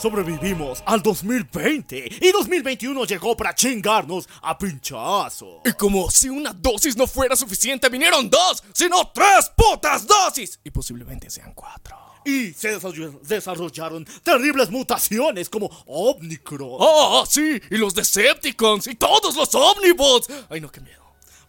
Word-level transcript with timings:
Sobrevivimos 0.00 0.82
al 0.86 1.02
2020 1.02 2.08
y 2.22 2.32
2021 2.32 3.04
llegó 3.04 3.36
para 3.36 3.54
chingarnos 3.54 4.26
a 4.40 4.56
pinchazo. 4.56 5.60
Y 5.62 5.72
como 5.74 6.10
si 6.10 6.30
una 6.30 6.54
dosis 6.54 6.96
no 6.96 7.06
fuera 7.06 7.36
suficiente, 7.36 7.88
vinieron 7.90 8.30
dos, 8.30 8.62
sino 8.72 9.10
tres 9.12 9.52
putas 9.54 10.06
dosis. 10.06 10.58
Y 10.64 10.70
posiblemente 10.70 11.28
sean 11.28 11.52
cuatro. 11.52 11.98
Y 12.24 12.52
se 12.54 12.78
desarroll- 12.80 13.20
desarrollaron 13.20 14.06
terribles 14.22 14.70
mutaciones 14.70 15.50
como 15.50 15.66
Omnicron. 15.86 16.68
¡Oh, 16.78 17.26
sí! 17.28 17.60
Y 17.70 17.76
los 17.76 17.94
Decepticons 17.94 18.86
y 18.86 18.94
todos 18.94 19.36
los 19.36 19.54
Omnibots. 19.54 20.28
Ay, 20.48 20.62
no, 20.62 20.72
qué 20.72 20.80
miedo. 20.80 21.02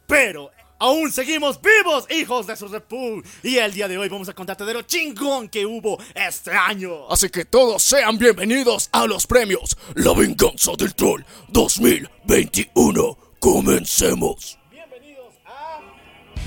Pero 0.07 0.52
aún 0.82 1.11
seguimos 1.11 1.59
vivos, 1.61 2.07
hijos 2.09 2.47
de 2.47 2.55
su 2.55 2.68
repú. 2.68 3.21
Y 3.43 3.57
el 3.57 3.71
día 3.73 3.88
de 3.88 3.97
hoy 3.97 4.09
vamos 4.09 4.27
a 4.29 4.34
contarte 4.34 4.66
de 4.66 4.73
lo 4.73 4.82
chingón 4.82 5.47
que 5.47 5.65
hubo 5.65 6.00
este 6.15 6.52
año. 6.52 7.07
Así 7.09 7.29
que 7.29 7.46
todos 7.46 7.84
sean 7.84 8.18
bienvenidos 8.18 8.89
a 8.91 9.05
los 9.05 9.28
premios 9.28 9.78
La 9.96 10.14
Venganza 10.14 10.71
del 10.78 10.93
Troll 10.96 11.23
2021. 11.50 13.18
Comencemos. 13.39 14.57
Bienvenidos 14.71 15.33
a 15.46 15.79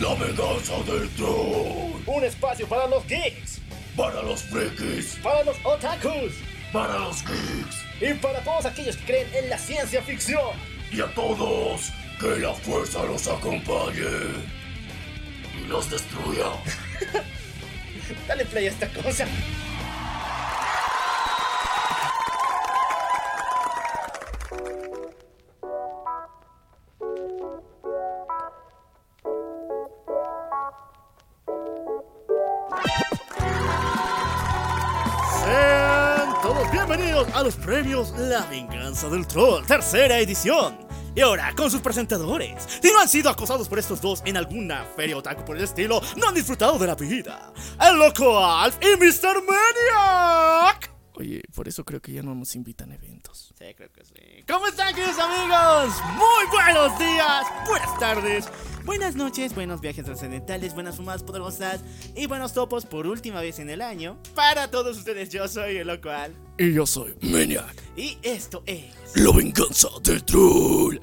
La 0.00 0.14
Venganza 0.14 0.76
del 0.90 1.09
Troll. 1.10 2.02
un 2.06 2.24
espacio 2.24 2.66
para 2.68 2.87
los 2.88 3.06
geeks, 3.06 3.60
Para 3.96 4.20
los 4.23 4.42
frikis, 4.42 5.16
para 5.23 5.45
los 5.45 5.56
otakus 5.64 6.32
para 6.73 6.98
los 6.98 7.23
geeks 7.24 7.76
y 8.01 8.14
para 8.14 8.42
todos 8.42 8.66
aquellos 8.66 8.96
que 8.96 9.04
creen 9.04 9.28
en 9.34 9.48
la 9.48 9.56
ciencia 9.56 10.02
ficción. 10.02 10.51
y 10.90 11.01
a 11.01 11.06
todos, 11.14 11.92
que 12.24 12.38
la 12.41 12.55
fuerza 12.55 13.05
los 13.05 13.28
acompañe 13.28 14.01
y 15.62 15.66
los 15.69 15.91
destruya. 15.91 16.46
Dale 18.28 18.46
play 18.46 18.66
a 18.66 18.70
esta 18.70 18.88
cosa. 18.88 19.27
Sean 35.41 36.35
todos 36.41 36.70
bienvenidos 36.73 37.29
a 37.35 37.43
los 37.43 37.57
premios 37.57 38.15
La 38.16 38.46
Venganza 38.46 39.10
del 39.10 39.26
Troll, 39.26 39.66
tercera 39.66 40.18
edición. 40.18 40.93
Y 41.16 41.20
ahora, 41.20 41.54
con 41.54 41.70
sus 41.70 41.80
presentadores. 41.80 42.66
Si 42.82 42.90
no 42.90 43.01
han 43.01 43.09
sido 43.09 43.30
acosados 43.30 43.68
por 43.68 43.79
estos 43.79 44.01
dos 44.01 44.23
en 44.24 44.37
alguna 44.37 44.84
feria 44.96 45.16
otaku 45.16 45.45
por 45.45 45.57
el 45.57 45.62
estilo, 45.62 46.01
no 46.16 46.29
han 46.29 46.34
disfrutado 46.34 46.76
de 46.76 46.88
la 46.88 46.96
vida. 46.96 47.52
El 47.80 47.98
Loco 47.98 48.45
Alf 48.45 48.76
y 48.82 48.96
Mr. 48.96 49.42
Maniac. 49.45 50.92
Oye, 51.15 51.42
por 51.54 51.68
eso 51.68 51.85
creo 51.85 52.01
que 52.01 52.12
ya 52.12 52.23
no 52.23 52.35
nos 52.35 52.57
invitan 52.57 52.90
a 52.90 52.96
eventos. 52.96 53.54
Creo 53.76 53.90
que 53.93 54.04
sí. 54.04 54.15
¿Cómo 54.46 54.66
están, 54.66 54.95
queridos 54.95 55.18
amigos? 55.18 55.95
Muy 56.16 56.46
buenos 56.52 56.98
días, 56.98 57.46
buenas 57.66 57.98
tardes, 57.98 58.48
buenas 58.84 59.16
noches, 59.16 59.54
buenos 59.54 59.80
viajes 59.80 60.04
trascendentales, 60.04 60.74
buenas 60.74 60.96
fumadas 60.96 61.23
poderosas 61.23 61.80
y 62.15 62.26
buenos 62.26 62.52
topos 62.52 62.85
por 62.85 63.07
última 63.07 63.40
vez 63.40 63.59
en 63.60 63.70
el 63.70 63.80
año. 63.80 64.19
Para 64.34 64.70
todos 64.70 64.98
ustedes, 64.98 65.31
yo 65.31 65.48
soy 65.48 65.78
el 65.78 65.87
Loco 65.87 66.10
Alf. 66.10 66.34
Y 66.59 66.75
yo 66.75 66.84
soy 66.87 67.15
Maniac. 67.22 67.75
Y 67.97 68.19
esto 68.22 68.62
es. 68.66 68.84
La 69.16 69.32
venganza 69.34 69.88
del 70.03 70.22
troll. 70.25 70.98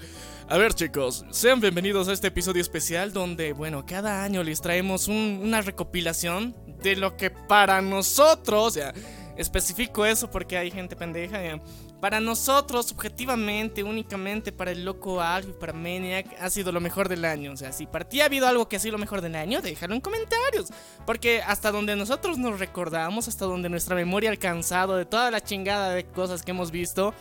A 0.48 0.58
ver 0.58 0.74
chicos, 0.76 1.26
sean 1.32 1.60
bienvenidos 1.62 2.10
a 2.10 2.14
este 2.14 2.28
episodio 2.28 2.62
especial 2.62 3.12
donde, 3.12 3.54
bueno, 3.54 3.86
cada 3.88 4.24
año 4.24 4.44
les 4.44 4.62
traemos 4.62 5.08
un- 5.08 5.40
una 5.44 5.62
recopilación 5.62 6.56
de 6.84 6.96
lo 6.96 7.18
que 7.18 7.32
para 7.32 7.82
nosotros, 7.82 8.76
ya, 8.76 8.94
especifico 9.38 10.06
eso 10.06 10.30
porque 10.30 10.58
hay 10.58 10.70
gente 10.70 10.96
pendeja, 10.96 11.42
ya, 11.42 11.60
para 12.02 12.20
nosotros, 12.20 12.88
subjetivamente, 12.88 13.84
únicamente 13.84 14.52
para 14.52 14.72
el 14.72 14.84
loco 14.84 15.22
Alf 15.22 15.50
y 15.50 15.54
para 15.54 15.72
Maniac, 15.72 16.26
ha 16.40 16.50
sido 16.50 16.72
lo 16.72 16.82
mejor 16.82 17.08
del 17.08 17.24
año. 17.24 17.52
O 17.54 17.56
sea, 17.56 17.72
si 17.72 17.86
para 17.86 18.10
ti 18.10 18.22
ha 18.22 18.26
habido 18.26 18.48
algo 18.48 18.68
que 18.68 18.76
ha 18.76 18.80
sido 18.80 18.94
lo 18.94 18.98
mejor 18.98 19.22
del 19.22 19.36
año, 19.36 19.62
déjalo 19.62 19.94
en 19.94 20.02
comentarios. 20.02 20.70
Porque 21.06 21.44
hasta 21.44 21.72
donde 21.72 21.96
nosotros 21.96 22.40
nos 22.40 22.60
recordamos, 22.60 23.28
hasta 23.28 23.46
donde 23.46 23.70
nuestra 23.70 23.96
memoria 23.96 24.32
ha 24.32 24.34
alcanzado 24.34 24.98
de 24.98 25.06
toda 25.06 25.30
la 25.30 25.42
chingada 25.42 25.92
de 25.92 26.04
cosas 26.06 26.42
que 26.42 26.52
hemos 26.52 26.72
visto, 26.72 27.14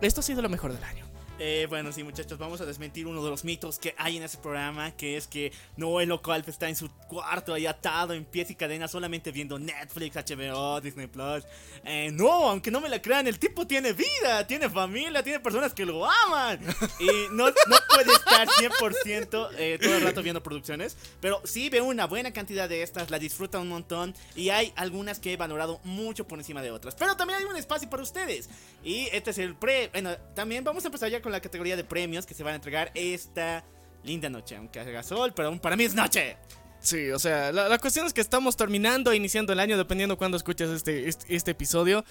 esto 0.00 0.20
ha 0.20 0.24
sido 0.24 0.42
lo 0.42 0.48
mejor 0.48 0.72
del 0.72 0.82
año. 0.82 1.05
Eh, 1.38 1.66
bueno, 1.68 1.92
sí, 1.92 2.02
muchachos, 2.02 2.38
vamos 2.38 2.62
a 2.62 2.64
desmentir 2.64 3.06
uno 3.06 3.22
de 3.22 3.28
los 3.28 3.44
mitos 3.44 3.78
que 3.78 3.94
hay 3.98 4.16
en 4.16 4.22
ese 4.22 4.38
programa, 4.38 4.96
que 4.96 5.18
es 5.18 5.26
que 5.26 5.52
no, 5.76 6.00
el 6.00 6.08
loco 6.08 6.32
Alf 6.32 6.48
está 6.48 6.66
en 6.70 6.76
su 6.76 6.88
cuarto 7.08 7.52
ahí 7.52 7.66
atado 7.66 8.14
en 8.14 8.24
pies 8.24 8.50
y 8.50 8.54
cadenas 8.54 8.90
solamente 8.90 9.32
viendo 9.32 9.58
Netflix, 9.58 10.16
HBO, 10.16 10.80
Disney 10.80 11.08
Plus. 11.08 11.44
Eh, 11.84 12.10
no, 12.10 12.48
aunque 12.48 12.70
no 12.70 12.80
me 12.80 12.88
la 12.88 13.02
crean, 13.02 13.26
el 13.26 13.38
tipo 13.38 13.66
tiene 13.66 13.92
vida, 13.92 14.46
tiene 14.46 14.70
familia, 14.70 15.22
tiene 15.22 15.38
personas 15.40 15.74
que 15.74 15.84
lo 15.84 16.10
aman. 16.10 16.58
Y 17.00 17.28
no, 17.32 17.44
puede 17.94 18.12
estar 18.12 18.48
100% 18.48 19.48
eh, 19.58 19.78
todo 19.80 19.94
el 19.94 20.02
rato 20.02 20.22
viendo 20.22 20.42
producciones, 20.42 20.96
pero 21.20 21.42
sí 21.44 21.68
ve 21.68 21.82
una 21.82 22.06
buena 22.06 22.32
cantidad 22.32 22.66
de 22.66 22.82
estas, 22.82 23.10
la 23.10 23.18
disfruta 23.18 23.58
un 23.58 23.68
montón 23.68 24.14
y 24.34 24.48
hay 24.48 24.72
algunas 24.76 25.18
que 25.18 25.34
he 25.34 25.36
valorado 25.36 25.80
mucho 25.84 26.26
por 26.26 26.38
encima 26.38 26.62
de 26.62 26.70
otras. 26.70 26.94
Pero 26.94 27.14
también 27.14 27.40
hay 27.40 27.44
un 27.44 27.56
espacio 27.56 27.90
para 27.90 28.02
ustedes. 28.02 28.48
Y 28.82 29.08
este 29.12 29.30
es 29.30 29.38
el 29.38 29.54
pre... 29.54 29.88
Bueno, 29.92 30.16
también 30.34 30.64
vamos 30.64 30.84
a 30.84 30.88
empezar 30.88 31.10
ya 31.10 31.20
con 31.26 31.32
la 31.32 31.40
categoría 31.40 31.74
de 31.74 31.82
premios 31.82 32.24
que 32.24 32.34
se 32.34 32.44
van 32.44 32.52
a 32.52 32.54
entregar 32.54 32.92
esta 32.94 33.64
linda 34.04 34.28
noche, 34.28 34.54
aunque 34.54 34.78
haga 34.78 35.02
sol, 35.02 35.32
pero 35.34 35.48
aún 35.48 35.58
para 35.58 35.74
mí 35.74 35.82
es 35.82 35.92
noche. 35.92 36.36
Sí, 36.78 37.10
o 37.10 37.18
sea, 37.18 37.50
la, 37.50 37.68
la 37.68 37.78
cuestión 37.78 38.06
es 38.06 38.12
que 38.12 38.20
estamos 38.20 38.56
terminando 38.56 39.10
e 39.10 39.16
iniciando 39.16 39.52
el 39.52 39.58
año, 39.58 39.76
dependiendo 39.76 40.16
cuándo 40.16 40.36
escuches 40.36 40.70
este, 40.70 41.08
este, 41.08 41.34
este 41.34 41.50
episodio. 41.50 42.04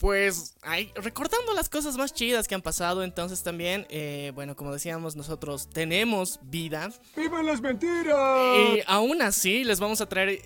Pues, 0.00 0.56
ay, 0.62 0.92
recordando 0.96 1.54
las 1.54 1.68
cosas 1.68 1.96
más 1.96 2.12
chidas 2.12 2.48
que 2.48 2.56
han 2.56 2.60
pasado, 2.60 3.04
entonces 3.04 3.44
también, 3.44 3.86
eh, 3.88 4.32
bueno, 4.34 4.56
como 4.56 4.72
decíamos, 4.72 5.14
nosotros 5.14 5.70
tenemos 5.70 6.40
vida. 6.42 6.90
¡Vivan 7.14 7.46
las 7.46 7.60
mentiras! 7.60 8.16
Y 8.74 8.82
aún 8.88 9.22
así, 9.22 9.62
les 9.62 9.78
vamos 9.78 10.00
a 10.00 10.08
traer 10.08 10.30
eh, 10.30 10.42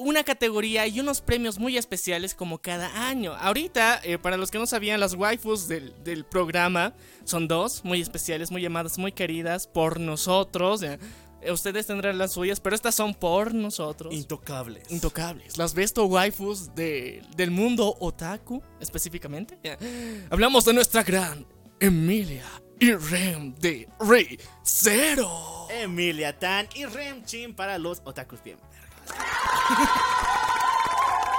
una 0.00 0.24
categoría 0.24 0.86
y 0.86 0.98
unos 1.00 1.20
premios 1.20 1.58
muy 1.58 1.76
especiales 1.76 2.34
como 2.34 2.58
cada 2.58 3.08
año. 3.08 3.34
Ahorita, 3.34 4.00
eh, 4.02 4.18
para 4.18 4.36
los 4.36 4.50
que 4.50 4.58
no 4.58 4.66
sabían, 4.66 4.98
las 5.00 5.14
waifus 5.14 5.68
del, 5.68 5.94
del 6.02 6.24
programa 6.24 6.94
son 7.24 7.46
dos, 7.46 7.84
muy 7.84 8.00
especiales, 8.00 8.50
muy 8.50 8.62
llamadas, 8.62 8.98
muy 8.98 9.12
queridas 9.12 9.66
por 9.66 10.00
nosotros. 10.00 10.82
eh. 10.82 10.98
Ustedes 11.50 11.86
tendrán 11.86 12.18
las 12.18 12.32
suyas, 12.32 12.60
pero 12.60 12.74
estas 12.76 12.94
son 12.94 13.14
por 13.14 13.54
nosotros. 13.54 14.12
Intocables. 14.12 14.90
Intocables. 14.90 15.56
Las 15.56 15.72
besto 15.72 16.04
waifus 16.04 16.74
de- 16.74 17.22
del 17.36 17.50
mundo 17.50 17.96
otaku, 18.00 18.62
específicamente. 18.78 19.58
Hablamos 20.30 20.66
de 20.66 20.74
nuestra 20.74 21.02
gran 21.02 21.46
Emilia 21.80 22.44
y 22.78 22.92
Rem 22.92 23.54
de 23.54 23.88
Rey 24.00 24.38
Zero. 24.62 25.66
Emilia 25.70 26.38
Tan 26.38 26.68
y 26.74 26.84
Rem 26.84 27.24
Chin 27.24 27.54
para 27.54 27.78
los 27.78 28.02
otakus 28.04 28.42
bien. 28.42 28.58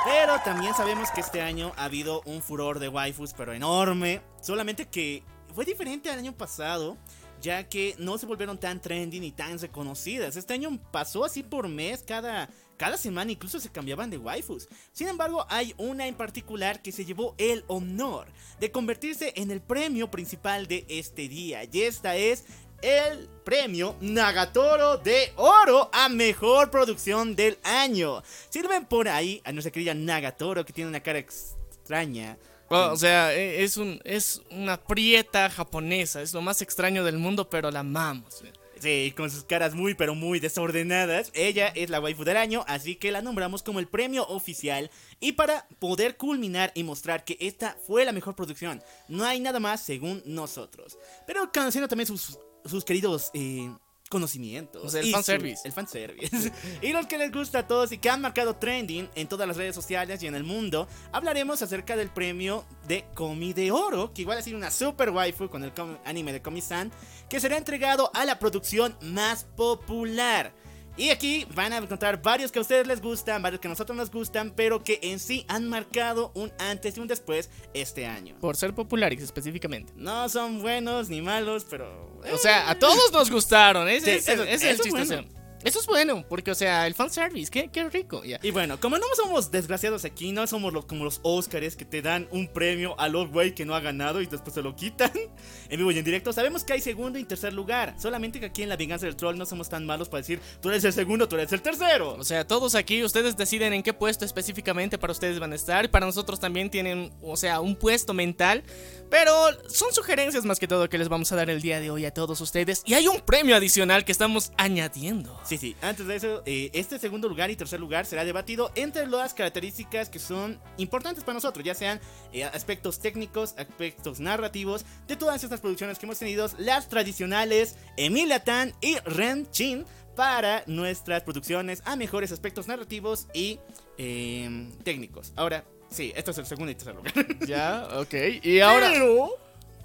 Pero 0.04 0.40
también 0.44 0.74
sabemos 0.74 1.12
que 1.12 1.22
este 1.22 1.42
año 1.42 1.74
ha 1.78 1.86
habido 1.86 2.22
un 2.26 2.42
furor 2.42 2.80
de 2.80 2.90
waifus, 2.90 3.34
pero 3.34 3.54
enorme. 3.54 4.22
Solamente 4.42 4.88
que 4.88 5.24
fue 5.54 5.64
diferente 5.64 6.10
al 6.10 6.20
año 6.20 6.34
pasado, 6.34 6.98
ya 7.42 7.68
que 7.68 7.96
no 7.98 8.18
se 8.18 8.26
volvieron 8.26 8.60
tan 8.60 8.82
trendy 8.82 9.20
ni 9.20 9.32
tan 9.32 9.60
reconocidas. 9.60 10.36
Este 10.36 10.54
año 10.54 10.80
pasó 10.92 11.26
así 11.26 11.44
por 11.44 11.68
mes, 11.68 12.04
cada, 12.04 12.50
cada 12.78 12.98
semana 12.98 13.32
incluso 13.32 13.60
se 13.60 13.72
cambiaban 13.72 14.10
de 14.10 14.18
waifus. 14.18 14.68
Sin 14.92 15.08
embargo, 15.08 15.46
hay 15.50 15.74
una 15.78 16.08
en 16.08 16.16
particular 16.16 16.82
que 16.82 16.92
se 16.92 17.06
llevó 17.06 17.36
el 17.38 17.64
honor 17.68 18.28
de 18.60 18.72
convertirse 18.72 19.34
en 19.36 19.52
el 19.52 19.62
premio 19.62 20.10
principal 20.10 20.68
de 20.68 20.86
este 20.88 21.28
día. 21.28 21.64
Y 21.72 21.82
esta 21.82 22.16
es 22.16 22.46
el 22.82 23.30
premio 23.44 23.96
Nagatoro 24.02 24.98
de 24.98 25.34
Oro 25.36 25.90
a 25.94 26.10
Mejor 26.10 26.72
Producción 26.72 27.36
del 27.36 27.58
Año. 27.64 28.24
Sirven 28.50 28.86
por 28.86 29.08
ahí 29.08 29.42
a 29.44 29.52
nuestra 29.52 29.72
querida 29.72 29.94
Nagatoro 29.94 30.66
que 30.66 30.74
tiene 30.74 30.90
una 30.90 31.02
cara 31.02 31.20
extraña. 31.20 32.38
Bueno, 32.70 32.94
o 32.94 32.98
sea, 32.98 33.34
e- 33.34 33.64
es, 33.64 33.78
un, 33.78 34.00
es 34.06 34.42
una 34.50 34.78
prieta 34.82 35.50
japonesa, 35.50 36.22
es 36.22 36.34
lo 36.34 36.42
más 36.42 36.62
extraño 36.62 37.04
del 37.04 37.18
mundo, 37.18 37.50
pero 37.50 37.70
la 37.70 37.82
amamos. 37.82 38.44
Sí, 38.80 39.14
con 39.16 39.30
sus 39.30 39.44
caras 39.44 39.76
muy 39.76 39.94
pero 39.94 40.16
muy 40.16 40.40
desordenadas. 40.40 41.30
Ella 41.36 41.68
es 41.68 41.92
la 41.92 42.00
waifu 42.00 42.24
del 42.24 42.38
año, 42.38 42.64
así 42.68 42.96
que 42.96 43.12
la 43.12 43.22
nombramos 43.22 43.62
como 43.62 43.80
el 43.80 43.88
premio 43.88 44.26
oficial. 44.28 44.90
Y 45.20 45.34
para 45.34 45.68
poder 45.78 46.18
culminar 46.18 46.72
y 46.74 46.84
mostrar 46.84 47.24
que 47.24 47.38
esta 47.40 47.78
fue 47.86 48.06
la 48.06 48.12
mejor 48.12 48.36
producción, 48.36 48.82
no 49.08 49.24
hay 49.24 49.40
nada 49.40 49.60
más 49.60 49.82
según 49.82 50.24
nosotros. 50.26 50.98
Pero 51.28 51.52
conociendo 51.52 51.88
también 51.88 52.08
sus, 52.08 52.40
sus 52.66 52.86
queridos 52.86 53.32
eh, 53.34 53.72
conocimientos. 54.10 54.84
O 54.84 54.90
sea, 54.90 55.00
el 55.02 55.08
y 55.08 55.10
su- 55.10 55.16
fanservice. 55.16 55.62
El 55.66 55.72
fanservice. 55.72 56.52
y 56.82 56.92
los 56.92 57.08
que 57.08 57.18
les 57.18 57.32
gusta 57.32 57.60
a 57.60 57.68
todos 57.68 57.92
y 57.92 57.98
que 57.98 58.10
han 58.10 58.22
marcado 58.22 58.56
trending 58.56 59.10
en 59.16 59.28
todas 59.28 59.48
las 59.48 59.58
redes 59.58 59.74
sociales 59.74 60.22
y 60.22 60.28
en 60.28 60.36
el 60.36 60.44
mundo, 60.44 60.88
hablaremos 61.12 61.62
acerca 61.62 61.96
del 61.96 62.10
premio 62.10 62.66
de 62.88 63.06
Komi 63.16 63.54
de 63.54 63.72
Oro, 63.72 64.14
que 64.14 64.24
igual 64.24 64.38
ha 64.38 64.42
sido 64.42 64.58
una 64.58 64.70
super 64.72 65.12
waifu 65.12 65.50
con 65.50 65.64
el 65.64 65.72
anime 66.04 66.34
de 66.34 66.42
Komi-san, 66.42 66.92
que 67.30 67.40
será 67.40 67.58
entregado 67.58 68.12
a 68.14 68.26
la 68.26 68.38
producción 68.38 68.98
más 69.02 69.46
popular. 69.56 70.54
Y 70.98 71.10
aquí 71.10 71.48
van 71.56 71.72
a 71.74 71.78
encontrar 71.78 72.22
varios 72.22 72.52
que 72.52 72.60
a 72.60 72.62
ustedes 72.62 72.86
les 72.86 73.02
gustan, 73.02 73.42
varios 73.42 73.62
que 73.62 73.68
a 73.68 73.70
nosotros 73.70 73.98
nos 73.98 74.12
gustan, 74.12 74.52
pero 74.56 74.84
que 74.84 75.00
en 75.02 75.20
sí 75.20 75.46
han 75.48 75.68
marcado 75.70 76.32
un 76.36 76.52
antes 76.60 76.98
y 76.98 77.00
un 77.00 77.08
después 77.08 77.50
este 77.74 78.06
año. 78.06 78.36
Por 78.40 78.56
ser 78.58 78.74
populares 78.76 79.22
específicamente. 79.24 79.94
No 79.96 80.28
son 80.30 80.62
buenos 80.62 81.10
ni 81.10 81.22
malos, 81.22 81.66
pero... 81.70 82.20
O 82.32 82.38
sea, 82.38 82.70
a 82.70 82.78
todos 82.78 83.12
nos 83.14 83.32
gustaron. 83.32 83.88
Ese 83.88 84.06
Sí, 84.06 84.12
es, 84.12 84.28
eso- 84.28 84.44
ese 84.44 84.54
es 84.54 84.64
el 84.80 84.80
chiste. 84.82 85.16
bueno. 85.16 85.41
Eso 85.64 85.80
es 85.80 85.86
bueno, 85.86 86.26
porque, 86.28 86.52
o 86.52 86.56
sea, 86.56 86.88
el 86.88 86.94
fanservice, 86.94 87.52
qué, 87.52 87.70
qué 87.70 87.90
rico. 87.90 88.22
Y 88.42 88.52
bueno, 88.52 88.80
como 88.80 88.98
no 88.98 89.06
somos 89.16 89.52
desgraciados 89.52 90.06
aquí, 90.06 90.32
no 90.32 90.48
somos 90.48 90.74
los, 90.74 90.86
como 90.86 91.04
los 91.04 91.20
Oscars 91.24 91.76
que 91.76 91.86
te 91.86 92.02
dan 92.02 92.28
un 92.32 92.48
premio 92.48 93.00
a 93.00 93.08
los 93.08 93.30
güey 93.30 93.54
que 93.54 93.66
no 93.66 93.76
ha 93.76 93.80
ganado 93.80 94.22
y 94.22 94.26
después 94.26 94.54
se 94.54 94.62
lo 94.62 94.76
quitan 94.76 95.12
en 95.70 95.78
vivo 95.78 95.92
y 95.92 95.98
en 95.98 96.06
directo, 96.06 96.34
sabemos 96.34 96.64
que 96.64 96.74
hay 96.74 96.82
segundo 96.82 97.20
y 97.20 97.24
tercer 97.24 97.54
lugar. 97.54 97.96
Solamente 97.98 98.40
que 98.40 98.48
aquí 98.48 98.64
en 98.64 98.70
La 98.70 98.78
Venganza 98.78 99.06
del 99.06 99.16
Troll 99.16 99.38
no 99.38 99.46
somos 99.46 99.70
tan 99.70 99.86
malos 99.86 100.10
para 100.10 100.22
decir, 100.22 100.40
tú 100.62 100.70
eres 100.70 100.84
el 100.84 100.94
segundo, 100.94 101.28
tú 101.28 101.36
eres 101.36 101.52
el 101.54 101.62
tercero. 101.62 102.16
O 102.18 102.24
sea, 102.24 102.46
todos 102.46 102.76
aquí, 102.76 103.04
ustedes 103.04 103.38
deciden 103.38 103.74
en 103.74 103.84
qué 103.84 103.94
puesto 103.94 104.26
específicamente 104.26 104.98
para 104.98 105.12
ustedes 105.12 105.40
van 105.40 105.54
a 105.54 105.56
estar. 105.56 105.90
Para 105.90 106.06
nosotros 106.06 106.40
también 106.40 106.70
tienen, 106.70 107.12
o 107.22 107.38
sea, 107.38 107.62
un 107.62 107.76
puesto 107.76 108.14
mental. 108.14 108.64
Pero 109.10 109.34
son 109.68 109.94
sugerencias 109.94 110.46
más 110.46 110.58
que 110.58 110.68
todo 110.68 110.88
que 110.90 110.98
les 110.98 111.10
vamos 111.10 111.32
a 111.32 111.36
dar 111.36 111.50
el 111.50 111.62
día 111.62 111.80
de 111.80 111.92
hoy 111.92 112.06
a 112.06 112.14
todos 112.14 112.40
ustedes. 112.40 112.82
Y 112.86 112.94
hay 112.94 113.08
un 113.08 113.20
premio 113.20 113.56
adicional 113.56 114.06
que 114.06 114.12
estamos 114.12 114.52
añadiendo. 114.58 115.40
Sí, 115.52 115.58
sí, 115.58 115.76
antes 115.82 116.08
de 116.08 116.16
eso, 116.16 116.44
eh, 116.46 116.70
este 116.72 116.98
segundo 116.98 117.28
lugar 117.28 117.52
y 117.52 117.58
tercer 117.58 117.78
lugar 117.78 118.06
será 118.06 118.24
debatido 118.24 118.72
entre 118.76 119.06
las 119.06 119.34
características 119.34 120.08
que 120.08 120.18
son 120.18 120.58
importantes 120.78 121.26
para 121.26 121.34
nosotros, 121.34 121.66
ya 121.66 121.76
sean 121.76 122.00
eh, 122.32 122.46
aspectos 122.46 123.02
técnicos, 123.02 123.54
aspectos 123.58 124.22
narrativos, 124.22 124.86
de 125.10 125.18
todas 125.18 125.44
estas 125.44 125.60
producciones 125.60 126.00
que 126.00 126.06
hemos 126.06 126.20
tenido, 126.20 126.48
las 126.58 126.88
tradicionales 126.88 127.76
Emilia 127.98 128.42
Tan 128.42 128.74
y 128.80 128.96
Ren 129.00 129.46
Chin 129.52 129.84
para 130.16 130.64
nuestras 130.68 131.24
producciones 131.24 131.82
a 131.84 131.98
mejores 131.98 132.32
aspectos 132.32 132.70
narrativos 132.70 133.28
y 133.34 133.60
eh, 133.98 134.70
técnicos. 134.86 135.34
Ahora, 135.36 135.66
sí, 135.90 136.14
esto 136.16 136.32
es 136.32 136.38
el 136.38 136.46
segundo 136.46 136.72
y 136.72 136.76
tercer 136.76 136.96
lugar. 136.96 137.14
Ya, 137.46 137.90
ok. 138.00 138.14
Y 138.42 138.62
ahora, 138.62 138.90
Pero- 138.94 139.38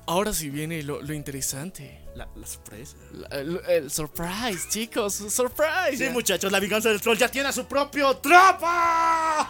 ahora 0.06 0.32
sí 0.32 0.48
viene 0.48 0.84
lo, 0.84 1.02
lo 1.02 1.12
interesante. 1.12 2.05
La, 2.16 2.26
la 2.34 2.46
sorpresa. 2.46 2.96
La- 3.12 3.28
el, 3.38 3.60
el 3.68 3.90
surprise, 3.90 4.68
chicos, 4.70 5.14
surprise. 5.14 5.96
Sí, 5.98 6.04
Ya. 6.04 6.10
muchachos, 6.10 6.50
la 6.50 6.58
venganza 6.60 6.88
del 6.88 7.00
troll 7.00 7.18
ya 7.18 7.28
tiene 7.28 7.48
a 7.48 7.52
su 7.52 7.66
propio 7.66 8.16
tropa. 8.16 9.48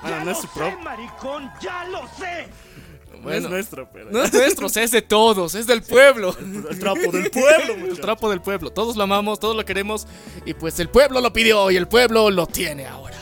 Bueno, 0.00 0.24
no 0.24 0.30
es 0.30 0.38
su 0.38 0.48
propio. 0.48 0.78
maricón, 0.80 1.50
ya 1.60 1.84
lo 1.84 2.00
sé. 2.18 2.48
No 3.10 3.16
es 3.18 3.22
Bueno, 3.22 3.48
nuestro, 3.50 3.88
pero. 3.92 4.10
no 4.10 4.22
es 4.22 4.32
nuestro, 4.32 4.66
o 4.66 4.68
sea, 4.70 4.82
es 4.82 4.90
de 4.90 5.02
todos, 5.02 5.54
es 5.54 5.66
del 5.66 5.82
pueblo. 5.82 6.34
El 6.70 6.78
trapo 6.78 7.12
del 7.12 7.30
pueblo, 7.30 7.74
El 7.74 7.78
muchachos. 7.80 8.00
trapo 8.00 8.30
del 8.30 8.40
pueblo, 8.40 8.70
todos 8.70 8.96
lo 8.96 9.02
amamos, 9.04 9.38
todos 9.38 9.54
lo 9.54 9.64
queremos 9.64 10.06
y 10.46 10.54
pues 10.54 10.80
el 10.80 10.88
pueblo 10.88 11.20
lo 11.20 11.32
pidió 11.32 11.70
y 11.70 11.76
el 11.76 11.86
pueblo 11.86 12.30
lo 12.30 12.46
tiene 12.46 12.86
ahora. 12.86 13.16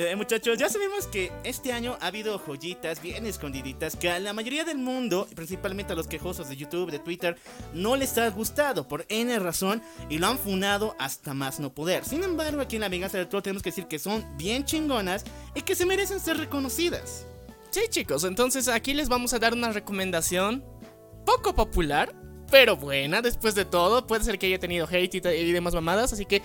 Eh, 0.00 0.14
muchachos, 0.14 0.56
ya 0.56 0.68
sabemos 0.68 1.08
que 1.08 1.32
este 1.42 1.72
año 1.72 1.98
ha 2.00 2.06
habido 2.06 2.38
joyitas 2.38 3.02
bien 3.02 3.26
escondiditas 3.26 3.96
que 3.96 4.08
a 4.08 4.20
la 4.20 4.32
mayoría 4.32 4.62
del 4.62 4.78
mundo, 4.78 5.26
principalmente 5.34 5.92
a 5.92 5.96
los 5.96 6.06
quejosos 6.06 6.48
de 6.48 6.54
YouTube, 6.56 6.92
de 6.92 7.00
Twitter, 7.00 7.36
no 7.74 7.96
les 7.96 8.16
ha 8.16 8.30
gustado 8.30 8.86
por 8.86 9.06
N 9.08 9.36
razón 9.40 9.82
y 10.08 10.18
lo 10.18 10.28
han 10.28 10.38
funado 10.38 10.94
hasta 11.00 11.34
más 11.34 11.58
no 11.58 11.74
poder. 11.74 12.04
Sin 12.04 12.22
embargo, 12.22 12.60
aquí 12.60 12.76
en 12.76 12.82
La 12.82 12.88
Venganza 12.88 13.18
del 13.18 13.28
Troll 13.28 13.42
tenemos 13.42 13.60
que 13.60 13.70
decir 13.70 13.86
que 13.86 13.98
son 13.98 14.24
bien 14.36 14.64
chingonas 14.64 15.24
y 15.56 15.62
que 15.62 15.74
se 15.74 15.84
merecen 15.84 16.20
ser 16.20 16.36
reconocidas. 16.36 17.26
Sí 17.70 17.80
chicos, 17.90 18.22
entonces 18.22 18.68
aquí 18.68 18.94
les 18.94 19.08
vamos 19.08 19.32
a 19.32 19.40
dar 19.40 19.52
una 19.52 19.72
recomendación 19.72 20.64
poco 21.26 21.56
popular, 21.56 22.14
pero 22.52 22.76
buena 22.76 23.20
después 23.20 23.56
de 23.56 23.64
todo. 23.64 24.06
Puede 24.06 24.22
ser 24.22 24.38
que 24.38 24.46
haya 24.46 24.60
tenido 24.60 24.86
hate 24.88 25.16
y, 25.16 25.28
y 25.28 25.50
demás 25.50 25.74
mamadas, 25.74 26.12
así 26.12 26.24
que 26.24 26.40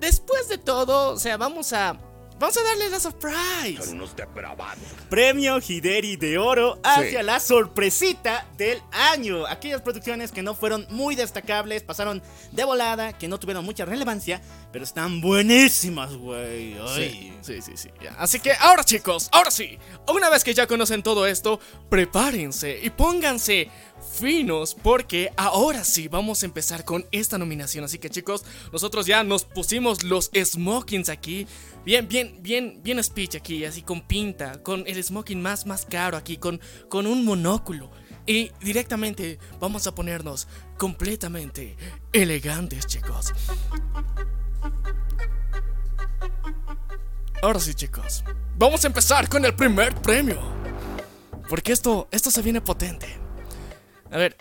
después 0.00 0.48
de 0.48 0.58
todo, 0.58 1.10
o 1.10 1.18
sea, 1.20 1.36
vamos 1.36 1.72
a... 1.72 1.96
Vamos 2.42 2.56
a 2.56 2.62
darle 2.64 2.88
la 2.90 2.98
surprise. 2.98 3.92
unos 3.92 4.16
depravados. 4.16 4.82
Premio 5.08 5.60
Hideri 5.64 6.16
de 6.16 6.38
Oro 6.38 6.76
hacia 6.82 7.20
Sí. 7.20 7.24
la 7.24 7.38
sorpresita 7.38 8.48
del 8.56 8.82
año. 8.90 9.46
Aquellas 9.46 9.80
producciones 9.80 10.32
que 10.32 10.42
no 10.42 10.52
fueron 10.56 10.84
muy 10.90 11.14
destacables, 11.14 11.84
pasaron 11.84 12.20
de 12.50 12.64
volada, 12.64 13.12
que 13.16 13.28
no 13.28 13.38
tuvieron 13.38 13.64
mucha 13.64 13.84
relevancia, 13.84 14.42
pero 14.72 14.82
están 14.84 15.20
buenísimas, 15.20 16.14
güey. 16.16 16.74
Sí, 16.96 17.32
sí, 17.42 17.62
sí, 17.62 17.76
sí. 17.76 17.90
Así 18.18 18.40
que 18.40 18.50
ahora 18.54 18.82
chicos, 18.82 19.28
ahora 19.30 19.52
sí. 19.52 19.78
Una 20.12 20.28
vez 20.28 20.42
que 20.42 20.52
ya 20.52 20.66
conocen 20.66 21.04
todo 21.04 21.28
esto, 21.28 21.60
prepárense 21.88 22.76
y 22.82 22.90
pónganse 22.90 23.68
finos 24.12 24.74
porque 24.74 25.32
ahora 25.36 25.84
sí 25.84 26.08
vamos 26.08 26.42
a 26.42 26.46
empezar 26.46 26.84
con 26.84 27.06
esta 27.10 27.38
nominación. 27.38 27.84
Así 27.84 27.98
que 27.98 28.10
chicos, 28.10 28.44
nosotros 28.72 29.06
ya 29.06 29.24
nos 29.24 29.44
pusimos 29.44 30.02
los 30.04 30.30
smokings 30.34 31.08
aquí. 31.08 31.46
Bien, 31.84 32.06
bien, 32.06 32.38
bien, 32.40 32.80
bien 32.82 33.02
speech 33.02 33.36
aquí, 33.36 33.64
así 33.64 33.82
con 33.82 34.02
pinta, 34.02 34.62
con 34.62 34.84
el 34.86 35.02
smoking 35.02 35.40
más, 35.40 35.66
más 35.66 35.84
caro 35.84 36.16
aquí, 36.16 36.36
con, 36.36 36.60
con 36.88 37.06
un 37.06 37.24
monóculo. 37.24 37.90
Y 38.26 38.52
directamente 38.60 39.38
vamos 39.58 39.86
a 39.86 39.94
ponernos 39.94 40.46
completamente 40.78 41.76
elegantes, 42.12 42.86
chicos. 42.86 43.32
Ahora 47.42 47.58
sí, 47.58 47.74
chicos. 47.74 48.22
Vamos 48.56 48.84
a 48.84 48.86
empezar 48.86 49.28
con 49.28 49.44
el 49.44 49.54
primer 49.56 49.94
premio. 49.96 50.40
Porque 51.48 51.72
esto, 51.72 52.06
esto 52.12 52.30
se 52.30 52.40
viene 52.40 52.60
potente. 52.60 53.21
A 54.12 54.18
ver, 54.18 54.36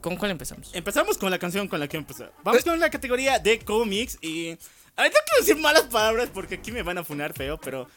¿con 0.00 0.16
cuál 0.16 0.32
empezamos? 0.32 0.70
Empezamos 0.74 1.16
con 1.16 1.30
la 1.30 1.38
canción 1.38 1.68
con 1.68 1.80
la 1.80 1.88
que 1.88 1.96
empezar. 1.96 2.32
Vamos 2.42 2.64
con 2.64 2.78
la 2.78 2.90
categoría 2.90 3.38
de 3.38 3.58
cómics 3.60 4.18
y... 4.20 4.50
A 4.96 5.02
ver, 5.04 5.12
no 5.12 5.18
quiero 5.26 5.40
decir 5.40 5.56
malas 5.56 5.84
palabras 5.84 6.28
porque 6.32 6.56
aquí 6.56 6.72
me 6.72 6.82
van 6.82 6.98
a 6.98 7.04
funar 7.04 7.32
feo, 7.32 7.58
pero... 7.58 7.88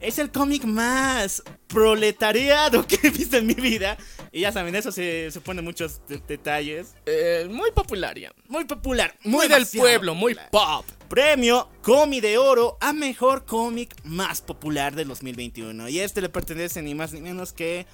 Es 0.00 0.18
el 0.18 0.32
cómic 0.32 0.64
más 0.64 1.44
proletariado 1.68 2.84
que 2.88 2.98
he 3.04 3.10
visto 3.10 3.36
en 3.36 3.46
mi 3.46 3.54
vida. 3.54 3.96
Y 4.32 4.40
ya 4.40 4.50
saben, 4.50 4.74
eso 4.74 4.90
se, 4.90 5.30
se 5.30 5.40
pone 5.40 5.62
muchos 5.62 6.04
de- 6.08 6.18
detalles. 6.26 6.94
Eh, 7.06 7.46
muy 7.48 7.70
popular 7.70 8.18
ya. 8.18 8.32
Muy 8.48 8.64
popular. 8.64 9.16
Muy 9.22 9.46
del 9.46 9.64
pueblo, 9.64 10.16
muy 10.16 10.36
pop. 10.50 10.84
Premio 11.08 11.68
Comi 11.82 12.20
de 12.20 12.36
Oro 12.36 12.78
a 12.80 12.92
Mejor 12.92 13.44
Cómic 13.46 13.94
Más 14.02 14.40
Popular 14.40 14.92
del 14.96 15.06
2021. 15.06 15.88
Y 15.88 16.00
este 16.00 16.20
le 16.20 16.28
pertenece 16.28 16.82
ni 16.82 16.96
más 16.96 17.12
ni 17.12 17.20
menos 17.20 17.52
que 17.52 17.86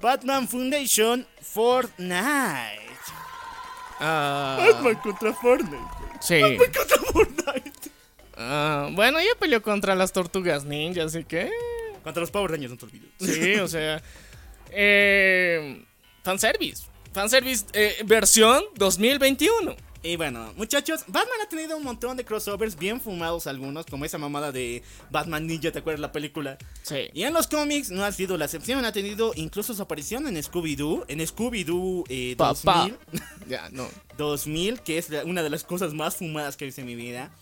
Batman 0.00 0.48
Foundation 0.48 1.26
Fortnite. 1.40 2.88
Ah, 4.00 4.56
Batman 4.60 4.94
contra 4.96 5.32
Fortnite. 5.34 5.76
sí. 6.20 6.40
Contra 6.56 6.98
Fortnite. 7.12 7.72
Ah, 8.36 8.88
bueno, 8.92 9.20
ya 9.20 9.34
peleó 9.38 9.60
contra 9.62 9.94
las 9.96 10.12
tortugas 10.12 10.64
ninja, 10.64 11.04
así 11.04 11.24
que. 11.24 11.50
Contra 12.04 12.20
los 12.20 12.30
Power 12.30 12.52
Rangers, 12.52 12.70
no 12.70 12.78
te 12.78 12.86
olvides. 12.86 13.10
Sí, 13.18 13.54
o 13.56 13.66
sea. 13.66 14.00
Eh, 14.70 15.84
fanservice. 16.22 16.84
Fanservice 17.12 17.66
eh, 17.72 17.96
versión 18.04 18.62
2021. 18.76 19.74
Y 20.02 20.16
bueno, 20.16 20.52
muchachos, 20.56 21.00
Batman 21.08 21.40
ha 21.42 21.48
tenido 21.48 21.76
un 21.76 21.82
montón 21.82 22.16
de 22.16 22.24
crossovers 22.24 22.76
bien 22.76 23.00
fumados 23.00 23.48
algunos, 23.48 23.84
como 23.86 24.04
esa 24.04 24.16
mamada 24.16 24.52
de 24.52 24.82
Batman 25.10 25.46
Ninja, 25.46 25.72
¿te 25.72 25.80
acuerdas 25.80 26.00
la 26.00 26.12
película? 26.12 26.56
Sí. 26.82 27.10
Y 27.12 27.24
en 27.24 27.34
los 27.34 27.48
cómics 27.48 27.90
no 27.90 28.04
ha 28.04 28.12
sido 28.12 28.38
la 28.38 28.44
excepción, 28.44 28.84
ha 28.84 28.92
tenido 28.92 29.32
incluso 29.34 29.74
su 29.74 29.82
aparición 29.82 30.28
en 30.28 30.36
Scooby-Doo, 30.36 31.04
en 31.08 31.18
Scooby-Doo 31.18 32.04
eh, 32.08 32.36
Papá. 32.36 32.88
2000, 32.88 32.98
Ya, 33.48 33.68
no. 33.70 33.88
2000, 34.16 34.80
que 34.82 34.98
es 34.98 35.08
una 35.24 35.42
de 35.42 35.50
las 35.50 35.64
cosas 35.64 35.92
más 35.94 36.16
fumadas 36.16 36.56
que 36.56 36.64
he 36.64 36.66
visto 36.66 36.80
en 36.80 36.86
mi 36.86 36.94
vida. 36.94 37.32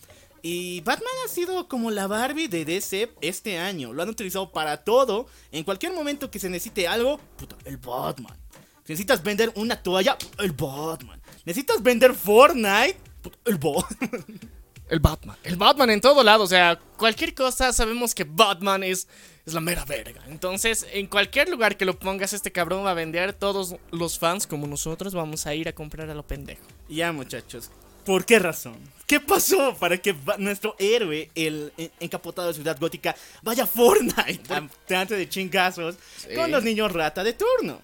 Y 0.41 0.81
Batman 0.81 1.13
ha 1.25 1.27
sido 1.27 1.67
como 1.67 1.91
la 1.91 2.07
Barbie 2.07 2.47
de 2.47 2.65
DC 2.65 3.11
este 3.21 3.59
año, 3.59 3.93
lo 3.93 4.01
han 4.01 4.09
utilizado 4.09 4.51
para 4.51 4.77
todo, 4.77 5.27
en 5.51 5.63
cualquier 5.63 5.93
momento 5.93 6.31
que 6.31 6.39
se 6.39 6.49
necesite 6.49 6.87
algo, 6.87 7.19
puta, 7.37 7.55
el 7.65 7.77
Batman. 7.77 8.35
Si 8.83 8.93
necesitas 8.93 9.21
vender 9.21 9.51
una 9.55 9.81
toalla, 9.81 10.17
el 10.39 10.53
Batman. 10.53 11.21
Necesitas 11.47 11.81
vender 11.81 12.13
Fortnite, 12.13 12.97
el 13.45 13.57
Batman. 13.57 14.25
El 14.89 14.99
Batman. 15.01 15.35
El 15.43 15.55
Batman 15.57 15.89
en 15.89 15.99
todo 16.01 16.23
lado. 16.23 16.43
O 16.45 16.47
sea, 16.47 16.79
cualquier 16.97 17.33
cosa 17.33 17.73
sabemos 17.73 18.15
que 18.15 18.23
Batman 18.25 18.83
es, 18.83 19.07
es 19.45 19.53
la 19.53 19.59
mera 19.59 19.83
verga. 19.83 20.21
Entonces, 20.27 20.85
en 20.93 21.07
cualquier 21.07 21.49
lugar 21.49 21.75
que 21.75 21.83
lo 21.83 21.99
pongas, 21.99 22.31
este 22.31 22.53
cabrón 22.53 22.85
va 22.85 22.91
a 22.91 22.93
vender. 22.93 23.33
Todos 23.33 23.75
los 23.91 24.17
fans 24.19 24.47
como 24.47 24.65
nosotros 24.65 25.13
vamos 25.13 25.45
a 25.45 25.53
ir 25.55 25.67
a 25.67 25.73
comprar 25.73 26.09
a 26.09 26.13
lo 26.13 26.25
pendejo. 26.25 26.61
Ya, 26.87 27.11
muchachos. 27.11 27.69
¿Por 28.05 28.23
qué 28.25 28.39
razón? 28.39 28.77
¿Qué 29.05 29.19
pasó 29.19 29.75
para 29.77 29.97
que 29.97 30.15
nuestro 30.37 30.75
héroe, 30.79 31.29
el 31.35 31.73
en- 31.77 31.91
encapotado 31.99 32.47
de 32.47 32.53
Ciudad 32.53 32.77
Gótica, 32.79 33.13
vaya 33.41 33.63
a 33.63 33.67
Fortnite 33.67 34.53
antes 34.95 35.17
de 35.17 35.27
chingazos 35.27 35.95
Sí. 36.17 36.33
con 36.33 36.49
los 36.49 36.63
niños 36.63 36.93
rata 36.93 37.23
de 37.25 37.33
turno? 37.33 37.81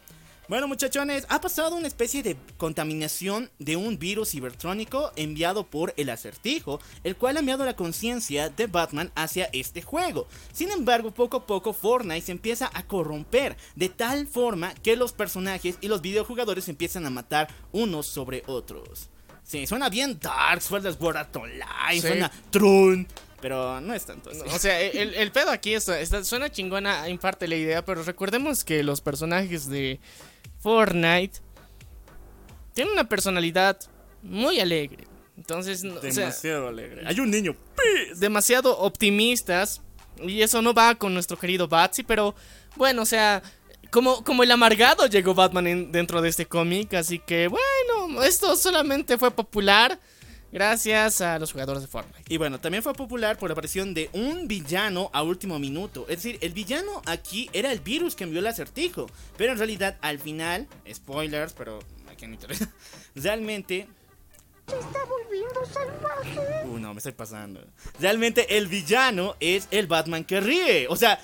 Bueno, 0.50 0.68
muchachones, 0.68 1.26
ha 1.30 1.40
pasado 1.40 1.76
una 1.78 1.88
especie 1.88 2.22
de 2.22 2.36
contaminación 2.58 3.50
de 3.60 3.78
un 3.78 3.98
virus 3.98 4.32
cibertrónico 4.32 5.14
enviado 5.16 5.66
por 5.66 5.94
el 5.96 6.10
acertijo, 6.10 6.82
el 7.06 7.16
cual 7.16 7.38
ha 7.38 7.40
enviado 7.40 7.64
la 7.64 7.78
conciencia 7.78 8.50
de 8.50 8.68
Batman 8.68 9.10
hacia 9.16 9.50
este 9.54 9.82
juego. 9.82 10.28
Sin 10.52 10.70
embargo, 10.70 11.12
poco 11.12 11.38
a 11.38 11.48
poco 11.48 11.72
Fortnite 11.72 12.26
se 12.26 12.34
empieza 12.34 12.70
a 12.74 12.84
corromper 12.86 13.56
de 13.76 13.88
tal 13.88 14.28
forma 14.28 14.74
que 14.76 14.98
los 14.98 15.14
personajes 15.14 15.78
y 15.80 15.88
los 15.88 16.02
videojugadores 16.02 16.68
empiezan 16.68 17.06
a 17.06 17.10
matar 17.10 17.48
unos 17.72 18.06
sobre 18.06 18.44
otros. 18.46 19.10
Sí, 19.46 19.66
suena 19.66 19.90
bien 19.90 20.20
dark, 20.20 20.62
suena 20.62 20.92
Sword 20.92 21.18
Art 21.18 21.36
Online, 21.38 21.64
Sí. 21.94 22.02
suena 22.02 22.32
Trun, 22.52 23.08
pero 23.42 23.80
no 23.80 23.94
es 23.94 24.06
tanto 24.06 24.30
así. 24.30 24.42
O 24.46 24.60
sea, 24.60 24.80
el, 24.82 25.14
el 25.16 25.32
pedo 25.32 25.52
aquí 25.52 25.74
es, 25.74 25.88
está- 25.88 26.24
suena 26.26 26.50
chingona 26.52 27.08
en 27.08 27.18
parte 27.18 27.48
la 27.48 27.56
idea, 27.56 27.84
pero 27.86 28.04
recordemos 28.04 28.64
que 28.66 28.84
los 28.84 29.02
personajes 29.02 29.68
de 29.70 30.00
Fortnite 30.64 31.40
tienen 32.74 32.94
una 32.94 33.08
personalidad 33.08 33.78
muy 34.24 34.60
alegre. 34.60 35.06
Entonces, 35.38 35.84
no- 35.84 35.96
o 35.96 36.02
sea, 36.02 36.10
Demasiado 36.12 36.68
alegre. 36.70 37.04
Hay 37.06 37.20
un 37.20 37.30
niño. 37.30 37.56
demasiado 38.16 38.78
optimistas. 38.80 39.82
Y 40.22 40.42
eso 40.42 40.62
no 40.62 40.74
va 40.74 40.96
con 40.96 41.14
nuestro 41.14 41.38
querido 41.38 41.68
Batsy, 41.68 42.04
pero 42.04 42.34
bueno, 42.76 43.02
o 43.02 43.06
sea, 43.06 43.42
como, 43.92 44.24
como 44.24 44.44
el 44.44 44.52
amargado 44.52 45.08
llegó 45.08 45.34
Batman 45.34 45.68
en- 45.68 45.92
dentro 45.92 46.22
de 46.22 46.30
este 46.30 46.46
cómic. 46.46 46.94
Así 46.94 47.20
que 47.20 47.48
bueno, 47.48 48.24
esto 48.24 48.56
solamente 48.56 49.18
fue 49.18 49.32
popular 49.32 50.00
gracias 50.54 51.20
a 51.20 51.40
los 51.40 51.52
jugadores 51.52 51.82
de 51.82 51.88
Fortnite. 51.88 52.24
Y 52.30 52.38
bueno, 52.38 52.60
también 52.60 52.84
fue 52.84 52.94
popular 52.94 53.38
por 53.38 53.50
la 53.50 53.54
aparición 53.54 53.94
de 53.94 54.10
un 54.14 54.48
villano 54.48 55.10
a 55.12 55.24
último 55.24 55.58
minuto. 55.60 56.06
Es 56.08 56.18
decir, 56.18 56.38
el 56.42 56.54
villano 56.54 57.02
aquí 57.06 57.50
era 57.52 57.72
el 57.72 57.80
virus 57.80 58.16
que 58.16 58.24
envió 58.24 58.40
el 58.40 58.48
acertijo. 58.48 59.08
Pero 59.36 59.52
en 59.52 59.58
realidad, 59.58 59.98
al 60.02 60.20
final, 60.20 60.68
spoilers, 60.92 61.54
pero 61.54 61.80
a 62.10 62.16
quién 62.16 62.34
interesa. 62.34 62.70
Realmente. 63.16 63.88
Se 64.68 64.80
está 64.80 65.00
volviendo 65.04 65.66
salvaje. 65.66 66.68
Uh, 66.68 66.78
no, 66.80 66.94
me 66.94 67.00
estoy 67.00 67.12
pasando. 67.12 67.66
Realmente 68.00 68.58
el 68.58 68.68
villano 68.68 69.36
es 69.40 69.68
el 69.72 69.88
Batman 69.88 70.24
que 70.24 70.40
ríe. 70.40 70.88
O 70.88 70.96
sea, 70.96 71.20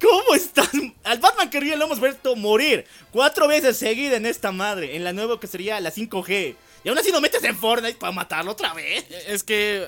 ¿cómo 0.00 0.34
estás? 0.34 0.68
Al 1.04 1.18
Batman 1.18 1.48
que 1.48 1.60
ríe 1.60 1.76
lo 1.76 1.84
hemos 1.86 2.00
visto 2.00 2.36
morir 2.36 2.84
cuatro 3.12 3.48
veces 3.48 3.76
seguida 3.76 4.16
en 4.16 4.26
esta 4.26 4.52
madre. 4.52 4.96
En 4.96 5.04
la 5.04 5.12
nueva 5.12 5.40
que 5.40 5.46
sería 5.46 5.80
la 5.80 5.92
5G. 5.92 6.56
Y 6.84 6.88
aún 6.88 6.98
así 6.98 7.12
no 7.12 7.20
metes 7.20 7.42
en 7.44 7.56
Fortnite 7.56 7.98
para 7.98 8.12
matarlo 8.12 8.52
otra 8.52 8.74
vez. 8.74 9.04
Es 9.28 9.42
que, 9.44 9.86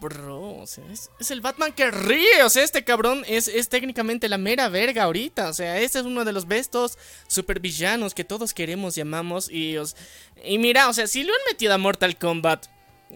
bro, 0.00 0.58
o 0.58 0.66
sea, 0.66 0.84
es, 0.92 1.10
es 1.18 1.30
el 1.30 1.40
Batman 1.40 1.72
que 1.72 1.90
ríe. 1.90 2.42
O 2.44 2.50
sea, 2.50 2.62
este 2.62 2.84
cabrón 2.84 3.24
es, 3.26 3.48
es 3.48 3.68
técnicamente 3.68 4.28
la 4.28 4.38
mera 4.38 4.68
verga 4.68 5.04
ahorita. 5.04 5.48
O 5.48 5.52
sea, 5.54 5.80
este 5.80 5.98
es 5.98 6.04
uno 6.04 6.24
de 6.24 6.32
los 6.32 6.46
bestos 6.46 6.98
supervillanos 7.26 8.14
que 8.14 8.24
todos 8.24 8.54
queremos 8.54 8.96
y 8.96 9.00
amamos. 9.00 9.50
Y, 9.50 9.76
os- 9.76 9.96
y 10.44 10.58
mira, 10.58 10.88
o 10.88 10.92
sea, 10.92 11.06
si 11.06 11.24
lo 11.24 11.32
han 11.32 11.40
metido 11.50 11.74
a 11.74 11.78
Mortal 11.78 12.16
Kombat, 12.16 12.66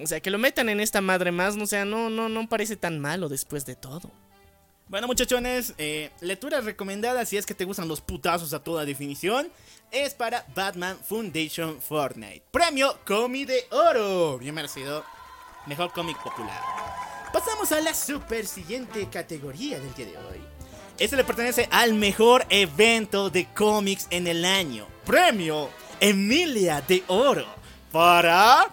o 0.01 0.07
sea, 0.07 0.21
que 0.21 0.31
lo 0.31 0.39
metan 0.39 0.69
en 0.69 0.81
esta 0.81 1.01
madre 1.01 1.33
más, 1.33 1.57
o 1.57 1.67
sea, 1.67 1.85
no, 1.85 2.11
no, 2.11 2.29
no 2.29 2.49
parece 2.49 2.77
tan 2.77 2.99
malo 3.01 3.29
después 3.29 3.65
de 3.67 3.75
todo. 3.77 4.11
Bueno, 4.89 5.07
muchachones, 5.07 5.75
eh, 5.79 6.11
lectura 6.21 6.61
recomendada 6.61 7.25
si 7.25 7.37
es 7.37 7.47
que 7.47 7.55
te 7.55 7.65
gustan 7.65 7.87
los 7.87 8.01
putazos 8.01 8.53
a 8.55 8.65
toda 8.65 8.85
definición. 8.85 9.49
Es 9.91 10.15
para 10.15 10.47
Batman 10.55 10.97
Foundation 11.03 11.81
Fortnite. 11.81 12.45
Premio 12.53 12.97
Comi 13.05 13.45
de 13.45 13.67
Oro. 13.71 14.39
Bien 14.39 14.55
merecido. 14.55 15.05
Mejor 15.67 15.91
cómic 15.93 16.17
popular. 16.23 16.63
Pasamos 17.33 17.73
a 17.73 17.81
la 17.81 17.93
super 17.93 18.47
siguiente 18.47 19.09
categoría 19.11 19.81
del 19.81 19.93
día 19.95 20.07
de 20.07 20.17
hoy. 20.17 20.41
Este 20.97 21.17
le 21.17 21.25
pertenece 21.25 21.69
al 21.73 21.95
mejor 21.95 22.47
evento 22.51 23.31
de 23.31 23.47
cómics 23.53 24.07
en 24.11 24.29
el 24.29 24.45
año. 24.45 24.87
Premio 25.05 25.71
Emilia 25.99 26.83
de 26.83 27.03
Oro. 27.09 27.47
Para 27.91 28.69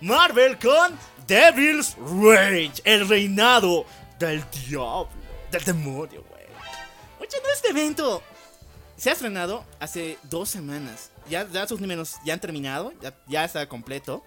Marvel 0.00 0.58
con 0.58 0.98
Devil's 1.28 1.96
Rage. 1.96 2.82
El 2.82 3.08
reinado 3.08 3.86
del 4.18 4.42
diablo. 4.50 5.10
Del 5.52 5.62
demonio, 5.62 6.24
güey. 6.28 6.42
Oye, 7.20 7.38
no, 7.40 7.52
este 7.52 7.68
evento 7.68 8.20
se 9.04 9.10
ha 9.10 9.12
estrenado 9.12 9.66
hace 9.80 10.16
dos 10.30 10.48
semanas. 10.48 11.10
Ya, 11.28 11.46
sus 11.68 11.78
números 11.78 12.14
ya 12.24 12.32
han 12.32 12.40
terminado, 12.40 12.90
ya, 13.28 13.44
está 13.44 13.68
completo. 13.68 14.24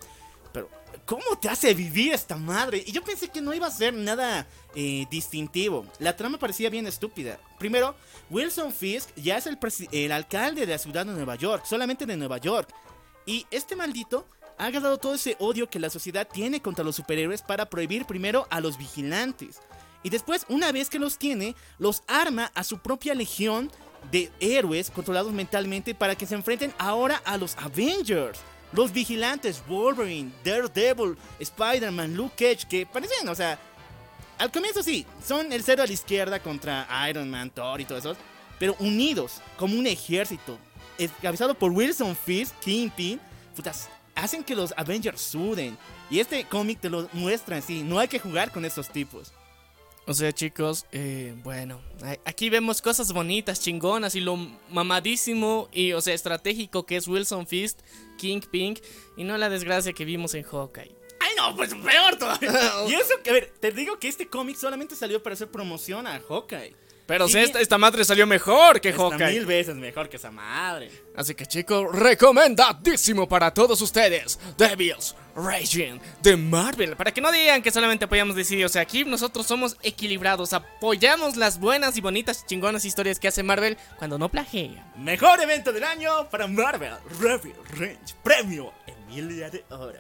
Pero, 0.54 0.70
¿cómo 1.08 1.24
te 1.42 1.50
hace 1.50 1.74
vivir 1.74 2.14
esta 2.14 2.36
madre? 2.36 2.84
Y 2.86 2.92
yo 2.92 3.04
pensé 3.04 3.28
que 3.30 3.42
no 3.42 3.56
iba 3.56 3.66
a 3.66 3.72
ser 3.72 3.96
nada 3.96 4.46
eh, 4.76 5.08
distintivo. 5.10 5.84
La 5.98 6.16
trama 6.16 6.38
parecía 6.38 6.70
bien 6.70 6.86
estúpida. 6.86 7.40
Primero, 7.58 7.96
Wilson 8.30 8.72
Fisk 8.72 9.10
ya 9.16 9.38
es 9.38 9.48
el, 9.48 9.58
el 9.92 10.12
alcalde 10.12 10.68
de 10.68 10.74
la 10.74 10.78
ciudad 10.78 11.08
de 11.08 11.14
Nueva 11.14 11.34
York, 11.38 11.66
solamente 11.66 12.06
de 12.06 12.16
Nueva 12.16 12.38
York. 12.38 12.70
Y 13.26 13.48
este 13.50 13.76
maldito 13.76 14.28
ha 14.60 14.68
agarrado 14.68 15.00
todo 15.00 15.16
ese 15.16 15.38
odio 15.40 15.72
que 15.72 15.80
la 15.80 15.90
sociedad 15.90 16.28
tiene 16.32 16.62
contra 16.62 16.86
los 16.86 16.98
superhéroes 16.98 17.42
para 17.42 17.68
prohibir 17.68 18.06
primero 18.06 18.46
a 18.52 18.62
los 18.62 18.78
vigilantes. 18.78 19.58
Y 20.04 20.12
después, 20.12 20.46
una 20.50 20.72
vez 20.72 20.90
que 20.90 21.00
los 21.00 21.18
tiene, 21.18 21.56
los 21.80 22.04
arma 22.08 22.52
a 22.54 22.64
su 22.64 22.78
propia 22.78 23.16
legión 23.16 23.72
de 24.12 24.32
héroes 24.40 24.90
controlados 24.90 25.32
mentalmente 25.34 25.94
para 25.94 26.16
que 26.16 26.26
se 26.26 26.36
enfrenten 26.36 26.74
ahora 26.78 27.22
a 27.26 27.38
los 27.38 27.56
Avengers. 27.58 28.40
Los 28.74 28.92
vigilantes, 28.92 29.64
Wolverine, 29.68 30.32
Daredevil, 30.44 31.18
Spider-Man, 31.40 32.16
Luke 32.16 32.36
Cage, 32.36 32.68
que 32.68 32.86
parecen, 32.86 33.28
o 33.30 33.36
sea, 33.36 33.58
al 34.38 34.52
comienzo 34.52 34.84
sí, 34.84 35.06
son 35.26 35.52
el 35.54 35.64
cero 35.64 35.84
a 35.84 35.88
la 35.88 35.94
izquierda 35.94 36.40
contra 36.42 36.88
Iron 37.10 37.30
Man, 37.30 37.50
Thor 37.50 37.80
y 37.80 37.86
todo 37.86 37.98
eso, 37.98 38.16
pero 38.60 38.76
unidos 38.80 39.42
como 39.58 39.78
un 39.78 39.88
ejército, 39.88 40.60
encabezado 40.98 41.54
por 41.54 41.72
Wilson 41.72 42.16
Fisk, 42.16 42.54
Kingpin, 42.60 43.22
putas, 43.56 43.90
hacen 44.16 44.44
que 44.44 44.56
los 44.56 44.74
Avengers 44.76 45.22
suden. 45.22 45.78
Y 46.10 46.20
este 46.20 46.44
cómic 46.46 46.80
te 46.80 46.90
lo 46.90 47.10
muestra 47.14 47.58
así, 47.58 47.84
no 47.84 48.00
hay 48.00 48.08
que 48.08 48.20
jugar 48.20 48.52
con 48.52 48.66
estos 48.66 48.90
tipos. 48.90 49.32
O 50.08 50.14
sea, 50.14 50.32
chicos, 50.32 50.86
eh, 50.94 51.36
bueno, 51.44 51.82
aquí 52.24 52.50
vemos 52.50 52.82
cosas 52.82 53.12
bonitas, 53.12 53.60
chingonas 53.60 54.16
y 54.16 54.22
lo 54.22 54.38
mamadísimo 54.70 55.68
y, 55.74 55.92
o 55.92 56.00
sea, 56.00 56.14
estratégico 56.14 56.86
que 56.86 56.96
es 56.96 57.10
Wilson 57.10 57.46
Fist, 57.46 57.82
King 58.18 58.40
Pink 58.50 58.80
y 59.18 59.26
no 59.26 59.38
la 59.38 59.50
desgracia 59.50 59.92
que 59.92 60.06
vimos 60.06 60.34
en 60.34 60.44
Hawkeye. 60.44 60.96
¡Ay 61.20 61.32
no! 61.36 61.54
Pues 61.58 61.74
peor 61.76 62.16
todavía. 62.18 62.52
y 62.88 62.94
eso 62.94 63.22
que, 63.22 63.32
a 63.32 63.34
ver, 63.34 63.54
te 63.60 63.72
digo 63.72 64.00
que 64.00 64.08
este 64.08 64.30
cómic 64.30 64.56
solamente 64.56 64.96
salió 64.96 65.22
para 65.22 65.34
hacer 65.34 65.52
promoción 65.52 66.08
a 66.08 66.22
Hawkeye. 66.22 66.87
Pero 67.08 67.28
Sí, 67.30 67.40
esta, 67.40 67.62
esta 67.62 67.78
madre 67.78 68.04
salió 68.04 68.28
mejor 68.28 68.82
que 68.82 68.92
Hawkeye. 68.92 69.32
mil 69.32 69.46
veces 69.46 69.76
mejor 69.76 70.10
que 70.10 70.18
esa 70.18 70.30
madre. 70.30 70.92
Así 71.16 71.34
que 71.34 71.46
chicos, 71.46 71.88
recomendadísimo 71.94 73.28
para 73.28 73.52
todos 73.54 73.82
ustedes, 73.82 74.38
Devils 74.58 75.16
Raging 75.36 76.00
de 76.22 76.36
Marvel. 76.36 76.96
Para 76.96 77.12
que 77.14 77.22
no 77.22 77.32
digan 77.32 77.62
que 77.62 77.72
solamente 77.72 78.06
apoyamos 78.06 78.36
DC, 78.36 78.66
o 78.66 78.70
sea, 78.70 78.82
aquí 78.82 79.06
nosotros 79.06 79.46
somos 79.48 79.78
equilibrados, 79.84 80.52
apoyamos 80.54 81.38
las 81.38 81.60
buenas 81.60 81.96
y 81.98 82.02
bonitas 82.02 82.46
chingonas 82.46 82.86
historias 82.86 83.20
que 83.20 83.28
hace 83.30 83.42
Marvel 83.42 83.78
cuando 83.98 84.18
no 84.18 84.30
plagia. 84.30 84.92
Mejor 84.98 85.40
evento 85.42 85.72
del 85.72 85.86
año 85.86 86.30
para 86.30 86.48
Marvel 86.48 86.94
Review 87.22 87.56
Range. 87.72 87.98
Premio 88.24 88.74
Emilia 88.86 89.50
de 89.50 89.64
Oro. 89.70 89.94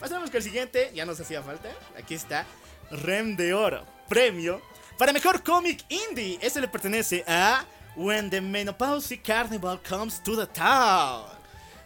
Pasamos 0.00 0.30
con 0.30 0.38
el 0.38 0.42
siguiente, 0.42 0.92
ya 0.94 1.04
nos 1.04 1.20
hacía 1.20 1.42
falta. 1.42 1.68
Aquí 1.98 2.14
está. 2.14 2.46
Rem 2.90 3.36
de 3.36 3.52
Oro. 3.52 3.84
Premio 4.08 4.62
para 4.98 5.12
mejor 5.12 5.42
cómic 5.42 5.84
indie. 5.88 6.38
Este 6.42 6.60
le 6.60 6.68
pertenece 6.68 7.24
a 7.26 7.64
When 7.96 8.28
the 8.28 8.40
Menopause 8.40 9.18
Carnival 9.24 9.80
Comes 9.88 10.22
to 10.22 10.36
the 10.36 10.46
Town. 10.46 11.24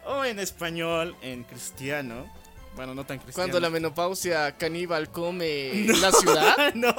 O 0.04 0.24
en 0.24 0.38
español, 0.40 1.14
en 1.22 1.44
cristiano. 1.44 2.26
Bueno, 2.74 2.94
no 2.94 3.04
tan 3.04 3.18
cristiano. 3.18 3.50
Cuando 3.50 3.60
la 3.60 3.70
menopausia 3.70 4.56
caníbal 4.56 5.10
come 5.10 5.86
la 6.00 6.10
ciudad. 6.10 6.56
no. 6.74 6.94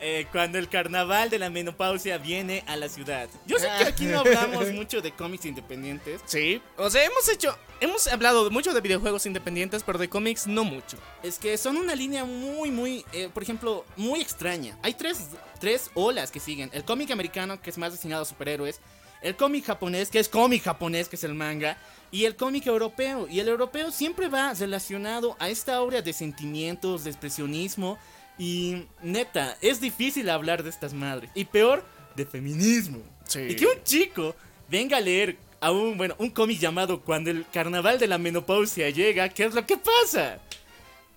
Eh, 0.00 0.26
cuando 0.30 0.58
el 0.58 0.68
carnaval 0.68 1.28
de 1.28 1.38
la 1.38 1.50
menopausia 1.50 2.18
viene 2.18 2.62
a 2.66 2.76
la 2.76 2.88
ciudad. 2.88 3.28
Yo 3.46 3.58
sé 3.58 3.68
que 3.78 3.84
aquí 3.84 4.04
no 4.04 4.20
hablamos 4.20 4.70
mucho 4.72 5.00
de 5.00 5.10
cómics 5.12 5.46
independientes. 5.46 6.20
Sí, 6.24 6.62
o 6.76 6.88
sea, 6.88 7.04
hemos 7.04 7.28
hecho, 7.28 7.56
hemos 7.80 8.06
hablado 8.06 8.48
mucho 8.50 8.72
de 8.72 8.80
videojuegos 8.80 9.26
independientes, 9.26 9.82
pero 9.82 9.98
de 9.98 10.08
cómics 10.08 10.46
no 10.46 10.62
mucho. 10.62 10.98
Es 11.22 11.38
que 11.38 11.58
son 11.58 11.76
una 11.76 11.96
línea 11.96 12.24
muy, 12.24 12.70
muy, 12.70 13.04
eh, 13.12 13.28
por 13.32 13.42
ejemplo, 13.42 13.84
muy 13.96 14.20
extraña. 14.20 14.78
Hay 14.82 14.94
tres, 14.94 15.30
tres 15.58 15.90
olas 15.94 16.30
que 16.30 16.38
siguen. 16.38 16.70
El 16.72 16.84
cómic 16.84 17.10
americano, 17.10 17.60
que 17.60 17.70
es 17.70 17.78
más 17.78 17.92
destinado 17.92 18.22
a 18.22 18.26
superhéroes. 18.26 18.80
El 19.20 19.34
cómic 19.34 19.64
japonés, 19.64 20.10
que 20.10 20.20
es 20.20 20.28
cómic 20.28 20.62
japonés, 20.62 21.08
que 21.08 21.16
es 21.16 21.24
el 21.24 21.34
manga. 21.34 21.76
Y 22.12 22.24
el 22.24 22.36
cómic 22.36 22.66
europeo. 22.66 23.26
Y 23.28 23.40
el 23.40 23.48
europeo 23.48 23.90
siempre 23.90 24.28
va 24.28 24.54
relacionado 24.54 25.36
a 25.40 25.48
esta 25.48 25.74
aura 25.74 26.02
de 26.02 26.12
sentimientos, 26.12 27.02
de 27.02 27.10
expresionismo. 27.10 27.98
Y 28.38 28.84
neta, 29.02 29.56
es 29.60 29.80
difícil 29.80 30.30
hablar 30.30 30.62
de 30.62 30.70
estas 30.70 30.94
madres. 30.94 31.30
Y 31.34 31.44
peor, 31.44 31.84
de 32.14 32.24
feminismo. 32.24 33.02
Sí. 33.24 33.40
Y 33.40 33.56
que 33.56 33.66
un 33.66 33.82
chico 33.84 34.34
venga 34.68 34.96
a 34.96 35.00
leer 35.00 35.36
a 35.60 35.72
un, 35.72 35.96
bueno, 35.98 36.14
un 36.18 36.30
cómic 36.30 36.58
llamado 36.58 37.00
Cuando 37.00 37.30
el 37.30 37.44
carnaval 37.52 37.98
de 37.98 38.06
la 38.06 38.16
menopausia 38.16 38.90
llega, 38.90 39.28
¿qué 39.28 39.44
es 39.44 39.54
lo 39.54 39.66
que 39.66 39.76
pasa? 39.76 40.40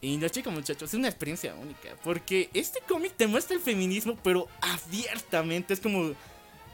Y 0.02 0.18
no, 0.18 0.28
chicos, 0.30 0.52
muchachos, 0.52 0.90
es 0.90 0.94
una 0.96 1.08
experiencia 1.08 1.54
única. 1.54 1.96
Porque 2.04 2.50
este 2.56 2.80
cómic 2.88 3.14
te 3.16 3.28
muestra 3.28 3.56
el 3.56 3.62
feminismo, 3.62 4.18
pero 4.24 4.48
abiertamente. 4.62 5.76
Es 5.76 5.80
como 5.80 6.14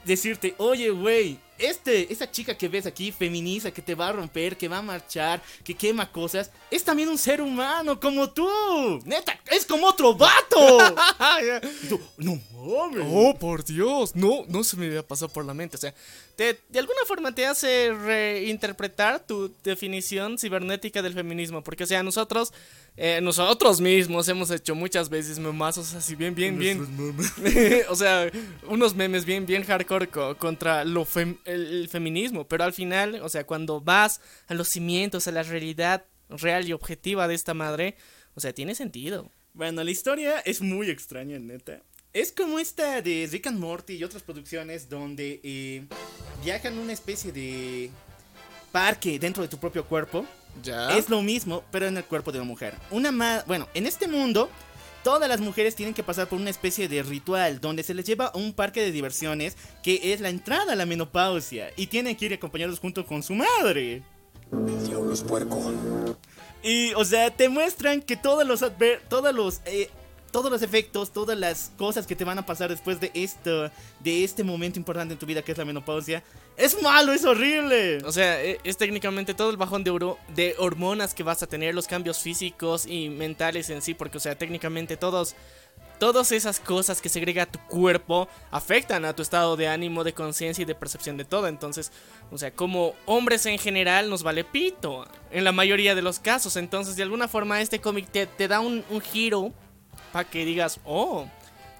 decirte, 0.04 0.54
oye, 0.56 0.88
güey, 0.90 1.38
este, 1.58 2.12
esa 2.12 2.30
chica 2.30 2.56
que 2.56 2.68
ves 2.68 2.86
aquí, 2.86 3.12
feminista, 3.12 3.70
que 3.70 3.82
te 3.82 3.94
va 3.94 4.08
a 4.08 4.12
romper, 4.12 4.56
que 4.56 4.68
va 4.68 4.78
a 4.78 4.82
marchar, 4.82 5.42
que 5.64 5.74
quema 5.74 6.10
cosas, 6.10 6.50
es 6.70 6.84
también 6.84 7.08
un 7.08 7.18
ser 7.18 7.40
humano 7.40 7.98
como 8.00 8.30
tú. 8.30 8.48
Neta, 9.04 9.38
es 9.50 9.66
como 9.66 9.86
otro 9.88 10.14
vato. 10.14 10.78
Y 11.84 11.88
tú, 11.88 12.00
no 12.18 12.40
mames. 12.52 13.06
Oh, 13.10 13.34
por 13.38 13.64
Dios, 13.64 14.14
no, 14.14 14.44
no 14.48 14.64
se 14.64 14.76
me 14.76 14.86
había 14.86 15.06
pasado 15.06 15.30
por 15.32 15.44
la 15.44 15.54
mente. 15.54 15.76
O 15.76 15.80
sea, 15.80 15.94
te- 16.36 16.60
de 16.68 16.78
alguna 16.78 17.00
forma 17.06 17.34
te 17.34 17.46
hace 17.46 17.92
reinterpretar 17.92 19.26
tu 19.26 19.54
definición 19.62 20.38
cibernética 20.38 21.02
del 21.02 21.14
feminismo. 21.14 21.62
Porque, 21.62 21.84
o 21.84 21.86
sea, 21.86 22.02
nosotros, 22.02 22.52
eh, 23.00 23.20
nosotros 23.22 23.80
mismos 23.80 24.28
hemos 24.28 24.50
hecho 24.50 24.74
muchas 24.74 25.08
veces 25.08 25.38
memazos 25.38 25.94
así 25.94 26.16
bien, 26.16 26.34
bien, 26.34 26.58
bien. 26.58 26.84
o 27.88 27.94
sea, 27.94 28.28
unos 28.66 28.94
memes 28.96 29.24
bien, 29.24 29.46
bien 29.46 29.62
hardcore 29.62 30.08
co- 30.08 30.36
contra 30.36 30.84
lo 30.84 31.04
fem- 31.06 31.38
el, 31.44 31.88
feminismo. 31.88 32.48
Pero 32.48 32.64
al 32.64 32.72
final, 32.72 33.20
o 33.22 33.28
sea, 33.28 33.44
cuando 33.46 33.80
vas 33.80 34.20
a 34.48 34.54
los 34.54 34.68
cimientos, 34.68 35.28
a 35.28 35.32
la 35.32 35.44
realidad 35.44 36.04
real 36.28 36.66
y 36.68 36.72
objetiva 36.72 37.28
de 37.28 37.34
esta 37.36 37.54
madre, 37.54 37.96
o 38.34 38.40
sea, 38.40 38.52
tiene 38.52 38.74
sentido. 38.74 39.30
Bueno, 39.54 39.82
la 39.84 39.90
historia 39.90 40.40
es 40.40 40.60
muy 40.60 40.90
extraña, 40.90 41.38
neta. 41.38 41.80
Es 42.12 42.32
como 42.32 42.58
esta 42.58 43.00
de 43.00 43.28
Rick 43.30 43.46
and 43.46 43.58
Morty 43.60 43.94
y 43.94 44.02
otras 44.04 44.22
producciones 44.24 44.88
donde 44.88 45.40
eh, 45.44 45.84
viajan 46.44 46.76
a 46.76 46.80
una 46.80 46.92
especie 46.92 47.30
de 47.32 47.90
parque 48.72 49.18
dentro 49.18 49.42
de 49.42 49.48
tu 49.48 49.58
propio 49.58 49.84
cuerpo. 49.84 50.26
Ya. 50.62 50.96
Es 50.96 51.08
lo 51.08 51.22
mismo, 51.22 51.62
pero 51.70 51.86
en 51.86 51.96
el 51.96 52.04
cuerpo 52.04 52.32
de 52.32 52.38
una 52.38 52.46
mujer. 52.48 52.74
Una 52.90 53.10
ma 53.12 53.42
bueno, 53.46 53.68
en 53.74 53.86
este 53.86 54.08
mundo, 54.08 54.50
todas 55.04 55.28
las 55.28 55.40
mujeres 55.40 55.74
tienen 55.74 55.94
que 55.94 56.02
pasar 56.02 56.26
por 56.28 56.38
una 56.40 56.50
especie 56.50 56.88
de 56.88 57.02
ritual 57.02 57.60
donde 57.60 57.82
se 57.82 57.94
les 57.94 58.04
lleva 58.04 58.26
a 58.26 58.36
un 58.36 58.52
parque 58.52 58.80
de 58.82 58.92
diversiones 58.92 59.56
que 59.82 60.12
es 60.12 60.20
la 60.20 60.28
entrada 60.28 60.72
a 60.72 60.76
la 60.76 60.86
menopausia 60.86 61.70
y 61.76 61.86
tienen 61.86 62.16
que 62.16 62.26
ir 62.26 62.34
acompañados 62.34 62.78
junto 62.80 63.06
con 63.06 63.22
su 63.22 63.34
madre. 63.34 64.02
Diablos 64.86 65.22
puerco. 65.22 65.72
Y, 66.62 66.92
o 66.94 67.04
sea, 67.04 67.30
te 67.30 67.48
muestran 67.48 68.02
que 68.02 68.16
todos 68.16 68.46
los 68.46 68.62
adver- 68.62 69.00
todos 69.08 69.32
los 69.32 69.60
eh, 69.66 69.90
todos 70.30 70.50
los 70.50 70.62
efectos, 70.62 71.12
todas 71.12 71.38
las 71.38 71.72
cosas 71.78 72.06
que 72.06 72.14
te 72.14 72.24
van 72.24 72.38
a 72.38 72.44
pasar 72.46 72.68
después 72.68 73.00
de 73.00 73.10
esto, 73.14 73.70
de 74.00 74.24
este 74.24 74.44
momento 74.44 74.78
importante 74.78 75.14
en 75.14 75.18
tu 75.18 75.26
vida 75.26 75.42
que 75.42 75.52
es 75.52 75.58
la 75.58 75.64
menopausia, 75.64 76.22
es 76.56 76.80
malo, 76.82 77.12
es 77.12 77.24
horrible. 77.24 77.98
O 78.04 78.12
sea, 78.12 78.42
e- 78.42 78.58
es 78.64 78.76
técnicamente 78.76 79.34
todo 79.34 79.50
el 79.50 79.56
bajón 79.56 79.84
de, 79.84 79.90
oro- 79.90 80.18
de 80.34 80.54
hormonas 80.58 81.14
que 81.14 81.22
vas 81.22 81.42
a 81.42 81.46
tener, 81.46 81.74
los 81.74 81.86
cambios 81.86 82.18
físicos 82.18 82.86
y 82.86 83.08
mentales 83.08 83.70
en 83.70 83.80
sí, 83.82 83.94
porque, 83.94 84.18
o 84.18 84.20
sea, 84.20 84.36
técnicamente 84.36 84.96
todos, 84.96 85.34
todas 85.98 86.30
esas 86.32 86.60
cosas 86.60 87.00
que 87.00 87.08
segrega 87.08 87.46
tu 87.46 87.58
cuerpo 87.60 88.28
afectan 88.50 89.04
a 89.04 89.14
tu 89.16 89.22
estado 89.22 89.56
de 89.56 89.68
ánimo, 89.68 90.04
de 90.04 90.12
conciencia 90.12 90.62
y 90.62 90.66
de 90.66 90.74
percepción 90.74 91.16
de 91.16 91.24
todo. 91.24 91.48
Entonces, 91.48 91.90
o 92.30 92.38
sea, 92.38 92.50
como 92.52 92.94
hombres 93.06 93.46
en 93.46 93.58
general 93.58 94.10
nos 94.10 94.22
vale 94.22 94.44
pito, 94.44 95.06
en 95.30 95.44
la 95.44 95.52
mayoría 95.52 95.94
de 95.94 96.02
los 96.02 96.18
casos. 96.18 96.56
Entonces, 96.56 96.96
de 96.96 97.02
alguna 97.02 97.28
forma, 97.28 97.60
este 97.60 97.80
cómic 97.80 98.08
te, 98.10 98.48
da 98.48 98.60
un 98.60 98.84
giro 99.00 99.52
para 100.12 100.28
que 100.28 100.44
digas, 100.44 100.80
oh, 100.84 101.28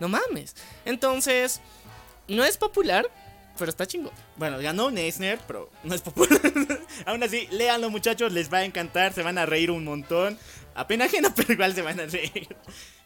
no 0.01 0.09
mames. 0.09 0.55
Entonces, 0.85 1.61
no 2.29 2.45
es 2.45 2.57
popular, 2.57 3.11
pero 3.59 3.71
está 3.71 3.87
chingo. 3.87 4.13
Bueno, 4.37 4.59
ganó 4.59 4.91
Neisner, 4.91 5.39
pero 5.47 5.71
no 5.83 5.95
es 5.95 6.03
popular. 6.03 6.41
Aún 7.07 7.23
así, 7.23 7.49
léanlo 7.51 7.91
muchachos, 7.91 8.33
les 8.33 8.53
va 8.53 8.59
a 8.59 8.65
encantar, 8.65 9.13
se 9.13 9.23
van 9.23 9.39
a 9.39 9.47
reír 9.47 9.71
un 9.71 9.85
montón. 9.85 10.39
A 10.75 10.87
pena 10.87 11.07
ajena, 11.07 11.35
pero 11.35 11.53
igual 11.53 11.75
se 11.75 11.83
van 11.83 11.99
a 11.99 12.07
reír. 12.07 12.57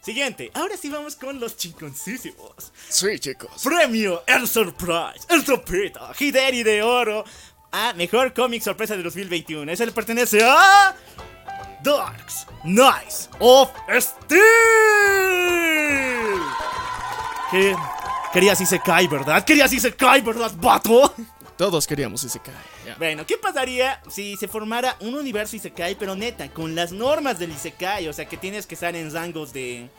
Siguiente, 0.01 0.51
ahora 0.53 0.77
sí 0.77 0.89
vamos 0.89 1.15
con 1.15 1.39
los 1.39 1.57
chingoncísimos. 1.57 2.71
Sí, 2.89 3.19
chicos. 3.19 3.63
Premio 3.63 4.23
El 4.27 4.47
Surprise, 4.47 5.25
El 5.29 5.43
Tropito, 5.43 6.11
Hideri 6.19 6.61
de 6.61 6.83
Oro 6.83 7.23
a 7.71 7.93
Mejor 7.93 8.33
Cómic 8.33 8.61
Sorpresa 8.61 8.95
de 8.95 9.01
2021. 9.01 9.71
Ese 9.71 9.85
le 9.85 9.91
pertenece 9.91 10.43
a... 10.43 10.95
Darks 11.83 12.47
Knights 12.63 13.29
of 13.39 13.69
Steel. 13.99 14.39
¿Qué? 17.51 17.75
Querías 18.31 18.61
Isekai, 18.61 19.07
¿verdad? 19.07 19.43
Querías 19.43 19.73
Isekai, 19.73 20.21
¿verdad, 20.21 20.53
vato? 20.55 21.13
Todos 21.57 21.85
queríamos 21.85 22.23
ese 22.23 22.39
cae. 22.39 22.95
Bueno, 22.97 23.25
¿qué 23.25 23.37
pasaría 23.37 24.01
si 24.09 24.37
se 24.37 24.47
formara 24.47 24.95
un 25.01 25.13
universo 25.13 25.57
Isekai, 25.57 25.95
pero 25.95 26.15
neta, 26.15 26.47
con 26.49 26.73
las 26.73 26.93
normas 26.93 27.37
del 27.37 27.51
Isekai? 27.51 28.07
O 28.07 28.13
sea, 28.13 28.25
que 28.25 28.37
tienes 28.37 28.65
que 28.65 28.75
estar 28.75 28.95
en 28.95 29.13
rangos 29.13 29.51
de, 29.51 29.89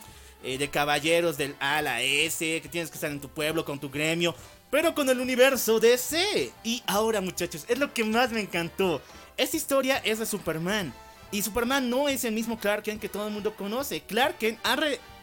eh, 0.43 0.57
de 0.57 0.69
caballeros 0.71 1.37
del 1.37 1.55
A 1.59 1.77
a 1.77 1.81
la 1.83 2.01
S, 2.01 2.61
que 2.61 2.67
tienes 2.67 2.89
que 2.89 2.95
estar 2.95 3.11
en 3.11 3.21
tu 3.21 3.29
pueblo, 3.29 3.63
con 3.63 3.77
tu 3.77 3.91
gremio, 3.91 4.33
pero 4.71 4.95
con 4.95 5.07
el 5.07 5.19
universo 5.19 5.79
DC. 5.79 6.51
Y 6.63 6.81
ahora, 6.87 7.21
muchachos, 7.21 7.63
es 7.67 7.77
lo 7.77 7.93
que 7.93 8.03
más 8.03 8.31
me 8.31 8.41
encantó. 8.41 9.03
Esta 9.37 9.55
historia 9.55 9.97
es 9.97 10.17
de 10.17 10.25
Superman. 10.25 10.91
Y 11.35 11.41
Superman 11.41 11.89
no 11.89 12.07
es 12.07 12.23
el 12.23 12.33
mismo 12.33 12.57
Clark 12.57 12.83
Kent 12.83 13.01
que 13.01 13.09
todo 13.09 13.27
el 13.27 13.33
mundo 13.33 13.53
conoce. 13.57 13.99
Clark 13.99 14.37
Kent 14.37 14.57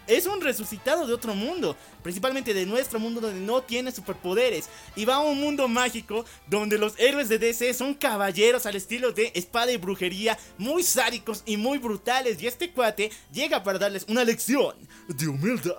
es 0.06 0.26
un 0.26 0.42
resucitado 0.42 1.06
de 1.06 1.14
otro 1.14 1.34
mundo, 1.34 1.74
principalmente 2.02 2.52
de 2.52 2.66
nuestro 2.66 2.98
mundo 2.98 3.22
donde 3.22 3.40
no 3.40 3.62
tiene 3.62 3.90
superpoderes. 3.92 4.68
Y 4.94 5.06
va 5.06 5.14
a 5.14 5.20
un 5.20 5.40
mundo 5.40 5.68
mágico 5.68 6.26
donde 6.48 6.76
los 6.76 7.00
héroes 7.00 7.30
de 7.30 7.38
DC 7.38 7.72
son 7.72 7.94
caballeros 7.94 8.66
al 8.66 8.76
estilo 8.76 9.12
de 9.12 9.32
espada 9.34 9.72
y 9.72 9.78
brujería, 9.78 10.38
muy 10.58 10.82
sádicos 10.82 11.44
y 11.46 11.56
muy 11.56 11.78
brutales. 11.78 12.42
Y 12.42 12.46
este 12.46 12.72
cuate 12.72 13.10
llega 13.32 13.62
para 13.62 13.78
darles 13.78 14.04
una 14.06 14.22
lección 14.22 14.76
de 15.08 15.28
humildad. 15.28 15.78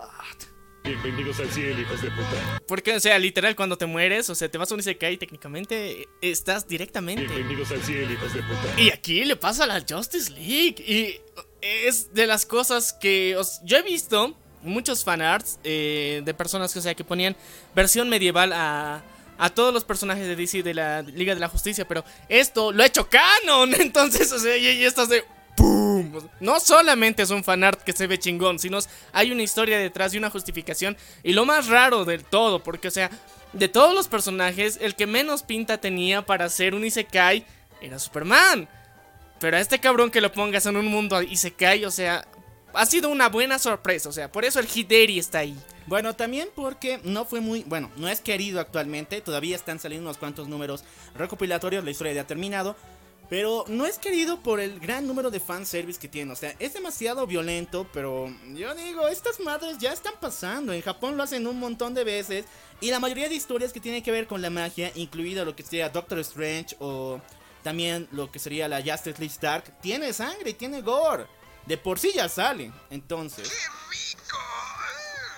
Bienvenidos 0.84 1.40
al 1.40 1.50
cielo, 1.50 1.80
hijos 1.80 2.02
de 2.02 2.10
puta. 2.12 2.62
Porque, 2.68 2.94
o 2.96 3.00
sea, 3.00 3.18
literal, 3.18 3.56
cuando 3.56 3.78
te 3.78 3.86
mueres, 3.86 4.30
o 4.30 4.36
sea, 4.36 4.50
te 4.50 4.58
vas 4.58 4.70
a 4.70 4.74
un 4.74 4.82
Isekai 4.82 5.14
y 5.14 5.18
técnicamente 5.18 6.10
estás 6.22 6.68
directamente. 6.68 7.26
Bienvenidos 7.26 7.72
al 7.72 7.82
cielo, 7.84 8.12
hijos 8.12 8.34
de 8.34 8.42
puta. 8.42 8.82
Y 8.82 8.90
aquí 8.92 9.24
le 9.24 9.38
pasa 9.38 9.64
a 9.64 9.68
la 9.68 9.84
Justice 9.88 10.30
League. 10.32 10.76
Y 10.86 11.22
es 11.62 12.14
de 12.14 12.28
las 12.28 12.46
cosas 12.46 12.92
que 12.92 13.36
os- 13.38 13.62
yo 13.64 13.78
he 13.78 13.82
visto 13.82 14.36
muchos 14.62 15.06
fanarts 15.06 15.58
eh, 15.64 16.22
de 16.26 16.34
personas 16.34 16.74
que, 16.74 16.80
o 16.80 16.82
sea, 16.82 16.96
que 16.96 17.06
ponían 17.06 17.36
versión 17.74 18.10
medieval 18.10 18.52
a, 18.52 19.04
a 19.38 19.50
todos 19.52 19.74
los 19.74 19.86
personajes 19.86 20.28
de 20.28 20.36
DC 20.36 20.64
de 20.64 20.74
la 20.74 21.02
Liga 21.02 21.34
de 21.34 21.40
la 21.40 21.48
Justicia. 21.48 21.88
Pero 21.88 22.04
esto 22.28 22.74
lo 22.74 22.84
ha 22.84 22.88
hecho 22.88 23.08
canon. 23.10 23.74
Entonces, 23.80 24.30
o 24.34 24.40
sea, 24.40 24.58
y, 24.58 24.68
y 24.68 24.84
estás 24.84 25.08
de. 25.08 25.24
¡Pum! 25.56 25.93
No 26.40 26.60
solamente 26.60 27.24
es 27.24 27.30
un 27.30 27.44
fanart 27.44 27.82
que 27.82 27.94
se 27.94 28.08
ve 28.08 28.20
chingón, 28.20 28.60
sino 28.60 28.80
hay 29.12 29.32
una 29.32 29.44
historia 29.44 29.78
detrás 29.78 30.14
y 30.14 30.18
una 30.18 30.30
justificación. 30.30 30.98
Y 31.24 31.34
lo 31.34 31.46
más 31.46 31.68
raro 31.68 32.06
del 32.06 32.24
todo, 32.24 32.64
porque, 32.64 32.88
o 32.88 32.92
sea, 32.92 33.10
de 33.54 33.68
todos 33.68 33.94
los 33.94 34.08
personajes, 34.08 34.78
el 34.82 34.96
que 34.96 35.08
menos 35.08 35.44
pinta 35.44 35.80
tenía 35.80 36.26
para 36.26 36.50
ser 36.50 36.76
un 36.76 36.86
Isekai 36.86 37.46
era 37.82 38.00
Superman. 38.00 38.68
Pero 39.40 39.58
a 39.58 39.60
este 39.60 39.80
cabrón 39.80 40.10
que 40.10 40.22
lo 40.22 40.32
pongas 40.32 40.66
en 40.66 40.78
un 40.78 40.88
mundo 40.88 41.22
Isekai, 41.22 41.86
o 41.86 41.92
sea, 41.92 42.26
ha 42.74 42.86
sido 42.86 43.10
una 43.10 43.30
buena 43.30 43.60
sorpresa. 43.60 44.10
O 44.10 44.12
sea, 44.12 44.32
por 44.32 44.46
eso 44.46 44.60
el 44.60 44.68
Hideri 44.74 45.20
está 45.20 45.40
ahí. 45.40 45.58
Bueno, 45.86 46.16
también 46.16 46.50
porque 46.56 47.00
no 47.04 47.26
fue 47.26 47.42
muy. 47.42 47.64
Bueno, 47.64 47.92
no 47.98 48.08
es 48.08 48.22
querido 48.22 48.60
actualmente. 48.60 49.22
Todavía 49.22 49.56
están 49.56 49.80
saliendo 49.80 50.08
unos 50.08 50.18
cuantos 50.18 50.48
números 50.48 50.84
recopilatorios. 51.16 51.84
La 51.84 51.92
historia 51.92 52.14
ya 52.14 52.22
ha 52.22 52.28
terminado. 52.28 52.76
Pero 53.34 53.66
no 53.68 53.88
es 53.88 53.98
querido 53.98 54.40
por 54.42 54.60
el 54.60 54.80
gran 54.80 55.08
número 55.08 55.32
de 55.32 55.40
fanservice 55.40 56.00
que 56.00 56.08
tiene. 56.08 56.32
O 56.32 56.36
sea, 56.36 56.54
es 56.60 56.76
demasiado 56.76 57.26
violento. 57.26 57.88
Pero 57.92 58.32
yo 58.54 58.76
digo, 58.76 59.08
estas 59.08 59.40
madres 59.40 59.80
ya 59.80 59.92
están 59.92 60.14
pasando. 60.22 60.72
En 60.72 60.84
Japón 60.84 61.18
lo 61.18 61.24
hacen 61.24 61.48
un 61.48 61.58
montón 61.58 61.96
de 61.96 62.04
veces. 62.04 62.46
Y 62.80 62.92
la 62.92 63.00
mayoría 63.00 63.28
de 63.28 63.34
historias 63.34 63.74
que 63.74 63.80
tienen 63.80 64.04
que 64.04 64.12
ver 64.12 64.28
con 64.28 64.44
la 64.44 64.52
magia, 64.52 64.92
incluido 64.94 65.46
lo 65.46 65.56
que 65.56 65.64
sería 65.64 65.90
Doctor 65.90 66.20
Strange 66.20 66.76
o 66.78 67.20
también 67.64 68.08
lo 68.12 68.32
que 68.32 68.38
sería 68.38 68.68
la 68.68 68.84
Justice 68.84 69.18
League 69.18 69.34
Stark, 69.34 69.82
tiene 69.82 70.14
sangre 70.14 70.52
y 70.52 70.54
tiene 70.54 70.82
gore. 70.82 71.26
De 71.66 71.80
por 71.80 71.98
sí 71.98 72.12
ya 72.14 72.30
sale. 72.30 72.72
Entonces. 72.92 73.52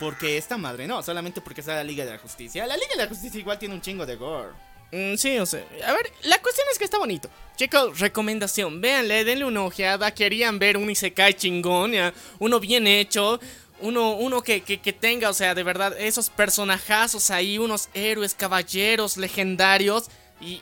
Porque 0.01 0.37
esta 0.37 0.57
madre 0.57 0.85
no, 0.85 1.01
solamente 1.01 1.39
porque 1.39 1.61
está 1.61 1.75
la 1.75 1.83
Liga 1.85 2.03
de 2.03 2.11
la 2.11 2.17
Justicia. 2.17 2.67
La 2.67 2.75
Liga 2.75 2.89
de 2.97 3.03
la 3.03 3.07
Justicia 3.07 3.39
igual 3.39 3.57
tiene 3.57 3.73
un 3.73 3.79
chingo 3.79 4.05
de 4.05 4.17
gore. 4.17 4.64
Mm, 4.95 5.17
sí, 5.17 5.37
o 5.39 5.45
sea, 5.45 5.61
a 5.85 5.93
ver, 5.93 6.09
la 6.23 6.41
cuestión 6.41 6.65
es 6.71 6.77
que 6.77 6.85
está 6.85 6.97
bonito. 6.97 7.29
Chicos, 7.57 7.99
recomendación, 7.99 8.79
véanle, 8.79 9.25
denle 9.25 9.43
una 9.43 9.63
ojeada. 9.63 10.13
Querían 10.13 10.57
ver 10.57 10.77
un 10.77 10.89
Isekai 10.89 11.33
chingón, 11.33 11.91
ya, 11.91 12.13
uno 12.39 12.59
bien 12.61 12.87
hecho. 12.87 13.39
Uno, 13.81 14.13
uno 14.13 14.41
que, 14.41 14.61
que, 14.61 14.79
que 14.79 14.93
tenga, 14.93 15.29
o 15.29 15.33
sea, 15.33 15.53
de 15.53 15.61
verdad, 15.63 15.99
esos 15.99 16.29
personajazos 16.29 17.29
ahí, 17.29 17.57
unos 17.57 17.89
héroes, 17.93 18.33
caballeros, 18.33 19.17
legendarios. 19.17 20.05
Y 20.39 20.61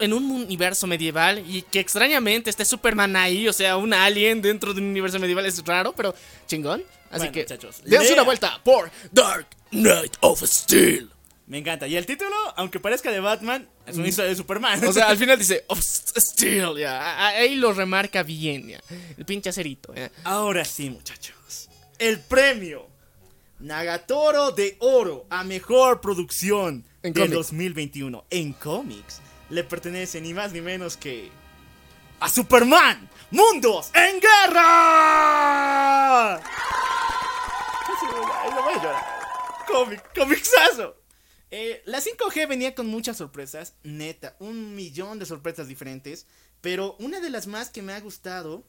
en 0.00 0.12
un 0.12 0.28
universo 0.30 0.86
medieval 0.88 1.44
y 1.46 1.62
que 1.62 1.78
extrañamente 1.80 2.50
esté 2.50 2.64
Superman 2.64 3.14
ahí, 3.16 3.48
o 3.48 3.52
sea, 3.52 3.76
un 3.76 3.92
alien 3.92 4.42
dentro 4.42 4.74
de 4.74 4.80
un 4.80 4.88
universo 4.88 5.18
medieval 5.18 5.46
es 5.46 5.64
raro, 5.64 5.92
pero 5.92 6.14
chingón. 6.46 6.82
Así 7.10 7.18
Bueno, 7.20 7.32
que 7.32 7.40
muchachos, 7.42 7.80
dense 7.84 8.12
una 8.12 8.22
vuelta 8.22 8.60
por 8.64 8.90
Dark 9.12 9.46
Knight 9.70 10.16
of 10.20 10.42
Steel. 10.44 11.10
Me 11.48 11.58
encanta. 11.58 11.86
Y 11.86 11.96
el 11.96 12.04
título, 12.06 12.36
aunque 12.56 12.78
parezca 12.78 13.10
de 13.10 13.20
Batman, 13.20 13.66
es 13.86 13.96
una 13.96 14.06
historia 14.08 14.28
de 14.30 14.36
Superman. 14.36 14.84
O 14.86 14.92
sea, 14.92 15.08
al 15.08 15.16
final 15.22 15.38
dice 15.38 15.64
ya. 16.78 17.00
a- 17.00 17.28
Ahí 17.28 17.56
lo 17.56 17.72
remarca 17.72 18.22
bien, 18.22 18.68
ya. 18.68 18.80
El 19.16 19.24
pinche 19.24 19.48
acerito, 19.48 19.94
ya. 19.94 20.10
ahora 20.24 20.64
sí, 20.66 20.90
muchachos. 20.90 21.68
El 21.98 22.20
premio 22.20 22.86
Nagatoro 23.60 24.52
de 24.52 24.76
Oro 24.80 25.26
a 25.30 25.42
mejor 25.42 26.00
producción 26.02 26.84
En 27.02 27.12
del 27.14 27.24
cómics. 27.30 27.34
2021 27.48 28.24
en 28.30 28.52
cómics 28.52 29.20
le 29.50 29.64
pertenece 29.64 30.20
ni 30.20 30.34
más 30.34 30.52
ni 30.52 30.60
menos 30.60 30.96
que 30.98 31.30
a 32.20 32.28
Superman. 32.28 33.08
Mundos 33.30 33.90
en 33.94 34.20
guerra. 35.08 36.40
Casi 36.40 38.06
voy 38.06 38.20
a- 38.24 38.50
no 38.54 38.62
voy 38.62 38.74
a 38.74 38.82
llorar. 38.82 39.04
Cómic, 39.66 40.02
comicsazo. 40.14 40.94
Eh, 41.50 41.82
la 41.86 42.00
5G 42.00 42.46
venía 42.46 42.74
con 42.74 42.86
muchas 42.86 43.16
sorpresas, 43.16 43.74
neta, 43.82 44.36
un 44.38 44.74
millón 44.74 45.18
de 45.18 45.26
sorpresas 45.26 45.66
diferentes, 45.66 46.26
pero 46.60 46.96
una 46.98 47.20
de 47.20 47.30
las 47.30 47.46
más 47.46 47.70
que 47.70 47.80
me 47.80 47.94
ha 47.94 48.00
gustado 48.00 48.64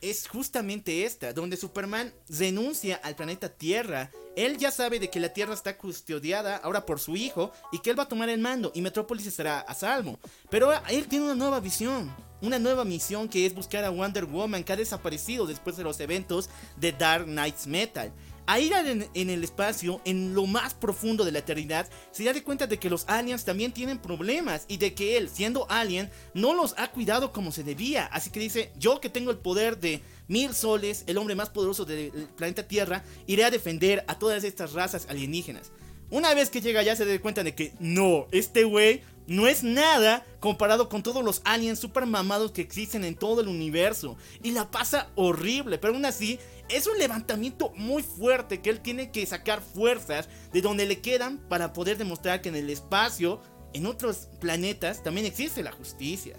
es 0.00 0.28
justamente 0.28 1.04
esta, 1.04 1.32
donde 1.32 1.56
Superman 1.56 2.12
renuncia 2.28 2.96
al 2.96 3.16
planeta 3.16 3.48
Tierra. 3.48 4.10
Él 4.36 4.58
ya 4.58 4.70
sabe 4.70 4.98
de 4.98 5.08
que 5.08 5.20
la 5.20 5.32
Tierra 5.32 5.54
está 5.54 5.78
custodiada 5.78 6.56
ahora 6.56 6.84
por 6.84 7.00
su 7.00 7.16
hijo 7.16 7.52
y 7.72 7.78
que 7.78 7.90
él 7.90 7.98
va 7.98 8.02
a 8.02 8.08
tomar 8.08 8.28
el 8.28 8.40
mando 8.40 8.72
y 8.74 8.82
Metrópolis 8.82 9.26
estará 9.26 9.60
a 9.60 9.74
salvo. 9.74 10.18
Pero 10.50 10.72
él 10.88 11.06
tiene 11.06 11.26
una 11.26 11.34
nueva 11.34 11.60
visión, 11.60 12.14
una 12.42 12.58
nueva 12.58 12.84
misión 12.84 13.28
que 13.28 13.46
es 13.46 13.54
buscar 13.54 13.84
a 13.84 13.90
Wonder 13.90 14.26
Woman 14.26 14.64
que 14.64 14.72
ha 14.72 14.76
desaparecido 14.76 15.46
después 15.46 15.76
de 15.76 15.84
los 15.84 16.00
eventos 16.00 16.50
de 16.76 16.92
Dark 16.92 17.24
Knights 17.24 17.66
Metal. 17.66 18.12
A 18.46 18.60
ir 18.60 18.72
en, 18.72 19.08
en 19.14 19.30
el 19.30 19.42
espacio, 19.42 20.00
en 20.04 20.34
lo 20.34 20.46
más 20.46 20.74
profundo 20.74 21.24
de 21.24 21.32
la 21.32 21.38
eternidad, 21.38 21.88
se 22.10 22.24
da 22.24 22.32
de 22.32 22.42
cuenta 22.42 22.66
de 22.66 22.78
que 22.78 22.90
los 22.90 23.08
aliens 23.08 23.44
también 23.44 23.72
tienen 23.72 23.98
problemas 23.98 24.66
y 24.68 24.76
de 24.76 24.92
que 24.94 25.16
él, 25.16 25.30
siendo 25.30 25.66
alien, 25.70 26.10
no 26.34 26.54
los 26.54 26.74
ha 26.76 26.90
cuidado 26.90 27.32
como 27.32 27.52
se 27.52 27.64
debía. 27.64 28.06
Así 28.06 28.30
que 28.30 28.40
dice, 28.40 28.72
yo 28.78 29.00
que 29.00 29.08
tengo 29.08 29.30
el 29.30 29.38
poder 29.38 29.78
de 29.80 30.02
mil 30.28 30.52
soles, 30.54 31.04
el 31.06 31.18
hombre 31.18 31.34
más 31.34 31.50
poderoso 31.50 31.84
del 31.84 32.10
planeta 32.36 32.68
Tierra, 32.68 33.02
iré 33.26 33.44
a 33.44 33.50
defender 33.50 34.04
a 34.08 34.18
todas 34.18 34.44
estas 34.44 34.72
razas 34.72 35.06
alienígenas. 35.08 35.72
Una 36.10 36.34
vez 36.34 36.50
que 36.50 36.60
llega 36.60 36.82
ya 36.82 36.96
se 36.96 37.04
da 37.04 37.20
cuenta 37.20 37.42
de 37.42 37.54
que 37.54 37.72
no, 37.80 38.26
este 38.30 38.64
güey 38.64 39.02
no 39.26 39.46
es 39.46 39.62
nada 39.62 40.24
comparado 40.40 40.88
con 40.88 41.02
todos 41.02 41.24
los 41.24 41.40
aliens 41.44 41.78
super 41.78 42.06
mamados 42.06 42.52
que 42.52 42.60
existen 42.60 43.04
en 43.04 43.14
todo 43.14 43.40
el 43.40 43.48
universo. 43.48 44.16
Y 44.42 44.52
la 44.52 44.70
pasa 44.70 45.10
horrible, 45.14 45.78
pero 45.78 45.94
aún 45.94 46.04
así 46.04 46.38
es 46.68 46.86
un 46.86 46.98
levantamiento 46.98 47.72
muy 47.76 48.02
fuerte 48.02 48.60
que 48.60 48.70
él 48.70 48.80
tiene 48.80 49.10
que 49.10 49.24
sacar 49.26 49.62
fuerzas 49.62 50.28
de 50.52 50.60
donde 50.60 50.86
le 50.86 51.00
quedan 51.00 51.38
para 51.48 51.72
poder 51.72 51.96
demostrar 51.98 52.42
que 52.42 52.48
en 52.50 52.56
el 52.56 52.70
espacio, 52.70 53.40
en 53.72 53.86
otros 53.86 54.28
planetas, 54.40 55.02
también 55.02 55.26
existe 55.26 55.62
la 55.62 55.72
justicia. 55.72 56.36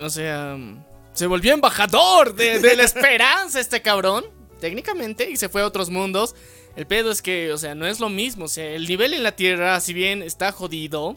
O 0.00 0.10
sea, 0.10 0.56
se 1.12 1.26
volvió 1.26 1.52
embajador 1.52 2.34
de, 2.34 2.58
de 2.58 2.76
la 2.76 2.82
esperanza 2.84 3.60
este 3.60 3.82
cabrón, 3.82 4.24
técnicamente, 4.60 5.30
y 5.30 5.36
se 5.36 5.48
fue 5.48 5.62
a 5.62 5.66
otros 5.66 5.90
mundos. 5.90 6.34
El 6.76 6.86
pedo 6.86 7.10
es 7.10 7.22
que, 7.22 7.52
o 7.52 7.58
sea, 7.58 7.74
no 7.74 7.86
es 7.86 8.00
lo 8.00 8.08
mismo. 8.08 8.44
O 8.46 8.48
sea, 8.48 8.64
el 8.64 8.86
nivel 8.86 9.14
en 9.14 9.22
la 9.22 9.32
Tierra, 9.32 9.78
si 9.80 9.92
bien 9.92 10.22
está 10.22 10.52
jodido, 10.52 11.16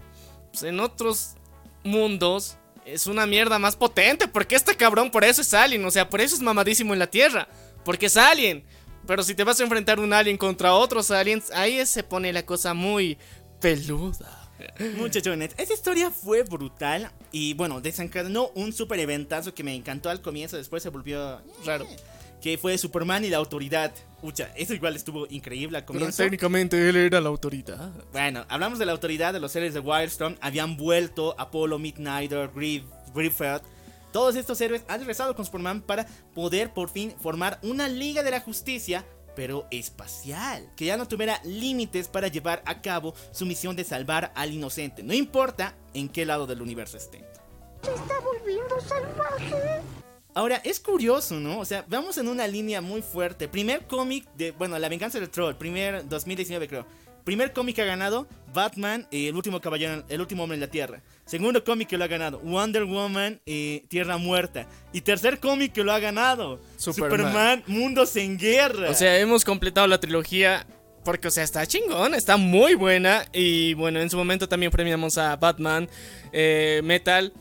pues 0.52 0.64
en 0.64 0.80
otros 0.80 1.36
mundos 1.84 2.58
es 2.86 3.08
una 3.08 3.26
mierda 3.26 3.60
más 3.60 3.76
potente. 3.76 4.28
Porque 4.28 4.56
este 4.56 4.76
cabrón, 4.76 5.12
por 5.12 5.24
eso 5.24 5.42
es 5.42 5.54
alien. 5.54 5.86
O 5.86 5.92
sea, 5.92 6.10
por 6.10 6.22
eso 6.22 6.36
es 6.36 6.42
mamadísimo 6.42 6.94
en 6.94 7.00
la 7.00 7.08
Tierra. 7.08 7.48
Porque 7.86 8.08
es 8.08 8.18
alien. 8.18 8.64
Pero 9.06 9.24
si 9.24 9.36
te 9.36 9.44
vas 9.44 9.60
a 9.60 9.64
enfrentar 9.64 10.00
un 10.00 10.14
alien 10.14 10.38
contra 10.38 10.74
otros 10.74 11.12
aliens, 11.12 11.52
ahí 11.52 11.86
se 11.86 12.04
pone 12.04 12.32
la 12.32 12.46
cosa 12.46 12.74
muy 12.74 13.18
peluda. 13.60 14.44
Muchachones, 14.98 15.52
esa 15.58 15.74
historia 15.74 16.10
fue 16.10 16.44
brutal 16.44 17.12
y 17.32 17.54
bueno, 17.54 17.82
desencadenó 17.82 18.50
un 18.56 18.72
super 18.72 19.00
eventazo 19.00 19.54
que 19.54 19.64
me 19.64 19.76
encantó 19.76 20.10
al 20.10 20.22
comienzo, 20.22 20.58
después 20.58 20.84
se 20.84 20.90
volvió 20.90 21.42
Raro. 21.66 21.86
que 22.42 22.58
fue 22.58 22.78
Superman 22.78 23.26
y 23.26 23.30
la 23.30 23.38
autoridad. 23.38 23.92
Ucha, 24.24 24.52
eso 24.56 24.74
igual 24.74 24.96
estuvo 24.96 25.28
increíble 25.30 25.78
al 25.78 25.84
Pero 25.84 26.00
comienzo. 26.00 26.24
técnicamente 26.24 26.90
él 26.90 26.96
era 26.96 27.20
la 27.20 27.28
autoridad. 27.28 27.92
Bueno, 28.14 28.46
hablamos 28.48 28.80
de 28.80 28.86
la 28.86 28.94
autoridad 28.94 29.34
de 29.34 29.42
los 29.42 29.52
seres 29.52 29.74
de 29.74 29.82
Wildstorm, 29.82 30.38
habían 30.40 30.78
vuelto 30.78 31.36
Apollo, 31.38 31.78
Midnighter, 31.78 32.50
Grief, 32.56 32.84
Griffith. 33.14 33.62
Todos 34.14 34.38
estos 34.38 34.62
héroes 34.62 34.84
han 34.88 35.00
regresado 35.02 35.36
con 35.36 35.44
Superman 35.44 35.82
para 35.82 36.06
poder 36.34 36.72
por 36.74 36.90
fin 36.90 37.14
formar 37.22 37.60
una 37.64 37.90
Liga 37.90 38.24
de 38.24 38.32
la 38.32 38.40
Justicia, 38.40 39.04
pero 39.36 39.68
espacial, 39.72 40.72
que 40.78 40.86
ya 40.86 40.96
no 40.96 41.08
tuviera 41.08 41.42
límites 41.44 42.08
para 42.08 42.30
llevar 42.30 42.64
a 42.66 42.82
cabo 42.82 43.14
su 43.32 43.46
misión 43.46 43.76
de 43.76 43.84
salvar 43.84 44.32
al 44.36 44.54
inocente, 44.54 45.04
no 45.04 45.14
importa 45.14 45.76
en 45.94 46.08
qué 46.08 46.26
lado 46.26 46.48
del 46.48 46.62
universo 46.62 46.96
esté. 46.96 47.26
Se 47.84 47.94
está 47.94 48.20
volviendo 48.22 48.80
salvaje. 48.80 49.82
Ahora, 50.36 50.62
es 50.64 50.80
curioso, 50.80 51.40
¿no? 51.40 51.60
O 51.60 51.66
sea, 51.66 51.86
vamos 51.88 52.18
en 52.18 52.28
una 52.28 52.48
línea 52.48 52.82
muy 52.82 53.02
fuerte. 53.02 53.48
Primer 53.48 53.86
cómic 53.86 54.26
de, 54.36 54.52
bueno, 54.52 54.78
La 54.80 54.90
venganza 54.90 55.20
del 55.20 55.30
troll, 55.30 55.56
primer 55.56 56.08
2019 56.08 56.68
creo. 56.68 56.86
Primer 57.24 57.54
cómic 57.54 57.78
que 57.78 57.82
ha 57.82 57.86
ganado 57.86 58.28
Batman, 58.54 59.08
eh, 59.10 59.30
el 59.30 59.36
último 59.36 59.62
caballero, 59.62 60.04
el 60.10 60.20
último 60.20 60.44
hombre 60.44 60.56
en 60.56 60.62
la 60.62 60.68
Tierra. 60.68 61.02
Segundo 61.26 61.64
cómic 61.64 61.88
que 61.88 61.98
lo 61.98 62.04
ha 62.04 62.08
ganado 62.08 62.40
Wonder 62.40 62.84
Woman, 62.84 63.40
eh, 63.46 63.86
Tierra 63.88 64.18
Muerta. 64.18 64.68
Y 64.92 65.02
tercer 65.02 65.40
cómic 65.40 65.72
que 65.72 65.84
lo 65.84 65.94
ha 65.94 66.00
ganado 66.00 66.60
Superman. 66.76 67.20
Superman, 67.20 67.64
Mundos 67.68 68.16
en 68.18 68.38
Guerra. 68.38 68.90
O 68.90 68.94
sea, 68.94 69.18
hemos 69.20 69.46
completado 69.46 69.88
la 69.88 70.00
trilogía 70.00 70.68
porque, 71.04 71.28
o 71.28 71.32
sea, 71.32 71.44
está 71.44 71.66
chingón, 71.66 72.14
está 72.14 72.38
muy 72.38 72.76
buena. 72.76 73.26
Y 73.32 73.74
bueno, 73.74 74.00
en 74.00 74.10
su 74.10 74.18
momento 74.18 74.50
también 74.50 74.72
premiamos 74.72 75.18
a 75.18 75.36
Batman, 75.36 75.90
eh, 76.32 76.82
Metal. 76.84 77.32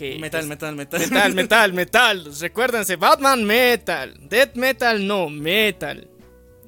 Que 0.00 0.18
metal, 0.18 0.40
es- 0.40 0.46
metal, 0.46 0.74
metal, 0.76 1.00
Metal, 1.00 1.34
metal, 1.34 1.72
metal. 1.74 2.34
Recuérdense, 2.40 2.96
Batman 2.96 3.44
Metal. 3.44 4.16
Death 4.28 4.54
Metal, 4.56 5.06
no, 5.06 5.28
Metal. 5.28 6.08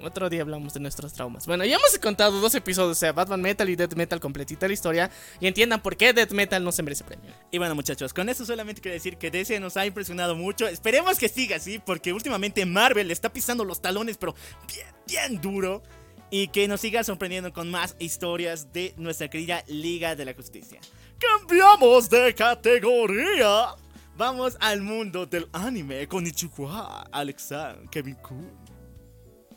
Otro 0.03 0.29
día 0.29 0.43
hablamos 0.43 0.75
de 0.75 0.81
nuestros 0.81 1.13
traumas. 1.13 1.47
Bueno, 1.47 1.65
ya 1.65 1.77
hemos 1.77 1.97
contado 1.99 2.41
dos 2.41 2.55
episodios, 2.57 2.97
o 2.97 3.01
sea, 3.01 3.13
Batman 3.13 3.41
Metal 3.41 3.71
y 3.71 3.77
Death 3.77 3.95
Metal, 3.95 4.19
completita 4.21 4.67
la 4.67 4.75
historia. 4.75 5.11
Y 5.41 5.47
entiendan 5.47 5.81
por 5.81 5.97
qué 5.97 6.13
Death 6.13 6.33
Metal 6.33 6.63
no 6.63 6.73
se 6.73 6.83
merece 6.83 7.05
premio. 7.05 7.31
Y 7.53 7.59
bueno, 7.59 7.75
muchachos, 7.77 8.13
con 8.13 8.29
eso 8.29 8.45
solamente 8.45 8.83
quiero 8.83 8.95
decir 8.97 9.17
que 9.17 9.31
DC 9.31 9.61
nos 9.61 9.77
ha 9.77 9.87
impresionado 9.87 10.35
mucho. 10.37 10.67
Esperemos 10.67 11.19
que 11.19 11.29
siga 11.29 11.57
así, 11.57 11.79
porque 11.79 12.13
últimamente 12.13 12.67
Marvel 12.67 13.07
le 13.07 13.13
está 13.15 13.33
pisando 13.33 13.65
los 13.65 13.81
talones, 13.81 14.19
pero 14.19 14.35
bien, 14.67 14.87
bien 15.07 15.41
duro. 15.41 15.83
Y 16.31 16.49
que 16.49 16.67
nos 16.67 16.81
siga 16.81 17.05
sorprendiendo 17.05 17.53
con 17.53 17.71
más 17.71 17.95
historias 17.99 18.73
de 18.73 18.95
nuestra 18.97 19.29
querida 19.31 19.63
Liga 19.69 20.17
de 20.17 20.25
la 20.25 20.35
Justicia. 20.35 20.81
¡Cambiamos 21.23 22.11
de 22.11 22.35
categoría! 22.35 23.77
Vamos 24.17 24.57
al 24.59 24.83
mundo 24.83 25.25
del 25.25 25.49
anime 25.53 26.09
con 26.09 26.27
Ichiwa, 26.27 27.03
Alexa, 27.13 27.77
Kevin 27.91 28.17
Kun. 28.17 28.51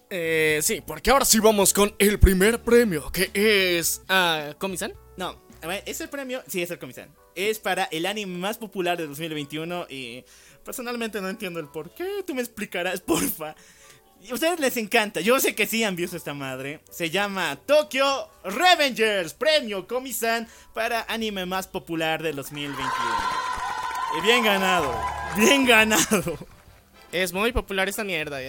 Eh, 0.09 0.59
sí, 0.61 0.83
porque 0.85 1.09
ahora 1.09 1.25
sí 1.25 1.39
vamos 1.39 1.73
con 1.73 1.93
el 1.97 2.19
primer 2.19 2.61
premio, 2.61 3.11
que 3.11 3.31
es... 3.33 4.03
ah, 4.07 4.53
¿Comisan? 4.59 4.93
No, 5.17 5.41
a 5.63 5.67
ver, 5.67 5.83
ese 5.87 6.07
premio, 6.07 6.43
sí, 6.47 6.61
es 6.61 6.69
el 6.69 6.77
Comisan. 6.77 7.09
Es 7.33 7.57
para 7.57 7.85
el 7.85 8.05
anime 8.05 8.37
más 8.37 8.59
popular 8.59 8.97
de 8.97 9.07
2021 9.07 9.87
y 9.89 10.23
personalmente 10.63 11.19
no 11.19 11.29
entiendo 11.29 11.59
el 11.59 11.67
por 11.67 11.95
qué. 11.95 12.23
Tú 12.27 12.35
me 12.35 12.41
explicarás, 12.41 13.01
porfa. 13.05 13.55
Ustedes 14.31 14.59
les 14.59 14.75
encanta, 14.77 15.21
yo 15.21 15.39
sé 15.39 15.53
que 15.53 15.67
sí 15.67 15.83
han 15.83 15.95
visto 15.95 16.17
esta 16.17 16.33
madre. 16.33 16.79
Se 16.89 17.09
llama 17.11 17.57
Tokyo 17.65 18.27
Revengers, 18.43 19.33
premio 19.33 19.87
Comisan 19.87 20.47
para 20.73 21.05
anime 21.07 21.45
más 21.45 21.67
popular 21.67 22.23
de 22.23 22.31
2021. 22.33 22.85
Y 24.17 24.21
bien 24.21 24.43
ganado, 24.43 24.99
bien 25.37 25.65
ganado. 25.65 26.37
Es 27.11 27.33
muy 27.33 27.51
popular 27.51 27.87
esta 27.87 28.03
mierda. 28.03 28.39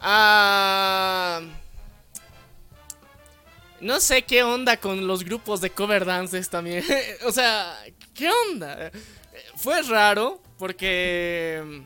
Ah, 0.00 1.40
no 3.80 4.00
sé 4.00 4.22
qué 4.22 4.42
onda 4.42 4.76
con 4.76 5.06
los 5.06 5.24
grupos 5.24 5.60
de 5.60 5.70
cover 5.70 6.04
dances 6.04 6.48
también. 6.50 6.84
o 7.24 7.32
sea, 7.32 7.76
¿qué 8.14 8.30
onda? 8.48 8.90
Fue 9.56 9.82
raro 9.82 10.40
porque 10.58 11.82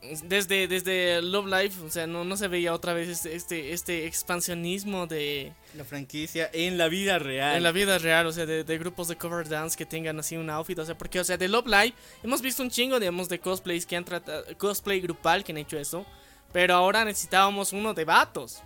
desde, 0.00 0.68
desde 0.68 1.20
Love 1.22 1.46
Life, 1.46 1.82
o 1.82 1.90
sea, 1.90 2.06
no, 2.06 2.24
no 2.24 2.36
se 2.36 2.46
veía 2.46 2.72
otra 2.72 2.92
vez 2.92 3.08
este, 3.08 3.34
este, 3.34 3.72
este 3.72 4.06
expansionismo 4.06 5.06
de 5.08 5.52
La 5.76 5.84
franquicia 5.84 6.48
en 6.52 6.78
la 6.78 6.88
vida 6.88 7.18
real. 7.18 7.56
en 7.56 7.62
la 7.64 7.72
vida 7.72 7.98
real, 7.98 8.26
o 8.26 8.32
sea, 8.32 8.46
de, 8.46 8.62
de 8.62 8.78
grupos 8.78 9.08
de 9.08 9.16
cover 9.16 9.48
dance 9.48 9.76
que 9.76 9.84
tengan 9.84 10.18
así 10.20 10.36
un 10.36 10.50
outfit, 10.50 10.78
o 10.78 10.84
sea, 10.84 10.96
porque, 10.96 11.18
o 11.18 11.24
sea, 11.24 11.36
de 11.36 11.48
Love 11.48 11.66
Live 11.66 11.94
hemos 12.22 12.40
visto 12.40 12.62
un 12.62 12.70
chingo, 12.70 13.00
digamos, 13.00 13.28
de 13.28 13.40
cosplays 13.40 13.86
que 13.86 13.96
han 13.96 14.04
tratado, 14.04 14.44
cosplay 14.56 15.00
grupal 15.00 15.42
que 15.42 15.50
han 15.50 15.58
hecho 15.58 15.76
eso, 15.78 16.06
pero 16.52 16.74
ahora 16.74 17.04
necesitábamos 17.04 17.72
uno 17.72 17.92
de 17.92 18.04
vatos. 18.04 18.62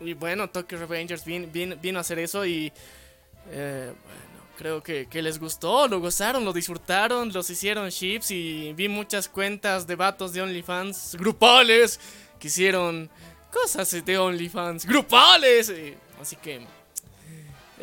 Y 0.00 0.14
bueno, 0.14 0.50
Tokyo 0.50 0.78
Revengers 0.78 1.24
vino, 1.24 1.46
vino, 1.46 1.76
vino 1.80 1.98
a 1.98 2.00
hacer 2.00 2.18
eso 2.18 2.44
y, 2.44 2.72
eh, 3.50 3.92
bueno, 4.04 4.31
creo 4.56 4.82
que, 4.82 5.06
que 5.08 5.22
les 5.22 5.38
gustó, 5.38 5.88
lo 5.88 6.00
gozaron, 6.00 6.44
lo 6.44 6.52
disfrutaron, 6.52 7.32
los 7.32 7.48
hicieron 7.50 7.88
ships 7.90 8.30
y 8.30 8.72
vi 8.74 8.88
muchas 8.88 9.28
cuentas 9.28 9.86
de 9.86 9.96
vatos 9.96 10.32
de 10.32 10.42
OnlyFans 10.42 11.16
grupales 11.18 11.98
que 12.38 12.48
hicieron 12.48 13.10
cosas 13.52 13.90
de 14.04 14.18
OnlyFans 14.18 14.86
grupales. 14.86 15.68
y- 15.70 15.94
así 16.20 16.36
que... 16.36 16.66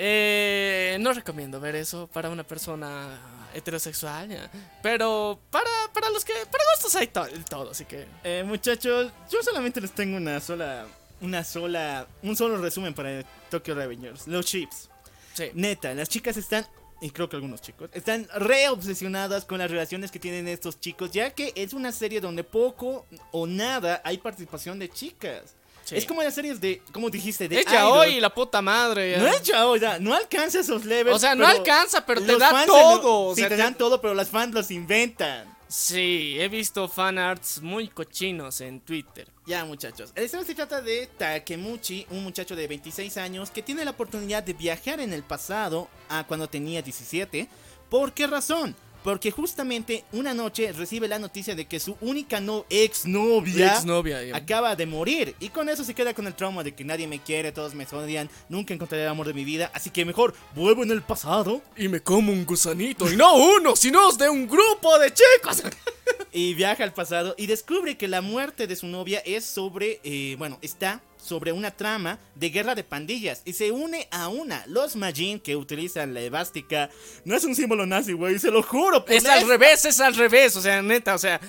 Eh, 0.01 0.97
no 1.01 1.11
recomiendo 1.11 1.59
ver 1.59 1.75
eso 1.75 2.07
para 2.07 2.29
una 2.29 2.43
persona 2.43 3.19
heterosexual, 3.53 4.49
pero 4.81 5.39
para, 5.49 5.69
para 5.93 6.09
los 6.11 6.23
que 6.23 6.33
para 6.49 6.63
gustos 6.73 6.95
hay 6.95 7.07
to- 7.07 7.27
todo, 7.49 7.71
así 7.71 7.83
que 7.83 8.07
Eh, 8.23 8.43
muchachos, 8.45 9.11
yo 9.29 9.43
solamente 9.43 9.81
les 9.81 9.91
tengo 9.91 10.15
una 10.15 10.39
sola, 10.39 10.85
una 11.19 11.43
sola, 11.43 12.07
un 12.23 12.35
solo 12.37 12.57
resumen 12.61 12.93
para 12.93 13.23
Tokyo 13.49 13.75
Revengers, 13.75 14.27
los 14.27 14.45
chips. 14.45 14.89
Sí. 15.33 15.51
Neta, 15.53 15.93
las 15.93 16.09
chicas 16.09 16.35
están, 16.37 16.65
y 17.01 17.09
creo 17.11 17.29
que 17.29 17.35
algunos 17.37 17.61
chicos, 17.61 17.89
están 17.93 18.27
re 18.35 18.67
obsesionadas 18.69 19.45
con 19.45 19.57
las 19.59 19.69
relaciones 19.71 20.11
que 20.11 20.19
tienen 20.19 20.47
estos 20.47 20.79
chicos, 20.79 21.11
ya 21.11 21.29
que 21.31 21.53
es 21.55 21.73
una 21.73 21.91
serie 21.91 22.19
donde 22.19 22.43
poco 22.43 23.05
o 23.31 23.47
nada 23.47 24.01
hay 24.03 24.17
participación 24.17 24.79
de 24.79 24.89
chicas. 24.89 25.55
Sí. 25.85 25.95
Es 25.95 26.05
como 26.05 26.21
las 26.21 26.35
series 26.35 26.61
de, 26.61 26.81
como 26.91 27.09
dijiste, 27.09 27.47
de 27.47 27.61
Es 27.61 27.65
hoy, 27.83 28.19
la 28.19 28.29
puta 28.31 28.61
madre. 28.61 29.11
ya. 29.11 29.17
No 29.17 29.27
es 29.27 29.41
hoy, 29.53 29.79
ya, 29.79 29.97
no 29.97 30.13
alcanza 30.13 30.59
esos 30.59 30.85
levels. 30.85 31.15
O 31.15 31.19
sea, 31.19 31.33
no 31.33 31.45
pero 31.47 31.57
alcanza, 31.59 32.05
pero 32.05 32.21
te 32.21 32.37
da 32.37 32.65
todo, 32.65 33.27
o 33.29 33.33
sí, 33.35 33.41
sea, 33.41 33.49
te 33.49 33.55
te- 33.55 33.61
dan 33.63 33.75
todo, 33.75 33.99
pero 33.99 34.13
las 34.13 34.29
fans 34.29 34.53
los 34.53 34.69
inventan. 34.69 35.57
Sí, 35.71 36.35
he 36.39 36.49
visto 36.49 36.87
fanarts 36.87 37.61
muy 37.61 37.89
cochinos 37.89 38.59
en 38.59 38.81
Twitter. 38.81 39.31
Ya, 39.45 39.65
muchachos. 39.65 40.11
El 40.15 40.25
historia 40.25 40.47
se 40.47 40.55
trata 40.55 40.81
de 40.81 41.05
Takemuchi, 41.05 42.07
un 42.09 42.23
muchacho 42.23 42.55
de 42.55 42.67
26 42.67 43.17
años 43.17 43.51
que 43.51 43.61
tiene 43.61 43.85
la 43.85 43.91
oportunidad 43.91 44.41
de 44.41 44.53
viajar 44.53 44.99
en 44.99 45.13
el 45.13 45.21
pasado 45.21 45.87
a 46.09 46.25
cuando 46.25 46.49
tenía 46.49 46.81
17. 46.81 47.47
¿Por 47.87 48.13
qué 48.13 48.25
razón? 48.25 48.75
Porque 49.03 49.31
justamente 49.31 50.03
una 50.11 50.33
noche 50.33 50.71
recibe 50.73 51.07
la 51.07 51.19
noticia 51.19 51.55
de 51.55 51.65
que 51.65 51.79
su 51.79 51.97
única 52.01 52.39
no 52.39 52.65
exnovia 52.69 53.75
Exnovia, 53.75 54.23
ya. 54.23 54.35
acaba 54.35 54.75
de 54.75 54.85
morir. 54.85 55.35
Y 55.39 55.49
con 55.49 55.69
eso 55.69 55.83
se 55.83 55.93
queda 55.93 56.13
con 56.13 56.27
el 56.27 56.35
trauma 56.35 56.63
de 56.63 56.73
que 56.73 56.83
nadie 56.83 57.07
me 57.07 57.19
quiere, 57.19 57.51
todos 57.51 57.73
me 57.73 57.85
odian, 57.91 58.29
nunca 58.49 58.73
encontraré 58.73 59.03
el 59.03 59.09
amor 59.09 59.27
de 59.27 59.33
mi 59.33 59.43
vida. 59.43 59.71
Así 59.73 59.89
que 59.89 60.05
mejor 60.05 60.33
vuelvo 60.55 60.83
en 60.83 60.91
el 60.91 61.01
pasado 61.01 61.61
Y 61.77 61.87
me 61.87 62.01
como 62.01 62.31
un 62.31 62.45
gusanito. 62.45 63.11
Y 63.11 63.15
no 63.15 63.35
uno, 63.35 63.75
sino 63.75 64.11
de 64.13 64.29
un 64.29 64.47
grupo 64.47 64.97
de 64.99 65.13
chicos. 65.13 65.63
y 66.31 66.53
viaja 66.53 66.83
al 66.83 66.93
pasado 66.93 67.35
y 67.37 67.47
descubre 67.47 67.97
que 67.97 68.07
la 68.07 68.21
muerte 68.21 68.67
de 68.67 68.75
su 68.75 68.87
novia 68.87 69.19
es 69.25 69.45
sobre, 69.45 69.99
eh, 70.03 70.35
bueno, 70.37 70.59
está 70.61 71.01
sobre 71.21 71.51
una 71.51 71.71
trama 71.71 72.17
de 72.35 72.49
guerra 72.49 72.75
de 72.75 72.83
pandillas 72.83 73.41
y 73.45 73.53
se 73.53 73.71
une 73.71 74.07
a 74.11 74.29
una. 74.29 74.63
Los 74.67 74.95
Majin 74.95 75.39
que 75.39 75.55
utilizan 75.55 76.13
la 76.13 76.21
evástica 76.21 76.89
no 77.25 77.35
es 77.35 77.43
un 77.43 77.55
símbolo 77.55 77.85
nazi, 77.85 78.13
güey, 78.13 78.39
se 78.39 78.49
lo 78.51 78.63
juro. 78.63 79.05
Es 79.07 79.23
al 79.25 79.47
revés, 79.47 79.85
es 79.85 79.99
al 79.99 80.15
revés. 80.15 80.55
O 80.55 80.61
sea, 80.61 80.81
neta, 80.81 81.13
o 81.15 81.19
sea. 81.19 81.39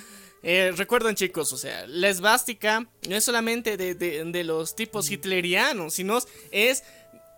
eh, 0.43 0.73
recuerden 0.75 1.15
chicos, 1.15 1.53
o 1.53 1.57
sea, 1.57 1.85
la 1.87 2.09
esvástica 2.09 2.87
no 3.07 3.15
es 3.15 3.23
solamente 3.23 3.77
de, 3.77 3.93
de- 3.95 4.23
de 4.25 4.43
los 4.43 4.75
tipos 4.75 5.09
hitlerianos, 5.11 5.93
sino 5.93 6.19
es, 6.51 6.83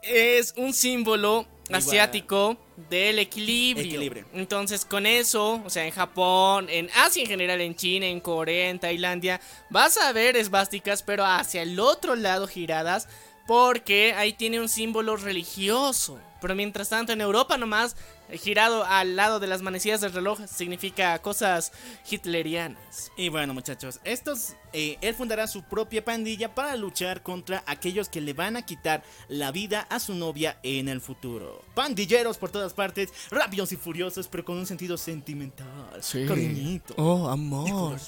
es 0.01 0.53
un 0.57 0.73
símbolo. 0.73 1.47
Asiático 1.71 2.58
del 2.89 3.19
equilibrio. 3.19 3.86
Equilibrio. 3.86 4.26
Entonces, 4.34 4.86
con 4.86 5.06
eso, 5.06 5.62
o 5.65 5.69
sea, 5.69 5.86
en 5.86 5.91
Japón, 5.91 6.67
en 6.69 6.89
Asia 6.95 7.23
en 7.23 7.30
general, 7.30 7.62
en 7.62 7.76
China, 7.76 8.06
en 8.06 8.19
Corea, 8.19 8.69
en 8.69 8.80
Tailandia, 8.80 9.39
vas 9.69 9.97
a 9.97 10.12
ver 10.12 10.36
esvásticas, 10.36 11.04
pero 11.04 11.26
hacia 11.26 11.62
el 11.62 11.80
otro 11.80 12.15
lado 12.15 12.47
giradas, 12.47 13.08
porque 13.47 14.13
ahí 14.13 14.34
tiene 14.34 14.60
un 14.60 14.69
símbolo 14.69 15.17
religioso. 15.17 16.19
Pero 16.41 16.56
mientras 16.56 16.89
tanto, 16.89 17.13
en 17.13 17.21
Europa 17.21 17.58
nomás, 17.58 17.95
girado 18.37 18.85
al 18.85 19.15
lado 19.15 19.39
de 19.39 19.47
las 19.47 19.61
manecillas 19.61 20.01
del 20.01 20.13
reloj, 20.13 20.39
significa 20.47 21.19
cosas 21.19 21.71
hitlerianas. 22.09 23.11
Y 23.17 23.29
bueno, 23.29 23.53
muchachos, 23.53 23.99
estos, 24.03 24.55
eh, 24.73 24.97
él 25.01 25.13
fundará 25.15 25.47
su 25.47 25.63
propia 25.63 26.03
pandilla 26.03 26.53
para 26.53 26.75
luchar 26.75 27.23
contra 27.23 27.63
aquellos 27.67 28.09
que 28.09 28.21
le 28.21 28.33
van 28.33 28.57
a 28.57 28.65
quitar 28.65 29.03
la 29.27 29.51
vida 29.51 29.81
a 29.89 29.99
su 29.99 30.15
novia 30.15 30.59
en 30.63 30.89
el 30.89 31.01
futuro. 31.01 31.63
Pandilleros 31.73 32.37
por 32.37 32.49
todas 32.49 32.73
partes, 32.73 33.13
rápidos 33.31 33.71
y 33.71 33.75
furiosos, 33.75 34.27
pero 34.27 34.45
con 34.45 34.57
un 34.57 34.65
sentido 34.65 34.97
sentimental. 34.97 36.01
Cariñito. 36.27 36.93
Oh, 36.97 37.27
amor. 37.27 37.99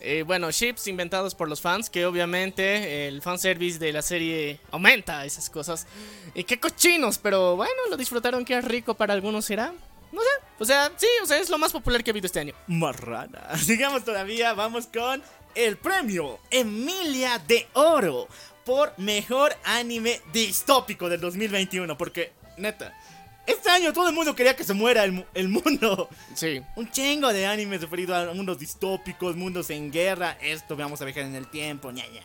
Eh, 0.00 0.24
bueno, 0.26 0.50
chips 0.50 0.86
inventados 0.86 1.34
por 1.34 1.48
los 1.48 1.60
fans, 1.60 1.90
que 1.90 2.06
obviamente 2.06 3.06
el 3.06 3.20
fanservice 3.20 3.78
de 3.78 3.92
la 3.92 4.02
serie 4.02 4.58
aumenta 4.70 5.24
esas 5.24 5.50
cosas. 5.50 5.86
Y 6.34 6.44
qué 6.44 6.58
cochinos, 6.58 7.18
pero 7.18 7.56
bueno, 7.56 7.74
lo 7.90 7.96
disfrutaron, 7.96 8.44
qué 8.44 8.60
rico 8.60 8.94
para 8.94 9.12
algunos 9.12 9.44
será. 9.44 9.72
No 10.12 10.20
sé, 10.22 10.28
o 10.58 10.64
sea, 10.64 10.90
sí, 10.96 11.06
o 11.22 11.26
sea, 11.26 11.38
es 11.38 11.50
lo 11.50 11.58
más 11.58 11.72
popular 11.72 12.02
que 12.02 12.10
ha 12.10 12.12
habido 12.12 12.26
este 12.26 12.40
año. 12.40 12.54
Marrana. 12.66 13.56
Sigamos 13.58 14.04
todavía, 14.04 14.54
vamos 14.54 14.86
con 14.86 15.22
el 15.54 15.76
premio 15.76 16.38
Emilia 16.50 17.38
de 17.38 17.68
Oro 17.74 18.28
por 18.64 18.92
mejor 18.98 19.54
anime 19.64 20.20
distópico 20.32 21.08
del 21.08 21.20
2021. 21.20 21.96
Porque, 21.98 22.32
neta, 22.56 22.96
este 23.50 23.70
año 23.70 23.92
todo 23.92 24.08
el 24.08 24.14
mundo 24.14 24.34
quería 24.34 24.54
que 24.56 24.64
se 24.64 24.74
muera 24.74 25.04
el, 25.04 25.12
mu- 25.12 25.24
el 25.34 25.48
mundo. 25.48 26.08
Sí. 26.34 26.62
Un 26.76 26.90
chingo 26.90 27.32
de 27.32 27.46
animes 27.46 27.80
referido 27.80 28.14
a 28.14 28.32
mundos 28.34 28.58
distópicos, 28.58 29.36
mundos 29.36 29.70
en 29.70 29.90
guerra. 29.90 30.36
Esto 30.40 30.76
vamos 30.76 31.00
a 31.00 31.04
viajar 31.04 31.24
en 31.24 31.34
el 31.34 31.46
tiempo, 31.48 31.90
ña, 31.90 32.06
ña. 32.08 32.22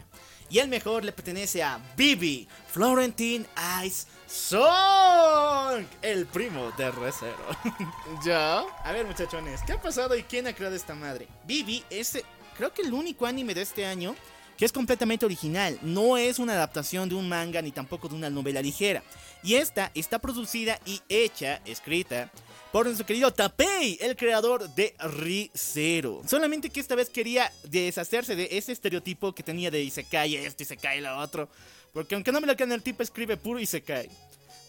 Y 0.49 0.59
el 0.59 0.67
mejor 0.67 1.03
le 1.03 1.11
pertenece 1.11 1.63
a 1.63 1.79
Bibi, 1.97 2.47
Florentine 2.67 3.45
Ice 3.83 4.05
Song, 4.27 5.85
el 6.01 6.25
primo 6.27 6.71
de 6.77 6.91
Recero. 6.91 7.35
¿Ya? 8.25 8.59
A 8.59 8.91
ver, 8.91 9.05
muchachones, 9.05 9.61
¿qué 9.65 9.73
ha 9.73 9.81
pasado 9.81 10.15
y 10.15 10.23
quién 10.23 10.45
ha 10.47 10.53
creado 10.53 10.75
esta 10.75 10.93
madre? 10.93 11.27
Vivi 11.45 11.83
es, 11.89 12.15
eh, 12.15 12.25
creo 12.57 12.71
que 12.73 12.83
el 12.83 12.93
único 12.93 13.25
anime 13.25 13.53
de 13.53 13.61
este 13.63 13.85
año 13.85 14.15
que 14.57 14.65
es 14.65 14.71
completamente 14.71 15.25
original. 15.25 15.77
No 15.81 16.17
es 16.17 16.39
una 16.39 16.53
adaptación 16.53 17.09
de 17.09 17.15
un 17.15 17.27
manga 17.29 17.61
ni 17.61 17.71
tampoco 17.71 18.07
de 18.07 18.15
una 18.15 18.29
novela 18.29 18.61
ligera. 18.61 19.03
Y 19.43 19.55
esta 19.55 19.91
está 19.93 20.19
producida 20.19 20.79
y 20.85 21.01
hecha, 21.09 21.61
escrita, 21.65 22.31
por 22.71 22.85
nuestro 22.85 23.05
querido 23.05 23.31
Tapei, 23.31 23.97
el 24.01 24.15
creador 24.15 24.69
de 24.75 24.95
Rizero. 24.99 26.21
Solamente 26.27 26.69
que 26.69 26.79
esta 26.79 26.95
vez 26.95 27.09
quería 27.09 27.51
deshacerse 27.63 28.35
de 28.35 28.49
ese 28.51 28.71
estereotipo 28.71 29.33
que 29.33 29.43
tenía 29.43 29.69
de 29.71 29.83
Isekai 29.83 30.35
esto, 30.35 30.63
Isekai 30.63 31.01
lo 31.01 31.17
otro. 31.19 31.49
Porque 31.93 32.15
aunque 32.15 32.31
no 32.31 32.41
me 32.41 32.47
lo 32.47 32.55
crean, 32.55 32.71
el 32.73 32.81
tipo 32.83 33.03
escribe 33.03 33.37
puro 33.37 33.59
Isekai. 33.59 34.09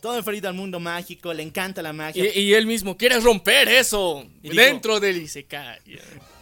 Todo 0.01 0.17
referido 0.17 0.49
al 0.49 0.55
mundo 0.55 0.79
mágico, 0.79 1.33
le 1.33 1.43
encanta 1.43 1.83
la 1.83 1.93
magia. 1.93 2.25
Y, 2.33 2.41
y 2.41 2.55
él 2.55 2.67
mismo 2.67 2.97
quiere 2.97 3.19
romper 3.19 3.67
eso 3.69 4.25
Y 4.43 4.51
dijo- 4.51 4.63
dentro 4.63 5.01
del 5.01 5.23
Isekai. 5.23 5.81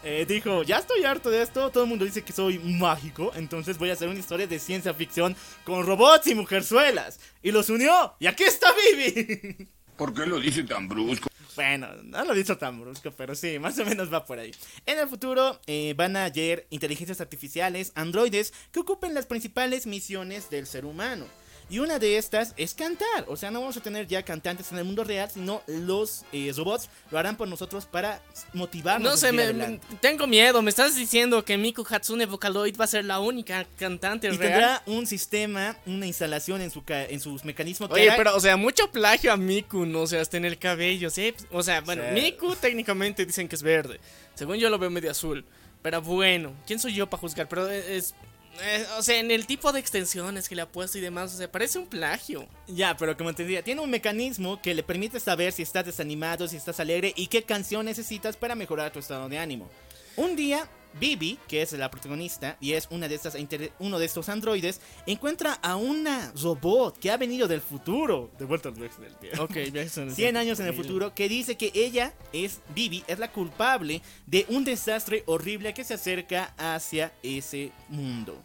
Eh, 0.04 0.26
dijo, 0.28 0.62
ya 0.62 0.78
estoy 0.78 1.04
harto 1.04 1.30
de 1.30 1.42
esto, 1.42 1.70
todo 1.70 1.84
el 1.84 1.88
mundo 1.88 2.04
dice 2.04 2.22
que 2.22 2.34
soy 2.34 2.58
mágico, 2.58 3.32
entonces 3.34 3.78
voy 3.78 3.88
a 3.88 3.94
hacer 3.94 4.08
una 4.08 4.18
historia 4.18 4.46
de 4.46 4.58
ciencia 4.58 4.92
ficción 4.92 5.34
con 5.64 5.86
robots 5.86 6.26
y 6.26 6.34
mujerzuelas. 6.34 7.18
Y 7.42 7.52
los 7.52 7.70
unió, 7.70 8.14
y 8.18 8.26
aquí 8.26 8.44
está 8.44 8.68
Vivi. 8.74 9.68
¿Por 9.96 10.12
qué 10.12 10.26
lo 10.26 10.38
dice 10.38 10.64
tan 10.64 10.88
brusco? 10.88 11.28
bueno, 11.56 11.88
no 12.02 12.24
lo 12.24 12.36
hizo 12.36 12.56
tan 12.58 12.80
brusco, 12.80 13.12
pero 13.12 13.34
sí, 13.34 13.58
más 13.58 13.78
o 13.78 13.84
menos 13.84 14.12
va 14.12 14.24
por 14.24 14.38
ahí. 14.38 14.52
En 14.86 14.98
el 14.98 15.08
futuro 15.08 15.60
eh, 15.66 15.94
van 15.96 16.16
a 16.16 16.26
haber 16.26 16.66
inteligencias 16.70 17.20
artificiales, 17.20 17.92
androides, 17.94 18.52
que 18.72 18.80
ocupen 18.80 19.14
las 19.14 19.26
principales 19.26 19.86
misiones 19.86 20.50
del 20.50 20.66
ser 20.66 20.84
humano. 20.84 21.26
Y 21.70 21.78
una 21.78 21.98
de 21.98 22.18
estas 22.18 22.52
es 22.56 22.74
cantar. 22.74 23.24
O 23.28 23.36
sea, 23.36 23.50
no 23.50 23.60
vamos 23.60 23.76
a 23.76 23.80
tener 23.80 24.06
ya 24.06 24.22
cantantes 24.22 24.70
en 24.70 24.78
el 24.78 24.84
mundo 24.84 25.02
real, 25.02 25.30
sino 25.32 25.62
los 25.66 26.24
eh, 26.32 26.52
robots 26.54 26.88
lo 27.10 27.18
harán 27.18 27.36
por 27.36 27.48
nosotros 27.48 27.86
para 27.86 28.20
motivarnos. 28.52 29.10
No 29.10 29.16
sé, 29.16 29.32
me, 29.32 29.80
tengo 30.00 30.26
miedo. 30.26 30.60
Me 30.62 30.70
estás 30.70 30.94
diciendo 30.94 31.44
que 31.44 31.56
Miku 31.56 31.86
Hatsune 31.88 32.26
Vocaloid 32.26 32.78
va 32.78 32.84
a 32.84 32.88
ser 32.88 33.04
la 33.04 33.20
única 33.20 33.66
cantante 33.78 34.26
Y 34.26 34.30
real. 34.30 34.40
tendrá 34.40 34.82
un 34.86 35.06
sistema, 35.06 35.76
una 35.86 36.06
instalación 36.06 36.60
en, 36.60 36.70
su 36.70 36.82
en 36.86 37.20
sus 37.20 37.44
mecanismos. 37.44 37.90
Oye, 37.90 38.12
pero, 38.16 38.36
o 38.36 38.40
sea, 38.40 38.56
mucho 38.56 38.90
plagio 38.90 39.32
a 39.32 39.36
Miku, 39.36 39.86
¿no? 39.86 40.02
O 40.02 40.06
sea, 40.06 40.20
hasta 40.20 40.36
en 40.36 40.44
el 40.44 40.58
cabello, 40.58 41.10
¿sí? 41.10 41.34
O 41.50 41.62
sea, 41.62 41.80
bueno. 41.80 42.02
Miku 42.12 42.54
técnicamente 42.56 43.24
dicen 43.24 43.48
que 43.48 43.56
es 43.56 43.62
verde. 43.62 44.00
Según 44.34 44.56
yo 44.56 44.68
lo 44.68 44.78
veo 44.78 44.90
medio 44.90 45.10
azul. 45.10 45.44
Pero 45.82 46.00
bueno, 46.00 46.54
¿quién 46.66 46.78
soy 46.78 46.94
yo 46.94 47.08
para 47.08 47.20
juzgar? 47.20 47.48
Pero 47.48 47.68
es... 47.68 48.14
eh, 48.62 48.86
o 48.98 49.02
sea, 49.02 49.18
en 49.18 49.30
el 49.30 49.46
tipo 49.46 49.72
de 49.72 49.80
extensiones 49.80 50.48
que 50.48 50.54
le 50.54 50.62
ha 50.62 50.68
puesto 50.68 50.98
y 50.98 51.00
demás, 51.00 51.34
o 51.34 51.36
sea, 51.36 51.50
parece 51.50 51.78
un 51.78 51.86
plagio. 51.86 52.46
Ya, 52.66 52.96
pero 52.96 53.16
como 53.16 53.34
te 53.34 53.42
decía, 53.42 53.62
tiene 53.62 53.80
un 53.80 53.90
mecanismo 53.90 54.60
que 54.60 54.74
le 54.74 54.82
permite 54.82 55.20
saber 55.20 55.52
si 55.52 55.62
estás 55.62 55.86
desanimado, 55.86 56.46
si 56.48 56.56
estás 56.56 56.80
alegre 56.80 57.12
y 57.16 57.26
qué 57.26 57.42
canción 57.42 57.86
necesitas 57.86 58.36
para 58.36 58.54
mejorar 58.54 58.92
tu 58.92 58.98
estado 58.98 59.28
de 59.28 59.38
ánimo. 59.38 59.68
Un 60.16 60.36
día, 60.36 60.68
Bibi, 60.98 61.38
que 61.48 61.62
es 61.62 61.72
la 61.72 61.90
protagonista 61.90 62.56
y 62.60 62.72
es 62.72 62.88
una 62.90 63.08
de 63.08 63.14
estas 63.14 63.36
uno 63.78 63.98
de 63.98 64.04
estos 64.04 64.28
androides, 64.28 64.80
encuentra 65.06 65.54
a 65.54 65.76
una 65.76 66.32
robot 66.40 66.98
que 66.98 67.10
ha 67.10 67.16
venido 67.16 67.48
del 67.48 67.60
futuro, 67.60 68.30
de 68.38 68.44
vuelta 68.44 68.68
al 68.68 68.74
viaje 68.74 69.02
del 69.02 69.14
tiempo. 69.16 69.42
Ok, 69.42 69.54
viajes 69.72 69.98
en 69.98 70.08
el 70.08 70.14
100 70.14 70.16
tiempo. 70.16 70.38
años 70.38 70.60
en 70.60 70.66
el 70.66 70.74
futuro, 70.74 71.14
que 71.14 71.28
dice 71.28 71.56
que 71.56 71.72
ella 71.74 72.14
es, 72.32 72.60
Bibi, 72.74 73.04
es 73.06 73.18
la 73.18 73.30
culpable 73.30 74.02
de 74.26 74.46
un 74.48 74.64
desastre 74.64 75.22
horrible 75.26 75.74
que 75.74 75.84
se 75.84 75.94
acerca 75.94 76.54
hacia 76.56 77.12
ese 77.22 77.72
mundo. 77.88 78.42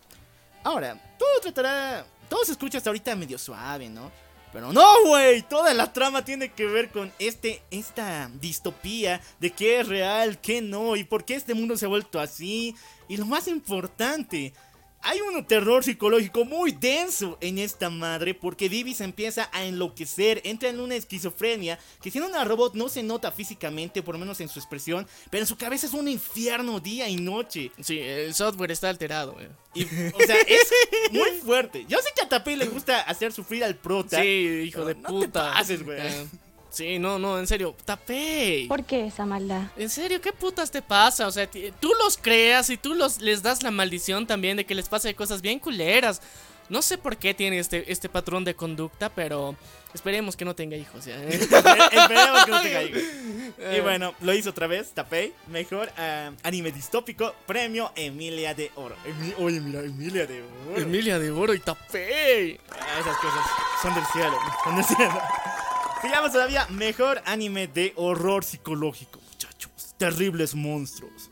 Ahora, 0.63 0.99
todo 1.17 1.41
tratará, 1.41 2.05
todo 2.27 2.43
se 2.43 2.51
escucha 2.51 2.77
hasta 2.77 2.89
ahorita 2.89 3.15
medio 3.15 3.37
suave, 3.37 3.89
¿no? 3.89 4.11
Pero 4.51 4.73
no, 4.73 4.85
güey, 5.05 5.43
toda 5.43 5.73
la 5.73 5.93
trama 5.93 6.25
tiene 6.25 6.49
que 6.49 6.65
ver 6.65 6.89
con 6.89 7.11
este, 7.19 7.61
esta 7.69 8.31
distopía 8.41 9.21
de 9.39 9.51
qué 9.51 9.79
es 9.79 9.87
real, 9.87 10.39
qué 10.41 10.61
no, 10.61 10.95
y 10.95 11.03
por 11.03 11.23
qué 11.23 11.35
este 11.35 11.53
mundo 11.53 11.77
se 11.77 11.85
ha 11.85 11.89
vuelto 11.89 12.19
así. 12.19 12.75
Y 13.07 13.17
lo 13.17 13.25
más 13.25 13.47
importante, 13.47 14.53
hay 15.01 15.21
un 15.21 15.45
terror 15.45 15.83
psicológico 15.83 16.45
muy 16.45 16.71
denso 16.71 17.37
en 17.41 17.57
esta 17.57 17.89
madre 17.89 18.33
porque 18.33 18.67
Vivi 18.69 18.93
se 18.93 19.03
empieza 19.05 19.49
a 19.53 19.63
enloquecer, 19.63 20.41
entra 20.43 20.69
en 20.69 20.79
una 20.79 20.95
esquizofrenia 20.95 21.79
que 22.01 22.11
siendo 22.11 22.29
una 22.29 22.43
robot 22.43 22.75
no 22.75 22.89
se 22.89 23.01
nota 23.03 23.31
físicamente, 23.31 24.03
por 24.03 24.15
lo 24.15 24.19
menos 24.19 24.41
en 24.41 24.49
su 24.49 24.59
expresión, 24.59 25.07
pero 25.29 25.43
en 25.43 25.47
su 25.47 25.57
cabeza 25.57 25.87
es 25.87 25.93
un 25.93 26.07
infierno 26.07 26.79
día 26.79 27.07
y 27.07 27.15
noche. 27.15 27.71
Sí, 27.81 27.99
el 27.99 28.33
software 28.33 28.71
está 28.71 28.89
alterado, 28.89 29.33
güey. 29.33 29.47
Y, 29.73 29.83
o 29.83 30.25
sea, 30.25 30.35
es 30.47 30.71
muy 31.11 31.29
fuerte. 31.43 31.85
Yo 31.87 31.97
sé 31.99 32.09
que 32.15 32.25
a 32.25 32.29
Tapé 32.29 32.57
le 32.57 32.65
gusta 32.65 33.01
hacer 33.01 33.31
sufrir 33.31 33.63
al 33.63 33.75
prota. 33.75 34.21
Sí, 34.21 34.63
hijo 34.65 34.83
de 34.83 34.95
no 34.95 35.01
te 35.01 35.07
puta. 35.07 35.53
pases, 35.53 35.83
güey. 35.83 35.99
Eh, 36.81 36.93
Sí, 36.93 36.99
no, 36.99 37.19
no, 37.19 37.37
en 37.39 37.45
serio, 37.47 37.75
tapé. 37.85 38.65
¿Por 38.67 38.83
qué 38.85 39.07
esa 39.07 39.25
maldad? 39.25 39.63
En 39.77 39.89
serio, 39.89 40.21
¿qué 40.21 40.31
putas 40.31 40.71
te 40.71 40.81
pasa? 40.81 41.27
O 41.27 41.31
sea, 41.31 41.49
tú 41.49 41.91
los 42.03 42.17
creas 42.17 42.69
y 42.69 42.77
tú 42.77 42.93
los, 42.93 43.19
les 43.19 43.43
das 43.43 43.63
la 43.63 43.71
maldición 43.71 44.25
también 44.25 44.55
de 44.57 44.65
que 44.65 44.75
les 44.75 44.87
pase 44.87 45.13
cosas 45.13 45.41
bien 45.41 45.59
culeras. 45.59 46.21
No 46.69 46.81
sé 46.83 46.97
por 46.99 47.17
qué 47.17 47.33
tiene 47.33 47.57
este, 47.59 47.91
este 47.91 48.09
patrón 48.09 48.43
de 48.45 48.53
conducta, 48.55 49.09
pero 49.09 49.55
esperemos 49.95 50.35
que 50.37 50.45
no 50.45 50.55
tenga 50.55 50.77
hijos. 50.77 51.03
¿ya? 51.05 51.15
Esperemos 51.23 52.45
que 52.45 52.51
no 52.51 52.61
tenga 52.61 52.83
hijos. 52.83 53.01
Eh. 53.57 53.75
Y 53.77 53.81
bueno, 53.81 54.13
lo 54.21 54.33
hizo 54.35 54.51
otra 54.51 54.67
vez, 54.67 54.91
Tapei. 54.91 55.33
Mejor 55.47 55.91
ah, 55.97 56.29
anime 56.43 56.71
distópico, 56.71 57.33
premio 57.47 57.91
Emilia 57.95 58.53
de 58.53 58.71
Oro. 58.75 58.95
Emi- 59.03 59.33
Oye, 59.39 59.59
mira, 59.59 59.79
Emilia 59.81 60.27
de 60.27 60.43
Oro. 60.43 60.79
Emilia 60.81 61.17
de 61.17 61.31
Oro 61.31 61.53
y 61.55 61.59
tapé. 61.59 62.59
Ah, 62.69 62.99
esas 62.99 63.17
cosas 63.17 63.45
son 63.81 63.95
del 63.95 64.05
cielo, 64.13 64.37
son 64.63 64.75
del 64.75 64.85
cielo. 64.85 65.21
Sigamos 66.01 66.31
todavía, 66.31 66.65
mejor 66.69 67.21
anime 67.25 67.67
de 67.67 67.93
horror 67.95 68.43
psicológico, 68.43 69.19
muchachos. 69.31 69.71
Terribles 69.97 70.55
monstruos. 70.55 71.29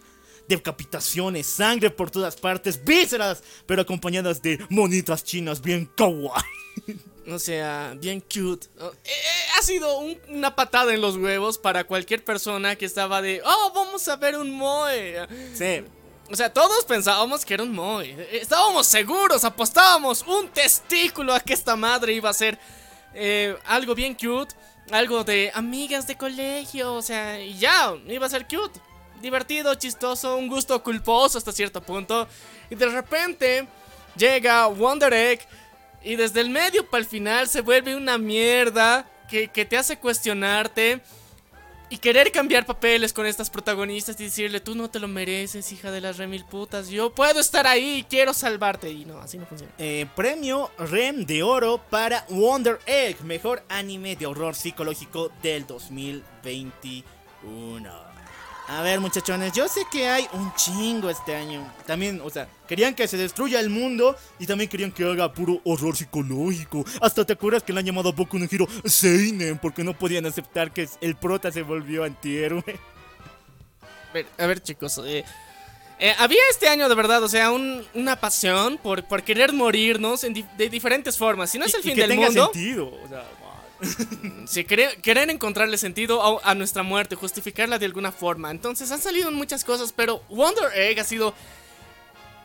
Decapitaciones, 0.48 1.46
sangre 1.48 1.90
por 1.90 2.10
todas 2.12 2.36
partes, 2.36 2.84
vísceras, 2.84 3.44
pero 3.66 3.82
acompañadas 3.82 4.42
de 4.42 4.60
monitas 4.70 5.24
chinas 5.24 5.62
bien 5.62 5.86
kawaii. 5.96 6.44
O 7.30 7.40
sea, 7.40 7.94
bien 8.00 8.22
cute. 8.22 8.68
Oh, 8.80 8.88
eh, 9.04 9.10
eh, 9.10 9.12
ha 9.60 9.62
sido 9.62 9.98
un- 10.00 10.18
una 10.30 10.56
patada 10.56 10.94
en 10.94 11.02
los 11.02 11.18
huevos 11.18 11.58
para 11.58 11.84
cualquier 11.84 12.24
persona 12.24 12.78
que 12.78 12.86
estaba 12.86 13.22
de, 13.22 13.42
oh, 13.44 13.74
vamos 13.76 14.08
a 14.08 14.16
ver 14.16 14.38
un 14.38 14.50
Moe. 14.50 15.28
Sí, 15.54 15.84
O 16.32 16.36
sea, 16.38 16.54
todos 16.54 16.86
pensábamos 16.86 17.44
que 17.44 17.56
era 17.56 17.64
un 17.64 17.74
Moe. 17.76 18.30
Estábamos 18.32 18.88
seguros, 18.88 19.44
apostábamos 19.44 20.22
un 20.26 20.48
testículo 20.48 21.34
a 21.34 21.42
que 21.42 21.52
esta 21.54 21.76
madre 21.76 22.14
iba 22.14 22.30
a 22.30 22.34
ser 22.34 22.58
eh, 23.14 23.56
algo 23.66 23.96
bien 23.96 24.14
cute, 24.14 24.56
algo 24.92 25.24
de 25.24 25.52
amigas 25.54 26.08
de 26.08 26.16
colegio, 26.16 26.94
o 26.94 27.02
sea, 27.02 27.40
y 27.40 27.58
ya, 27.58 27.94
iba 28.08 28.26
a 28.26 28.30
ser 28.30 28.48
cute, 28.48 28.80
divertido, 29.22 29.76
chistoso, 29.76 30.38
un 30.38 30.48
gusto 30.48 30.82
culposo 30.84 31.38
hasta 31.38 31.52
cierto 31.52 31.82
punto. 31.82 32.28
Y 32.70 32.76
de 32.76 32.88
repente 32.88 33.68
llega 34.16 34.68
Wonder 34.68 35.14
Egg 35.14 35.42
y 36.04 36.16
desde 36.16 36.42
el 36.42 36.50
medio 36.50 36.86
para 36.90 37.02
el 37.02 37.08
final 37.08 37.48
se 37.48 37.62
vuelve 37.62 37.96
una 37.96 38.18
mierda 38.18 39.06
que, 39.30 39.50
que 39.50 39.66
te 39.66 39.78
hace 39.78 39.98
cuestionarte. 39.98 41.02
Y 41.90 42.00
querer 42.00 42.34
cambiar 42.34 42.66
papeles 42.66 43.14
con 43.14 43.26
estas 43.26 43.50
protagonistas 43.50 44.20
y 44.20 44.26
decirle, 44.26 44.60
tú 44.60 44.76
no 44.76 44.90
te 44.90 45.00
lo 45.00 45.08
mereces, 45.08 45.72
hija 45.72 45.90
de 45.90 46.02
las 46.02 46.18
remil 46.18 46.44
putas. 46.44 46.90
Yo 46.90 47.16
puedo 47.16 47.40
estar 47.40 47.66
ahí, 47.66 48.06
quiero 48.10 48.34
salvarte. 48.34 48.92
Y 48.92 49.06
no, 49.06 49.20
así 49.20 49.38
no 49.38 49.46
funciona. 49.46 49.72
Eh, 49.78 50.06
premio 50.16 50.70
REM 50.78 51.26
de 51.26 51.44
oro 51.44 51.82
para 51.90 52.26
Wonder 52.30 52.80
Egg, 52.86 53.24
mejor 53.24 53.64
anime 53.70 54.18
de 54.18 54.26
horror 54.26 54.54
psicológico 54.56 55.32
del 55.42 55.66
2021. 55.66 58.07
A 58.70 58.82
ver, 58.82 59.00
muchachones, 59.00 59.54
yo 59.54 59.66
sé 59.70 59.82
que 59.90 60.10
hay 60.10 60.28
un 60.34 60.54
chingo 60.56 61.10
este 61.10 61.34
año. 61.34 61.66
También, 61.86 62.20
o 62.22 62.30
sea, 62.30 62.50
querían 62.68 62.94
que 62.96 63.08
se 63.08 63.16
destruya 63.16 63.62
el 63.62 63.70
mundo 63.70 64.18
y 64.40 64.46
también 64.46 64.70
querían 64.70 64.92
que 64.92 65.06
haga 65.06 65.32
puro 65.32 65.62
horror 65.64 65.96
psicológico. 65.96 66.84
Hasta 67.02 67.24
te 67.24 67.32
acuerdas 67.34 67.64
que 67.64 67.72
le 67.72 67.80
han 67.80 67.86
llamado 67.86 68.10
a 68.10 68.12
Boku 68.12 68.38
no 68.38 68.46
Hero 68.52 68.68
Seinen 68.84 69.58
porque 69.58 69.86
no 69.86 69.98
podían 69.98 70.26
aceptar 70.26 70.72
que 70.74 70.90
el 71.00 71.16
prota 71.16 71.50
se 71.50 71.62
volvió 71.64 72.04
antihéroe. 72.04 72.62
A 74.10 74.14
ver, 74.14 74.26
a 74.38 74.46
ver, 74.48 74.62
chicos. 74.62 75.00
eh, 75.06 75.24
eh, 76.00 76.14
había 76.20 76.42
este 76.52 76.68
año 76.68 76.90
de 76.90 76.96
verdad, 76.96 77.24
o 77.24 77.30
sea, 77.30 77.52
un- 77.52 77.86
una 77.94 78.18
pasión 78.18 78.78
por, 78.78 79.06
por 79.06 79.24
querer 79.24 79.54
morirnos 79.54 80.26
en 80.26 80.34
di- 80.34 80.46
de 80.58 80.70
diferentes 80.70 81.18
formas. 81.18 81.50
Si 81.50 81.58
no 81.58 81.64
es 81.66 81.74
el 81.74 81.80
Y- 81.80 81.84
y 81.84 81.88
fin 81.88 81.96
que 81.96 82.02
del 82.02 82.10
tenga 82.10 82.26
mundo, 82.28 82.50
sentido. 82.54 82.88
O 83.04 83.08
sea, 83.08 83.24
si 84.48 84.64
querer, 84.64 85.30
encontrarle 85.30 85.78
sentido 85.78 86.42
a, 86.44 86.56
nuestra 86.56 86.84
muerte, 86.84 87.16
justificarla 87.16 87.80
de 87.80 87.86
alguna 87.86 88.12
forma. 88.12 88.52
Entonces 88.52 88.92
han 88.92 89.02
salido 89.02 89.32
muchas 89.32 89.64
cosas, 89.64 89.94
pero 89.94 90.22
Wonder 90.30 90.72
Egg 90.76 91.00
ha 91.00 91.04
sido 91.04 91.34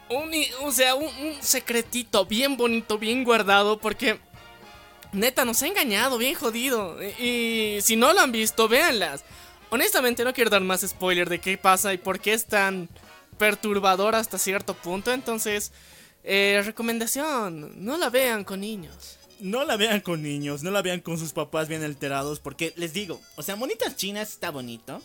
un, 0.09 0.33
o 0.63 0.73
sea, 0.73 0.95
un, 0.95 1.11
secretito 1.41 2.27
bien 2.27 2.57
bonito, 2.57 2.99
bien 2.99 3.25
guardado, 3.25 3.79
porque 3.79 4.19
neta 5.13 5.45
nos 5.45 5.63
ha 5.63 5.67
engañado, 5.67 6.19
bien 6.19 6.35
jodido. 6.35 6.99
Y, 7.03 7.77
y 7.77 7.83
si 7.83 7.97
no 7.97 8.13
lo 8.13 8.21
han 8.21 8.33
visto, 8.33 8.69
véanlas. 8.69 9.25
Honestamente 9.71 10.25
no 10.25 10.35
quiero 10.35 10.51
dar 10.51 10.61
más 10.61 10.83
spoiler 10.83 11.29
de 11.31 11.41
qué 11.41 11.57
pasa 11.57 11.95
y 11.95 11.99
por 11.99 12.21
qué 12.21 12.35
es 12.35 12.45
tan 12.45 12.91
perturbador 13.39 14.15
hasta 14.15 14.39
cierto 14.39 14.75
punto. 14.75 15.13
Entonces, 15.13 15.73
eh, 16.25 16.63
recomendación, 16.65 17.85
no 17.85 17.97
la 17.97 18.11
vean 18.11 18.45
con 18.45 18.61
niños. 18.61 19.19
No 19.43 19.65
la 19.65 19.77
vean 19.77 20.01
con 20.01 20.23
niños, 20.23 20.63
no 20.63 20.71
la 20.71 20.83
vean 20.83 21.01
con 21.01 21.19
sus 21.19 21.33
papás 21.33 21.67
bien 21.67 21.83
alterados, 21.83 22.39
porque 22.39 22.73
les 22.77 22.93
digo, 22.93 23.21
o 23.35 23.43
sea, 23.43 23.57
Monitas 23.57 23.97
Chinas 23.97 24.31
está 24.31 24.51
bonito, 24.51 25.03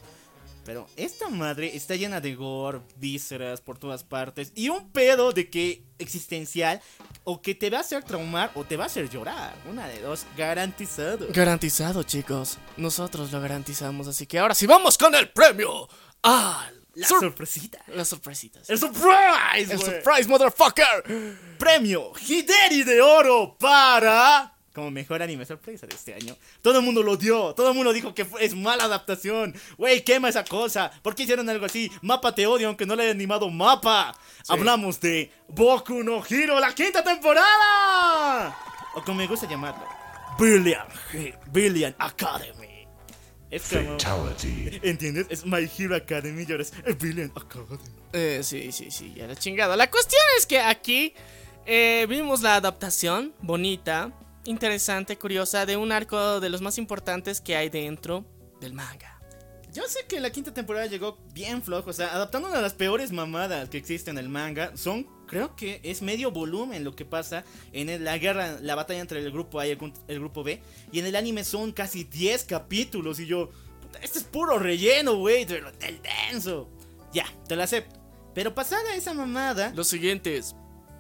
pero 0.64 0.86
esta 0.96 1.30
madre 1.30 1.76
está 1.76 1.96
llena 1.96 2.22
de 2.22 2.36
gore, 2.36 2.82
vísceras 2.98 3.62
por 3.62 3.80
todas 3.80 4.04
partes 4.04 4.52
y 4.54 4.70
un 4.70 4.92
pedo 4.92 5.32
de 5.32 5.50
que 5.50 5.82
existencial 5.98 6.82
o 7.24 7.42
que 7.42 7.56
te 7.56 7.72
va 7.72 7.80
a 7.80 7.82
hacer 7.82 8.04
traumar 8.04 8.52
o 8.54 8.64
te 8.64 8.78
va 8.78 8.84
a 8.84 8.88
hacer 8.88 9.10
llorar, 9.10 9.56
una 9.68 9.88
de 9.88 10.02
dos, 10.02 10.28
garantizado. 10.38 11.28
Garantizado, 11.34 12.04
chicos. 12.04 12.60
Nosotros 12.78 13.32
lo 13.32 13.42
garantizamos. 13.42 14.08
Así 14.08 14.28
que 14.28 14.38
ahora 14.38 14.54
sí 14.54 14.68
vamos 14.68 15.00
con 15.00 15.16
el 15.16 15.30
premio. 15.30 15.90
Ah, 16.22 16.70
La 16.98 17.08
sur- 17.08 17.20
sorpresita. 17.20 17.80
las 17.88 18.08
sorpresitas. 18.08 18.70
El 18.70 18.80
surprise, 18.80 19.72
El 19.74 19.80
surprise, 19.80 20.28
motherfucker. 20.28 21.04
Premio 21.60 22.12
Hideri 22.28 22.84
de 22.84 23.02
Oro 23.02 23.56
para. 23.60 24.54
Como 24.74 24.92
mejor 24.92 25.24
anime 25.24 25.44
sorpresa 25.46 25.88
de 25.88 25.96
este 25.96 26.14
año. 26.14 26.36
Todo 26.62 26.80
el 26.80 26.86
mundo 26.86 27.02
lo 27.02 27.18
dio. 27.18 27.54
Todo 27.56 27.70
el 27.70 27.76
mundo 27.76 27.92
dijo 27.94 28.14
que 28.14 28.26
fue- 28.26 28.46
es 28.46 28.54
mala 28.56 28.84
adaptación. 28.84 29.56
Güey, 29.78 30.04
quema 30.04 30.30
esa 30.30 30.44
cosa. 30.46 30.92
¿Por 31.02 31.16
qué 31.16 31.24
hicieron 31.24 31.50
algo 31.50 31.66
así? 31.66 31.92
Mapa 32.04 32.34
te 32.36 32.46
odio 32.46 32.68
aunque 32.68 32.86
no 32.86 32.96
le 32.96 33.04
haya 33.04 33.12
animado 33.12 33.50
Mapa. 33.50 34.16
Hablamos 34.48 35.00
de 35.00 35.32
Boku 35.50 36.04
no 36.04 36.24
Hero, 36.28 36.60
la 36.60 36.74
quinta 36.76 37.04
temporada. 37.04 38.56
O 38.96 39.04
como 39.04 39.18
me 39.20 39.28
gusta 39.28 39.48
llamarlo. 39.48 39.84
Billion, 40.40 40.86
Billion 41.52 41.96
Academy. 41.98 42.67
Es 43.50 43.70
como... 43.70 43.98
¿Entiendes? 44.84 45.28
Es 45.30 45.46
My 45.46 45.70
Hero 45.78 45.96
Academy 45.96 46.46
y 46.48 46.52
ahora 46.52 46.64
es 46.64 46.98
Billion 47.00 47.32
Academy. 47.36 47.80
Eh, 48.14 48.42
sí, 48.44 48.72
sí, 48.72 48.92
sí, 48.92 49.14
ya 49.16 49.28
la 49.28 49.36
chingada. 49.36 49.76
La 49.76 49.90
cuestión 49.90 50.22
es 50.38 50.46
que 50.46 50.60
aquí 50.60 51.14
eh, 51.66 52.06
vimos 52.10 52.42
la 52.42 52.56
adaptación 52.56 53.34
bonita, 53.42 54.12
interesante, 54.46 55.18
curiosa 55.18 55.66
de 55.66 55.78
un 55.78 55.92
arco 55.92 56.40
de 56.40 56.50
los 56.50 56.62
más 56.62 56.78
importantes 56.78 57.42
que 57.42 57.56
hay 57.56 57.70
dentro 57.70 58.26
del 58.60 58.74
manga. 58.74 59.20
Yo 59.74 59.84
sé 59.88 60.06
que 60.08 60.20
la 60.20 60.32
quinta 60.32 60.54
temporada 60.54 60.88
llegó 60.88 61.18
bien 61.34 61.62
flojo, 61.62 61.90
o 61.90 61.94
sea, 61.94 62.14
adaptando 62.14 62.48
una 62.48 62.58
de 62.58 62.64
las 62.64 62.74
peores 62.74 63.12
mamadas 63.12 63.70
que 63.70 63.78
existen 63.78 64.18
en 64.18 64.26
el 64.26 64.30
manga. 64.30 64.76
Son, 64.76 65.08
creo 65.28 65.56
que 65.56 65.80
es 65.84 66.02
medio 66.02 66.32
volumen 66.32 66.84
lo 66.84 66.96
que 66.96 67.06
pasa 67.06 67.44
en 67.74 68.04
la 68.04 68.18
guerra, 68.18 68.58
la 68.62 68.76
batalla 68.76 69.02
entre 69.02 69.20
el 69.20 69.32
grupo 69.32 69.60
A 69.60 69.68
y 69.68 69.72
el, 69.72 70.20
grupo 70.20 70.44
B. 70.44 70.62
Y 70.92 71.00
en 71.00 71.06
el 71.06 71.16
anime 71.16 71.44
son 71.44 71.72
casi 71.72 72.04
10 72.06 72.46
capítulos. 72.46 73.20
Y 73.20 73.26
yo, 73.28 73.50
puta, 73.82 74.00
este 74.00 74.20
es 74.20 74.24
puro 74.24 74.58
relleno, 74.58 75.16
güey, 75.18 75.46
del 75.46 75.64
denso. 76.32 76.70
Ya, 77.14 77.26
te 77.48 77.56
lo 77.56 77.64
acepto. 77.64 77.96
Pero 78.34 78.54
pasada 78.56 78.96
esa 78.96 79.14
mamada, 79.14 79.72
Los 79.76 79.88
siguientes 79.88 80.56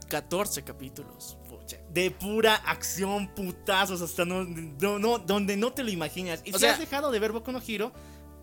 14 0.09 0.63
capítulos. 0.63 1.37
pucha, 1.49 1.77
de 1.91 2.11
pura 2.11 2.55
acción, 2.55 3.27
putazos, 3.35 4.01
hasta 4.01 4.25
no, 4.25 4.43
no, 4.43 4.99
no- 4.99 5.19
donde 5.19 5.57
no 5.57 5.71
te 5.73 5.83
lo 5.83 5.89
imaginas. 5.91 6.41
Y 6.45 6.51
O 6.51 6.53
si 6.53 6.59
sea- 6.61 6.73
has 6.73 6.79
dejado 6.79 7.11
de 7.11 7.19
ver 7.19 7.31
Boku 7.31 7.51
no 7.51 7.61
Hero, 7.65 7.91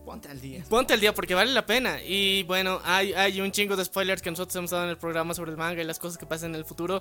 ponte 0.04 0.28
al 0.28 0.40
día. 0.40 0.64
Ponte 0.68 0.94
al 0.94 1.00
día 1.00 1.14
porque 1.14 1.34
vale 1.34 1.52
la 1.52 1.66
pena. 1.66 2.02
Y 2.02 2.42
bueno, 2.44 2.80
hay, 2.84 3.12
hay 3.14 3.40
un 3.40 3.50
chingo 3.52 3.76
de 3.76 3.84
spoilers 3.84 4.22
que 4.22 4.30
nosotros 4.30 4.54
hemos 4.56 4.70
dado 4.70 4.84
en 4.84 4.90
el 4.90 4.98
programa 4.98 5.34
sobre 5.34 5.50
el 5.50 5.56
manga 5.56 5.82
y 5.82 5.84
las 5.84 5.98
cosas 5.98 6.18
que 6.18 6.26
pasan 6.26 6.50
en 6.50 6.56
el 6.56 6.64
futuro. 6.64 7.00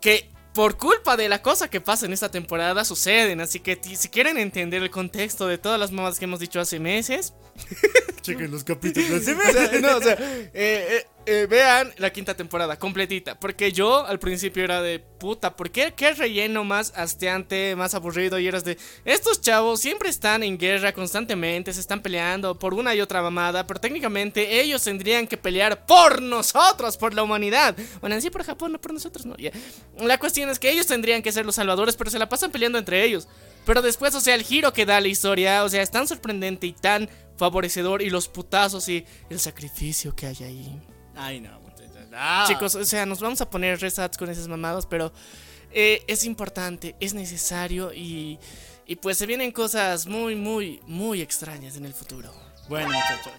Que 0.00 0.30
por 0.54 0.76
culpa 0.76 1.16
de 1.16 1.28
la 1.28 1.42
cosa 1.42 1.68
que 1.68 1.80
pasa 1.80 2.06
en 2.06 2.12
esta 2.12 2.30
temporada 2.30 2.84
suceden. 2.84 3.40
Así 3.40 3.60
que 3.60 3.78
si 3.82 4.08
quieren 4.08 4.38
entender 4.38 4.82
el 4.82 4.90
contexto 4.90 5.46
de 5.46 5.58
todas 5.58 5.78
las 5.78 5.92
mamadas 5.92 6.18
que 6.18 6.24
hemos 6.24 6.40
dicho 6.40 6.60
hace 6.60 6.80
meses, 6.80 7.34
Chequen 8.22 8.50
los 8.50 8.64
capítulos. 8.64 9.22
O 9.28 9.52
sea, 9.52 9.80
no, 9.80 9.96
o 9.96 10.02
sea, 10.02 10.14
eh, 10.14 10.50
eh, 10.54 11.06
eh, 11.26 11.46
vean 11.48 11.92
la 11.98 12.10
quinta 12.10 12.34
temporada 12.34 12.78
completita. 12.78 13.38
Porque 13.38 13.72
yo 13.72 14.06
al 14.06 14.18
principio 14.18 14.64
era 14.64 14.82
de 14.82 14.98
puta, 14.98 15.54
¿por 15.56 15.70
qué, 15.70 15.92
qué 15.94 16.12
relleno 16.14 16.64
más 16.64 16.92
hasteante, 16.96 17.76
más 17.76 17.94
aburrido? 17.94 18.38
Y 18.38 18.46
eras 18.46 18.64
de, 18.64 18.78
estos 19.04 19.40
chavos 19.40 19.80
siempre 19.80 20.08
están 20.08 20.42
en 20.42 20.58
guerra 20.58 20.92
constantemente, 20.92 21.72
se 21.72 21.80
están 21.80 22.00
peleando 22.00 22.58
por 22.58 22.74
una 22.74 22.94
y 22.94 23.00
otra 23.00 23.22
mamada, 23.22 23.66
pero 23.66 23.80
técnicamente 23.80 24.60
ellos 24.60 24.82
tendrían 24.82 25.26
que 25.26 25.36
pelear 25.36 25.86
por 25.86 26.22
nosotros, 26.22 26.96
por 26.96 27.14
la 27.14 27.22
humanidad. 27.22 27.76
Bueno, 28.00 28.16
en 28.16 28.22
sí 28.22 28.30
por 28.30 28.44
Japón, 28.44 28.72
no 28.72 28.80
por 28.80 28.92
nosotros, 28.92 29.26
no. 29.26 29.36
ya. 29.36 29.50
La 29.98 30.18
cuestión 30.18 30.48
es 30.50 30.58
que 30.58 30.70
ellos 30.70 30.86
tendrían 30.86 31.22
que 31.22 31.32
ser 31.32 31.44
los 31.44 31.54
salvadores, 31.54 31.96
pero 31.96 32.10
se 32.10 32.18
la 32.18 32.28
pasan 32.28 32.50
peleando 32.50 32.78
entre 32.78 33.04
ellos. 33.04 33.28
Pero 33.66 33.82
después, 33.82 34.14
o 34.14 34.20
sea, 34.20 34.34
el 34.34 34.42
giro 34.42 34.72
que 34.72 34.86
da 34.86 35.00
la 35.00 35.08
historia, 35.08 35.64
o 35.64 35.68
sea, 35.68 35.82
es 35.82 35.90
tan 35.90 36.08
sorprendente 36.08 36.66
y 36.66 36.72
tan 36.72 37.08
favorecedor 37.36 38.02
y 38.02 38.10
los 38.10 38.28
putazos 38.28 38.88
y 38.88 39.04
el 39.28 39.38
sacrificio 39.38 40.14
que 40.16 40.26
hay 40.26 40.36
ahí. 40.40 40.80
Ay, 41.22 41.40
no, 41.40 41.60
muchachos. 41.60 41.96
Ah. 42.12 42.44
Chicos, 42.48 42.74
o 42.74 42.84
sea, 42.84 43.04
nos 43.06 43.20
vamos 43.20 43.40
a 43.40 43.48
poner 43.48 43.78
resats 43.80 44.16
con 44.16 44.28
esas 44.30 44.48
mamadas, 44.48 44.86
pero 44.86 45.12
eh, 45.72 46.02
es 46.08 46.24
importante, 46.24 46.96
es 46.98 47.14
necesario 47.14 47.92
y, 47.92 48.38
y 48.86 48.96
pues 48.96 49.18
se 49.18 49.26
vienen 49.26 49.52
cosas 49.52 50.06
muy, 50.06 50.34
muy, 50.34 50.80
muy 50.86 51.20
extrañas 51.20 51.76
en 51.76 51.84
el 51.84 51.92
futuro. 51.94 52.32
Bueno, 52.68 52.88
muchachos. 52.88 53.32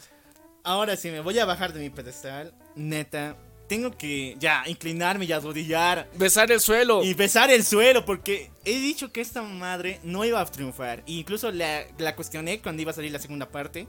Ahora 0.63 0.95
sí, 0.95 1.09
me 1.09 1.21
voy 1.21 1.39
a 1.39 1.45
bajar 1.45 1.73
de 1.73 1.79
mi 1.79 1.89
pedestal. 1.89 2.53
Neta, 2.75 3.35
tengo 3.67 3.91
que 3.97 4.35
ya 4.39 4.63
inclinarme 4.67 5.25
y 5.25 5.31
arrodillar 5.31 6.07
Besar 6.15 6.51
el 6.51 6.59
suelo. 6.59 7.03
y 7.03 7.13
besar 7.13 7.49
el 7.49 7.63
suelo 7.65 8.05
porque 8.05 8.51
he 8.63 8.79
dicho 8.79 9.11
que 9.11 9.21
esta 9.21 9.41
madre 9.41 9.99
no 10.03 10.23
iba 10.23 10.39
a 10.39 10.45
triunfar. 10.45 10.99
E 11.07 11.13
incluso 11.13 11.51
la, 11.51 11.83
la 11.97 12.15
cuestioné 12.15 12.61
cuando 12.61 12.81
iba 12.83 12.91
a 12.91 12.93
salir 12.93 13.11
la 13.11 13.19
segunda 13.19 13.49
parte. 13.49 13.87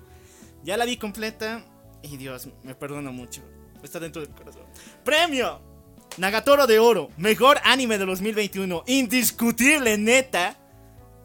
Ya 0.65 0.77
la 0.77 0.85
vi 0.87 0.97
completa 0.97 1.65
y 2.03 2.17
Dios, 2.17 2.49
me 2.63 2.75
perdono 2.75 3.13
mucho. 3.13 3.43
Está 3.83 3.99
dentro 4.01 4.23
del 4.23 4.31
corazón. 4.35 4.63
Premio 5.05 5.61
Nagatoro 6.19 6.67
de 6.67 6.79
Oro, 6.79 7.11
mejor 7.17 7.59
anime 7.65 7.99
de 7.99 8.05
2021, 8.07 8.85
indiscutible, 8.87 9.97
neta. 9.99 10.59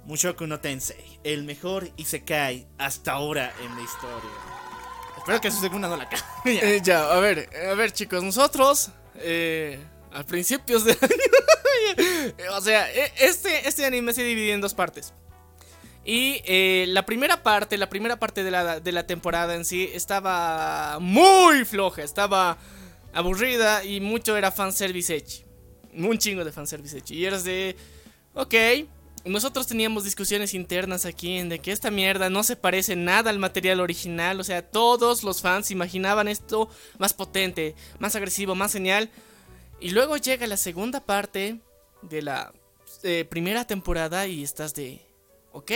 Mushoku 0.06 0.48
no 0.48 0.60
Tensei, 0.62 1.20
el 1.24 1.44
mejor 1.44 1.90
Isekai 1.98 2.66
hasta 2.78 3.12
ahora 3.12 3.54
en 3.62 3.76
la 3.76 3.82
historia. 3.82 4.30
Espero 5.18 5.42
que 5.42 5.52
su 5.52 5.60
segunda 5.60 5.90
no 5.90 5.98
la 5.98 6.08
cambie. 6.08 6.24
Eh, 6.78 6.80
ya, 6.82 7.12
a 7.12 7.20
ver, 7.20 7.50
a 7.70 7.74
ver 7.74 7.92
chicos, 7.92 8.24
nosotros 8.24 8.90
eh, 9.16 9.78
a 10.14 10.24
principios 10.24 10.86
de 10.86 10.92
año, 11.02 12.56
o 12.56 12.62
sea, 12.62 12.90
e- 12.90 13.12
este, 13.18 13.68
este 13.68 13.86
anime 13.86 14.14
se 14.14 14.24
divide 14.24 14.54
en 14.54 14.62
dos 14.62 14.74
partes. 14.74 15.14
Y 16.08 16.42
eh, 16.46 16.86
la 16.88 17.06
primera 17.06 17.44
parte, 17.44 17.78
la 17.78 17.90
primera 17.90 18.18
parte 18.18 18.46
de 18.46 18.50
la, 18.50 18.80
de 18.80 18.92
la 18.94 19.06
temporada 19.06 19.56
en 19.56 19.66
sí 19.66 19.90
estaba 19.94 21.00
muy 21.02 21.66
floja, 21.66 22.02
estaba 22.02 22.58
aburrida 23.14 23.84
y 23.84 24.00
mucho 24.00 24.38
era 24.38 24.50
fanservice 24.54 25.14
hecho. 25.14 25.44
Un 25.94 26.18
chingo 26.18 26.46
de 26.46 26.54
fanservice 26.54 27.00
hecho. 27.00 27.14
Y 27.14 27.26
eras 27.26 27.44
de, 27.44 27.76
ok, 28.36 28.56
nosotros 29.26 29.68
teníamos 29.68 30.06
discusiones 30.06 30.54
internas 30.54 31.06
aquí 31.06 31.40
en 31.40 31.50
de 31.50 31.60
que 31.60 31.74
esta 31.74 31.92
mierda 31.92 32.30
no 32.30 32.42
se 32.44 32.56
parece 32.56 32.96
nada 32.96 33.30
al 33.30 33.38
material 33.38 33.82
original. 33.82 34.40
O 34.40 34.46
sea, 34.46 34.62
todos 34.62 35.24
los 35.24 35.42
fans 35.42 35.72
imaginaban 35.72 36.30
esto 36.30 36.70
más 37.00 37.14
potente, 37.14 37.76
más 38.00 38.16
agresivo, 38.16 38.56
más 38.56 38.72
genial. 38.72 39.10
Y 39.82 39.90
luego 39.90 40.16
llega 40.16 40.48
la 40.48 40.56
segunda 40.56 41.02
parte 41.02 41.60
de 42.02 42.22
la 42.22 42.54
eh, 43.04 43.26
primera 43.30 43.68
temporada 43.68 44.26
y 44.26 44.42
estás 44.42 44.74
de, 44.74 45.07
ok, 45.58 45.72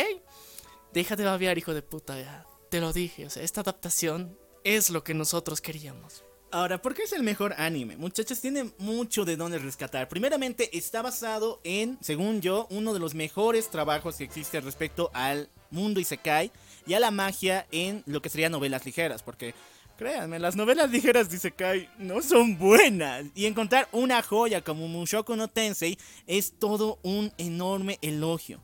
deja 0.93 1.15
de 1.15 1.25
babear, 1.25 1.57
hijo 1.57 1.73
de 1.73 1.81
puta. 1.81 2.45
Te 2.69 2.79
lo 2.79 2.93
dije, 2.93 3.25
o 3.25 3.29
sea, 3.29 3.43
esta 3.43 3.61
adaptación 3.61 4.37
es 4.63 4.89
lo 4.89 5.03
que 5.03 5.13
nosotros 5.13 5.59
queríamos. 5.61 6.23
Ahora, 6.53 6.81
¿por 6.81 6.93
qué 6.93 7.03
es 7.03 7.13
el 7.13 7.23
mejor 7.23 7.53
anime? 7.57 7.95
Muchachos, 7.95 8.41
tiene 8.41 8.71
mucho 8.77 9.23
de 9.23 9.37
dónde 9.37 9.57
rescatar. 9.57 10.09
Primeramente, 10.09 10.77
está 10.77 11.01
basado 11.01 11.61
en, 11.63 11.97
según 12.01 12.41
yo, 12.41 12.67
uno 12.69 12.93
de 12.93 12.99
los 12.99 13.15
mejores 13.15 13.69
trabajos 13.69 14.17
que 14.17 14.25
existe 14.25 14.59
respecto 14.59 15.09
al 15.13 15.49
mundo 15.69 16.01
Isekai 16.01 16.51
y 16.85 16.93
a 16.93 16.99
la 16.99 17.09
magia 17.09 17.67
en 17.71 18.03
lo 18.05 18.21
que 18.21 18.29
serían 18.29 18.51
novelas 18.51 18.85
ligeras. 18.85 19.23
Porque, 19.23 19.55
créanme, 19.97 20.39
las 20.39 20.57
novelas 20.57 20.91
ligeras 20.91 21.29
de 21.29 21.37
Isekai 21.37 21.89
no 21.97 22.21
son 22.21 22.57
buenas. 22.57 23.27
Y 23.33 23.45
encontrar 23.45 23.87
una 23.93 24.21
joya 24.21 24.61
como 24.61 24.89
Mushoku 24.89 25.37
no 25.37 25.47
Tensei 25.47 25.97
es 26.27 26.59
todo 26.59 26.99
un 27.01 27.31
enorme 27.37 27.97
elogio. 28.01 28.61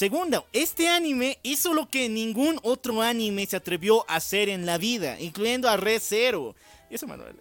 Segundo, 0.00 0.46
este 0.54 0.88
anime 0.88 1.36
hizo 1.42 1.74
lo 1.74 1.90
que 1.90 2.08
ningún 2.08 2.58
otro 2.62 3.02
anime 3.02 3.44
se 3.44 3.56
atrevió 3.56 4.10
a 4.10 4.16
hacer 4.16 4.48
en 4.48 4.64
la 4.64 4.78
vida, 4.78 5.20
incluyendo 5.20 5.68
a 5.68 5.76
Re 5.76 6.00
Zero. 6.00 6.54
Y 6.88 6.94
eso, 6.94 7.06
Manuel. 7.06 7.36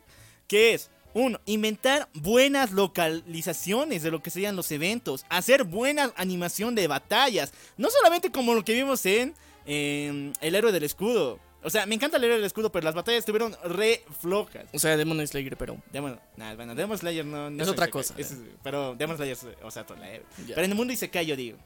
Que 0.45 0.73
es, 0.73 0.89
uno, 1.13 1.39
inventar 1.45 2.09
buenas 2.13 2.73
localizaciones 2.73 4.03
de 4.03 4.11
lo 4.11 4.21
que 4.21 4.29
serían 4.29 4.57
los 4.57 4.73
eventos, 4.73 5.25
hacer 5.29 5.63
buena 5.63 6.11
animación 6.17 6.75
de 6.75 6.89
batallas, 6.89 7.53
no 7.77 7.89
solamente 7.89 8.29
como 8.29 8.53
lo 8.53 8.65
que 8.65 8.73
vimos 8.73 9.05
en, 9.05 9.35
en 9.65 10.33
El 10.41 10.53
héroe 10.53 10.73
del 10.73 10.83
escudo. 10.83 11.39
O 11.63 11.69
sea, 11.69 11.85
me 11.85 11.95
encanta 11.95 12.17
el 12.17 12.23
héroe 12.23 12.37
del 12.37 12.45
escudo, 12.45 12.71
pero 12.71 12.85
las 12.85 12.95
batallas 12.95 13.19
estuvieron 13.19 13.55
re 13.65 14.03
flojas. 14.21 14.65
O 14.73 14.79
sea, 14.79 14.95
Demon 14.95 15.25
Slayer, 15.27 15.57
pero... 15.57 15.77
Demon, 15.91 16.19
nah, 16.37 16.55
bueno, 16.55 16.73
Demon 16.73 16.97
Slayer 16.97 17.25
no, 17.25 17.49
no 17.49 17.61
Es 17.61 17.67
el 17.67 17.73
otra 17.73 17.87
cosa, 17.89 18.13
es- 18.17 18.35
pero 18.63 18.95
Demon 18.95 19.17
Slayer 19.17 19.33
es, 19.33 19.45
o 19.61 19.69
sea, 19.71 19.85
toda 19.85 19.99
la. 19.99 20.11
Ya. 20.13 20.21
Pero 20.55 20.63
en 20.63 20.71
el 20.71 20.75
mundo 20.77 20.93
Isekai 20.93 21.25
yo 21.25 21.35
digo. 21.35 21.57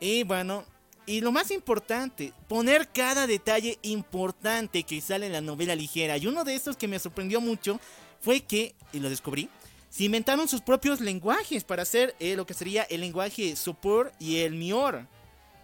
Y 0.00 0.22
bueno, 0.22 0.64
y 1.04 1.20
lo 1.20 1.32
más 1.32 1.50
importante, 1.50 2.32
poner 2.48 2.88
cada 2.88 3.26
detalle 3.26 3.78
importante 3.82 4.82
que 4.84 5.00
sale 5.00 5.26
en 5.26 5.32
la 5.32 5.40
novela 5.40 5.74
ligera. 5.74 6.16
Y 6.16 6.26
uno 6.26 6.42
de 6.42 6.54
estos 6.54 6.76
que 6.76 6.88
me 6.88 6.98
sorprendió 6.98 7.40
mucho 7.40 7.78
fue 8.20 8.40
que, 8.40 8.74
y 8.92 8.98
lo 9.00 9.08
descubrí, 9.10 9.48
se 9.90 10.04
inventaron 10.04 10.48
sus 10.48 10.62
propios 10.62 11.00
lenguajes 11.00 11.62
para 11.62 11.82
hacer 11.82 12.14
eh, 12.18 12.36
lo 12.36 12.46
que 12.46 12.54
sería 12.54 12.82
el 12.84 13.02
lenguaje 13.02 13.54
Sopor 13.54 14.12
y 14.18 14.38
el 14.38 14.54
Mior. 14.54 15.06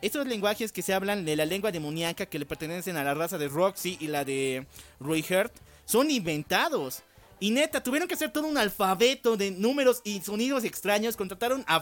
Estos 0.02 0.26
lenguajes 0.26 0.72
que 0.72 0.82
se 0.82 0.92
hablan 0.92 1.24
de 1.24 1.36
la 1.36 1.46
lengua 1.46 1.72
demoníaca 1.72 2.26
que 2.26 2.38
le 2.38 2.44
pertenecen 2.46 2.96
a 2.96 3.04
la 3.04 3.14
raza 3.14 3.38
de 3.38 3.48
Roxy 3.48 3.96
y 4.00 4.08
la 4.08 4.24
de 4.24 4.66
Roy 5.00 5.24
Hurt 5.30 5.52
son 5.86 6.10
inventados. 6.10 7.02
Y 7.38 7.50
neta, 7.50 7.82
tuvieron 7.82 8.06
que 8.06 8.14
hacer 8.14 8.30
todo 8.32 8.46
un 8.46 8.56
alfabeto 8.56 9.36
de 9.36 9.50
números 9.50 10.00
y 10.04 10.20
sonidos 10.20 10.62
extraños. 10.62 11.16
Contrataron 11.16 11.64
a, 11.66 11.76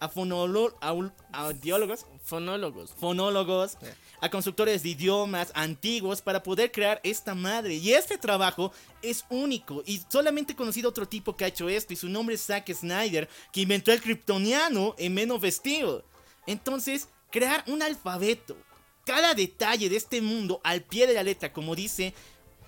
a, 0.00 0.10
fonolo- 0.10 0.74
a 0.80 0.94
ul- 0.94 1.12
a 1.30 1.40
audiólogos, 1.46 2.06
Fonólogos. 2.24 2.94
fonólogos, 2.98 3.76
a 4.22 4.30
constructores 4.30 4.82
de 4.82 4.88
idiomas 4.90 5.52
antiguos 5.54 6.22
para 6.22 6.42
poder 6.42 6.72
crear 6.72 7.00
esta 7.02 7.34
madre. 7.34 7.74
Y 7.74 7.92
este 7.92 8.16
trabajo 8.16 8.72
es 9.02 9.26
único 9.28 9.82
y 9.84 10.00
solamente 10.08 10.54
he 10.54 10.56
conocido 10.56 10.88
otro 10.88 11.06
tipo 11.06 11.36
que 11.36 11.44
ha 11.44 11.48
hecho 11.48 11.68
esto. 11.68 11.92
Y 11.92 11.96
su 11.96 12.08
nombre 12.08 12.36
es 12.36 12.46
Zack 12.46 12.72
Snyder, 12.72 13.28
que 13.52 13.60
inventó 13.60 13.92
el 13.92 14.00
kryptoniano 14.00 14.94
en 14.96 15.12
Men 15.12 15.32
of 15.32 15.44
Steel. 15.44 16.02
Entonces, 16.46 17.08
crear 17.30 17.64
un 17.66 17.82
alfabeto, 17.82 18.56
cada 19.04 19.34
detalle 19.34 19.88
de 19.88 19.96
este 19.96 20.20
mundo 20.20 20.60
al 20.64 20.82
pie 20.82 21.06
de 21.06 21.14
la 21.14 21.22
letra, 21.22 21.52
como 21.52 21.74
dice. 21.74 22.12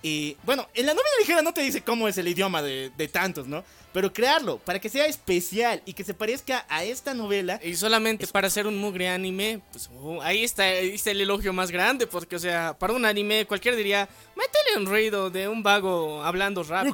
eh, 0.03 0.35
bueno, 0.43 0.67
en 0.73 0.87
la 0.87 0.93
novela 0.93 1.09
ligera 1.19 1.41
no 1.43 1.53
te 1.53 1.61
dice 1.61 1.81
cómo 1.83 2.07
es 2.07 2.17
el 2.17 2.27
idioma 2.27 2.61
de, 2.63 2.91
de 2.97 3.07
tantos, 3.07 3.45
¿no? 3.47 3.63
Pero 3.93 4.11
crearlo 4.13 4.57
para 4.57 4.79
que 4.79 4.89
sea 4.89 5.05
especial 5.05 5.83
y 5.85 5.93
que 5.93 6.03
se 6.03 6.13
parezca 6.13 6.65
a 6.69 6.83
esta 6.85 7.13
novela 7.13 7.59
Y 7.61 7.75
solamente 7.75 8.25
para 8.25 8.47
hacer 8.47 8.65
un 8.65 8.77
mugre 8.77 9.09
anime, 9.09 9.61
pues 9.71 9.89
oh, 9.99 10.21
ahí, 10.21 10.43
está, 10.43 10.63
ahí 10.63 10.91
está 10.95 11.11
el 11.11 11.21
elogio 11.21 11.51
más 11.53 11.69
grande, 11.71 12.07
porque, 12.07 12.37
o 12.37 12.39
sea, 12.39 12.73
para 12.79 12.93
un 12.93 13.05
anime 13.05 13.45
cualquiera 13.45 13.75
diría, 13.77 14.07
métele 14.35 14.77
un 14.77 14.85
ruido 14.87 15.29
de 15.29 15.47
un 15.49 15.61
vago 15.61 16.23
hablando 16.23 16.63
rápido. 16.63 16.93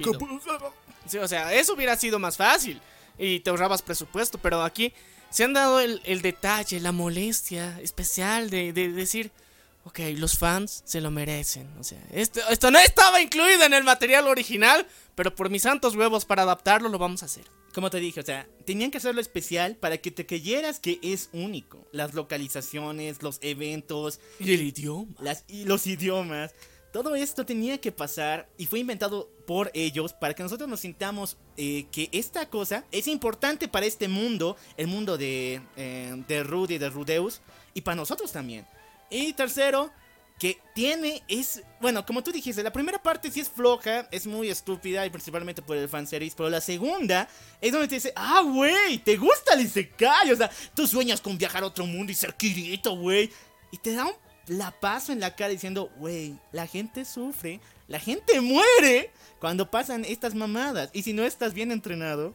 Sí, 1.07 1.17
o 1.19 1.27
sea, 1.27 1.53
eso 1.53 1.73
hubiera 1.75 1.95
sido 1.95 2.19
más 2.19 2.35
fácil 2.35 2.81
y 3.17 3.39
te 3.39 3.49
ahorrabas 3.51 3.81
presupuesto, 3.81 4.37
pero 4.39 4.61
aquí 4.63 4.91
se 5.29 5.43
han 5.43 5.53
dado 5.53 5.79
el, 5.79 6.01
el 6.05 6.21
detalle, 6.21 6.79
la 6.79 6.91
molestia 6.91 7.79
especial 7.81 8.49
de, 8.49 8.73
de 8.73 8.91
decir, 8.91 9.31
ok, 9.83 9.99
los 10.15 10.37
fans 10.37 10.81
se 10.85 11.01
lo 11.01 11.11
merecen. 11.11 11.67
O 11.79 11.83
sea, 11.83 12.01
esto, 12.11 12.41
esto 12.49 12.71
no 12.71 12.79
estaba 12.79 13.21
incluido 13.21 13.63
en 13.63 13.73
el 13.73 13.83
material 13.83 14.27
original, 14.27 14.85
pero 15.15 15.33
por 15.35 15.49
mis 15.49 15.63
santos 15.63 15.95
huevos 15.95 16.25
para 16.25 16.43
adaptarlo 16.43 16.89
lo 16.89 16.97
vamos 16.97 17.23
a 17.23 17.27
hacer. 17.27 17.45
Como 17.73 17.89
te 17.91 17.99
dije, 17.99 18.19
o 18.19 18.23
sea, 18.23 18.47
tenían 18.65 18.89
que 18.89 18.97
hacerlo 18.97 19.21
especial 19.21 19.75
para 19.75 19.97
que 19.99 20.09
te 20.09 20.25
creyeras 20.25 20.79
que 20.79 20.99
es 21.03 21.29
único. 21.31 21.87
Las 21.91 22.15
localizaciones, 22.15 23.21
los 23.21 23.37
eventos, 23.41 24.19
Y 24.39 24.53
el 24.53 24.61
idioma. 24.63 25.13
las, 25.19 25.43
y 25.47 25.65
los 25.65 25.85
idiomas. 25.85 26.53
Todo 26.97 27.13
esto 27.13 27.45
tenía 27.45 27.77
que 27.77 27.91
pasar 27.91 28.49
y 28.57 28.65
fue 28.65 28.79
inventado 28.79 29.29
por 29.45 29.69
ellos 29.75 30.13
para 30.13 30.33
que 30.33 30.41
nosotros 30.41 30.67
nos 30.67 30.79
sintamos 30.79 31.37
eh, 31.55 31.85
que 31.91 32.09
esta 32.11 32.49
cosa 32.49 32.85
es 32.91 33.07
importante 33.07 33.67
para 33.67 33.85
este 33.85 34.07
mundo, 34.07 34.57
el 34.77 34.87
mundo 34.87 35.15
de, 35.15 35.61
eh, 35.75 36.23
de 36.27 36.41
Rudy, 36.41 36.79
de 36.79 36.89
Rudeus, 36.89 37.41
y 37.75 37.81
para 37.81 37.93
nosotros 37.93 38.31
también. 38.31 38.65
Y 39.11 39.33
tercero, 39.33 39.91
que 40.39 40.59
tiene, 40.73 41.21
es, 41.27 41.61
bueno, 41.79 42.03
como 42.03 42.23
tú 42.23 42.31
dijiste, 42.31 42.63
la 42.63 42.73
primera 42.73 42.97
parte 42.97 43.29
sí 43.29 43.41
es 43.41 43.49
floja, 43.49 44.07
es 44.09 44.25
muy 44.25 44.49
estúpida 44.49 45.05
y 45.05 45.11
principalmente 45.11 45.61
por 45.61 45.77
el 45.77 45.87
fanservice, 45.87 46.35
pero 46.35 46.49
la 46.49 46.61
segunda 46.61 47.29
es 47.61 47.71
donde 47.71 47.87
te 47.87 47.93
dice, 47.93 48.11
ah, 48.15 48.41
güey, 48.43 48.97
te 48.97 49.17
gusta 49.17 49.53
el 49.53 49.61
Isekai, 49.61 50.31
o 50.31 50.35
sea, 50.35 50.49
tú 50.73 50.87
sueñas 50.87 51.21
con 51.21 51.37
viajar 51.37 51.61
a 51.61 51.67
otro 51.67 51.85
mundo 51.85 52.11
y 52.11 52.15
ser 52.15 52.33
Kirito, 52.33 52.95
güey, 52.95 53.29
y 53.71 53.77
te 53.77 53.93
da 53.93 54.05
un 54.05 54.26
la 54.47 54.71
paso 54.71 55.11
en 55.11 55.19
la 55.19 55.35
cara 55.35 55.49
diciendo, 55.49 55.91
güey, 55.97 56.37
la 56.51 56.67
gente 56.67 57.05
sufre, 57.05 57.59
la 57.87 57.99
gente 57.99 58.41
muere 58.41 59.11
cuando 59.39 59.69
pasan 59.69 60.05
estas 60.05 60.33
mamadas. 60.35 60.89
Y 60.93 61.03
si 61.03 61.13
no 61.13 61.23
estás 61.23 61.53
bien 61.53 61.71
entrenado, 61.71 62.33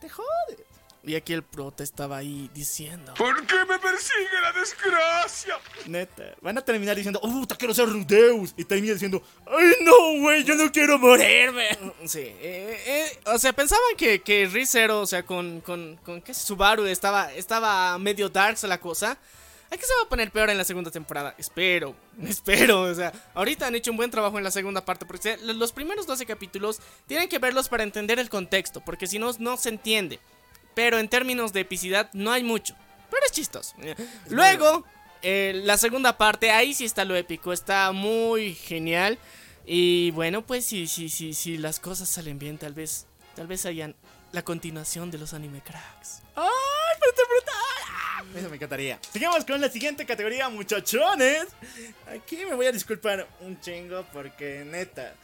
te 0.00 0.08
jodes. 0.08 0.72
Y 1.04 1.16
aquí 1.16 1.32
el 1.32 1.42
prota 1.42 1.82
estaba 1.82 2.18
ahí 2.18 2.48
diciendo. 2.54 3.14
¿Por 3.14 3.44
qué 3.44 3.56
me 3.68 3.76
persigue 3.80 4.40
la 4.40 4.52
desgracia? 4.52 5.58
Neta, 5.86 6.36
van 6.40 6.58
a 6.58 6.62
terminar 6.62 6.94
diciendo, 6.94 7.18
oh, 7.22 7.28
puta, 7.28 7.56
quiero 7.56 7.74
ser 7.74 7.88
Rudeus. 7.88 8.54
Y 8.56 8.64
termina 8.64 8.92
diciendo, 8.92 9.20
ay, 9.46 9.74
no, 9.80 10.20
güey, 10.20 10.44
yo 10.44 10.54
no 10.54 10.70
quiero 10.70 10.98
morirme. 11.00 11.76
Sí, 12.06 12.20
eh, 12.20 12.80
eh, 12.86 13.18
o 13.26 13.36
sea, 13.36 13.52
pensaban 13.52 13.96
que, 13.96 14.22
que 14.22 14.46
Rizero, 14.46 15.00
o 15.00 15.06
sea, 15.06 15.24
con, 15.24 15.60
con, 15.60 15.96
con 16.04 16.22
¿qué? 16.22 16.32
Subaru 16.34 16.84
estaba, 16.84 17.32
estaba 17.32 17.98
medio 17.98 18.28
darks 18.28 18.62
la 18.62 18.78
cosa. 18.78 19.18
Aquí 19.72 19.84
se 19.86 19.94
va 19.94 20.02
a 20.04 20.08
poner 20.08 20.30
peor 20.30 20.50
en 20.50 20.58
la 20.58 20.64
segunda 20.64 20.90
temporada. 20.90 21.34
Espero, 21.38 21.96
espero. 22.22 22.82
O 22.82 22.94
sea, 22.94 23.10
ahorita 23.32 23.66
han 23.66 23.74
hecho 23.74 23.90
un 23.90 23.96
buen 23.96 24.10
trabajo 24.10 24.36
en 24.36 24.44
la 24.44 24.50
segunda 24.50 24.84
parte. 24.84 25.06
Porque 25.06 25.38
los 25.38 25.72
primeros 25.72 26.06
12 26.06 26.26
capítulos 26.26 26.80
tienen 27.06 27.28
que 27.30 27.38
verlos 27.38 27.70
para 27.70 27.82
entender 27.82 28.18
el 28.18 28.28
contexto. 28.28 28.82
Porque 28.84 29.06
si 29.06 29.18
no, 29.18 29.30
no 29.38 29.56
se 29.56 29.70
entiende. 29.70 30.20
Pero 30.74 30.98
en 30.98 31.08
términos 31.08 31.54
de 31.54 31.60
epicidad 31.60 32.10
no 32.12 32.32
hay 32.32 32.42
mucho. 32.42 32.74
Pero 33.10 33.24
es 33.24 33.32
chistoso. 33.32 33.74
Luego, 34.28 34.84
eh, 35.22 35.52
la 35.64 35.78
segunda 35.78 36.18
parte, 36.18 36.50
ahí 36.50 36.74
sí 36.74 36.84
está 36.84 37.06
lo 37.06 37.16
épico. 37.16 37.54
Está 37.54 37.92
muy 37.92 38.54
genial. 38.54 39.18
Y 39.64 40.10
bueno, 40.10 40.42
pues 40.42 40.66
si, 40.66 40.86
sí, 40.86 41.08
sí, 41.08 41.32
sí, 41.32 41.56
las 41.56 41.80
cosas 41.80 42.10
salen 42.10 42.38
bien, 42.38 42.58
tal 42.58 42.74
vez, 42.74 43.06
tal 43.34 43.46
vez 43.46 43.64
hayan 43.64 43.94
la 44.32 44.42
continuación 44.42 45.10
de 45.10 45.18
los 45.18 45.34
anime 45.34 45.62
cracks. 45.62 46.22
¡Ay, 46.34 46.98
pero 46.98 47.10
está 47.10 47.22
brutal! 47.28 47.81
Eso 48.34 48.48
me 48.48 48.56
encantaría. 48.56 48.98
Sigamos 49.12 49.44
con 49.44 49.60
la 49.60 49.68
siguiente 49.68 50.04
categoría, 50.04 50.48
muchachones. 50.48 51.46
Aquí 52.06 52.44
me 52.44 52.54
voy 52.54 52.66
a 52.66 52.72
disculpar 52.72 53.28
un 53.40 53.60
chingo 53.60 54.04
porque 54.12 54.64
neta. 54.64 55.14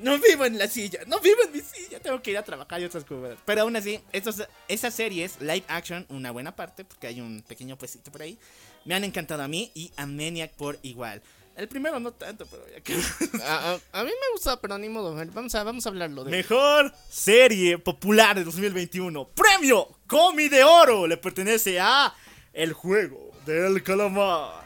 No 0.00 0.18
vivo 0.18 0.46
en 0.46 0.56
la 0.56 0.66
silla, 0.66 1.00
no 1.06 1.20
vivo 1.20 1.42
en 1.44 1.52
mi 1.52 1.60
silla, 1.60 2.00
tengo 2.00 2.22
que 2.22 2.30
ir 2.30 2.38
a 2.38 2.42
trabajar 2.42 2.80
y 2.80 2.84
otras 2.84 3.04
cosas. 3.04 3.38
Pero 3.44 3.62
aún 3.62 3.76
así, 3.76 4.00
estos, 4.12 4.42
esas 4.66 4.94
series, 4.94 5.38
live 5.40 5.64
action, 5.68 6.06
una 6.08 6.30
buena 6.30 6.56
parte, 6.56 6.86
porque 6.86 7.06
hay 7.06 7.20
un 7.20 7.42
pequeño 7.46 7.76
puestito 7.76 8.10
por 8.10 8.22
ahí, 8.22 8.38
me 8.86 8.94
han 8.94 9.04
encantado 9.04 9.42
a 9.42 9.48
mí 9.48 9.70
y 9.74 9.92
a 9.96 10.06
Maniac 10.06 10.52
por 10.52 10.78
igual. 10.82 11.20
El 11.54 11.68
primero 11.68 12.00
no 12.00 12.12
tanto, 12.12 12.46
pero 12.46 12.64
ya 12.72 12.80
que... 12.80 12.94
a, 13.44 13.72
a, 13.72 14.00
a, 14.00 14.04
mí 14.04 14.10
me 14.10 14.32
gusta, 14.32 14.58
pero 14.60 14.78
ni 14.78 14.88
modo. 14.88 15.14
Vamos 15.34 15.54
a, 15.54 15.62
vamos 15.62 15.84
a 15.84 15.90
hablarlo 15.90 16.24
de. 16.24 16.30
Mejor 16.30 16.94
serie 17.10 17.76
popular 17.76 18.36
de 18.36 18.44
2021. 18.44 19.28
Premio 19.28 19.88
Comi 20.06 20.48
de 20.48 20.64
Oro 20.64 21.06
le 21.06 21.18
pertenece 21.18 21.78
a 21.78 22.14
El 22.52 22.72
Juego 22.72 23.30
del 23.46 23.82
Calamar. 23.82 24.64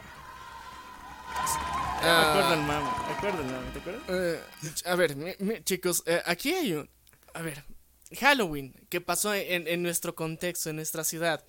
Me 2.01 2.09
acuerdo 2.09 2.53
el 2.53 2.61
mame, 3.47 3.67
el 3.67 3.73
¿te 3.73 3.79
acuerdas? 3.79 4.09
Uh, 4.09 4.89
a 4.89 4.95
ver, 4.95 5.15
mi, 5.15 5.31
mi, 5.39 5.63
chicos, 5.63 6.03
uh, 6.05 6.21
aquí 6.25 6.53
hay 6.53 6.73
un. 6.73 6.89
A 7.33 7.41
ver, 7.41 7.63
Halloween, 8.19 8.73
que 8.89 9.01
pasó 9.01 9.33
en, 9.33 9.67
en 9.67 9.81
nuestro 9.81 10.13
contexto, 10.13 10.69
en 10.69 10.75
nuestra 10.75 11.03
ciudad. 11.03 11.43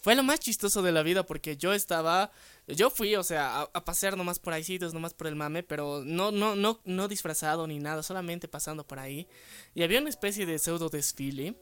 Fue 0.00 0.14
lo 0.14 0.22
más 0.22 0.38
chistoso 0.38 0.82
de 0.82 0.92
la 0.92 1.02
vida 1.02 1.26
porque 1.26 1.56
yo 1.56 1.72
estaba 1.72 2.30
yo 2.68 2.90
fui, 2.90 3.14
o 3.16 3.22
sea, 3.22 3.60
a, 3.60 3.70
a, 3.72 3.84
pasear 3.84 4.16
nomás 4.16 4.38
por 4.38 4.52
ahí 4.52 4.62
sitios, 4.62 4.92
nomás 4.92 5.14
por 5.14 5.26
el 5.26 5.36
mame, 5.36 5.62
pero 5.62 6.02
no, 6.04 6.30
no, 6.30 6.54
no, 6.54 6.80
no 6.84 7.08
disfrazado 7.08 7.66
ni 7.66 7.78
nada, 7.78 8.02
solamente 8.02 8.46
pasando 8.46 8.86
por 8.86 8.98
ahí. 8.98 9.26
Y 9.74 9.82
había 9.82 10.00
una 10.00 10.10
especie 10.10 10.44
de 10.44 10.58
pseudo 10.58 10.90
desfile. 10.90 11.54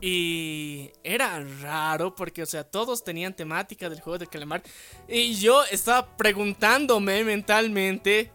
Y 0.00 0.90
era 1.02 1.42
raro 1.62 2.14
porque, 2.14 2.42
o 2.42 2.46
sea, 2.46 2.64
todos 2.64 3.04
tenían 3.04 3.34
temática 3.34 3.88
del 3.88 4.00
juego 4.00 4.18
de 4.18 4.26
calamar. 4.26 4.62
Y 5.08 5.34
yo 5.36 5.64
estaba 5.64 6.16
preguntándome 6.16 7.24
mentalmente, 7.24 8.30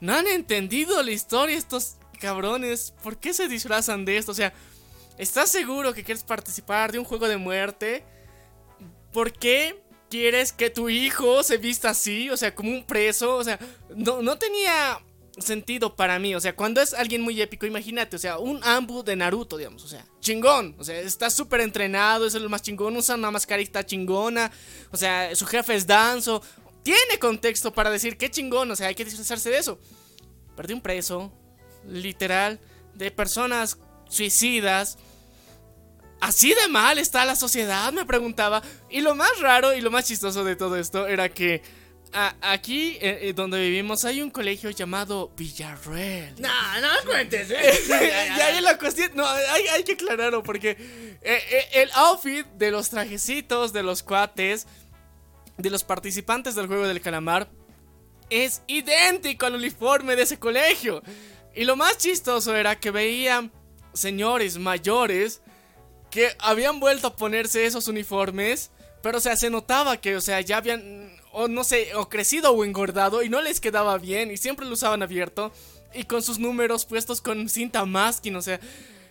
¿no 0.00 0.14
han 0.14 0.26
entendido 0.26 1.02
la 1.02 1.12
historia 1.12 1.56
estos 1.56 1.96
cabrones? 2.20 2.94
¿Por 3.02 3.18
qué 3.18 3.34
se 3.34 3.48
disfrazan 3.48 4.04
de 4.04 4.16
esto? 4.16 4.32
O 4.32 4.34
sea, 4.34 4.52
¿estás 5.18 5.50
seguro 5.50 5.92
que 5.92 6.04
quieres 6.04 6.24
participar 6.24 6.90
de 6.90 6.98
un 6.98 7.04
juego 7.04 7.28
de 7.28 7.36
muerte? 7.36 8.04
¿Por 9.12 9.32
qué 9.32 9.84
quieres 10.14 10.52
que 10.52 10.70
tu 10.70 10.88
hijo 10.88 11.42
se 11.42 11.58
vista 11.58 11.90
así, 11.90 12.30
o 12.30 12.36
sea, 12.36 12.54
como 12.54 12.70
un 12.70 12.84
preso, 12.84 13.36
o 13.36 13.42
sea, 13.42 13.58
no, 13.96 14.22
no 14.22 14.38
tenía 14.38 15.00
sentido 15.38 15.96
para 15.96 16.18
mí, 16.18 16.34
o 16.34 16.40
sea, 16.40 16.54
cuando 16.54 16.80
es 16.80 16.94
alguien 16.94 17.22
muy 17.22 17.40
épico, 17.40 17.66
imagínate, 17.66 18.16
o 18.16 18.18
sea, 18.18 18.38
un 18.38 18.62
Ambu 18.62 19.02
de 19.02 19.16
Naruto, 19.16 19.56
digamos, 19.56 19.84
o 19.84 19.88
sea, 19.88 20.04
chingón, 20.20 20.76
o 20.78 20.84
sea, 20.84 20.98
está 21.00 21.30
súper 21.30 21.60
entrenado, 21.60 22.26
es 22.26 22.34
lo 22.34 22.48
más 22.48 22.62
chingón, 22.62 22.96
usa 22.96 23.16
una 23.16 23.30
mascarita 23.30 23.84
chingona, 23.84 24.50
o 24.90 24.96
sea, 24.96 25.34
su 25.34 25.46
jefe 25.46 25.74
es 25.74 25.86
Danzo, 25.86 26.42
tiene 26.82 27.18
contexto 27.18 27.72
para 27.72 27.90
decir 27.90 28.16
qué 28.16 28.30
chingón, 28.30 28.70
o 28.70 28.76
sea, 28.76 28.88
hay 28.88 28.94
que 28.94 29.04
disfrazarse 29.04 29.50
de 29.50 29.58
eso. 29.58 29.78
Perdí 30.56 30.72
un 30.74 30.80
preso, 30.80 31.32
literal, 31.88 32.60
de 32.94 33.10
personas 33.10 33.78
suicidas, 34.08 34.98
¿Así 36.20 36.54
de 36.54 36.68
mal 36.68 36.96
está 36.98 37.26
la 37.26 37.36
sociedad? 37.36 37.92
Me 37.92 38.06
preguntaba. 38.06 38.62
Y 38.88 39.02
lo 39.02 39.14
más 39.14 39.40
raro 39.40 39.74
y 39.74 39.82
lo 39.82 39.90
más 39.90 40.06
chistoso 40.06 40.42
de 40.42 40.56
todo 40.56 40.76
esto 40.78 41.06
era 41.06 41.28
que 41.28 41.60
a, 42.14 42.36
aquí 42.52 42.96
eh, 43.00 43.32
donde 43.34 43.60
vivimos 43.60 44.04
hay 44.04 44.22
un 44.22 44.30
colegio 44.30 44.70
llamado 44.70 45.32
Villarreal. 45.36 46.34
No, 46.38 46.80
no 46.80 46.88
cuentes. 47.04 47.50
¿eh? 47.50 47.72
y 48.38 48.40
ahí 48.40 48.60
la 48.62 48.78
cuestión. 48.78 49.10
No, 49.14 49.26
hay, 49.26 49.66
hay 49.66 49.84
que 49.84 49.92
aclararlo 49.92 50.42
porque 50.42 50.70
eh, 50.70 51.42
eh, 51.50 51.68
el 51.74 51.90
outfit 51.94 52.46
de 52.46 52.70
los 52.70 52.90
trajecitos 52.90 53.72
de 53.72 53.82
los 53.82 54.02
cuates, 54.02 54.66
de 55.58 55.70
los 55.70 55.84
participantes 55.84 56.54
del 56.54 56.68
juego 56.68 56.86
del 56.86 57.00
calamar, 57.00 57.50
es 58.30 58.62
idéntico 58.66 59.46
al 59.46 59.56
uniforme 59.56 60.16
de 60.16 60.22
ese 60.22 60.38
colegio. 60.38 61.02
Y 61.54 61.64
lo 61.64 61.76
más 61.76 61.98
chistoso 61.98 62.54
era 62.54 62.78
que 62.78 62.90
veían 62.90 63.52
señores 63.92 64.58
mayores 64.58 65.40
que 66.10 66.30
habían 66.38 66.78
vuelto 66.78 67.08
a 67.08 67.16
ponerse 67.16 67.66
esos 67.66 67.88
uniformes, 67.88 68.70
pero 69.02 69.18
o 69.18 69.20
sea, 69.20 69.36
se 69.36 69.50
notaba 69.50 69.96
que, 69.96 70.16
o 70.16 70.20
sea, 70.20 70.40
ya 70.40 70.58
habían, 70.58 71.13
o 71.34 71.48
no 71.48 71.64
sé, 71.64 71.94
o 71.96 72.08
crecido 72.08 72.52
o 72.52 72.64
engordado 72.64 73.22
y 73.22 73.28
no 73.28 73.42
les 73.42 73.60
quedaba 73.60 73.98
bien 73.98 74.30
y 74.30 74.36
siempre 74.36 74.64
lo 74.66 74.72
usaban 74.72 75.02
abierto 75.02 75.52
y 75.92 76.04
con 76.04 76.22
sus 76.22 76.38
números 76.38 76.84
puestos 76.84 77.20
con 77.20 77.48
cinta 77.48 77.84
masking, 77.84 78.36
o 78.36 78.42
sea, 78.42 78.60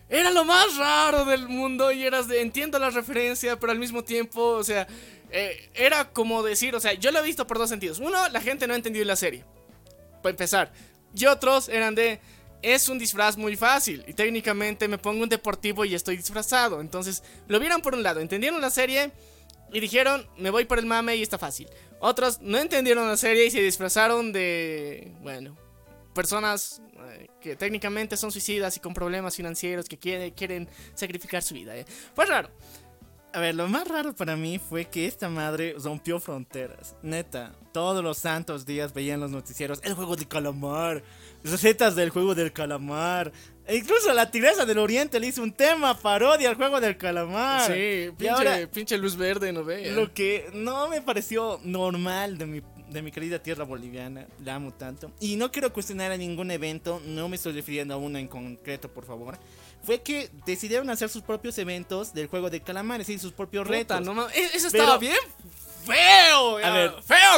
era 0.09 0.31
lo 0.31 0.45
más 0.45 0.77
raro 0.77 1.25
del 1.25 1.47
mundo 1.47 1.91
y 1.91 2.03
eras 2.03 2.27
de, 2.27 2.41
entiendo 2.41 2.79
la 2.79 2.89
referencia, 2.89 3.59
pero 3.59 3.71
al 3.71 3.79
mismo 3.79 4.03
tiempo, 4.03 4.41
o 4.41 4.63
sea, 4.63 4.87
eh, 5.31 5.69
era 5.73 6.09
como 6.11 6.43
decir, 6.43 6.75
o 6.75 6.79
sea, 6.79 6.93
yo 6.93 7.11
lo 7.11 7.19
he 7.19 7.23
visto 7.23 7.47
por 7.47 7.57
dos 7.57 7.69
sentidos. 7.69 7.99
Uno, 7.99 8.27
la 8.29 8.41
gente 8.41 8.67
no 8.67 8.73
ha 8.73 8.77
entendido 8.77 9.05
la 9.05 9.15
serie, 9.15 9.43
para 10.21 10.31
empezar, 10.31 10.73
y 11.15 11.25
otros 11.25 11.69
eran 11.69 11.95
de 11.95 12.19
es 12.63 12.87
un 12.87 12.97
disfraz 12.97 13.37
muy 13.37 13.55
fácil. 13.55 14.03
Y 14.07 14.13
técnicamente 14.13 14.87
me 14.87 14.97
pongo 14.97 15.23
un 15.23 15.29
deportivo 15.29 15.85
y 15.85 15.93
estoy 15.93 16.17
disfrazado. 16.17 16.79
Entonces, 16.79 17.21
lo 17.47 17.59
vieron 17.59 17.81
por 17.81 17.93
un 17.93 18.01
lado, 18.01 18.21
entendieron 18.21 18.61
la 18.61 18.69
serie 18.69 19.11
y 19.73 19.79
dijeron, 19.79 20.25
me 20.37 20.51
voy 20.51 20.65
por 20.65 20.79
el 20.79 20.85
mame 20.85 21.15
y 21.15 21.23
está 21.23 21.37
fácil. 21.37 21.67
Otros 21.99 22.39
no 22.41 22.57
entendieron 22.59 23.07
la 23.07 23.17
serie 23.17 23.47
y 23.47 23.51
se 23.51 23.61
disfrazaron 23.61 24.31
de, 24.31 25.13
bueno, 25.21 25.57
personas 26.13 26.81
eh, 27.11 27.27
que 27.41 27.55
técnicamente 27.55 28.15
son 28.15 28.31
suicidas 28.31 28.77
y 28.77 28.79
con 28.79 28.93
problemas 28.93 29.35
financieros 29.35 29.89
que 29.89 29.97
quiere, 29.97 30.31
quieren 30.33 30.69
sacrificar 30.93 31.41
su 31.41 31.55
vida. 31.55 31.75
¿eh? 31.75 31.85
Pues 32.13 32.29
raro. 32.29 32.49
A 33.33 33.39
ver, 33.39 33.55
lo 33.55 33.67
más 33.67 33.87
raro 33.87 34.15
para 34.15 34.35
mí 34.35 34.59
fue 34.59 34.85
que 34.85 35.07
esta 35.07 35.27
madre 35.27 35.75
rompió 35.83 36.19
fronteras. 36.19 36.95
Neta, 37.01 37.55
todos 37.71 38.03
los 38.03 38.19
santos 38.19 38.63
días 38.63 38.93
veían 38.93 39.19
los 39.19 39.31
noticieros 39.31 39.81
el 39.83 39.95
juego 39.95 40.15
del 40.15 40.27
calamar, 40.27 41.03
recetas 41.43 41.95
del 41.95 42.11
juego 42.11 42.35
del 42.35 42.53
calamar. 42.53 43.31
E 43.65 43.77
incluso 43.77 44.13
la 44.13 44.29
Tigresa 44.29 44.65
del 44.65 44.77
Oriente 44.77 45.19
le 45.19 45.27
hizo 45.27 45.41
un 45.41 45.53
tema 45.53 45.97
parodia 45.97 46.49
al 46.49 46.55
juego 46.55 46.81
del 46.81 46.97
calamar. 46.97 47.71
Sí, 47.71 48.09
pinche, 48.17 48.29
ahora, 48.29 48.69
pinche 48.71 48.97
luz 48.97 49.15
verde, 49.15 49.53
no 49.53 49.63
ve. 49.63 49.91
Lo 49.91 50.13
que 50.13 50.49
no 50.53 50.89
me 50.89 51.01
pareció 51.01 51.59
normal 51.63 52.37
de 52.37 52.45
mi, 52.45 52.61
de 52.89 53.01
mi 53.01 53.11
querida 53.11 53.39
tierra 53.39 53.63
boliviana, 53.63 54.27
la 54.43 54.55
amo 54.55 54.73
tanto. 54.73 55.11
Y 55.21 55.37
no 55.37 55.51
quiero 55.51 55.71
cuestionar 55.71 56.11
a 56.11 56.17
ningún 56.17 56.51
evento, 56.51 57.01
no 57.05 57.29
me 57.29 57.37
estoy 57.37 57.53
refiriendo 57.53 57.93
a 57.93 57.97
uno 57.97 58.17
en 58.17 58.27
concreto, 58.27 58.91
por 58.91 59.05
favor 59.05 59.37
fue 59.83 60.01
que 60.01 60.29
decidieron 60.45 60.89
hacer 60.89 61.09
sus 61.09 61.21
propios 61.21 61.57
eventos 61.57 62.13
del 62.13 62.27
juego 62.27 62.49
de 62.49 62.61
calamar, 62.61 63.01
es 63.01 63.07
decir, 63.07 63.19
sus 63.19 63.33
propios 63.33 63.67
Puta, 63.67 63.99
retos. 63.99 64.01
No, 64.01 64.29
eso 64.29 64.67
estaba 64.67 64.97
Pero, 64.97 64.99
bien 64.99 65.17
feo. 65.85 66.57
A 66.57 66.71
ver, 66.71 66.93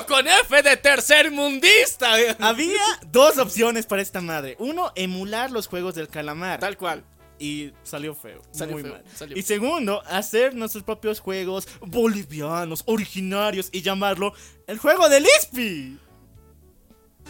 con 0.06 0.28
F 0.28 0.62
de 0.62 0.78
tercer 0.78 1.32
mundista. 1.32 2.14
Había 2.40 2.82
dos 3.08 3.38
opciones 3.38 3.86
para 3.86 4.02
esta 4.02 4.22
madre. 4.22 4.56
Uno, 4.60 4.92
emular 4.96 5.52
los 5.52 5.68
juegos 5.68 5.96
del 5.96 6.08
calamar. 6.08 6.60
Tal 6.60 6.78
cual. 6.78 7.04
Y 7.38 7.74
salió 7.84 8.16
feo. 8.16 8.42
Salió 8.52 8.74
muy 8.74 8.84
feo, 8.84 8.94
mal. 8.94 9.04
salió 9.14 9.38
y 9.38 9.42
segundo, 9.42 10.02
hacer 10.06 10.56
nuestros 10.56 10.84
propios 10.84 11.20
juegos 11.20 11.68
bolivianos, 11.82 12.84
originarios 12.86 13.70
y 13.74 13.82
llamarlo 13.82 14.34
el 14.68 14.78
juego 14.78 15.10
del 15.10 15.26
ISPI. 15.26 16.00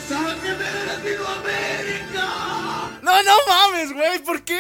¡Sáqueme 0.08 0.64
de 0.64 0.86
Latinoamérica! 0.86 2.46
No, 3.02 3.22
no 3.22 3.34
mames. 3.48 3.94
güey, 3.94 4.20
¿por 4.24 4.44
qué? 4.44 4.60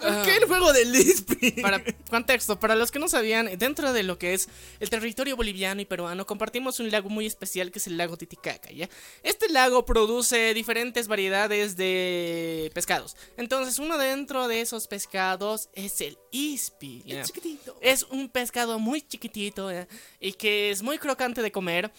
¿Por 0.00 0.22
qué 0.22 0.36
el 0.38 0.46
juego 0.46 0.72
de 0.72 0.86
Lispi? 0.86 1.50
Para 1.62 1.82
contexto, 2.08 2.58
para 2.58 2.74
los 2.74 2.90
que 2.90 2.98
no 2.98 3.06
sabían, 3.06 3.50
dentro 3.58 3.92
de 3.92 4.02
lo 4.02 4.18
que 4.18 4.32
es 4.32 4.48
el 4.80 4.88
territorio 4.88 5.36
boliviano 5.36 5.80
y 5.82 5.84
peruano, 5.84 6.24
compartimos 6.24 6.80
un 6.80 6.90
lago 6.90 7.10
muy 7.10 7.26
especial 7.26 7.70
que 7.70 7.78
es 7.78 7.86
el 7.86 7.98
lago 7.98 8.16
Titicaca, 8.16 8.70
¿ya? 8.70 8.88
Este 9.22 9.50
lago 9.50 9.84
produce 9.84 10.54
diferentes 10.54 11.06
variedades 11.06 11.76
de 11.76 12.70
pescados. 12.74 13.14
Entonces, 13.36 13.78
uno 13.78 13.98
dentro 13.98 14.48
de 14.48 14.62
esos 14.62 14.88
pescados 14.88 15.68
es 15.74 16.00
el 16.00 16.18
ispi. 16.30 17.02
¿ya? 17.04 17.20
Es 17.20 17.26
chiquitito. 17.26 17.76
Es 17.82 18.04
un 18.04 18.30
pescado 18.30 18.78
muy 18.78 19.02
chiquitito 19.02 19.70
¿ya? 19.70 19.86
y 20.18 20.32
que 20.32 20.70
es 20.70 20.82
muy 20.82 20.98
crocante 20.98 21.42
de 21.42 21.52
comer. 21.52 21.92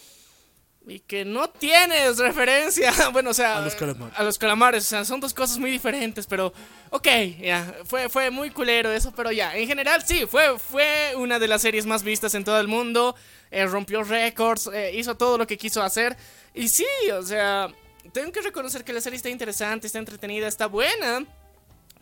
Y 0.85 0.99
que 0.99 1.23
no 1.23 1.49
tienes 1.49 2.17
referencia, 2.17 2.91
bueno, 3.13 3.29
o 3.29 3.33
sea, 3.33 3.59
A 3.59 3.61
los 3.61 3.75
calamares. 3.75 4.19
a 4.19 4.23
los 4.23 4.37
calamares, 4.37 4.83
o 4.85 4.87
sea, 4.87 5.05
son 5.05 5.21
dos 5.21 5.33
cosas 5.33 5.57
muy 5.57 5.71
diferentes, 5.71 6.27
pero 6.27 6.51
ok, 6.89 7.07
ya, 7.39 7.73
fue, 7.85 8.09
fue 8.09 8.29
muy 8.31 8.49
culero 8.49 8.91
eso, 8.91 9.13
pero 9.15 9.31
ya, 9.31 9.55
en 9.55 9.65
general 9.65 10.03
sí, 10.05 10.25
fue, 10.25 10.59
fue 10.59 11.13
una 11.15 11.39
de 11.39 11.47
las 11.47 11.61
series 11.61 11.85
más 11.85 12.03
vistas 12.03 12.35
en 12.35 12.43
todo 12.43 12.59
el 12.59 12.67
mundo, 12.67 13.15
eh, 13.49 13.65
rompió 13.65 14.03
récords, 14.03 14.69
eh, 14.73 14.91
hizo 14.93 15.15
todo 15.15 15.37
lo 15.37 15.47
que 15.47 15.57
quiso 15.57 15.81
hacer, 15.81 16.17
y 16.53 16.67
sí, 16.67 16.85
o 17.13 17.23
sea, 17.23 17.69
tengo 18.11 18.33
que 18.33 18.41
reconocer 18.41 18.83
que 18.83 18.91
la 18.91 18.99
serie 18.99 19.15
está 19.15 19.29
interesante, 19.29 19.87
está 19.87 19.99
entretenida, 19.99 20.49
está 20.49 20.67
buena, 20.67 21.25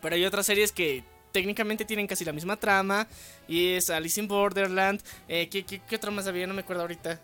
pero 0.00 0.16
hay 0.16 0.24
otras 0.24 0.44
series 0.44 0.72
que 0.72 1.04
técnicamente 1.30 1.84
tienen 1.84 2.06
casi 2.06 2.24
la 2.24 2.32
misma 2.32 2.56
trama. 2.56 3.06
Y 3.48 3.70
es 3.74 3.88
Alice 3.88 4.20
in 4.20 4.28
Borderland. 4.28 5.00
Eh, 5.28 5.48
¿qué, 5.48 5.64
qué, 5.64 5.80
qué 5.80 5.96
otra 5.96 6.10
más 6.10 6.26
había? 6.26 6.46
No 6.46 6.54
me 6.54 6.60
acuerdo 6.60 6.82
ahorita. 6.82 7.20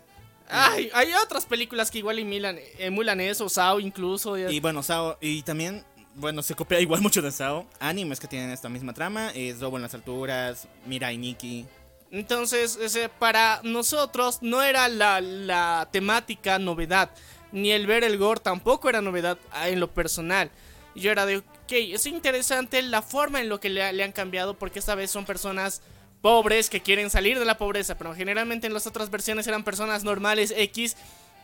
Ay, 0.49 0.89
hay 0.93 1.13
otras 1.13 1.45
películas 1.45 1.91
que 1.91 1.99
igual 1.99 2.19
emulan, 2.19 2.59
emulan 2.79 3.21
eso, 3.21 3.47
Sao 3.49 3.79
incluso. 3.79 4.37
Y 4.37 4.59
bueno, 4.59 4.81
Sao, 4.81 5.17
y 5.21 5.43
también, 5.43 5.85
bueno, 6.15 6.41
se 6.41 6.55
copia 6.55 6.79
igual 6.79 7.01
mucho 7.03 7.21
de 7.21 7.31
Sao. 7.31 7.67
Animes 7.79 8.19
que 8.19 8.27
tienen 8.27 8.49
esta 8.49 8.67
misma 8.67 8.93
trama, 8.93 9.31
es 9.35 9.59
Robo 9.59 9.77
en 9.77 9.83
las 9.83 9.93
alturas, 9.93 10.67
Mirai 10.85 11.17
Nikki. 11.17 11.65
Entonces, 12.11 12.77
ese, 12.81 13.09
para 13.09 13.61
nosotros 13.63 14.39
no 14.41 14.63
era 14.63 14.87
la, 14.87 15.21
la 15.21 15.87
temática 15.91 16.57
novedad. 16.57 17.11
Ni 17.51 17.71
el 17.71 17.87
ver 17.87 18.03
el 18.03 18.17
gore 18.17 18.39
tampoco 18.39 18.89
era 18.89 19.01
novedad 19.01 19.37
ah, 19.51 19.69
en 19.69 19.79
lo 19.79 19.91
personal. 19.91 20.49
Yo 20.95 21.11
era 21.11 21.25
de, 21.25 21.37
ok, 21.37 21.71
es 21.71 22.05
interesante 22.07 22.81
la 22.81 23.01
forma 23.01 23.41
en 23.41 23.49
lo 23.49 23.59
que 23.59 23.69
le, 23.69 23.93
le 23.93 24.03
han 24.03 24.11
cambiado 24.11 24.55
porque 24.55 24.79
esta 24.79 24.95
vez 24.95 25.11
son 25.11 25.25
personas 25.25 25.81
pobres 26.21 26.69
que 26.69 26.81
quieren 26.81 27.09
salir 27.09 27.39
de 27.39 27.45
la 27.45 27.57
pobreza, 27.57 27.97
pero 27.97 28.13
generalmente 28.13 28.67
en 28.67 28.73
las 28.73 28.87
otras 28.87 29.09
versiones 29.09 29.47
eran 29.47 29.63
personas 29.63 30.03
normales 30.03 30.53
X 30.55 30.95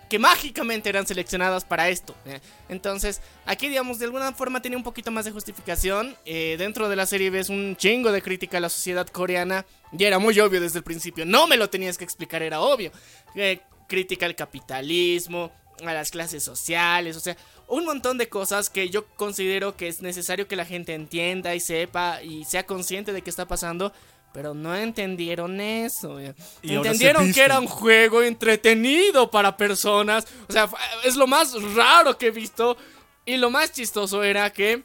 que 0.10 0.20
mágicamente 0.20 0.90
eran 0.90 1.08
seleccionadas 1.08 1.66
para 1.66 1.90
esto. 1.90 2.16
¿eh? 2.26 2.40
Entonces, 2.70 3.22
aquí, 3.46 3.70
digamos, 3.70 3.98
de 3.98 4.06
alguna 4.06 4.32
forma 4.34 4.62
tenía 4.62 4.78
un 4.78 4.84
poquito 4.84 5.10
más 5.12 5.26
de 5.26 5.32
justificación. 5.32 6.16
Eh, 6.26 6.56
dentro 6.60 6.90
de 6.90 6.96
la 6.96 7.06
serie 7.06 7.32
ves 7.32 7.50
un 7.50 7.76
chingo 7.76 8.12
de 8.12 8.22
crítica 8.22 8.58
a 8.58 8.62
la 8.62 8.70
sociedad 8.70 9.08
coreana. 9.08 9.66
Y 9.98 10.04
era 10.04 10.20
muy 10.20 10.40
obvio 10.40 10.62
desde 10.62 10.80
el 10.80 10.84
principio. 10.84 11.26
No 11.26 11.48
me 11.48 11.58
lo 11.58 11.70
tenías 11.70 11.98
que 11.98 12.04
explicar, 12.04 12.44
era 12.44 12.60
obvio. 12.60 12.92
Eh, 13.34 13.62
crítica 13.88 14.26
al 14.26 14.36
capitalismo, 14.36 15.52
a 15.84 15.94
las 15.94 16.12
clases 16.12 16.44
sociales, 16.44 17.18
o 17.18 17.20
sea, 17.20 17.36
un 17.68 17.86
montón 17.86 18.18
de 18.18 18.30
cosas 18.30 18.70
que 18.70 18.90
yo 18.90 19.06
considero 19.16 19.76
que 19.76 19.88
es 19.88 20.02
necesario 20.02 20.48
que 20.48 20.56
la 20.56 20.66
gente 20.66 20.94
entienda 20.94 21.56
y 21.56 21.60
sepa 21.60 22.22
y 22.22 22.46
sea 22.46 22.66
consciente 22.66 23.12
de 23.12 23.22
qué 23.22 23.30
está 23.30 23.48
pasando. 23.48 23.92
Pero 24.36 24.54
no 24.54 24.76
entendieron 24.76 25.62
eso. 25.62 26.20
Y 26.62 26.76
Entendieron 26.76 27.32
que 27.32 27.42
era 27.42 27.58
un 27.58 27.68
juego 27.68 28.22
entretenido 28.22 29.32
para 29.32 29.56
personas. 29.56 30.28
O 30.50 30.52
sea, 30.52 30.70
es 31.06 31.16
lo 31.16 31.26
más 31.26 31.54
raro 31.74 32.18
que 32.18 32.28
he 32.28 32.32
visto. 32.32 32.76
Y 33.26 33.38
lo 33.38 33.50
más 33.50 33.72
chistoso 33.72 34.24
era 34.24 34.52
que 34.52 34.84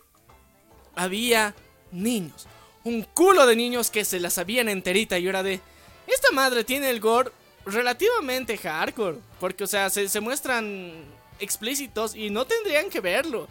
había 0.95 1.53
niños. 1.91 2.47
Un 2.85 3.03
culo 3.03 3.45
de 3.45 3.57
niños 3.57 3.91
que 3.91 4.05
se 4.05 4.21
la 4.21 4.31
sabían 4.31 4.69
enterita. 4.69 5.19
Y 5.19 5.27
era 5.27 5.43
de. 5.43 5.61
Esta 6.07 6.31
madre 6.31 6.63
tiene 6.63 6.89
el 6.89 7.01
gore 7.01 7.33
relativamente 7.67 8.57
hardcore. 8.57 9.19
Porque, 9.41 9.65
o 9.65 9.67
sea, 9.67 9.91
se, 9.91 10.09
se 10.09 10.21
muestran 10.21 10.93
explícitos 11.41 12.15
y 12.15 12.31
no 12.31 12.45
tendrían 12.45 12.89
que 12.89 13.01
verlo. 13.01 13.49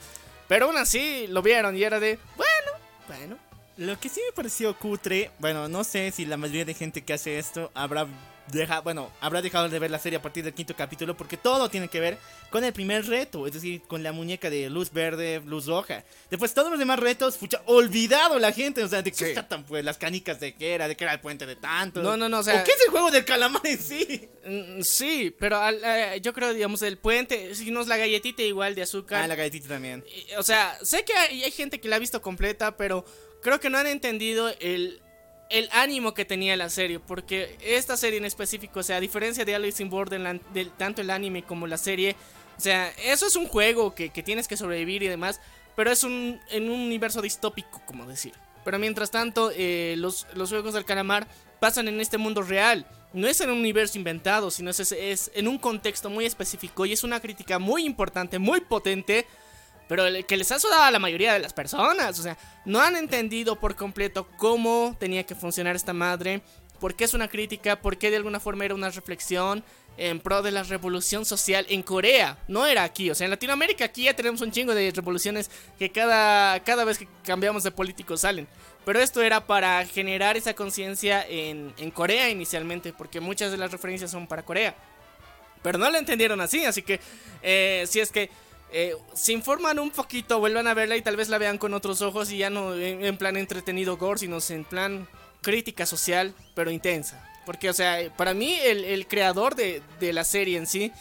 Pero 0.48 0.68
aún 0.68 0.78
así 0.78 1.28
lo 1.28 1.42
vieron 1.42 1.76
y 1.76 1.84
era 1.84 2.00
de. 2.00 2.18
Bueno, 2.38 2.72
bueno. 3.06 3.49
Lo 3.80 3.98
que 4.00 4.10
sí 4.10 4.20
me 4.26 4.34
pareció 4.34 4.78
cutre, 4.78 5.32
bueno, 5.40 5.70
no 5.70 5.84
sé 5.86 6.12
si 6.12 6.26
la 6.26 6.36
mayoría 6.36 6.66
de 6.66 6.74
gente 6.74 7.02
que 7.04 7.14
hace 7.14 7.40
esto 7.40 7.72
habrá 7.74 8.08
dejado, 8.52 8.82
bueno, 8.84 9.10
habrá 9.22 9.42
dejado 9.42 9.70
de 9.70 9.80
ver 9.80 9.90
la 9.90 10.00
serie 10.00 10.18
a 10.18 10.22
partir 10.22 10.44
del 10.44 10.54
quinto 10.54 10.76
capítulo 10.76 11.16
porque 11.16 11.38
todo 11.38 11.70
tiene 11.70 11.88
que 11.88 12.00
ver 12.02 12.18
con 12.50 12.64
el 12.66 12.74
primer 12.74 13.06
reto, 13.06 13.48
es 13.48 13.54
decir, 13.54 13.84
con 13.84 14.04
la 14.04 14.12
muñeca 14.12 14.50
de 14.50 14.70
luz 14.70 14.92
verde, 14.92 15.40
luz 15.46 15.68
roja. 15.68 16.04
Después 16.30 16.54
todos 16.54 16.70
los 16.72 16.80
demás 16.80 17.00
retos, 17.00 17.38
pucha, 17.38 17.62
olvidado 17.68 18.38
la 18.38 18.52
gente, 18.52 18.84
o 18.84 18.88
sea, 18.90 19.02
de 19.02 19.12
qué 19.14 19.28
Sí. 19.28 19.34
tratan 19.34 19.64
pues 19.66 19.86
las 19.86 19.98
canicas 19.98 20.42
de 20.42 20.56
qué 20.56 20.74
era, 20.74 20.90
de 20.90 20.98
qué 20.98 21.06
era 21.06 21.14
el 21.14 21.22
puente 21.22 21.46
de 21.46 21.56
tanto. 21.56 22.02
No, 22.02 22.18
no, 22.18 22.28
no, 22.28 22.40
o 22.40 22.44
sea- 22.44 22.64
qué 22.66 22.72
es 22.72 22.82
el 22.84 22.90
juego 22.90 23.12
del 23.12 23.24
calamar 23.24 23.62
en 23.66 23.80
sí? 23.80 24.28
Mm, 24.46 24.82
Sí, 24.82 25.34
pero 25.40 25.58
al- 25.58 25.80
eh, 25.86 26.20
yo 26.22 26.34
creo, 26.34 26.54
digamos, 26.54 26.82
el 26.82 26.98
puente, 26.98 27.56
si 27.56 27.72
no 27.72 27.80
es 27.82 27.88
la 27.88 27.96
galletita 27.98 28.42
igual 28.42 28.76
de 28.76 28.82
azúcar. 28.82 29.22
Ah, 29.24 29.28
la 29.28 29.36
galletita 29.36 29.70
también. 29.70 30.04
Y, 30.14 30.34
O 30.36 30.44
sea, 30.44 30.78
sé 30.84 31.06
que 31.06 31.14
hay, 31.14 31.44
hay 31.44 31.52
gente 31.52 31.80
que 31.80 31.88
la 31.88 31.96
ha 31.98 32.00
visto 32.00 32.22
completa, 32.22 32.76
pero 32.76 33.06
creo 33.42 33.60
que 33.60 33.70
no 33.70 33.78
han 33.78 33.88
entendido 33.88 34.50
el, 34.60 35.02
el 35.50 35.70
ánimo 35.72 36.14
que 36.14 36.26
tenía 36.26 36.56
la 36.58 36.70
serie. 36.70 37.00
Porque 37.00 37.58
esta 37.62 37.98
serie 37.98 38.18
en 38.20 38.26
específico, 38.26 38.80
o 38.80 38.84
sea, 38.84 38.98
a 38.98 39.00
diferencia 39.02 39.46
de 39.46 39.56
Alice 39.56 39.82
in 39.82 39.90
Borderland, 39.90 40.42
del- 40.54 40.72
tanto 40.72 41.02
el 41.02 41.10
anime 41.10 41.44
como 41.44 41.68
la 41.68 41.78
serie, 41.78 42.16
o 42.58 42.62
sea, 42.62 42.90
eso 43.04 43.26
es 43.26 43.36
un 43.36 43.48
juego 43.48 43.96
que, 43.96 44.10
que 44.10 44.24
tienes 44.24 44.48
que 44.48 44.58
sobrevivir 44.58 45.04
y 45.04 45.08
demás, 45.08 45.40
pero 45.76 45.92
es 45.92 46.04
un, 46.04 46.40
en 46.50 46.70
un 46.70 46.80
universo 46.82 47.22
distópico, 47.22 47.82
como 47.86 48.06
decir. 48.06 48.34
Pero 48.66 48.78
mientras 48.80 49.12
tanto, 49.12 49.52
eh, 49.56 49.96
los, 49.98 50.28
los 50.34 50.50
juegos 50.50 50.74
del 50.74 50.84
calamar 50.84 51.28
pasan 51.62 51.88
en 51.88 52.02
este 52.02 52.18
mundo 52.18 52.42
real. 52.42 52.86
No 53.14 53.28
es 53.28 53.42
en 53.42 53.50
un 53.50 53.60
universo 53.60 53.98
inventado, 53.98 54.52
sino 54.52 54.70
es, 54.70 54.80
es 54.92 55.32
en 55.34 55.48
un 55.48 55.58
contexto 55.58 56.10
muy 56.10 56.26
específico 56.26 56.86
y 56.86 56.94
es 56.94 57.04
una 57.04 57.20
crítica 57.20 57.58
muy 57.58 57.86
importante, 57.86 58.38
muy 58.38 58.60
potente 58.62 59.26
pero 59.90 60.06
el- 60.06 60.26
que 60.26 60.38
les 60.38 60.50
ha 60.54 60.60
sudado 60.60 60.84
a 60.84 60.92
la 60.92 61.00
mayoría 61.00 61.34
de 61.34 61.40
las 61.40 61.52
personas. 61.52 62.18
O 62.18 62.24
sea, 62.24 62.38
no 62.64 62.80
han 62.80 62.96
entendido 62.96 63.58
por 63.60 63.76
completo 63.76 64.30
cómo 64.38 64.96
tenía 64.98 65.26
que 65.26 65.36
funcionar 65.36 65.76
esta 65.76 65.92
madre, 65.92 66.42
por 66.80 66.96
qué 66.96 67.04
es 67.04 67.14
una 67.14 67.28
crítica, 67.28 67.82
por 67.82 67.98
qué 67.98 68.10
de 68.10 68.16
alguna 68.16 68.40
forma 68.40 68.64
era 68.64 68.74
una 68.76 68.90
reflexión 68.90 69.66
en 69.98 70.22
pro 70.22 70.42
de 70.42 70.52
la 70.52 70.64
revolución 70.64 71.26
social 71.26 71.66
en 71.68 71.84
Corea. 71.84 72.38
No 72.48 72.66
era 72.66 72.84
aquí, 72.86 73.10
o 73.12 73.16
sea, 73.16 73.26
en 73.26 73.32
Latinoamérica 73.32 73.84
aquí 73.84 74.04
ya 74.04 74.16
tenemos 74.16 74.40
un 74.40 74.52
chingo 74.52 74.74
de 74.74 74.92
revoluciones 74.92 75.52
que 75.78 75.90
cada, 75.92 76.64
cada 76.64 76.86
vez 76.86 76.98
que 76.98 77.08
cambiamos 77.26 77.64
de 77.64 77.72
políticos 77.72 78.22
salen. 78.22 78.48
Pero 78.86 79.00
esto 79.02 79.22
era 79.22 79.46
para 79.46 79.86
generar 79.86 80.38
esa 80.38 80.54
conciencia 80.54 81.26
en, 81.28 81.74
en 81.78 81.92
Corea 81.92 82.30
inicialmente, 82.30 82.94
porque 82.94 83.20
muchas 83.20 83.52
de 83.52 83.58
las 83.58 83.72
referencias 83.72 84.10
son 84.12 84.26
para 84.26 84.44
Corea. 84.46 84.74
Pero 85.62 85.78
no 85.78 85.90
la 85.90 85.98
entendieron 85.98 86.40
así, 86.40 86.64
así 86.64 86.82
que 86.82 87.02
eh, 87.44 87.84
si 87.90 88.00
es 88.00 88.10
que 88.10 88.30
eh, 88.72 88.96
se 89.14 89.34
informan 89.34 89.80
un 89.80 89.90
poquito, 89.90 90.40
vuelvan 90.40 90.68
a 90.68 90.74
verla 90.74 90.96
y 90.96 91.02
tal 91.02 91.16
vez 91.16 91.30
la 91.30 91.38
vean 91.38 91.58
con 91.58 91.74
otros 91.74 92.02
ojos 92.02 92.32
y 92.32 92.38
ya 92.38 92.50
no 92.50 92.76
en, 92.76 93.18
plan 93.18 93.36
entretenido 93.36 93.98
gore, 93.98 94.20
sino 94.20 94.38
en 94.50 94.64
plan 94.64 95.08
crítica 95.42 95.86
social, 95.86 96.34
pero 96.54 96.70
intensa. 96.70 97.26
Porque, 97.46 97.70
o 97.70 97.74
sea, 97.74 98.14
para 98.16 98.34
mí 98.34 98.54
el, 98.64 99.08
creador 99.08 99.56
de, 99.56 99.82
la 100.00 100.24
serie 100.24 100.58
en 100.58 100.68
sí, 100.68 100.92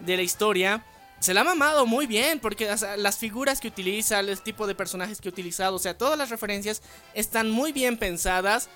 de 0.00 0.16
la 0.16 0.22
historia, 0.22 0.84
se 1.20 1.34
la 1.34 1.42
ha 1.42 1.44
mamado 1.44 1.84
muy 1.84 2.06
bien, 2.06 2.40
porque 2.40 2.74
las 2.96 3.18
figuras 3.18 3.60
que 3.60 3.68
utiliza, 3.68 4.20
el 4.20 4.40
tipo 4.40 4.66
de 4.66 4.74
personajes 4.74 5.20
que 5.20 5.28
ha 5.28 5.32
utilizado, 5.32 5.76
o 5.76 5.78
sea, 5.78 5.98
todas 5.98 6.16
las 6.16 6.30
referencias 6.30 6.80
están 7.12 7.50
muy 7.50 7.72
bien 7.72 7.98
pensadas, 7.98 8.70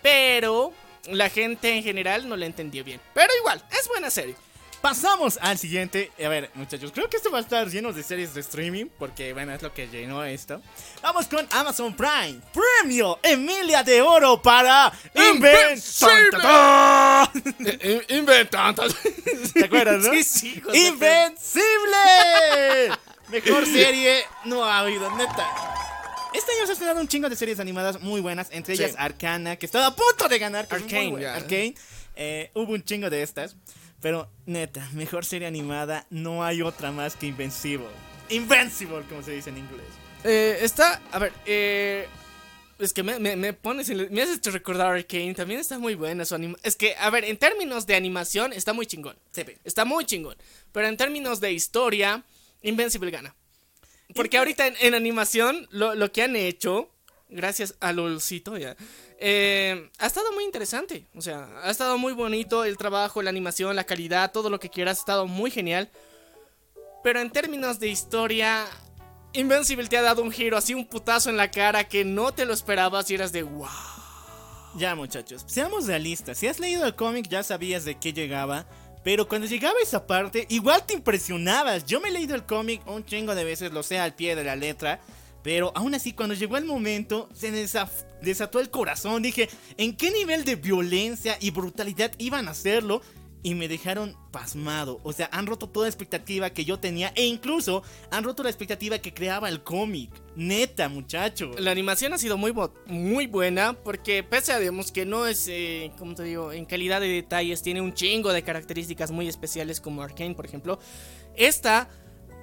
pero 0.00 0.72
la 1.06 1.28
gente 1.28 1.76
en 1.76 1.82
general 1.82 2.28
no 2.28 2.36
la 2.36 2.46
entendió 2.46 2.82
bien. 2.82 3.00
Pero 3.12 3.28
igual, 3.40 3.62
es 3.78 3.86
buena 3.88 4.08
serie. 4.08 4.36
Pasamos 4.84 5.38
al 5.40 5.56
siguiente. 5.56 6.12
A 6.22 6.28
ver, 6.28 6.50
muchachos, 6.52 6.92
creo 6.92 7.08
que 7.08 7.16
esto 7.16 7.30
va 7.30 7.38
a 7.38 7.40
estar 7.40 7.66
lleno 7.70 7.90
de 7.90 8.02
series 8.02 8.34
de 8.34 8.42
streaming. 8.42 8.84
Porque, 8.98 9.32
bueno, 9.32 9.54
es 9.54 9.62
lo 9.62 9.72
que 9.72 9.88
llenó 9.88 10.22
esto. 10.22 10.60
Vamos 11.02 11.26
con 11.26 11.48
Amazon 11.52 11.96
Prime. 11.96 12.38
Premio 12.52 13.18
Emilia 13.22 13.82
de 13.82 14.02
Oro 14.02 14.42
para 14.42 14.92
¡Invencible! 15.14 16.38
Invencible. 17.60 18.04
Inventando. 18.10 18.82
¿Te 19.54 19.64
acuerdas, 19.64 20.04
no? 20.04 20.12
Sí, 20.12 20.22
sí, 20.22 20.62
¡Invencible! 20.74 21.62
Mejor 23.30 23.64
serie 23.64 24.22
no 24.44 24.66
ha 24.66 24.80
habido, 24.80 25.10
neta. 25.16 25.48
Este 26.34 26.52
año 26.52 26.66
se 26.66 26.72
ha 26.72 26.74
estrenado 26.74 27.00
un 27.00 27.08
chingo 27.08 27.30
de 27.30 27.36
series 27.36 27.58
animadas 27.58 28.02
muy 28.02 28.20
buenas, 28.20 28.48
entre 28.50 28.74
ellas 28.74 28.90
Sí. 28.90 28.96
Arcana, 28.98 29.56
que 29.56 29.64
estaba 29.64 29.86
a 29.86 29.96
punto 29.96 30.28
de 30.28 30.38
ganar. 30.38 30.66
Arcane, 30.68 31.22
ya. 31.22 31.36
Arcane. 31.36 31.74
Eh, 32.16 32.50
hubo 32.52 32.74
un 32.74 32.84
chingo 32.84 33.08
de 33.08 33.22
estas. 33.22 33.56
Pero 34.04 34.28
neta, 34.44 34.86
mejor 34.92 35.24
serie 35.24 35.48
animada, 35.48 36.06
no 36.10 36.44
hay 36.44 36.60
otra 36.60 36.92
más 36.92 37.16
que 37.16 37.24
Invencible. 37.24 37.86
Invincible, 38.28 39.00
como 39.08 39.22
se 39.22 39.30
dice 39.30 39.48
en 39.48 39.56
inglés. 39.56 39.86
Eh, 40.24 40.58
está, 40.60 41.00
a 41.10 41.18
ver, 41.18 41.32
eh, 41.46 42.06
es 42.78 42.92
que 42.92 43.02
me, 43.02 43.18
me, 43.18 43.34
me 43.34 43.54
pones, 43.54 43.88
en- 43.88 44.12
me 44.12 44.20
haces 44.20 44.42
recordar 44.52 44.88
Arcane, 44.94 45.32
también 45.32 45.58
está 45.58 45.78
muy 45.78 45.94
buena 45.94 46.26
su 46.26 46.34
anima. 46.34 46.58
Es 46.62 46.76
que, 46.76 46.94
a 46.96 47.08
ver, 47.08 47.24
en 47.24 47.38
términos 47.38 47.86
de 47.86 47.94
animación 47.94 48.52
está 48.52 48.74
muy 48.74 48.84
chingón. 48.84 49.16
Se 49.30 49.42
ve. 49.42 49.56
Está 49.64 49.86
muy 49.86 50.04
chingón. 50.04 50.36
Pero 50.70 50.86
en 50.86 50.98
términos 50.98 51.40
de 51.40 51.52
historia, 51.52 52.24
Invincible 52.60 53.10
gana. 53.10 53.34
Porque 54.14 54.36
ahorita 54.36 54.66
en, 54.66 54.74
en 54.80 54.92
animación, 54.94 55.66
lo, 55.70 55.94
lo 55.94 56.12
que 56.12 56.20
han 56.22 56.36
hecho, 56.36 56.90
gracias 57.30 57.74
a 57.80 57.94
LOLcito 57.94 58.58
ya, 58.58 58.76
eh, 59.26 59.90
ha 59.98 60.06
estado 60.06 60.32
muy 60.32 60.44
interesante. 60.44 61.06
O 61.14 61.22
sea, 61.22 61.48
ha 61.62 61.70
estado 61.70 61.96
muy 61.96 62.12
bonito 62.12 62.62
el 62.64 62.76
trabajo, 62.76 63.22
la 63.22 63.30
animación, 63.30 63.74
la 63.74 63.84
calidad, 63.84 64.32
todo 64.32 64.50
lo 64.50 64.60
que 64.60 64.68
quieras, 64.68 64.98
ha 64.98 65.00
estado 65.00 65.26
muy 65.26 65.50
genial. 65.50 65.90
Pero 67.02 67.20
en 67.20 67.30
términos 67.30 67.78
de 67.80 67.88
historia, 67.88 68.66
Invincible 69.32 69.88
te 69.88 69.96
ha 69.96 70.02
dado 70.02 70.20
un 70.20 70.30
giro, 70.30 70.58
así 70.58 70.74
un 70.74 70.86
putazo 70.86 71.30
en 71.30 71.38
la 71.38 71.50
cara 71.50 71.84
que 71.84 72.04
no 72.04 72.32
te 72.34 72.44
lo 72.44 72.52
esperabas 72.52 73.10
y 73.10 73.14
eras 73.14 73.32
de 73.32 73.44
wow. 73.44 73.66
Ya, 74.76 74.94
muchachos, 74.94 75.42
seamos 75.46 75.86
realistas. 75.86 76.36
Si 76.36 76.46
has 76.46 76.60
leído 76.60 76.84
el 76.84 76.94
cómic, 76.94 77.26
ya 77.26 77.42
sabías 77.42 77.86
de 77.86 77.94
qué 77.98 78.12
llegaba. 78.12 78.66
Pero 79.04 79.26
cuando 79.26 79.46
llegaba 79.46 79.74
esa 79.82 80.06
parte, 80.06 80.46
igual 80.50 80.84
te 80.84 80.92
impresionabas. 80.92 81.86
Yo 81.86 81.98
me 81.98 82.10
he 82.10 82.12
leído 82.12 82.34
el 82.34 82.44
cómic 82.44 82.86
un 82.86 83.06
chingo 83.06 83.34
de 83.34 83.44
veces, 83.44 83.72
lo 83.72 83.82
sé 83.82 83.98
al 83.98 84.14
pie 84.14 84.36
de 84.36 84.44
la 84.44 84.54
letra. 84.54 85.00
Pero 85.44 85.72
aún 85.74 85.94
así, 85.94 86.14
cuando 86.14 86.34
llegó 86.34 86.56
el 86.56 86.64
momento, 86.64 87.28
se 87.34 87.50
desató 87.52 88.60
el 88.60 88.70
corazón. 88.70 89.22
Dije, 89.22 89.50
¿en 89.76 89.94
qué 89.94 90.10
nivel 90.10 90.46
de 90.46 90.56
violencia 90.56 91.36
y 91.38 91.50
brutalidad 91.50 92.12
iban 92.16 92.48
a 92.48 92.52
hacerlo? 92.52 93.02
Y 93.42 93.54
me 93.54 93.68
dejaron 93.68 94.16
pasmado. 94.32 95.00
O 95.02 95.12
sea, 95.12 95.28
han 95.30 95.46
roto 95.46 95.68
toda 95.68 95.86
expectativa 95.86 96.48
que 96.48 96.64
yo 96.64 96.80
tenía. 96.80 97.12
E 97.14 97.26
incluso 97.26 97.82
han 98.10 98.24
roto 98.24 98.42
la 98.42 98.48
expectativa 98.48 99.00
que 99.00 99.12
creaba 99.12 99.50
el 99.50 99.62
cómic. 99.62 100.10
Neta, 100.34 100.88
muchacho. 100.88 101.50
La 101.58 101.72
animación 101.72 102.14
ha 102.14 102.18
sido 102.18 102.38
muy, 102.38 102.54
muy 102.86 103.26
buena 103.26 103.74
porque 103.74 104.22
pese 104.22 104.52
a 104.52 104.58
digamos 104.58 104.92
que 104.92 105.04
no 105.04 105.26
es, 105.26 105.46
eh, 105.48 105.92
como 105.98 106.14
te 106.14 106.22
digo, 106.22 106.52
en 106.52 106.64
calidad 106.64 107.02
de 107.02 107.08
detalles, 107.08 107.60
tiene 107.60 107.82
un 107.82 107.92
chingo 107.92 108.32
de 108.32 108.42
características 108.42 109.10
muy 109.10 109.28
especiales 109.28 109.78
como 109.78 110.02
Arkane, 110.02 110.34
por 110.34 110.46
ejemplo. 110.46 110.78
Esta, 111.36 111.90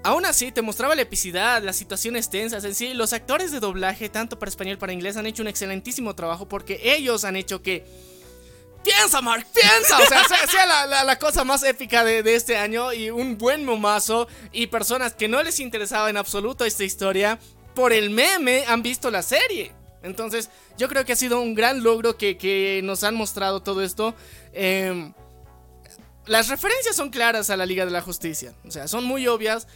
aún 0.04 0.26
así, 0.26 0.52
te 0.52 0.62
mostraba 0.62 0.96
la 0.96 1.02
epicidad, 1.04 1.62
las 1.64 1.76
situaciones 1.76 2.30
tensas 2.30 2.64
en 2.64 2.76
sí. 2.76 2.94
Los 2.94 3.14
actores 3.14 3.52
de 3.52 3.60
doblaje, 3.60 4.10
tanto 4.10 4.38
para 4.40 4.50
español 4.50 4.78
para 4.78 4.94
inglés, 4.94 5.18
han 5.18 5.26
hecho 5.28 5.42
un 5.44 5.48
excelentísimo 5.48 6.16
trabajo 6.16 6.48
porque 6.48 6.80
ellos 6.84 7.24
han 7.26 7.36
hecho 7.36 7.62
que... 7.62 7.86
Piensa, 8.84 9.22
Mark, 9.22 9.46
piensa. 9.54 10.00
O 10.00 10.06
sea, 10.08 10.24
sea, 10.48 10.66
la- 10.88 11.04
la 11.04 11.20
cosa 11.20 11.44
más 11.44 11.62
épica 11.64 12.04
de, 12.04 12.24
de 12.24 12.34
este 12.34 12.58
año 12.58 12.92
y 12.94 13.12
un 13.12 13.38
buen 13.38 13.64
momazo 13.64 14.28
y 14.52 14.68
personas 14.68 15.14
que 15.14 15.28
no 15.28 15.44
les 15.44 15.60
interesaba 15.60 16.10
en 16.10 16.18
absoluto 16.18 16.66
esta 16.66 16.84
historia, 16.84 17.38
por 17.76 17.94
el 17.94 18.10
meme 18.10 18.66
han 18.68 18.82
visto 18.82 19.12
la 19.12 19.22
serie. 19.22 19.72
Entonces, 20.02 20.50
yo 20.80 20.88
creo 20.90 21.06
que 21.06 21.14
ha 21.14 21.16
sido 21.16 21.40
un 21.42 21.54
gran 21.54 21.84
logro 21.84 22.18
que, 22.18 22.38
que 22.40 22.82
nos 22.84 23.04
han 23.04 23.14
mostrado 23.14 23.62
todo 23.62 23.84
esto. 23.84 24.16
Em, 24.52 25.14
las 26.26 26.48
referencias 26.48 26.96
son 26.96 27.12
claras 27.12 27.52
a 27.52 27.58
la 27.58 27.68
Liga 27.68 27.86
de 27.86 27.92
la 27.92 28.02
Justicia. 28.02 28.54
O 28.66 28.72
sea, 28.72 28.88
son 28.88 29.04
muy 29.04 29.28
obvias. 29.28 29.68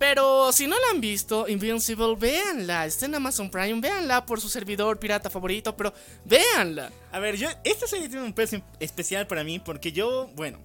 Pero 0.00 0.50
si 0.50 0.66
no 0.66 0.76
la 0.80 0.92
han 0.92 1.00
visto, 1.02 1.46
Invincible, 1.46 2.16
véanla. 2.18 2.86
Está 2.86 3.04
en 3.04 3.16
Amazon 3.16 3.50
Prime, 3.50 3.82
véanla 3.82 4.24
por 4.24 4.40
su 4.40 4.48
servidor 4.48 4.98
pirata 4.98 5.28
favorito, 5.28 5.76
pero 5.76 5.92
véanla. 6.24 6.90
A 7.12 7.18
ver, 7.18 7.36
yo, 7.36 7.50
esta 7.64 7.86
serie 7.86 8.08
tiene 8.08 8.24
un 8.24 8.32
peso 8.32 8.56
especial 8.80 9.26
para 9.26 9.44
mí 9.44 9.58
porque 9.58 9.92
yo, 9.92 10.30
bueno, 10.34 10.58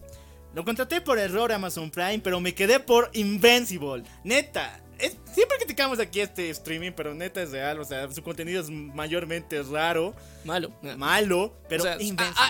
lo 0.53 0.63
contraté 0.63 1.01
por 1.01 1.19
error 1.19 1.51
Amazon 1.51 1.91
Prime, 1.91 2.19
pero 2.19 2.39
me 2.39 2.55
quedé 2.55 2.79
por 2.79 3.09
Invincible. 3.11 4.03
Neta, 4.23 4.79
es- 4.99 5.17
siempre 5.33 5.57
criticamos 5.57 5.99
aquí 5.99 6.19
este 6.21 6.49
streaming, 6.49 6.91
pero 6.95 7.13
neta 7.13 7.41
es 7.41 7.51
real, 7.51 7.79
o 7.79 7.85
sea, 7.85 8.11
su 8.11 8.21
contenido 8.23 8.61
es 8.61 8.69
mayormente 8.69 9.61
raro, 9.63 10.15
Malo. 10.43 10.71
malo, 10.97 11.53
pero 11.69 11.83
O 11.83 11.85
sea, 11.85 11.97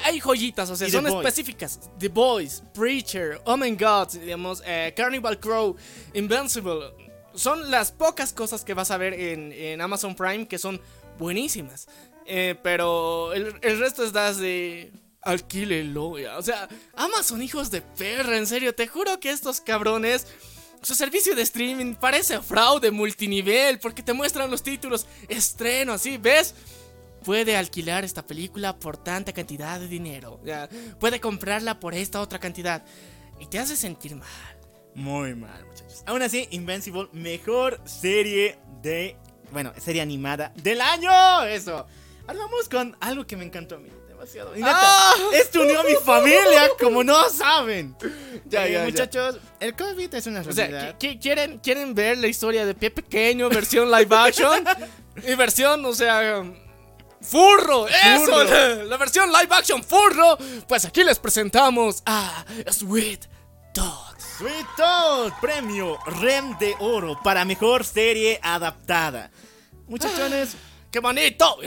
hay 0.04 0.20
joyitas, 0.20 0.70
o 0.70 0.76
sea, 0.76 0.90
son 0.90 1.08
específicas. 1.08 1.80
The 2.00 2.10
Boys, 2.10 2.64
Preacher, 2.74 3.42
Oh 3.46 3.58
My 3.58 3.72
God, 3.72 4.10
digamos, 4.22 4.62
eh, 4.66 4.94
Carnival 4.96 5.40
Crow, 5.40 5.76
Invincible. 6.14 6.94
Son 7.34 7.70
las 7.70 7.92
pocas 7.92 8.32
cosas 8.32 8.64
que 8.64 8.74
vas 8.74 8.92
a 8.92 8.98
ver 8.98 9.14
en, 9.14 9.52
en 9.52 9.82
Amazon 9.82 10.16
Prime 10.16 10.48
que 10.48 10.58
son 10.58 10.80
buenísimas. 11.20 11.88
Eh, 12.26 12.56
pero 12.64 13.34
el, 13.34 13.54
el 13.62 13.80
resto 13.80 14.04
es 14.04 14.14
das 14.14 14.38
de. 14.38 14.92
Alquílelo, 15.22 16.18
ya. 16.20 16.38
O 16.38 16.42
sea, 16.42 16.68
Amazon, 16.96 17.42
hijos 17.42 17.72
de 17.72 17.82
perra, 17.82 18.38
en 18.38 18.48
serio, 18.48 18.74
te 18.74 18.88
juro 18.88 19.20
que 19.20 19.32
estos 19.32 19.60
cabrones. 19.60 20.28
Su 20.86 20.94
servicio 20.94 21.36
de 21.36 21.42
streaming 21.42 21.96
parece 21.96 22.40
fraude 22.42 22.92
multinivel 22.92 23.80
porque 23.80 24.04
te 24.04 24.14
muestran 24.14 24.52
los 24.52 24.62
títulos 24.62 25.08
estreno, 25.28 25.94
así, 25.94 26.18
¿ves? 26.18 26.54
puede 27.24 27.58
alquilar 27.58 28.06
esta 28.06 28.24
película 28.26 28.78
por 28.78 28.98
tanta 28.98 29.34
cantidad 29.34 29.80
de 29.80 29.88
dinero. 29.88 30.40
Puede 31.00 31.20
comprarla 31.20 31.80
por 31.80 31.96
esta 31.96 32.22
otra 32.22 32.38
cantidad. 32.38 32.86
Y 33.40 33.48
te 33.48 33.58
hace 33.58 33.76
sentir 33.76 34.16
mal. 34.16 34.30
Muy 34.94 35.34
mal, 35.34 35.66
muchachos. 35.66 36.04
Aún 36.06 36.22
así, 36.22 36.48
Invincible, 36.52 37.10
mejor 37.12 37.82
serie 37.84 38.60
de. 38.84 39.18
Bueno, 39.52 39.74
serie 39.80 40.04
animada 40.04 40.54
del 40.56 40.80
año. 40.80 41.44
Eso. 41.46 41.88
Ahora 42.28 42.40
vamos 42.40 42.70
con 42.70 42.96
algo 43.02 43.26
que 43.26 43.36
me 43.36 43.44
encantó 43.44 43.76
a 43.76 43.80
mí. 43.80 43.90
Demasiado. 44.26 44.56
Y 44.56 44.60
neta, 44.60 44.72
¡Ah! 44.76 45.14
esto 45.34 45.62
unió 45.62 45.82
a 45.82 45.84
mi 45.84 45.94
familia, 46.04 46.70
como 46.80 47.04
no 47.04 47.30
saben. 47.30 47.96
Ya, 48.46 48.66
Eh, 48.68 48.72
ya, 48.74 48.80
ya. 48.80 48.84
muchachos, 48.86 49.38
el 49.60 49.76
COVID 49.76 50.14
es 50.16 50.28
una 50.28 50.42
O 50.42 50.52
sea, 50.52 50.68
realidad. 50.68 50.96
¿qui- 51.00 51.14
qui- 51.16 51.22
¿quieren, 51.22 51.60
¿quieren 51.60 51.94
ver 51.96 52.18
la 52.18 52.28
historia 52.28 52.66
de 52.66 52.74
Pie 52.74 52.92
Pequeño, 52.92 53.50
versión 53.50 53.90
live 53.92 54.16
action? 54.16 54.64
y 55.28 55.36
versión, 55.36 55.86
o 55.86 55.94
sea... 55.94 56.44
¡Furro! 57.22 57.88
¡Eso! 57.88 58.26
Furro. 58.26 58.44
La, 58.44 58.84
la 58.84 58.98
versión 58.98 59.30
live 59.32 59.48
action 59.50 59.84
furro. 59.84 60.38
Pues 60.68 60.86
aquí 60.86 61.04
les 61.04 61.18
presentamos 61.18 62.04
a 62.06 62.46
Sweet 62.72 63.26
Todd. 63.74 64.16
Sweet 64.38 64.68
Todd, 64.78 65.32
premio 65.42 65.98
REM 66.06 66.56
de 66.60 66.76
oro 66.80 67.20
para 67.24 67.44
mejor 67.46 67.84
serie 67.84 68.40
adaptada. 68.44 69.32
Muchachones, 69.88 70.56
¡Qué 70.92 71.00
bonito! 71.00 71.58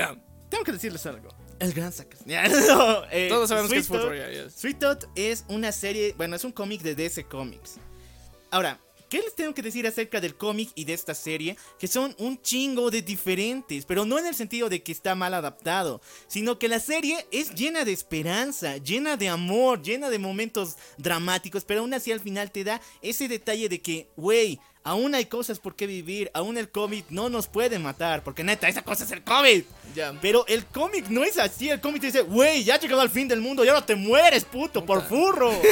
Tengo 0.49 0.65
que 0.65 0.73
decirles 0.73 1.05
algo. 1.07 1.29
El 1.61 1.73
gran 1.73 1.93
sacas. 1.93 2.21
No, 2.27 3.05
eh, 3.11 3.29
Todos 3.29 3.49
sabemos 3.49 3.71
que 3.71 3.79
es 3.79 3.89
ya. 3.89 4.51
Sweet 4.51 4.85
es 5.15 5.45
una 5.49 5.73
serie, 5.73 6.15
bueno, 6.17 6.37
es 6.37 6.45
un 6.45 6.53
cómic 6.53 6.83
de 6.83 6.95
DC 6.95 7.25
Comics. 7.25 7.77
Ahora, 8.51 8.81
¿qué 9.09 9.19
les 9.19 9.35
tengo 9.35 9.55
que 9.55 9.63
decir 9.63 9.87
acerca 9.87 10.21
del 10.21 10.37
cómic 10.37 10.71
y 10.75 10.85
de 10.85 10.95
esta 10.95 11.15
serie? 11.15 11.57
Que 11.79 11.89
son 11.89 12.15
un 12.19 12.41
chingo 12.41 12.91
de 12.91 13.03
diferentes, 13.03 13.85
pero 13.85 14.05
no 14.05 14.19
en 14.19 14.27
el 14.27 14.35
sentido 14.35 14.69
de 14.69 14.83
que 14.83 14.93
está 14.93 15.15
mal 15.15 15.35
adaptado, 15.35 16.01
sino 16.29 16.59
que 16.59 16.69
la 16.69 16.81
serie 16.81 17.27
es 17.33 17.55
llena 17.55 17.85
de 17.85 17.93
esperanza, 17.93 18.77
llena 18.79 19.17
de 19.17 19.29
amor, 19.29 19.83
llena 19.83 20.11
de 20.11 20.19
momentos 20.19 20.77
dramáticos, 20.97 21.65
pero 21.65 21.81
aún 21.81 21.95
así 21.95 22.13
al 22.13 22.21
final 22.21 22.51
te 22.53 22.65
da 22.65 22.81
ese 23.03 23.29
detalle 23.29 23.69
de 23.69 23.81
que, 23.81 24.09
güey, 24.17 24.61
aún 24.89 25.15
hay 25.15 25.27
cosas 25.27 25.59
por 25.59 25.77
qué 25.77 25.87
vivir, 25.87 26.31
aún 26.33 26.57
el 26.57 26.71
cómic 26.71 27.05
no 27.11 27.29
nos 27.29 27.47
puede 27.47 27.79
matar, 27.79 28.25
porque 28.25 28.43
neta, 28.43 28.69
esa 28.69 28.83
cosa 28.83 29.05
es 29.05 29.11
el 29.13 29.23
cómic. 29.23 29.67
Ya. 29.95 30.15
Pero 30.23 30.47
el 30.47 30.65
cómic 30.65 31.09
no 31.09 31.25
es 31.25 31.39
así, 31.39 31.69
el 31.69 31.81
cómic 31.81 32.01
te 32.01 32.07
dice, 32.07 32.23
güey, 32.23 32.65
ya 32.65 32.77
ha 32.77 32.81
llegado 32.81 33.03
al 33.03 33.11
fin 33.11 33.29
del 33.29 33.41
mundo 33.43 33.65
y 33.65 33.69
ahora 33.69 33.85
te 33.85 33.95
mueres, 33.95 34.45
puto, 34.45 34.87
por 34.87 35.07
furro. 35.07 35.53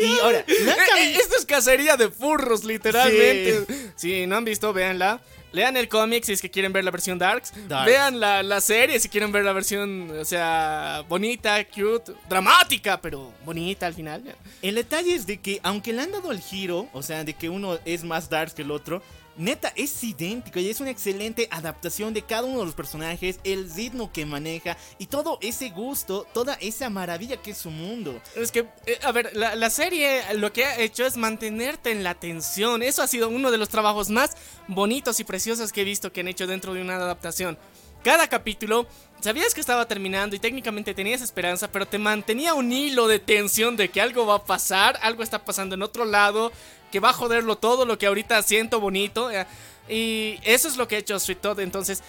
y 0.00 0.18
ahora, 0.20 0.40
Eh, 0.40 0.44
eh, 0.48 1.16
Esto 1.18 1.36
es 1.38 1.46
cacería 1.46 1.96
de 1.96 2.10
furros, 2.10 2.64
literalmente. 2.64 3.92
Si 3.96 4.26
no 4.26 4.36
han 4.36 4.44
visto, 4.44 4.72
véanla. 4.72 5.22
Lean 5.52 5.76
el 5.76 5.88
cómic 5.88 6.24
si 6.24 6.32
es 6.32 6.42
que 6.42 6.50
quieren 6.50 6.72
ver 6.72 6.84
la 6.84 6.90
versión 6.90 7.18
Darks. 7.18 7.52
Darks. 7.68 7.86
Vean 7.86 8.20
la, 8.20 8.42
la 8.42 8.60
serie 8.60 9.00
si 9.00 9.08
quieren 9.08 9.32
ver 9.32 9.44
la 9.44 9.52
versión, 9.52 10.10
o 10.10 10.24
sea, 10.24 11.04
bonita, 11.08 11.64
cute, 11.64 12.12
dramática, 12.28 13.00
pero 13.00 13.32
bonita 13.44 13.86
al 13.86 13.94
final. 13.94 14.22
El 14.62 14.74
detalle 14.74 15.14
es 15.14 15.26
de 15.26 15.38
que, 15.38 15.60
aunque 15.62 15.92
le 15.92 16.02
han 16.02 16.12
dado 16.12 16.32
el 16.32 16.40
giro, 16.40 16.88
o 16.92 17.02
sea, 17.02 17.24
de 17.24 17.34
que 17.34 17.48
uno 17.48 17.78
es 17.84 18.04
más 18.04 18.28
dark 18.28 18.54
que 18.54 18.62
el 18.62 18.70
otro, 18.70 19.02
neta, 19.36 19.72
es 19.76 20.02
idéntico 20.02 20.58
y 20.58 20.68
es 20.68 20.80
una 20.80 20.90
excelente 20.90 21.48
adaptación 21.50 22.14
de 22.14 22.22
cada 22.22 22.44
uno 22.44 22.60
de 22.60 22.66
los 22.66 22.74
personajes, 22.74 23.38
el 23.44 23.70
ritmo 23.72 24.12
que 24.12 24.26
maneja 24.26 24.76
y 24.98 25.06
todo 25.06 25.38
ese 25.42 25.70
gusto, 25.70 26.26
toda 26.32 26.54
esa 26.54 26.90
maravilla 26.90 27.36
que 27.36 27.50
es 27.52 27.58
su 27.58 27.70
mundo. 27.70 28.20
Es 28.34 28.50
que, 28.50 28.66
eh, 28.86 28.98
a 29.02 29.12
ver, 29.12 29.30
la, 29.34 29.54
la 29.54 29.70
serie 29.70 30.22
lo 30.34 30.52
que 30.52 30.64
ha 30.64 30.80
hecho 30.80 31.06
es 31.06 31.16
mantenerte 31.16 31.90
en 31.90 32.02
la 32.02 32.14
tensión. 32.14 32.82
Eso 32.82 33.02
ha 33.02 33.06
sido 33.06 33.28
uno 33.28 33.50
de 33.50 33.58
los 33.58 33.68
trabajos 33.68 34.10
más 34.10 34.36
bonitos 34.68 35.20
y 35.20 35.24
preciosos 35.24 35.72
que 35.72 35.82
he 35.82 35.84
visto 35.84 36.12
que 36.12 36.20
han 36.20 36.28
hecho 36.28 36.46
dentro 36.46 36.74
de 36.74 36.82
una 36.82 36.96
adaptación. 36.96 37.58
Cada 38.06 38.28
capítulo, 38.28 38.86
sabías 39.20 39.52
que 39.52 39.60
estaba 39.60 39.88
terminando 39.88 40.36
y 40.36 40.38
técnicamente 40.38 40.94
tenías 40.94 41.22
esperanza, 41.22 41.72
pero 41.72 41.86
te 41.86 41.98
mantenía 41.98 42.54
un 42.54 42.70
hilo 42.70 43.08
de 43.08 43.18
tensión 43.18 43.76
de 43.76 43.88
que 43.88 44.00
algo 44.00 44.26
va 44.26 44.36
a 44.36 44.44
pasar, 44.44 44.96
algo 45.02 45.24
está 45.24 45.44
pasando 45.44 45.74
en 45.74 45.82
otro 45.82 46.04
lado, 46.04 46.52
que 46.96 47.00
va 47.00 47.10
a 47.10 47.12
joderlo 47.12 47.58
todo 47.58 47.84
lo 47.84 47.98
que 47.98 48.06
ahorita 48.06 48.40
siento 48.40 48.80
bonito. 48.80 49.30
eh, 49.30 49.44
Y 49.86 50.40
eso 50.44 50.66
es 50.66 50.78
lo 50.78 50.88
que 50.88 50.96
ha 50.96 50.98
hecho 50.98 51.18
Sweet 51.20 51.42
Todd. 51.42 51.60
Entonces, 51.60 52.02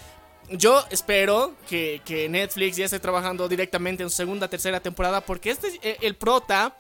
yo 0.50 0.82
espero 0.90 1.56
que, 1.68 2.02
que 2.06 2.30
Netflix 2.30 2.78
ya 2.78 2.86
esté 2.86 2.98
trabajando 2.98 3.50
directamente 3.50 4.02
en 4.02 4.10
su 4.10 4.16
segunda, 4.16 4.48
tercera 4.48 4.80
temporada, 4.80 5.20
porque 5.20 5.50
este, 5.50 5.78
eh, 5.82 5.98
el 6.00 6.16
prota 6.16 6.78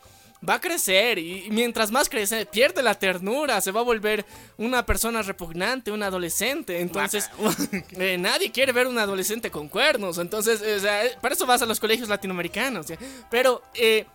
va 0.47 0.53
a 0.53 0.61
crecer 0.61 1.17
y 1.17 1.49
mientras 1.51 1.91
más 1.91 2.07
crece, 2.07 2.45
pierde 2.45 2.81
la 2.81 2.95
ternura, 2.95 3.59
se 3.59 3.73
va 3.73 3.81
a 3.81 3.83
volver 3.83 4.25
una 4.57 4.85
persona 4.85 5.21
repugnante, 5.21 5.91
un 5.91 6.01
adolescente. 6.01 6.79
Entonces, 6.79 7.29
eh, 7.99 8.17
nadie 8.17 8.53
quiere 8.53 8.71
ver 8.71 8.87
un 8.87 8.97
adolescente 8.99 9.51
con 9.51 9.67
cuernos. 9.67 10.17
Entonces, 10.17 10.61
o 10.61 10.79
sea, 10.79 11.01
para 11.19 11.35
eso 11.35 11.45
vas 11.45 11.61
a 11.61 11.65
los 11.65 11.81
colegios 11.81 12.07
latinoamericanos. 12.07 12.85
Pero 13.29 13.61
eh, 13.73 14.05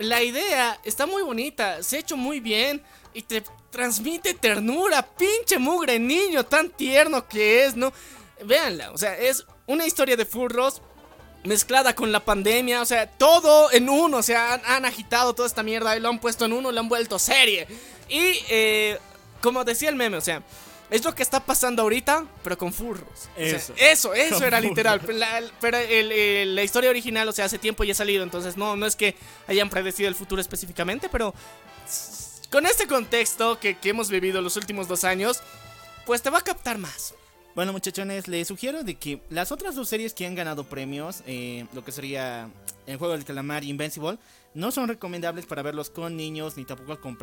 la 0.00 0.22
idea 0.22 0.80
está 0.84 1.04
muy 1.04 1.22
bonita, 1.22 1.82
se 1.82 1.96
ha 1.96 2.00
hecho 2.00 2.16
muy 2.16 2.40
bien 2.40 2.82
y 3.14 3.22
te 3.22 3.42
transmite 3.70 4.34
ternura, 4.34 5.02
pinche 5.06 5.58
mugre 5.58 5.98
niño 5.98 6.44
tan 6.44 6.70
tierno 6.70 7.26
que 7.28 7.64
es, 7.64 7.76
¿no? 7.76 7.92
Véanla, 8.44 8.90
o 8.92 8.98
sea, 8.98 9.16
es 9.18 9.44
una 9.66 9.86
historia 9.86 10.16
de 10.16 10.24
furros 10.24 10.82
mezclada 11.44 11.94
con 11.94 12.12
la 12.12 12.20
pandemia, 12.20 12.82
o 12.82 12.84
sea, 12.84 13.06
todo 13.08 13.70
en 13.72 13.88
uno, 13.88 14.18
o 14.18 14.22
sea, 14.22 14.54
han, 14.54 14.62
han 14.66 14.84
agitado 14.84 15.34
toda 15.34 15.46
esta 15.48 15.62
mierda 15.62 15.96
y 15.96 16.00
lo 16.00 16.08
han 16.08 16.18
puesto 16.18 16.44
en 16.44 16.52
uno, 16.52 16.70
lo 16.72 16.80
han 16.80 16.88
vuelto 16.88 17.18
serie. 17.18 17.66
Y, 18.08 18.38
eh, 18.48 18.98
como 19.40 19.64
decía 19.64 19.88
el 19.88 19.96
meme, 19.96 20.16
o 20.18 20.20
sea, 20.20 20.42
es 20.90 21.04
lo 21.04 21.14
que 21.14 21.22
está 21.22 21.40
pasando 21.44 21.82
ahorita, 21.82 22.24
pero 22.42 22.58
con 22.58 22.72
furros. 22.72 23.08
O 23.32 23.36
sea, 23.36 23.44
Eso. 23.56 23.72
eso, 23.76 24.12
eso 24.14 24.44
era 24.44 24.60
literal. 24.60 25.00
La- 25.08 25.42
pero 25.60 25.78
el- 25.78 26.10
el- 26.12 26.54
la 26.56 26.62
historia 26.64 26.90
original, 26.90 27.28
o 27.28 27.32
sea, 27.32 27.44
hace 27.46 27.58
tiempo 27.58 27.84
ya 27.84 27.92
ha 27.92 27.96
salido, 27.96 28.22
entonces 28.24 28.56
no, 28.56 28.76
no 28.76 28.84
es 28.86 28.96
que 28.96 29.14
hayan 29.46 29.70
predecido 29.70 30.08
el 30.08 30.14
futuro 30.16 30.40
específicamente, 30.42 31.08
pero 31.08 31.32
con 32.50 32.66
este 32.66 32.86
contexto 32.86 33.58
que, 33.58 33.76
hemos 33.84 34.10
vivido 34.10 34.42
los 34.42 34.56
últimos 34.56 34.88
dos 34.88 35.04
años, 35.04 35.40
pues 36.04 36.22
te 36.22 36.30
va 36.30 36.38
a 36.38 36.42
captar 36.42 36.78
más. 36.78 37.14
Bueno, 37.54 37.72
muchachones, 37.72 38.28
les 38.28 38.48
sugiero 38.48 38.82
de 38.82 38.94
que 38.96 39.22
las 39.30 39.52
otras 39.52 39.74
dos 39.74 39.88
series 39.88 40.14
que 40.14 40.26
han 40.26 40.34
ganado 40.34 40.64
premios, 40.64 41.22
eh, 41.26 41.66
lo 41.72 41.84
que 41.84 41.92
sería 41.92 42.48
el 42.86 42.96
juego 42.96 43.14
del 43.14 43.24
calamar 43.24 43.64
y 43.64 43.70
Invincible, 43.70 44.18
no 44.54 44.70
son 44.72 44.88
recomendables 44.88 45.46
para 45.46 45.62
verlos 45.62 45.90
con 45.90 46.16
niños 46.16 46.56
ni 46.56 46.64
tampoco 46.64 47.00
con 47.00 47.16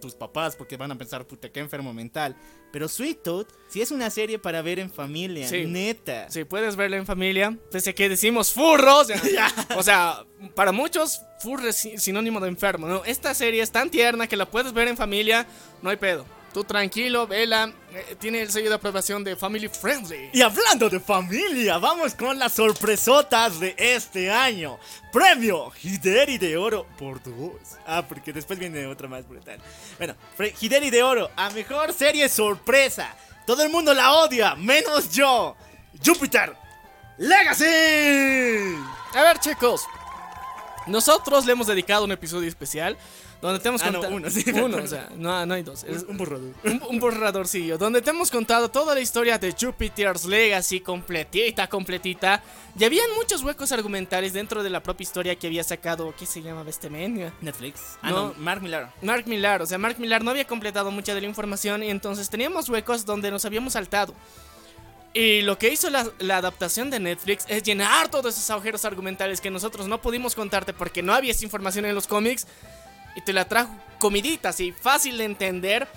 tus 0.00 0.14
papás, 0.14 0.56
porque 0.56 0.76
van 0.76 0.90
a 0.92 0.96
pensar, 0.98 1.26
puta, 1.26 1.50
qué 1.50 1.60
enfermo 1.60 1.92
mental. 1.92 2.36
Pero 2.72 2.88
Sweet 2.88 3.22
Tooth 3.22 3.48
sí 3.68 3.82
es 3.82 3.90
una 3.90 4.08
serie 4.10 4.38
para 4.38 4.62
ver 4.62 4.78
en 4.78 4.90
familia, 4.90 5.46
Sí. 5.48 5.66
neta. 5.66 6.30
Si 6.30 6.44
puedes 6.44 6.76
verla 6.76 6.96
en 6.96 7.06
familia, 7.06 7.56
desde 7.70 7.94
que 7.94 8.08
decimos 8.08 8.52
furros, 8.52 9.08
o 9.76 9.82
sea, 9.82 10.24
para 10.54 10.72
muchos, 10.72 11.20
furro 11.40 11.68
es 11.68 11.76
si- 11.76 11.98
sinónimo 11.98 12.40
de 12.40 12.48
enfermo, 12.48 12.86
¿no? 12.86 13.04
Esta 13.04 13.34
serie 13.34 13.62
es 13.62 13.70
tan 13.72 13.90
tierna 13.90 14.26
que 14.26 14.36
la 14.36 14.46
puedes 14.50 14.72
ver 14.72 14.88
en 14.88 14.96
familia, 14.96 15.46
no 15.82 15.90
hay 15.90 15.96
pedo. 15.96 16.24
Tú 16.52 16.64
tranquilo, 16.64 17.28
vela, 17.28 17.72
eh, 17.92 18.16
tiene 18.18 18.42
el 18.42 18.50
sello 18.50 18.68
de 18.68 18.74
aprobación 18.74 19.22
de 19.22 19.36
Family 19.36 19.68
Friendly. 19.68 20.30
Y 20.32 20.42
hablando 20.42 20.90
de 20.90 20.98
familia, 20.98 21.78
vamos 21.78 22.14
con 22.16 22.40
las 22.40 22.54
sorpresotas 22.54 23.60
de 23.60 23.76
este 23.78 24.32
año. 24.32 24.78
Premio 25.12 25.70
Hideri 25.80 26.38
de 26.38 26.56
Oro 26.56 26.86
por 26.98 27.22
dos. 27.22 27.78
Ah, 27.86 28.04
porque 28.06 28.32
después 28.32 28.58
viene 28.58 28.84
otra 28.86 29.06
más 29.06 29.28
brutal. 29.28 29.60
Bueno, 29.96 30.16
Hideri 30.60 30.90
de 30.90 31.04
Oro 31.04 31.30
a 31.36 31.50
mejor 31.50 31.92
serie 31.92 32.28
sorpresa. 32.28 33.14
Todo 33.46 33.62
el 33.62 33.70
mundo 33.70 33.94
la 33.94 34.12
odia, 34.14 34.56
menos 34.56 35.12
yo. 35.12 35.56
Júpiter 36.04 36.56
Legacy. 37.18 37.64
A 39.14 39.22
ver, 39.22 39.38
chicos, 39.38 39.82
nosotros 40.88 41.46
le 41.46 41.52
hemos 41.52 41.68
dedicado 41.68 42.04
un 42.04 42.12
episodio 42.12 42.48
especial 42.48 42.96
donde 43.40 43.58
te 43.60 43.68
hemos 43.68 43.82
Ah, 43.82 43.86
no, 43.86 43.92
contado. 44.00 44.14
uno, 44.16 44.30
sí, 44.30 44.44
uno, 44.52 44.76
o 44.76 44.86
sea, 44.86 45.08
no, 45.16 45.46
no 45.46 45.54
hay 45.54 45.62
dos. 45.62 45.84
es- 45.84 46.04
Un 46.06 46.16
borrador. 46.18 46.52
un, 46.64 46.82
un 46.88 47.00
borradorcillo 47.00 47.78
donde 47.78 48.02
te 48.02 48.10
hemos 48.10 48.30
contado 48.30 48.70
toda 48.70 48.94
la 48.94 49.00
historia 49.00 49.38
de 49.38 49.54
Jupiter's 49.58 50.24
Legacy 50.26 50.80
completita, 50.80 51.66
completita. 51.68 52.42
Y 52.78 52.84
habían 52.84 53.06
muchos 53.16 53.42
huecos 53.42 53.72
argumentales 53.72 54.32
dentro 54.32 54.62
de 54.62 54.70
la 54.70 54.82
propia 54.82 55.02
historia 55.04 55.36
que 55.36 55.46
había 55.46 55.64
sacado, 55.64 56.14
¿qué 56.18 56.26
se 56.26 56.42
llama 56.42 56.64
este 56.68 56.90
men? 56.90 57.32
Netflix. 57.40 57.80
Ah, 58.02 58.10
No. 58.10 58.26
no, 58.28 58.34
Mark 58.38 58.60
Millar. 58.62 58.92
Mark 59.02 59.24
Millar, 59.26 59.62
o 59.62 59.66
sea, 59.66 59.78
Mark 59.78 59.96
Millar 59.98 60.22
no 60.22 60.30
había 60.30 60.46
completado 60.46 60.90
mucha 60.90 61.14
de 61.14 61.20
la 61.22 61.26
información 61.26 61.82
y 61.82 61.90
entonces 61.90 62.28
teníamos 62.30 62.68
huecos 62.68 63.04
donde 63.06 63.30
nos 63.30 63.44
habíamos 63.44 63.72
saltado. 63.72 64.14
Y 65.12 65.40
lo 65.42 65.58
que 65.58 65.70
hizo 65.72 65.90
la, 65.90 66.08
la 66.20 66.36
adaptación 66.36 66.88
de 66.88 67.00
Netflix 67.00 67.44
es 67.48 67.64
llenar 67.64 68.08
todos 68.10 68.36
esos 68.36 68.48
agujeros 68.50 68.84
argumentales 68.84 69.40
que 69.40 69.50
nosotros 69.50 69.88
no 69.88 70.00
pudimos 70.00 70.36
contarte 70.36 70.72
porque 70.72 71.02
no 71.02 71.12
había 71.12 71.32
esa 71.32 71.44
información 71.44 71.84
en 71.84 71.96
los 71.96 72.06
cómics. 72.06 72.46
Y 73.14 73.20
te 73.20 73.32
la 73.32 73.46
trajo 73.46 73.74
comidita, 73.98 74.50
así, 74.50 74.72
fácil 74.72 75.18
de 75.18 75.24
entender. 75.24 75.88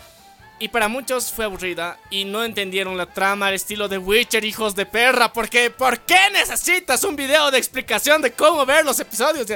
Y 0.60 0.70
para 0.70 0.88
muchos 0.88 1.32
fue 1.32 1.46
aburrida 1.46 2.00
y 2.10 2.26
no 2.26 2.44
entendieron 2.44 2.96
la 2.96 3.08
trama 3.08 3.48
al 3.48 3.56
estilo 3.56 3.88
de 3.88 3.98
Witcher, 3.98 4.46
hijos 4.46 4.76
de 4.76 4.86
perra. 4.86 5.34
Porque, 5.34 5.70
¿por 5.72 6.00
qué 6.02 6.30
necesitas 6.32 7.04
un 7.04 7.16
video 7.16 7.52
de 7.52 7.58
explicación 7.58 8.22
de 8.22 8.32
cómo 8.32 8.66
ver 8.66 8.86
los 8.86 9.00
episodios? 9.00 9.48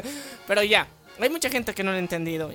Pero 0.47 0.63
ya, 0.63 0.87
hay 1.19 1.29
mucha 1.29 1.49
gente 1.49 1.73
que 1.73 1.83
no 1.83 1.91
lo 1.91 1.97
ha 1.97 1.99
entendido. 1.99 2.51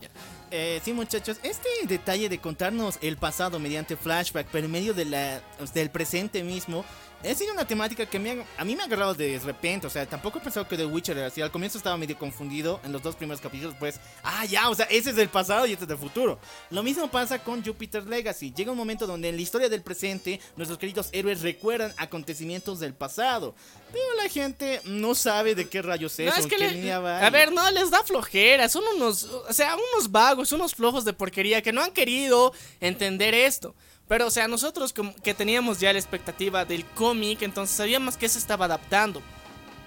Eh, 0.50 0.80
sí, 0.84 0.92
muchachos, 0.92 1.38
este 1.42 1.68
detalle 1.84 2.28
de 2.28 2.38
contarnos 2.38 2.98
el 3.00 3.16
pasado 3.16 3.58
mediante 3.58 3.96
flashback, 3.96 4.48
pero 4.52 4.66
en 4.66 4.72
medio 4.72 4.92
de 4.92 5.06
la, 5.06 5.40
del 5.72 5.90
presente 5.90 6.42
mismo, 6.42 6.84
ha 7.30 7.34
sido 7.34 7.52
una 7.52 7.66
temática 7.66 8.06
que 8.06 8.18
me 8.18 8.30
ha- 8.32 8.44
a 8.56 8.64
mí 8.64 8.74
me 8.76 8.82
ha 8.82 8.86
agarrado 8.86 9.14
de 9.14 9.38
repente. 9.44 9.86
O 9.86 9.90
sea, 9.90 10.04
tampoco 10.06 10.38
he 10.38 10.42
pensado 10.42 10.66
que 10.66 10.76
The 10.76 10.86
Witcher 10.86 11.16
era 11.16 11.26
así. 11.28 11.40
Al 11.40 11.50
comienzo 11.50 11.78
estaba 11.78 11.96
medio 11.96 12.18
confundido 12.18 12.80
en 12.84 12.92
los 12.92 13.02
dos 13.02 13.14
primeros 13.16 13.40
capítulos, 13.40 13.74
pues, 13.78 14.00
ah, 14.22 14.44
ya, 14.46 14.68
o 14.70 14.74
sea, 14.74 14.86
ese 14.86 15.10
es 15.10 15.16
del 15.16 15.28
pasado 15.28 15.66
y 15.66 15.72
este 15.72 15.84
es 15.84 15.88
del 15.88 15.98
futuro. 15.98 16.38
Lo 16.70 16.82
mismo 16.82 17.10
pasa 17.10 17.38
con 17.42 17.64
Jupiter 17.64 18.06
Legacy. 18.06 18.52
Llega 18.54 18.72
un 18.72 18.78
momento 18.78 19.06
donde 19.06 19.28
en 19.28 19.36
la 19.36 19.42
historia 19.42 19.68
del 19.68 19.82
presente, 19.82 20.40
nuestros 20.56 20.78
queridos 20.78 21.08
héroes 21.12 21.42
recuerdan 21.42 21.92
acontecimientos 21.96 22.80
del 22.80 22.94
pasado. 22.94 23.54
Pero 23.92 24.04
la 24.22 24.28
gente 24.28 24.80
no 24.84 25.14
sabe 25.14 25.54
de 25.54 25.68
qué 25.68 25.82
rayos 25.82 26.18
es, 26.18 26.26
No, 26.26 26.34
es 26.34 26.46
que 26.46 26.56
qué 26.56 26.58
le- 26.58 26.70
línea 26.72 26.98
va. 26.98 27.24
a 27.26 27.30
ver, 27.30 27.52
no, 27.52 27.70
les 27.70 27.90
da 27.90 28.02
flojera, 28.02 28.68
son 28.68 28.82
unos, 28.96 29.24
o 29.24 29.52
sea, 29.52 29.76
unos 29.76 30.10
vagos, 30.10 30.52
unos 30.52 30.74
flojos 30.74 31.04
de 31.04 31.12
porquería 31.12 31.62
que 31.62 31.72
no 31.72 31.82
han 31.82 31.92
querido 31.92 32.52
entender 32.80 33.34
esto. 33.34 33.74
Pero, 34.08 34.26
o 34.26 34.30
sea, 34.30 34.48
nosotros 34.48 34.92
que 35.22 35.34
teníamos 35.34 35.80
ya 35.80 35.92
la 35.92 35.98
expectativa 35.98 36.64
del 36.64 36.84
cómic, 36.84 37.42
entonces 37.42 37.76
sabíamos 37.76 38.16
que 38.16 38.28
se 38.28 38.38
estaba 38.38 38.66
adaptando. 38.66 39.22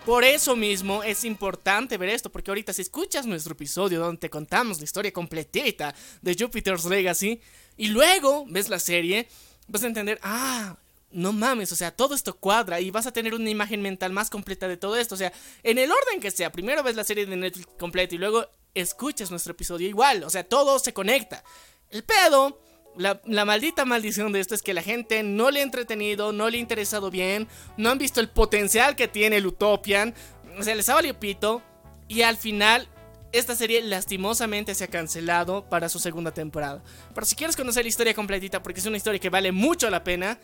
Por 0.05 0.23
eso 0.23 0.55
mismo 0.55 1.01
es 1.01 1.25
importante 1.25 1.97
ver 1.97 2.09
esto, 2.09 2.31
porque 2.31 2.51
ahorita 2.51 2.73
si 2.73 2.83
escuchas 2.83 3.25
nuestro 3.25 3.53
episodio 3.53 3.99
donde 3.99 4.19
te 4.19 4.29
contamos 4.29 4.77
la 4.77 4.83
historia 4.83 5.11
completita 5.11 5.95
de 6.21 6.35
Jupiter's 6.39 6.85
Legacy 6.85 7.41
y 7.75 7.87
luego 7.87 8.45
ves 8.47 8.69
la 8.69 8.77
serie, 8.77 9.27
vas 9.67 9.83
a 9.83 9.87
entender, 9.87 10.19
ah, 10.21 10.77
no 11.09 11.33
mames, 11.33 11.71
o 11.71 11.75
sea, 11.75 11.89
todo 11.89 12.13
esto 12.13 12.35
cuadra 12.35 12.79
y 12.79 12.91
vas 12.91 13.07
a 13.07 13.13
tener 13.13 13.33
una 13.33 13.49
imagen 13.49 13.81
mental 13.81 14.11
más 14.11 14.29
completa 14.29 14.67
de 14.67 14.77
todo 14.77 14.95
esto. 14.95 15.15
O 15.15 15.17
sea, 15.17 15.33
en 15.63 15.79
el 15.79 15.91
orden 15.91 16.19
que 16.19 16.29
sea, 16.29 16.51
primero 16.51 16.83
ves 16.83 16.95
la 16.95 17.03
serie 17.03 17.25
de 17.25 17.35
Netflix 17.35 17.67
completa 17.79 18.13
y 18.13 18.19
luego 18.19 18.45
escuchas 18.75 19.31
nuestro 19.31 19.53
episodio 19.53 19.87
igual, 19.87 20.23
o 20.23 20.29
sea, 20.29 20.43
todo 20.43 20.77
se 20.77 20.93
conecta. 20.93 21.43
El 21.89 22.03
pedo, 22.03 22.61
la, 22.97 23.21
la 23.25 23.45
maldita 23.45 23.85
maldición 23.85 24.31
de 24.31 24.39
esto 24.39 24.55
es 24.55 24.61
que 24.61 24.73
la 24.73 24.81
gente 24.81 25.23
no 25.23 25.51
le 25.51 25.59
ha 25.59 25.63
entretenido, 25.63 26.31
no 26.31 26.49
le 26.49 26.57
ha 26.57 26.61
interesado 26.61 27.11
bien, 27.11 27.47
no 27.77 27.89
han 27.89 27.97
visto 27.97 28.19
el 28.19 28.29
potencial 28.29 28.95
que 28.95 29.07
tiene 29.07 29.37
el 29.37 29.47
Utopian, 29.47 30.13
o 30.57 30.63
sea, 30.63 30.75
les 30.75 30.87
ha 30.89 30.95
valido 30.95 31.19
pito 31.19 31.61
y 32.07 32.21
al 32.21 32.37
final 32.37 32.87
esta 33.31 33.55
serie 33.55 33.81
lastimosamente 33.81 34.73
se 34.75 34.85
ha 34.85 34.87
cancelado 34.87 35.67
para 35.67 35.89
su 35.89 35.99
segunda 35.99 36.31
temporada. 36.31 36.81
Pero 37.13 37.25
si 37.25 37.35
quieres 37.35 37.55
conocer 37.55 37.83
la 37.83 37.89
historia 37.89 38.13
completita, 38.13 38.63
porque 38.63 38.79
es 38.79 38.85
una 38.85 38.97
historia 38.97 39.19
que 39.19 39.29
vale 39.29 39.51
mucho 39.51 39.89
la 39.89 40.03
pena, 40.03 40.39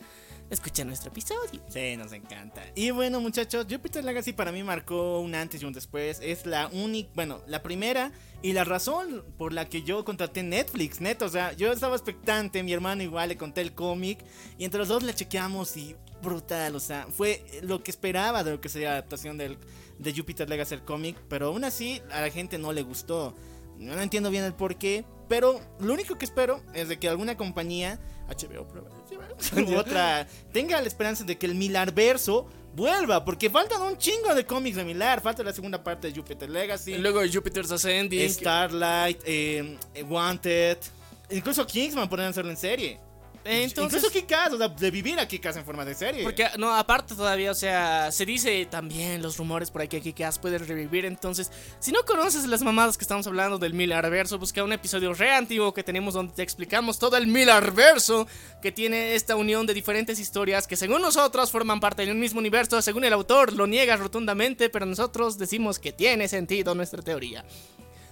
escucha 0.52 0.84
nuestro 0.84 1.10
episodio. 1.10 1.62
Sí, 1.68 1.96
nos 1.96 2.12
encanta. 2.12 2.62
Y 2.74 2.90
bueno, 2.90 3.20
muchachos, 3.20 3.66
Jupiter 3.68 4.04
Legacy 4.04 4.32
para 4.32 4.52
mí 4.52 4.62
marcó 4.62 5.20
un 5.20 5.34
antes 5.34 5.62
y 5.62 5.64
un 5.64 5.72
después. 5.72 6.20
Es 6.22 6.46
la 6.46 6.68
única, 6.68 7.10
bueno, 7.14 7.40
la 7.46 7.62
primera 7.62 8.12
y 8.42 8.52
la 8.52 8.64
razón 8.64 9.24
por 9.38 9.52
la 9.52 9.68
que 9.68 9.82
yo 9.82 10.04
contraté 10.04 10.42
Netflix, 10.42 11.00
neto. 11.00 11.24
O 11.24 11.28
sea, 11.28 11.52
yo 11.54 11.72
estaba 11.72 11.96
expectante, 11.96 12.62
mi 12.62 12.72
hermano 12.72 13.02
igual 13.02 13.30
le 13.30 13.36
conté 13.36 13.62
el 13.62 13.74
cómic 13.74 14.24
y 14.58 14.64
entre 14.64 14.78
los 14.78 14.88
dos 14.88 15.02
le 15.02 15.14
chequeamos 15.14 15.76
y 15.76 15.96
brutal. 16.22 16.76
O 16.76 16.80
sea, 16.80 17.06
fue 17.10 17.44
lo 17.62 17.82
que 17.82 17.90
esperaba 17.90 18.44
de 18.44 18.52
lo 18.52 18.60
que 18.60 18.68
sería 18.68 18.88
la 18.88 18.94
adaptación 18.96 19.38
del, 19.38 19.58
de 19.98 20.14
Jupiter 20.14 20.48
Legacy 20.48 20.74
al 20.74 20.84
cómic, 20.84 21.16
pero 21.28 21.46
aún 21.46 21.64
así 21.64 22.02
a 22.10 22.20
la 22.20 22.30
gente 22.30 22.58
no 22.58 22.72
le 22.72 22.82
gustó. 22.82 23.34
No 23.78 24.00
entiendo 24.00 24.30
bien 24.30 24.44
el 24.44 24.54
por 24.54 24.76
qué, 24.76 25.04
pero 25.28 25.60
lo 25.80 25.94
único 25.94 26.18
que 26.18 26.24
espero 26.24 26.62
es 26.74 26.88
de 26.88 26.98
que 26.98 27.08
alguna 27.08 27.36
compañía, 27.36 27.98
HBO, 28.28 28.68
u 29.66 29.74
otra, 29.74 30.26
tenga 30.52 30.80
la 30.80 30.86
esperanza 30.86 31.24
de 31.24 31.36
que 31.36 31.46
el 31.46 31.54
Milarverso 31.54 32.48
vuelva, 32.74 33.24
porque 33.24 33.50
faltan 33.50 33.82
un 33.82 33.96
chingo 33.98 34.34
de 34.34 34.46
cómics 34.46 34.76
de 34.76 34.84
Milar, 34.84 35.20
falta 35.20 35.42
la 35.42 35.52
segunda 35.52 35.82
parte 35.82 36.10
de 36.10 36.18
Jupiter 36.18 36.48
Legacy, 36.48 36.96
luego 36.96 37.20
Jupiter's 37.30 37.70
Ascending. 37.70 38.28
Starlight, 38.30 39.20
eh, 39.24 39.76
Wanted, 40.08 40.78
incluso 41.30 41.66
Kingsman 41.66 42.08
podrían 42.08 42.30
hacerlo 42.30 42.50
en 42.50 42.56
serie. 42.56 43.00
Entonces, 43.44 43.98
incluso 43.98 44.10
Kikas, 44.10 44.52
o 44.52 44.58
sea, 44.58 44.68
de 44.68 44.90
vivir 44.90 45.18
a 45.18 45.26
Kikas 45.26 45.56
en 45.56 45.64
forma 45.64 45.84
de 45.84 45.94
serie. 45.94 46.22
Porque, 46.22 46.46
no, 46.58 46.74
aparte 46.74 47.14
todavía, 47.14 47.50
o 47.50 47.54
sea, 47.54 48.12
se 48.12 48.24
dice 48.24 48.66
también 48.66 49.20
los 49.22 49.36
rumores 49.36 49.70
por 49.70 49.82
ahí 49.82 49.88
que 49.88 50.00
Kikas 50.00 50.38
puede 50.38 50.58
revivir. 50.58 51.04
Entonces, 51.04 51.50
si 51.80 51.92
no 51.92 52.04
conoces 52.04 52.46
las 52.46 52.62
mamadas 52.62 52.96
que 52.96 53.04
estamos 53.04 53.26
hablando 53.26 53.58
del 53.58 53.74
Millarverso, 53.74 54.38
busca 54.38 54.62
un 54.62 54.72
episodio 54.72 55.12
re 55.14 55.32
antiguo 55.32 55.74
que 55.74 55.82
tenemos 55.82 56.14
donde 56.14 56.34
te 56.34 56.42
explicamos 56.42 56.98
todo 56.98 57.16
el 57.16 57.26
Millarverso 57.26 58.26
que 58.60 58.72
tiene 58.72 59.14
esta 59.14 59.36
unión 59.36 59.66
de 59.66 59.74
diferentes 59.74 60.20
historias 60.20 60.66
que, 60.66 60.76
según 60.76 61.02
nosotros, 61.02 61.50
forman 61.50 61.80
parte 61.80 62.06
de 62.06 62.12
un 62.12 62.20
mismo 62.20 62.38
universo. 62.38 62.80
Según 62.80 63.04
el 63.04 63.12
autor, 63.12 63.52
lo 63.52 63.66
niega 63.66 63.96
rotundamente, 63.96 64.70
pero 64.70 64.86
nosotros 64.86 65.38
decimos 65.38 65.78
que 65.78 65.92
tiene 65.92 66.28
sentido 66.28 66.74
nuestra 66.74 67.02
teoría. 67.02 67.44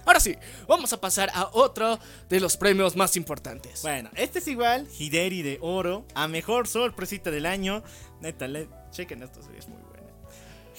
Ahora 0.05 0.19
sí, 0.19 0.35
vamos 0.67 0.91
a 0.93 0.99
pasar 0.99 1.31
a 1.33 1.49
otro 1.53 1.99
de 2.29 2.39
los 2.39 2.57
premios 2.57 2.95
más 2.95 3.15
importantes. 3.15 3.81
Bueno, 3.81 4.09
este 4.15 4.39
es 4.39 4.47
igual, 4.47 4.87
Hideri 4.97 5.41
de 5.41 5.57
Oro, 5.61 6.05
a 6.15 6.27
mejor 6.27 6.67
sorpresita 6.67 7.31
del 7.31 7.45
año. 7.45 7.83
Neta, 8.19 8.47
le, 8.47 8.67
chequen 8.91 9.23
esto, 9.23 9.39
es 9.57 9.67
muy 9.67 9.77
buena. 9.81 9.91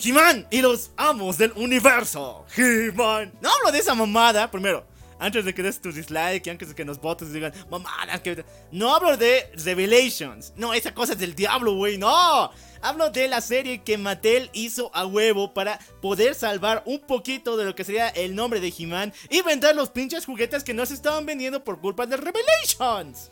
He-Man 0.02 0.46
y 0.50 0.60
los 0.62 0.90
amos 0.96 1.38
del 1.38 1.52
universo. 1.52 2.44
He-Man. 2.56 3.32
No 3.40 3.50
hablo 3.52 3.72
de 3.72 3.78
esa 3.78 3.94
mamada, 3.94 4.50
primero. 4.50 4.84
Antes 5.18 5.44
de 5.44 5.54
que 5.54 5.62
des 5.62 5.80
tu 5.80 5.92
dislike 5.92 6.48
antes 6.48 6.70
de 6.70 6.74
que 6.74 6.84
nos 6.84 7.00
votes 7.00 7.28
y 7.28 7.34
digan, 7.34 7.52
mamá, 7.70 7.92
que... 8.24 8.44
no 8.72 8.92
hablo 8.92 9.16
de 9.16 9.52
Revelations. 9.64 10.52
No, 10.56 10.74
esa 10.74 10.92
cosa 10.92 11.12
es 11.12 11.20
del 11.20 11.36
diablo, 11.36 11.74
güey, 11.74 11.96
no. 11.96 12.50
Hablo 12.82 13.10
de 13.10 13.28
la 13.28 13.40
serie 13.40 13.82
que 13.82 13.96
Mattel 13.96 14.50
hizo 14.52 14.90
a 14.92 15.06
huevo 15.06 15.54
para 15.54 15.78
poder 16.00 16.34
salvar 16.34 16.82
un 16.84 16.98
poquito 16.98 17.56
de 17.56 17.64
lo 17.64 17.76
que 17.76 17.84
sería 17.84 18.08
el 18.08 18.34
nombre 18.34 18.58
de 18.58 18.74
He-Man 18.76 19.12
y 19.30 19.40
vender 19.42 19.76
los 19.76 19.90
pinches 19.90 20.26
juguetes 20.26 20.64
que 20.64 20.74
no 20.74 20.84
se 20.84 20.94
estaban 20.94 21.24
vendiendo 21.24 21.62
por 21.62 21.80
culpa 21.80 22.06
de 22.06 22.16
Revelations. 22.16 23.30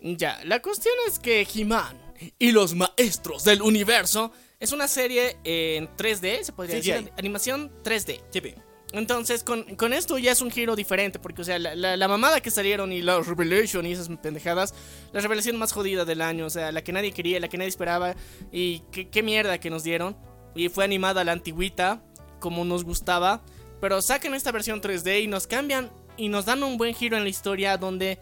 Ya, 0.00 0.38
la 0.44 0.62
cuestión 0.62 0.94
es 1.08 1.18
que 1.18 1.46
He-Man 1.52 2.00
y 2.38 2.52
los 2.52 2.74
maestros 2.74 3.42
del 3.42 3.62
universo 3.62 4.32
es 4.60 4.70
una 4.70 4.86
serie 4.86 5.36
en 5.42 5.88
3D, 5.96 6.44
se 6.44 6.52
podría 6.52 6.76
decir, 6.76 7.12
animación 7.16 7.72
3D. 7.82 8.71
Entonces, 8.92 9.42
con, 9.42 9.62
con 9.76 9.92
esto 9.94 10.18
ya 10.18 10.32
es 10.32 10.42
un 10.42 10.50
giro 10.50 10.76
diferente, 10.76 11.18
porque, 11.18 11.40
o 11.40 11.44
sea, 11.44 11.58
la, 11.58 11.74
la- 11.74 12.08
mamada 12.08 12.40
que 12.40 12.50
salieron 12.50 12.92
y 12.92 13.00
la 13.00 13.20
Revelation 13.20 13.86
y 13.86 13.92
esas 13.92 14.08
pendejadas, 14.22 14.74
la 15.12 15.20
revelación 15.20 15.56
más 15.56 15.72
jodida 15.72 16.04
del 16.04 16.20
año, 16.20 16.44
o 16.46 16.50
sea, 16.50 16.72
la 16.72 16.84
que 16.84 16.92
nadie 16.92 17.12
quería, 17.12 17.40
la 17.40 17.48
que 17.48 17.56
nadie 17.56 17.70
esperaba, 17.70 18.14
y 18.50 18.80
qué, 18.90 19.22
mierda 19.22 19.58
que 19.58 19.70
nos 19.70 19.82
dieron. 19.82 20.16
Y 20.54 20.68
fue 20.68 20.84
animada 20.84 21.24
la 21.24 21.32
antigüita, 21.32 22.02
como 22.38 22.64
nos 22.66 22.84
gustaba, 22.84 23.42
pero 23.80 24.02
sacan 24.02 24.34
esta 24.34 24.52
versión 24.52 24.82
3D 24.82 25.22
y 25.22 25.26
nos 25.26 25.46
cambian 25.46 25.90
y 26.18 26.28
nos 26.28 26.44
dan 26.44 26.62
un 26.62 26.76
buen 26.76 26.94
giro 26.94 27.16
en 27.16 27.22
la 27.22 27.30
historia 27.30 27.78
donde, 27.78 28.18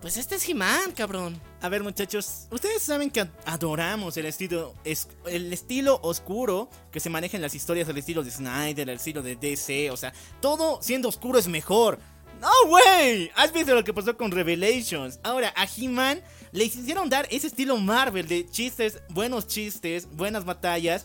pues 0.00 0.16
este 0.16 0.36
es 0.36 0.48
He-Man, 0.48 0.92
cabrón. 0.96 1.40
A 1.60 1.68
ver, 1.68 1.82
muchachos, 1.82 2.46
ustedes 2.50 2.82
saben 2.82 3.10
que 3.10 3.20
ad- 3.20 3.28
adoramos 3.44 4.16
el 4.16 4.26
estilo, 4.26 4.74
es, 4.84 5.08
el 5.26 5.52
estilo 5.52 6.00
oscuro 6.02 6.70
que 6.90 7.00
se 7.00 7.10
maneja 7.10 7.36
en 7.36 7.42
las 7.42 7.54
historias, 7.54 7.88
el 7.88 7.98
estilo 7.98 8.22
de 8.22 8.30
Snyder, 8.30 8.88
el 8.88 8.96
estilo 8.96 9.22
de 9.22 9.36
DC, 9.36 9.90
o 9.90 9.96
sea, 9.96 10.12
todo 10.40 10.78
siendo 10.82 11.08
oscuro 11.08 11.38
es 11.38 11.48
mejor. 11.48 11.98
No, 12.40 12.48
güey, 12.68 13.30
has 13.36 13.52
visto 13.52 13.74
lo 13.74 13.84
que 13.84 13.92
pasó 13.92 14.16
con 14.16 14.30
Revelations. 14.30 15.20
Ahora, 15.22 15.52
a 15.54 15.66
He-Man 15.66 16.22
le 16.52 16.64
hicieron 16.64 17.10
dar 17.10 17.26
ese 17.30 17.48
estilo 17.48 17.76
Marvel 17.76 18.26
de 18.26 18.48
chistes, 18.48 19.02
buenos 19.10 19.46
chistes, 19.46 20.08
buenas 20.16 20.46
batallas. 20.46 21.04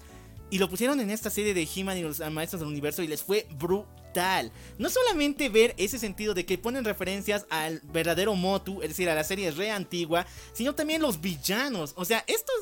Y 0.49 0.59
lo 0.59 0.69
pusieron 0.69 0.99
en 0.99 1.09
esta 1.09 1.29
serie 1.29 1.53
de 1.53 1.67
He-Man 1.73 1.97
y 1.97 2.01
los 2.01 2.19
maestros 2.31 2.59
del 2.61 2.69
universo 2.69 3.01
y 3.01 3.07
les 3.07 3.23
fue 3.23 3.47
brutal. 3.57 4.51
No 4.77 4.89
solamente 4.89 5.49
ver 5.49 5.73
ese 5.77 5.99
sentido 5.99 6.33
de 6.33 6.45
que 6.45 6.57
ponen 6.57 6.85
referencias 6.85 7.45
al 7.49 7.81
verdadero 7.83 8.35
Motu, 8.35 8.81
es 8.81 8.89
decir, 8.89 9.09
a 9.09 9.15
la 9.15 9.23
serie 9.23 9.51
re 9.51 9.71
antigua, 9.71 10.25
sino 10.53 10.75
también 10.75 11.01
los 11.01 11.19
villanos. 11.19 11.93
O 11.97 12.05
sea, 12.05 12.23
estos 12.27 12.55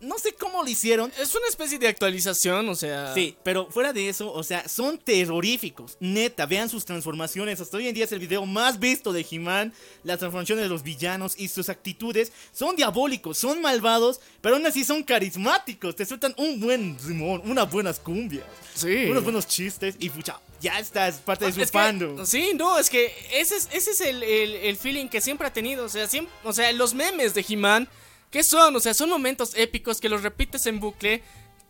no 0.00 0.18
sé 0.18 0.32
cómo 0.34 0.62
lo 0.62 0.68
hicieron. 0.68 1.12
Es 1.20 1.34
una 1.34 1.46
especie 1.48 1.78
de 1.78 1.88
actualización, 1.88 2.68
o 2.68 2.74
sea. 2.74 3.14
Sí, 3.14 3.36
pero 3.42 3.66
fuera 3.70 3.92
de 3.92 4.08
eso, 4.08 4.32
o 4.32 4.42
sea, 4.42 4.68
son 4.68 4.98
terroríficos. 4.98 5.96
Neta, 6.00 6.46
vean 6.46 6.68
sus 6.68 6.84
transformaciones. 6.84 7.60
Hasta 7.60 7.76
hoy 7.76 7.88
en 7.88 7.94
día 7.94 8.04
es 8.04 8.12
el 8.12 8.18
video 8.20 8.46
más 8.46 8.78
visto 8.78 9.12
de 9.12 9.26
He-Man. 9.30 9.72
Las 10.04 10.18
transformaciones 10.18 10.64
de 10.64 10.68
los 10.68 10.82
villanos 10.82 11.34
y 11.38 11.48
sus 11.48 11.68
actitudes 11.68 12.32
son 12.52 12.76
diabólicos, 12.76 13.38
son 13.38 13.60
malvados, 13.60 14.20
pero 14.40 14.56
aún 14.56 14.66
así 14.66 14.84
son 14.84 15.02
carismáticos. 15.02 15.96
Te 15.96 16.04
sueltan 16.06 16.34
un 16.36 16.60
buen 16.60 16.96
rimón, 17.04 17.42
unas 17.44 17.70
buenas 17.70 17.98
cumbias, 17.98 18.44
Sí. 18.74 19.06
unos 19.10 19.24
buenos 19.24 19.46
chistes 19.46 19.96
y 19.98 20.10
pucha, 20.10 20.40
ya 20.60 20.78
estás 20.78 21.16
parte 21.16 21.46
de 21.46 21.52
su 21.52 21.60
Es 21.62 21.70
que- 21.70 21.78
fandom. 21.78 22.24
sí, 22.26 22.52
no, 22.54 22.78
es 22.78 22.88
que 22.90 23.12
ese 23.32 23.56
es, 23.56 23.68
ese 23.72 23.90
es 23.90 24.00
el, 24.00 24.22
el- 24.22 24.54
el 24.54 24.76
feeling 24.76 25.08
que 25.08 25.20
siempre 25.20 25.46
ha 25.46 25.52
tenido. 25.52 25.84
O 25.84 25.88
sea, 25.88 26.06
siempre, 26.08 26.32
o 26.44 26.52
sea, 26.52 26.70
los 26.72 26.94
memes 26.94 27.34
de 27.34 27.44
He-Man, 27.48 27.88
¿qué 28.36 28.44
son? 28.44 28.76
O 28.76 28.80
sea, 28.80 28.92
son 28.92 29.08
momentos 29.08 29.52
épicos 29.54 29.98
que 29.98 30.10
los 30.10 30.22
repites 30.22 30.66
en 30.66 30.78
bucle. 30.78 31.22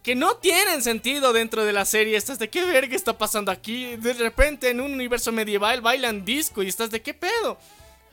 Que 0.02 0.16
no 0.16 0.36
tienen 0.38 0.82
sentido 0.82 1.32
dentro 1.32 1.64
de 1.64 1.72
la 1.72 1.84
serie. 1.84 2.16
Estás 2.16 2.40
de 2.40 2.50
qué 2.50 2.64
verga 2.64 2.96
está 2.96 3.16
pasando 3.16 3.52
aquí. 3.52 3.94
De 3.94 4.14
repente 4.14 4.70
en 4.70 4.80
un 4.80 4.92
universo 4.92 5.30
medieval 5.30 5.80
bailan 5.80 6.24
disco 6.24 6.64
y 6.64 6.68
estás 6.68 6.90
de 6.90 7.02
qué 7.02 7.14
pedo. 7.14 7.56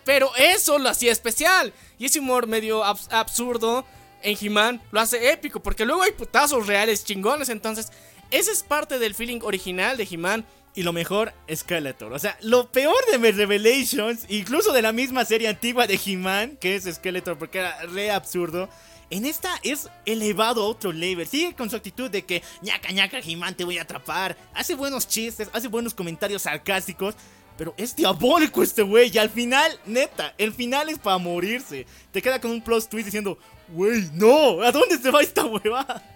Pero 0.06 0.30
eso 0.36 0.78
lo 0.78 0.88
hacía 0.90 1.12
especial. 1.12 1.74
Y 1.98 2.06
ese 2.06 2.20
humor 2.20 2.46
medio 2.46 2.84
abs- 2.84 3.08
absurdo 3.12 3.86
en 4.22 4.38
He-Man 4.40 4.82
lo 4.92 5.00
hace 5.00 5.32
épico. 5.32 5.60
Porque 5.64 5.84
luego 5.86 6.04
hay 6.04 6.12
putazos 6.12 6.68
reales 6.68 7.04
chingones. 7.04 7.50
Entonces, 7.50 7.88
ese 8.30 8.52
es 8.52 8.62
parte 8.62 9.00
del 9.00 9.16
feeling 9.16 9.40
original 9.42 9.98
de 9.98 10.08
He-Man. 10.12 10.46
Y 10.76 10.82
lo 10.82 10.92
mejor, 10.92 11.34
Skeletor. 11.54 12.14
O 12.14 12.20
sea, 12.20 12.38
lo 12.42 12.72
peor 12.72 12.96
de 13.12 13.32
Revelations, 13.32 14.26
incluso 14.28 14.74
de 14.74 14.82
la 14.82 14.92
misma 14.92 15.24
serie 15.24 15.48
antigua 15.48 15.86
de 15.86 16.00
He-Man, 16.04 16.58
que 16.60 16.76
es 16.76 16.86
Skeletor, 16.86 17.38
porque 17.38 17.60
era 17.60 17.80
re 17.84 18.10
absurdo. 18.10 18.68
En 19.12 19.26
esta 19.26 19.52
es 19.62 19.88
elevado 20.08 20.64
a 20.64 20.68
otro 20.68 20.92
level. 20.92 21.28
Sigue 21.28 21.54
con 21.54 21.70
su 21.70 21.76
actitud 21.76 22.10
de 22.10 22.24
que, 22.24 22.42
ñaca 22.64 22.92
ñaca, 22.92 23.20
He-Man, 23.20 23.56
te 23.56 23.64
voy 23.64 23.78
a 23.78 23.84
atrapar. 23.84 24.36
Hace 24.56 24.74
buenos 24.74 25.08
chistes, 25.08 25.50
hace 25.54 25.68
buenos 25.68 25.94
comentarios 25.94 26.42
sarcásticos. 26.42 27.14
Pero 27.56 27.76
es 27.78 27.96
diabólico 27.96 28.64
este 28.64 28.82
güey. 28.82 29.12
Y 29.14 29.20
al 29.20 29.30
final, 29.30 29.80
neta, 29.86 30.34
el 30.40 30.54
final 30.54 30.90
es 30.90 30.98
para 30.98 31.20
morirse. 31.20 31.86
Te 32.12 32.20
queda 32.20 32.42
con 32.42 32.50
un 32.50 32.64
plus 32.64 32.90
twist 32.90 33.06
diciendo, 33.06 33.38
güey, 33.68 34.10
no, 34.14 34.64
¿a 34.64 34.72
dónde 34.72 34.98
se 34.98 35.12
va 35.12 35.22
esta 35.22 35.46
huevada? 35.46 36.13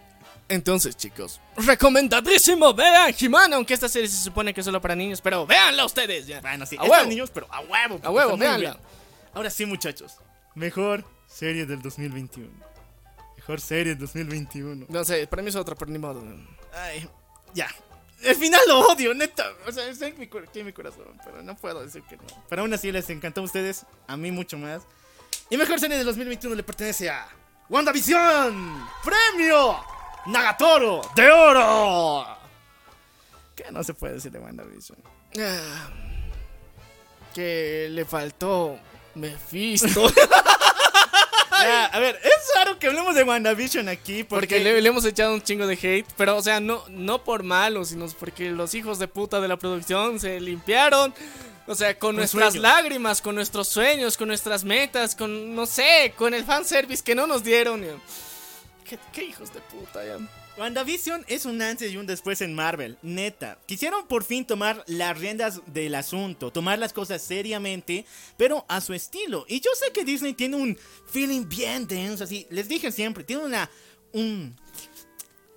Entonces, 0.50 0.96
chicos, 0.96 1.42
recomendadísimo, 1.58 2.74
vean 2.74 3.14
He-Man, 3.20 3.54
aunque 3.54 3.74
esta 3.74 3.90
serie 3.90 4.08
se 4.08 4.24
supone 4.24 4.54
que 4.54 4.62
es 4.62 4.66
solo 4.66 4.80
para 4.80 4.96
niños, 4.96 5.20
pero 5.20 5.46
véanla 5.46 5.84
ustedes 5.86 6.26
ya. 6.26 6.40
Bueno, 6.40 6.66
sí, 6.66 6.78
a 6.80 6.84
es 6.84 6.90
para 6.90 7.06
niños, 7.06 7.30
pero 7.34 7.48
a 7.52 7.60
huevo. 7.60 8.00
A 8.02 8.10
huevo, 8.10 8.38
véanla. 8.38 8.80
Ahora 9.34 9.50
sí, 9.50 9.66
muchachos. 9.66 10.18
Mejor 10.56 11.04
serie 11.28 11.66
del 11.66 11.82
2021. 11.82 12.50
Mejor 13.36 13.60
serie 13.60 13.96
del 13.96 14.00
2021. 14.00 14.86
No 14.88 15.04
sé, 15.04 15.28
para 15.28 15.42
mí 15.42 15.50
es 15.50 15.56
otra, 15.56 15.76
pero 15.76 15.92
ni 15.92 16.00
modo. 16.00 16.24
Ay, 16.74 17.08
ya. 17.54 17.68
El 18.24 18.36
final 18.36 18.62
lo 18.68 18.80
odio, 18.88 19.14
neta. 19.14 19.52
O 19.68 19.72
sea, 19.72 19.88
está 19.88 20.08
en 20.08 20.18
mi, 20.18 20.30
en 20.54 20.66
mi 20.66 20.74
corazón, 20.74 21.20
pero 21.24 21.44
no 21.44 21.56
puedo 21.56 21.84
decir 21.84 22.02
que 22.04 22.18
no. 22.18 22.24
Pero 22.50 22.62
aún 22.62 22.74
así 22.74 22.92
les 22.92 23.10
encantó 23.10 23.42
a 23.42 23.44
ustedes, 23.44 23.86
a 24.08 24.16
mí 24.18 24.32
mucho 24.32 24.58
más. 24.58 24.84
Y 25.50 25.58
mejor 25.58 25.80
serie 25.80 25.98
del 25.98 26.06
2021 26.06 26.56
le 26.56 26.64
pertenece 26.64 27.10
a 27.10 27.28
WandaVision. 27.70 28.88
¡Premio! 29.04 29.97
Nagatoro 30.28 31.02
de 31.16 31.32
oro. 31.32 32.26
¿Qué 33.56 33.66
no 33.72 33.84
se 33.84 33.94
puede 33.94 34.16
decir 34.16 34.32
de 34.32 34.40
WandaVision? 34.40 34.98
Ah, 35.40 35.90
que 37.34 37.88
le 37.90 38.06
faltó 38.06 38.78
Mephisto. 39.16 40.12
Ya, 41.60 41.86
a 41.86 42.00
ver, 42.00 42.20
es 42.24 42.56
raro 42.56 42.78
que 42.78 42.88
hablemos 42.88 43.16
de 43.16 43.24
WandaVision 43.24 43.90
aquí 43.90 44.24
porque, 44.24 44.48
Porque 44.48 44.60
le, 44.60 44.80
le 44.80 44.90
hemos 44.90 45.04
echado 45.06 45.34
un 45.34 45.42
chingo 45.42 45.66
de 45.66 45.74
hate, 45.74 46.06
pero 46.16 46.38
o 46.38 46.42
sea, 46.42 46.60
no, 46.60 46.84
no 46.90 47.24
por 47.24 47.44
malo, 47.44 47.84
sino 47.84 48.08
porque 48.20 48.52
los 48.52 48.76
hijos 48.76 49.00
de 49.00 49.08
puta 49.08 49.42
de 49.42 49.48
la 49.48 49.58
producción 49.58 50.20
se 50.20 50.40
limpiaron. 50.40 51.14
O 51.66 51.76
sea, 51.76 51.98
con, 52.00 52.16
nuestras 52.16 52.54
sueños. 52.54 52.62
lágrimas, 52.62 53.22
con 53.22 53.36
nuestros 53.36 53.68
sueños, 53.68 54.16
con 54.16 54.30
nuestras 54.30 54.64
metas, 54.64 55.16
con, 55.16 55.54
no 55.54 55.66
sé, 55.66 56.14
con 56.16 56.34
el 56.34 56.46
fanservice 56.46 57.04
que 57.04 57.14
no 57.14 57.28
nos 57.28 57.44
dieron. 57.44 57.84
¿Qué, 58.88 58.98
qué 59.12 59.24
hijos 59.26 59.54
de 59.54 59.60
puta, 59.62 60.06
ya. 60.06 60.18
WandaVision 60.58 61.24
es 61.28 61.46
un 61.46 61.62
antes 61.62 61.92
y 61.92 61.98
un 61.98 62.08
después 62.08 62.42
en 62.42 62.56
Marvel, 62.56 62.98
neta. 63.04 63.60
Quisieron 63.68 64.08
por 64.08 64.24
fin 64.24 64.46
tomar 64.46 64.84
las 64.88 65.18
riendas 65.18 65.62
del 65.68 65.94
asunto, 65.94 66.52
tomar 66.52 66.80
las 66.80 66.94
cosas 66.94 67.22
seriamente, 67.22 68.06
pero 68.38 68.66
a 68.68 68.82
su 68.82 68.94
estilo. 68.94 69.46
Y 69.48 69.62
yo 69.62 69.70
sé 69.76 69.92
que 69.92 70.04
Disney 70.04 70.34
tiene 70.34 70.56
un 70.56 70.78
feeling 71.12 71.48
bien 71.48 71.86
denso, 71.86 72.24
así. 72.24 72.48
Les 72.50 72.68
dije 72.68 72.92
siempre, 72.92 73.24
tiene 73.24 73.46
una. 73.46 73.70
un. 74.14 74.56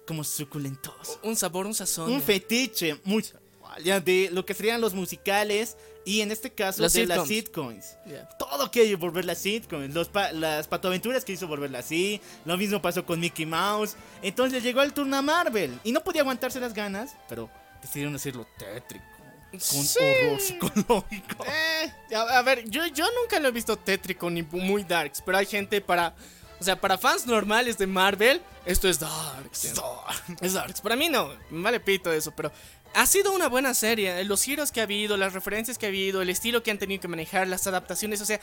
como 0.07 0.23
suculentoso. 0.23 1.19
Un 1.23 1.35
sabor, 1.35 1.67
un 1.67 1.75
sazón. 1.75 2.13
Un 2.13 2.21
fetiche 2.21 3.01
muy. 3.05 3.25
De 3.79 4.29
lo 4.33 4.45
que 4.47 4.55
serían 4.55 4.81
los 4.81 4.95
musicales 4.95 5.77
y 6.05 6.21
en 6.23 6.31
este 6.33 6.51
caso 6.51 6.83
Las 6.83 6.93
de 6.95 7.07
las 7.07 7.27
sitcoms. 7.29 7.97
Ya. 8.07 8.29
Todo 8.39 8.71
quiere 8.71 8.95
volver 8.97 9.25
las 9.25 9.39
sitcoms. 9.39 9.95
Los 9.95 10.09
pa- 10.09 10.33
las 10.33 10.67
patoaventuras 10.67 11.25
quiso 11.25 11.47
volverla 11.47 11.81
así. 11.81 12.21
Lo 12.45 12.57
mismo 12.57 12.81
pasó 12.81 13.05
con 13.05 13.21
Mickey 13.21 13.47
Mouse. 13.47 13.97
Entonces 14.23 14.63
llegó 14.63 14.83
el 14.83 14.93
turno 14.93 15.17
a 15.17 15.23
Marvel. 15.23 15.79
Y 15.85 15.93
no 15.93 16.03
podía 16.03 16.23
aguantarse 16.23 16.59
las 16.61 16.73
ganas, 16.75 17.15
pero 17.29 17.51
decidieron 17.83 18.15
hacerlo 18.15 18.47
tétrico. 18.59 19.05
Con 19.51 19.61
Sí. 19.61 19.99
horror 19.99 20.41
psicológico. 20.41 21.45
Eh, 21.45 22.15
a, 22.15 22.39
a 22.39 22.43
ver, 22.43 22.69
yo, 22.71 22.87
yo 22.87 23.05
nunca 23.21 23.41
lo 23.41 23.49
he 23.49 23.51
visto 23.53 23.77
tétrico 23.77 24.31
ni 24.31 24.43
muy 24.43 24.85
darks, 24.85 25.23
pero 25.25 25.39
hay 25.39 25.47
gente 25.47 25.81
para. 25.81 26.15
O 26.61 26.65
sea, 26.65 26.79
para 26.79 26.99
fans 26.99 27.27
normales 27.27 27.79
de 27.79 27.87
Marvel, 27.87 28.43
esto 28.67 28.89
es 28.89 28.99
darks. 28.99 29.73
Es 30.43 30.53
darks. 30.53 30.83
Para 30.83 30.95
mí 30.95 31.09
no, 31.09 31.31
me 31.51 31.63
vale 31.63 31.81
pito 31.81 32.13
eso, 32.13 32.33
pero 32.33 32.53
ha 32.95 33.07
sido 33.07 33.33
una 33.33 33.49
buena 33.49 33.73
serie. 33.73 34.23
Los 34.25 34.43
giros 34.43 34.71
que 34.71 34.81
ha 34.81 34.83
habido, 34.83 35.17
las 35.17 35.33
referencias 35.33 35.79
que 35.79 35.87
ha 35.87 35.89
habido, 35.89 36.21
el 36.21 36.29
estilo 36.29 36.63
que 36.63 36.71
han 36.71 36.79
tenido 36.79 37.01
que 37.01 37.09
manejar, 37.09 37.49
las 37.49 37.67
adaptaciones. 37.67 38.21
O 38.21 38.27
sea, 38.27 38.41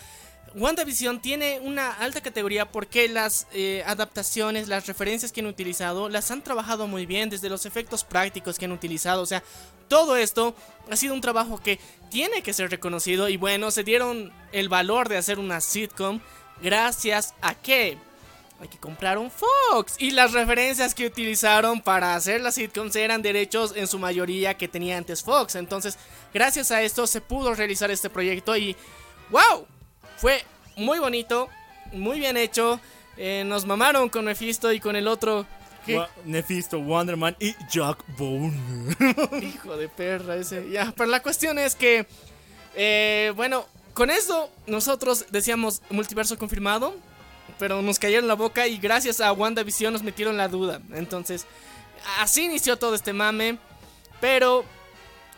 WandaVision 0.55 1.22
tiene 1.22 1.59
una 1.61 1.91
alta 1.91 2.22
categoría 2.22 2.72
porque 2.72 3.07
las 3.07 3.45
eh, 3.53 3.84
adaptaciones, 3.86 4.68
las 4.68 4.88
referencias 4.88 5.32
que 5.32 5.41
han 5.41 5.47
utilizado, 5.47 6.09
las 6.09 6.32
han 6.32 6.43
trabajado 6.43 6.88
muy 6.88 7.05
bien, 7.05 7.30
desde 7.30 7.49
los 7.49 7.65
efectos 7.65 8.03
prácticos 8.03 8.57
que 8.57 8.65
han 8.65 8.72
utilizado. 8.72 9.22
O 9.22 9.28
sea, 9.28 9.43
todo 9.88 10.15
esto 10.18 10.55
ha 10.89 10.95
sido 10.95 11.13
un 11.13 11.22
trabajo 11.22 11.61
que 11.61 11.80
tiene 12.09 12.41
que 12.41 12.53
ser 12.53 12.72
reconocido. 12.72 13.30
Y 13.30 13.38
bueno, 13.38 13.70
se 13.70 13.84
dieron 13.84 14.32
el 14.53 14.70
valor 14.70 15.07
de 15.09 15.18
hacer 15.18 15.39
una 15.39 15.61
sitcom 15.61 16.20
gracias 16.61 17.36
a 17.41 17.53
que 17.53 17.97
hay 18.60 18.68
que 18.68 18.78
comprar 18.78 19.18
un 19.18 19.30
Fox. 19.32 19.95
Y 19.99 20.12
las 20.12 20.34
referencias 20.34 20.95
que 20.95 21.05
utilizaron 21.05 21.82
para 21.82 22.16
hacer 22.16 22.41
las 22.41 22.55
sitcoms 22.55 22.95
eran 22.95 23.22
derechos 23.22 23.74
en 23.76 23.88
su 23.88 23.99
mayoría 23.99 24.55
que 24.55 24.68
tenía 24.68 24.97
antes 24.97 25.22
Fox. 25.24 25.55
Entonces, 25.55 25.97
gracias 26.34 26.72
a 26.72 26.82
esto 26.82 27.05
se 27.08 27.22
pudo 27.22 27.53
realizar 27.53 27.91
este 27.91 28.10
proyecto 28.10 28.55
y 28.58 28.76
¡wow! 29.30 29.66
Fue 30.18 30.43
muy 30.76 30.99
bonito, 30.99 31.49
muy 31.91 32.20
bien 32.20 32.38
hecho. 32.38 32.80
Eh, 33.18 33.43
nos 33.45 33.66
mamaron 33.66 34.10
con 34.10 34.26
Mephisto 34.26 34.72
y 34.72 34.80
con 34.80 34.95
el 34.95 35.08
otro. 35.08 35.45
Wa- 35.88 36.10
Nefisto, 36.26 36.80
Wonderman 36.80 37.36
y 37.39 37.55
Jack 37.72 38.03
Bone. 38.18 38.53
Hijo 39.41 39.78
de 39.78 39.88
perra 39.88 40.36
ese. 40.36 40.70
Ya, 40.70 40.93
pero 40.97 41.10
la 41.10 41.22
cuestión 41.22 41.58
es 41.60 41.76
que, 41.76 42.05
eh, 42.76 43.32
bueno, 43.36 43.66
con 43.93 44.10
esto 44.10 44.49
nosotros 44.66 45.28
decíamos 45.32 45.82
multiverso 45.89 46.38
confirmado, 46.38 46.93
pero 47.60 47.82
nos 47.82 47.99
cayeron 47.99 48.28
la 48.28 48.34
boca 48.36 48.68
y 48.68 48.78
gracias 48.78 49.20
a 49.22 49.32
WandaVision 49.32 49.93
nos 49.93 50.03
metieron 50.03 50.38
la 50.38 50.47
duda. 50.47 50.82
Entonces, 50.93 51.45
así 52.20 52.43
inició 52.45 52.78
todo 52.78 52.95
este 52.95 53.14
mame, 53.14 53.58
pero 54.22 54.64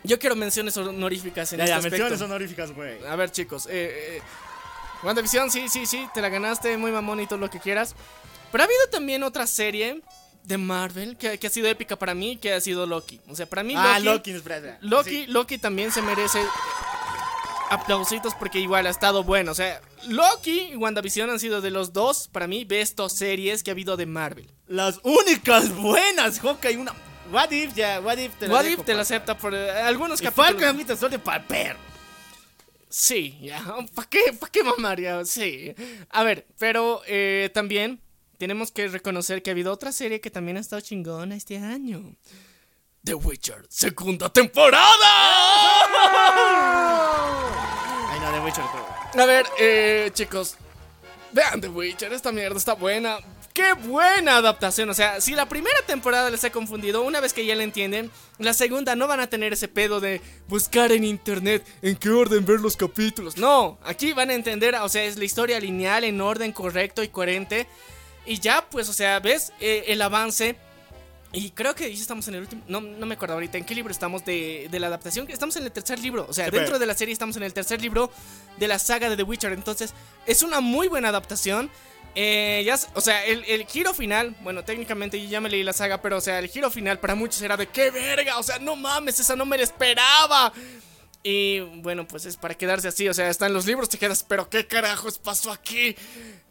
yo 0.04 0.18
quiero 0.20 0.36
menciones 0.36 0.76
honoríficas 0.78 1.52
en 1.54 1.58
ya, 1.60 1.64
este 1.66 1.72
ya, 1.72 1.78
aspecto. 1.78 1.98
menciones 1.98 2.22
honoríficas, 2.22 2.72
güey. 2.74 3.04
A 3.06 3.16
ver, 3.16 3.32
chicos. 3.32 3.66
Eh, 3.68 4.18
eh, 4.18 4.22
WandaVision, 5.04 5.50
sí, 5.52 5.70
sí, 5.70 5.86
sí, 5.86 6.08
te 6.14 6.22
la 6.22 6.30
ganaste, 6.30 6.76
muy 6.78 6.92
mamón 6.92 7.20
y 7.22 7.28
todo 7.28 7.40
lo 7.40 7.50
que 7.50 7.60
quieras. 7.60 7.96
Pero 8.52 8.64
ha 8.64 8.66
habido 8.66 8.88
también 8.92 9.24
otra 9.24 9.46
serie 9.48 10.02
de 10.44 10.58
Marvel 10.58 11.16
que, 11.18 11.38
que 11.38 11.48
ha 11.48 11.50
sido 11.50 11.68
épica 11.68 11.96
para 11.98 12.14
mí, 12.16 12.38
que 12.38 12.54
ha 12.54 12.60
sido 12.62 12.86
Loki. 12.86 13.22
O 13.30 13.36
sea, 13.36 13.46
para 13.46 13.62
mí 13.64 13.74
Ah, 13.78 14.00
Loki, 14.00 14.32
Loki, 14.32 14.32
espera. 14.32 14.78
Loki, 14.82 15.10
Sí. 15.10 15.26
Loki 15.28 15.58
también 15.58 15.92
se 15.92 16.02
merece 16.02 16.42
aplausitos 17.70 18.34
porque 18.36 18.60
igual 18.60 18.88
ha 18.88 18.90
estado 18.90 19.24
bueno. 19.24 19.52
O 19.52 19.56
sea, 19.56 19.82
Loki 20.08 20.70
y 20.72 20.76
WandaVision 20.76 21.30
han 21.30 21.40
sido 21.40 21.62
de 21.62 21.72
los 21.72 21.94
dos, 21.94 22.28
para 22.28 22.48
mí, 22.48 22.66
bestos 22.66 23.14
series 23.14 23.64
que 23.64 23.72
ha 23.72 23.74
habido 23.74 23.98
de 23.98 24.06
Marvel. 24.06 24.50
Las 24.68 25.00
únicas 25.04 25.76
buenas, 25.76 26.40
Hawkeye, 26.40 26.78
una... 26.78 26.94
What 27.32 27.52
If, 27.52 27.76
ya, 27.76 28.00
What 28.02 28.18
If 28.18 28.34
te 28.40 28.48
la 28.48 28.54
What 28.56 28.64
dejo, 28.64 28.82
if 28.82 28.86
te 28.86 28.94
la 28.94 28.98
pa. 28.98 29.02
acepta 29.04 29.38
por 29.38 29.54
eh, 29.54 29.70
algunos 29.72 30.20
Y 30.20 30.24
capítulos. 30.24 31.00
Falcon 31.00 31.22
para 31.22 31.48
perro. 31.48 31.80
Sí, 32.90 33.38
ya. 33.42 33.64
¿Para 33.96 34.10
qué, 34.10 34.34
¿Para 34.40 34.52
qué 34.52 34.64
mamar 34.64 35.00
ya? 35.00 35.24
Sí. 35.26 35.76
A 36.10 36.24
ver, 36.24 36.48
pero 36.58 37.02
eh, 37.06 37.52
también 37.54 38.02
tenemos 38.40 38.72
que 38.72 38.88
reconocer 38.88 39.44
que 39.44 39.52
ha 39.52 39.54
habido 39.54 39.72
otra 39.72 39.92
serie 39.92 40.22
que 40.22 40.32
también 40.32 40.58
ha 40.58 40.62
estado 40.62 40.82
chingona 40.82 41.36
este 41.36 41.58
año. 41.58 42.16
The 43.04 43.14
Witcher, 43.14 43.66
segunda 43.70 44.30
temporada. 44.30 44.88
A 49.18 49.26
ver, 49.26 49.46
eh, 49.60 50.10
chicos, 50.14 50.56
vean 51.32 51.62
The 51.62 51.70
Witcher, 51.70 52.14
esta 52.14 52.32
mierda 52.32 52.58
está 52.58 52.74
buena. 52.74 53.18
¡Qué 53.54 53.74
buena 53.74 54.38
adaptación! 54.38 54.90
O 54.90 54.94
sea, 54.94 55.20
si 55.20 55.34
la 55.34 55.50
primera 55.50 55.82
temporada 55.86 56.30
les 56.30 56.44
ha 56.44 56.52
confundido, 56.52 57.02
una 57.02 57.20
vez 57.20 57.34
que 57.34 57.46
ya 57.46 57.56
la 57.56 57.64
entienden, 57.64 58.10
la 58.38 58.54
segunda 58.54 58.96
no 58.96 59.08
van 59.08 59.20
a 59.20 59.28
tener 59.28 59.52
ese 59.54 59.68
pedo 59.68 60.00
de 60.00 60.22
buscar 60.48 60.92
en 60.92 61.04
internet 61.04 61.66
en 61.82 61.96
qué 61.98 62.10
orden 62.10 62.46
ver 62.46 62.60
los 62.62 62.78
capítulos. 62.78 63.38
No, 63.38 63.78
aquí 63.84 64.14
van 64.14 64.30
a 64.30 64.34
entender, 64.36 64.76
o 64.76 64.88
sea, 64.88 65.04
es 65.04 65.18
la 65.18 65.26
historia 65.26 65.60
lineal 65.60 66.04
en 66.04 66.22
orden 66.22 66.54
correcto 66.54 67.04
y 67.04 67.10
coherente. 67.10 67.68
Y 68.26 68.40
ya, 68.40 68.66
pues, 68.70 68.88
o 68.88 68.94
sea, 68.94 69.20
ves 69.20 69.52
Eh, 69.60 69.86
el 69.88 70.02
avance. 70.02 70.56
Y 71.32 71.52
creo 71.52 71.76
que 71.76 71.94
ya 71.94 72.02
estamos 72.02 72.28
en 72.28 72.36
el 72.36 72.42
último. 72.42 72.64
No, 72.68 72.82
no 72.82 73.06
me 73.06 73.14
acuerdo 73.14 73.36
ahorita 73.36 73.58
en 73.60 73.66
qué 73.66 73.76
libro 73.76 73.92
estamos 73.92 74.26
de, 74.26 74.68
de 74.72 74.80
la 74.80 74.88
adaptación. 74.88 75.30
Estamos 75.30 75.56
en 75.58 75.64
el 75.64 75.72
tercer 75.72 76.00
libro. 76.00 76.26
O 76.28 76.34
sea, 76.34 76.46
Sí, 76.46 76.52
dentro 76.52 76.68
pero- 76.70 76.80
de 76.80 76.86
la 76.88 76.96
serie 76.96 77.14
estamos 77.14 77.38
en 77.38 77.44
el 77.44 77.54
tercer 77.54 77.80
libro 77.82 78.12
de 78.58 78.68
la 78.68 78.80
saga 78.80 79.10
de 79.10 79.16
The 79.16 79.24
Witcher. 79.24 79.54
Entonces, 79.54 79.94
es 80.26 80.42
una 80.42 80.60
muy 80.60 80.88
buena 80.88 81.10
adaptación. 81.10 81.70
Eh, 82.16 82.64
ya, 82.66 82.80
o 82.96 83.02
sea, 83.02 83.24
el, 83.26 83.46
el 83.46 83.68
giro 83.68 83.94
final, 83.94 84.36
bueno, 84.42 84.64
técnicamente 84.66 85.22
yo 85.22 85.30
ya 85.30 85.40
me 85.40 85.48
leí 85.50 85.62
la 85.62 85.74
saga, 85.74 86.02
pero 86.02 86.18
o 86.18 86.22
sea, 86.22 86.40
el 86.40 86.48
giro 86.48 86.72
final 86.72 87.00
para 87.00 87.14
muchos 87.14 87.40
era 87.44 87.56
de 87.56 87.68
qué 87.68 87.92
verga, 87.92 88.40
o 88.40 88.44
sea, 88.44 88.58
no 88.58 88.76
mames, 88.76 89.20
esa 89.20 89.36
no 89.36 89.46
me 89.46 89.56
la 89.58 89.64
esperaba. 89.64 90.52
Y 91.22 91.60
bueno, 91.60 92.08
pues 92.08 92.26
es 92.26 92.36
para 92.36 92.56
quedarse 92.56 92.88
así, 92.88 93.08
o 93.08 93.14
sea, 93.14 93.30
están 93.30 93.54
los 93.54 93.68
libros, 93.68 93.90
te 93.90 94.00
quedas, 94.00 94.26
pero 94.28 94.50
qué 94.50 94.66
carajos 94.66 95.20
pasó 95.20 95.52
aquí. 95.52 95.96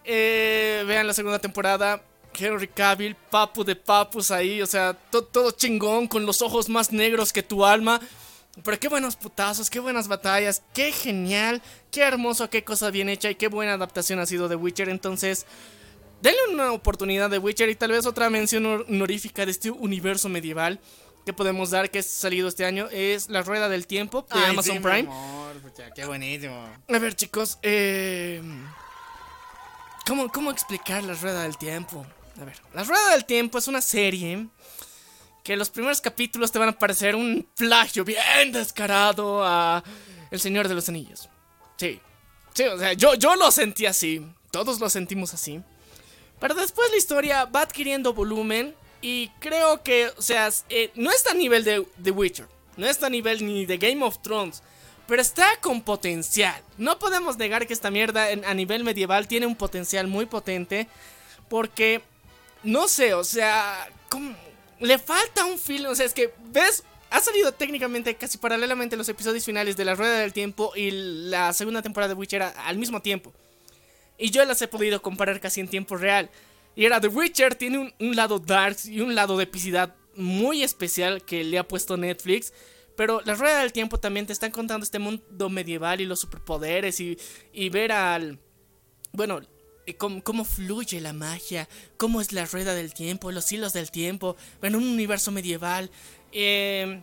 Eh, 0.04 0.84
vean 0.86 1.08
la 1.08 1.12
segunda 1.12 1.40
temporada. 1.40 2.02
Henry 2.38 2.68
Cavill, 2.68 3.14
papu 3.14 3.64
de 3.64 3.74
papus 3.76 4.30
ahí, 4.30 4.62
o 4.62 4.66
sea, 4.66 4.94
to- 4.94 5.24
todo 5.24 5.50
chingón, 5.52 6.06
con 6.08 6.24
los 6.26 6.40
ojos 6.42 6.68
más 6.68 6.92
negros 6.92 7.32
que 7.32 7.42
tu 7.42 7.64
alma. 7.64 8.00
Pero 8.64 8.78
qué 8.80 8.88
buenos 8.88 9.14
putazos, 9.16 9.70
qué 9.70 9.78
buenas 9.78 10.08
batallas, 10.08 10.62
qué 10.74 10.90
genial, 10.90 11.62
qué 11.92 12.02
hermoso, 12.02 12.50
qué 12.50 12.64
cosa 12.64 12.90
bien 12.90 13.08
hecha 13.08 13.30
y 13.30 13.36
qué 13.36 13.46
buena 13.48 13.74
adaptación 13.74 14.18
ha 14.18 14.26
sido 14.26 14.48
de 14.48 14.56
Witcher. 14.56 14.88
Entonces, 14.88 15.46
denle 16.22 16.40
una 16.52 16.72
oportunidad 16.72 17.30
de 17.30 17.38
Witcher 17.38 17.68
y 17.68 17.76
tal 17.76 17.92
vez 17.92 18.04
otra 18.06 18.30
mención 18.30 18.66
honorífica 18.66 19.44
de 19.44 19.52
este 19.52 19.70
universo 19.70 20.28
medieval 20.28 20.80
que 21.24 21.32
podemos 21.32 21.70
dar 21.70 21.90
que 21.90 22.00
ha 22.00 22.02
salido 22.02 22.48
este 22.48 22.64
año 22.64 22.88
es 22.90 23.28
La 23.28 23.42
Rueda 23.42 23.68
del 23.68 23.86
Tiempo 23.86 24.22
de 24.22 24.40
Ay, 24.40 24.50
Amazon 24.50 24.72
sí, 24.72 24.78
mi 24.78 24.84
Prime. 24.84 25.08
amor, 25.08 25.56
pucha, 25.60 25.90
qué 25.94 26.06
buenísimo. 26.06 26.68
A 26.88 26.98
ver, 26.98 27.14
chicos, 27.14 27.58
eh. 27.62 28.42
¿cómo, 30.06 30.32
¿Cómo 30.32 30.50
explicar 30.50 31.04
la 31.04 31.14
rueda 31.14 31.42
del 31.42 31.56
tiempo? 31.58 32.06
A 32.40 32.44
ver, 32.44 32.56
la 32.74 32.84
rueda 32.84 33.10
del 33.12 33.24
tiempo 33.24 33.58
es 33.58 33.68
una 33.68 33.80
serie 33.80 34.46
que 35.42 35.56
los 35.56 35.70
primeros 35.70 36.00
capítulos 36.00 36.52
te 36.52 36.58
van 36.58 36.68
a 36.68 36.78
parecer 36.78 37.16
un 37.16 37.48
plagio 37.56 38.04
bien 38.04 38.52
descarado 38.52 39.44
a 39.44 39.82
El 40.30 40.38
Señor 40.38 40.68
de 40.68 40.74
los 40.74 40.88
Anillos. 40.88 41.28
Sí, 41.76 42.00
sí, 42.54 42.64
o 42.64 42.78
sea, 42.78 42.92
yo, 42.92 43.14
yo 43.14 43.34
lo 43.34 43.50
sentí 43.50 43.86
así, 43.86 44.24
todos 44.50 44.78
lo 44.78 44.88
sentimos 44.88 45.34
así. 45.34 45.60
Pero 46.38 46.54
después 46.54 46.90
la 46.90 46.96
historia 46.96 47.44
va 47.46 47.62
adquiriendo 47.62 48.12
volumen 48.12 48.74
y 49.00 49.28
creo 49.40 49.82
que, 49.82 50.10
o 50.16 50.22
sea, 50.22 50.50
eh, 50.68 50.90
no 50.94 51.10
está 51.10 51.32
a 51.32 51.34
nivel 51.34 51.64
de 51.64 51.86
The 52.02 52.10
Witcher, 52.10 52.46
no 52.76 52.86
está 52.86 53.06
a 53.06 53.10
nivel 53.10 53.44
ni 53.44 53.66
de 53.66 53.78
Game 53.78 54.04
of 54.04 54.22
Thrones, 54.22 54.62
pero 55.06 55.22
está 55.22 55.48
con 55.60 55.82
potencial. 55.82 56.62
No 56.76 56.98
podemos 56.98 57.38
negar 57.38 57.66
que 57.66 57.72
esta 57.72 57.90
mierda 57.90 58.28
a 58.46 58.54
nivel 58.54 58.84
medieval 58.84 59.26
tiene 59.26 59.46
un 59.46 59.56
potencial 59.56 60.06
muy 60.06 60.26
potente 60.26 60.86
porque, 61.48 62.02
no 62.68 62.86
sé, 62.86 63.14
o 63.14 63.24
sea, 63.24 63.88
le 64.78 64.98
falta 64.98 65.46
un 65.46 65.58
feeling, 65.58 65.86
o 65.86 65.94
sea, 65.94 66.04
es 66.04 66.12
que, 66.12 66.34
¿ves? 66.52 66.84
Ha 67.10 67.20
salido 67.20 67.52
técnicamente 67.52 68.14
casi 68.14 68.36
paralelamente 68.36 68.94
los 68.94 69.08
episodios 69.08 69.42
finales 69.42 69.78
de 69.78 69.86
La 69.86 69.94
Rueda 69.94 70.18
del 70.18 70.34
Tiempo 70.34 70.72
y 70.76 70.90
la 70.90 71.54
segunda 71.54 71.80
temporada 71.80 72.12
de 72.12 72.20
Witcher 72.20 72.42
al 72.42 72.76
mismo 72.76 73.00
tiempo. 73.00 73.32
Y 74.18 74.30
yo 74.30 74.44
las 74.44 74.60
he 74.60 74.68
podido 74.68 75.00
comparar 75.00 75.40
casi 75.40 75.60
en 75.60 75.68
tiempo 75.68 75.96
real. 75.96 76.28
Y 76.76 76.84
era 76.84 77.00
The 77.00 77.08
Witcher 77.08 77.54
tiene 77.54 77.94
un, 77.98 78.16
lado 78.16 78.38
dark 78.38 78.76
y 78.84 79.00
un 79.00 79.14
lado 79.14 79.38
de 79.38 79.44
epicidad 79.44 79.94
muy 80.14 80.62
especial 80.62 81.24
que 81.24 81.44
le 81.44 81.58
ha 81.58 81.66
puesto 81.66 81.96
Netflix. 81.96 82.52
Pero 82.94 83.22
la 83.24 83.34
rueda 83.34 83.60
del 83.60 83.72
tiempo 83.72 83.98
también 83.98 84.26
te 84.26 84.34
están 84.34 84.50
contando 84.50 84.84
este 84.84 84.98
mundo 84.98 85.48
medieval 85.48 86.02
y 86.02 86.04
los 86.04 86.20
superpoderes 86.20 87.00
y, 87.00 87.18
y 87.50 87.70
ver 87.70 87.92
al... 87.92 88.38
Bueno, 89.12 89.40
cómo, 89.94 90.22
cómo 90.22 90.44
fluye 90.44 91.00
la 91.00 91.12
magia, 91.12 91.68
cómo 91.96 92.20
es 92.20 92.32
la 92.32 92.46
rueda 92.46 92.74
del 92.74 92.94
tiempo, 92.94 93.32
los 93.32 93.50
hilos 93.52 93.72
del 93.72 93.90
tiempo, 93.90 94.36
en 94.62 94.76
un 94.76 94.84
universo 94.84 95.32
medieval. 95.32 95.90
Eh, 96.32 97.00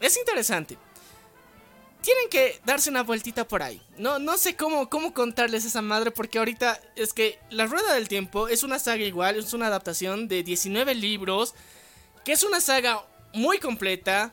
es 0.00 0.16
interesante 0.16 0.78
tienen 2.02 2.28
que 2.30 2.60
darse 2.64 2.90
una 2.90 3.02
vueltita 3.02 3.46
por 3.46 3.62
ahí. 3.62 3.80
No, 3.98 4.18
no 4.18 4.38
sé 4.38 4.56
cómo, 4.56 4.88
cómo 4.88 5.12
contarles 5.12 5.64
esa 5.64 5.82
madre 5.82 6.10
porque 6.10 6.38
ahorita 6.38 6.80
es 6.96 7.12
que 7.12 7.38
La 7.50 7.66
Rueda 7.66 7.94
del 7.94 8.08
Tiempo 8.08 8.48
es 8.48 8.62
una 8.62 8.78
saga 8.78 9.04
igual, 9.04 9.38
es 9.38 9.52
una 9.52 9.66
adaptación 9.66 10.28
de 10.28 10.42
19 10.42 10.94
libros, 10.94 11.54
que 12.24 12.32
es 12.32 12.42
una 12.42 12.60
saga 12.60 13.04
muy 13.34 13.58
completa, 13.58 14.32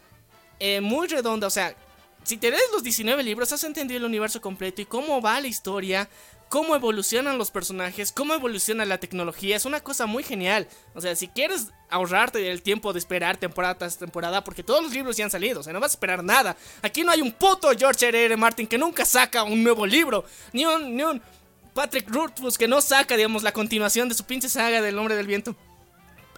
eh, 0.60 0.82
muy 0.82 1.08
redonda, 1.08 1.48
o 1.48 1.52
sea, 1.52 1.76
si 2.24 2.38
te 2.38 2.50
lees 2.50 2.64
los 2.74 2.84
19 2.84 3.24
libros 3.24 3.54
has 3.54 3.64
entendido 3.64 4.00
el 4.00 4.06
universo 4.06 4.42
completo 4.42 4.82
y 4.82 4.86
cómo 4.86 5.22
va 5.22 5.40
la 5.40 5.48
historia, 5.48 6.10
cómo 6.50 6.76
evolucionan 6.76 7.38
los 7.38 7.52
personajes, 7.52 8.12
cómo 8.12 8.34
evoluciona 8.34 8.86
la 8.86 8.98
tecnología, 8.98 9.56
es 9.56 9.66
una 9.66 9.82
cosa 9.82 10.06
muy 10.06 10.24
genial. 10.24 10.68
O 10.94 11.02
sea, 11.02 11.16
si 11.16 11.28
quieres 11.28 11.68
ahorrarte 11.90 12.50
el 12.50 12.62
tiempo 12.62 12.94
de 12.94 13.00
esperar 13.00 13.38
temporada 13.38 13.78
tras 13.78 13.98
temporada, 13.98 14.44
porque 14.44 14.64
todos 14.64 14.84
los 14.84 14.94
libros 14.94 15.18
ya 15.18 15.26
han 15.26 15.32
salido, 15.32 15.60
o 15.60 15.64
sea, 15.64 15.74
no 15.74 15.80
vas 15.80 15.92
a 15.92 15.96
esperar 15.96 16.24
nada. 16.24 16.56
Aquí 16.82 17.04
no 17.04 17.12
hay 17.12 17.22
un 17.22 17.32
puto 17.32 17.70
George 17.78 18.08
R. 18.08 18.26
R. 18.26 18.38
Martin 18.38 18.68
que 18.68 18.78
nunca 18.78 19.06
saca 19.06 19.44
un 19.44 19.64
nuevo 19.64 19.86
libro, 19.86 20.26
ni 20.54 20.66
un, 20.66 20.96
ni 20.96 21.04
un 21.04 21.22
Patrick 21.74 22.10
Rothfuss 22.10 22.58
que 22.58 22.68
no 22.68 22.82
saca, 22.82 23.16
digamos, 23.16 23.44
la 23.44 23.52
continuación 23.54 24.10
de 24.10 24.16
su 24.16 24.24
pinche 24.24 24.50
saga 24.50 24.82
del 24.82 24.98
Hombre 24.98 25.16
del 25.16 25.28
Viento. 25.28 25.56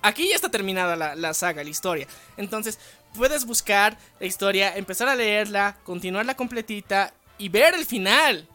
Aquí 0.01 0.29
ya 0.29 0.35
está 0.35 0.49
terminada 0.49 0.95
la, 0.95 1.15
la 1.15 1.33
saga, 1.33 1.63
la 1.63 1.69
historia. 1.69 2.07
Entonces, 2.37 2.79
puedes 3.13 3.45
buscar 3.45 3.97
la 4.19 4.25
historia, 4.25 4.75
empezar 4.75 5.09
a 5.09 5.15
leerla, 5.15 5.77
continuarla 5.83 6.35
completita 6.35 7.13
y 7.37 7.49
ver 7.49 7.73
el 7.73 7.85
final. 7.85 8.47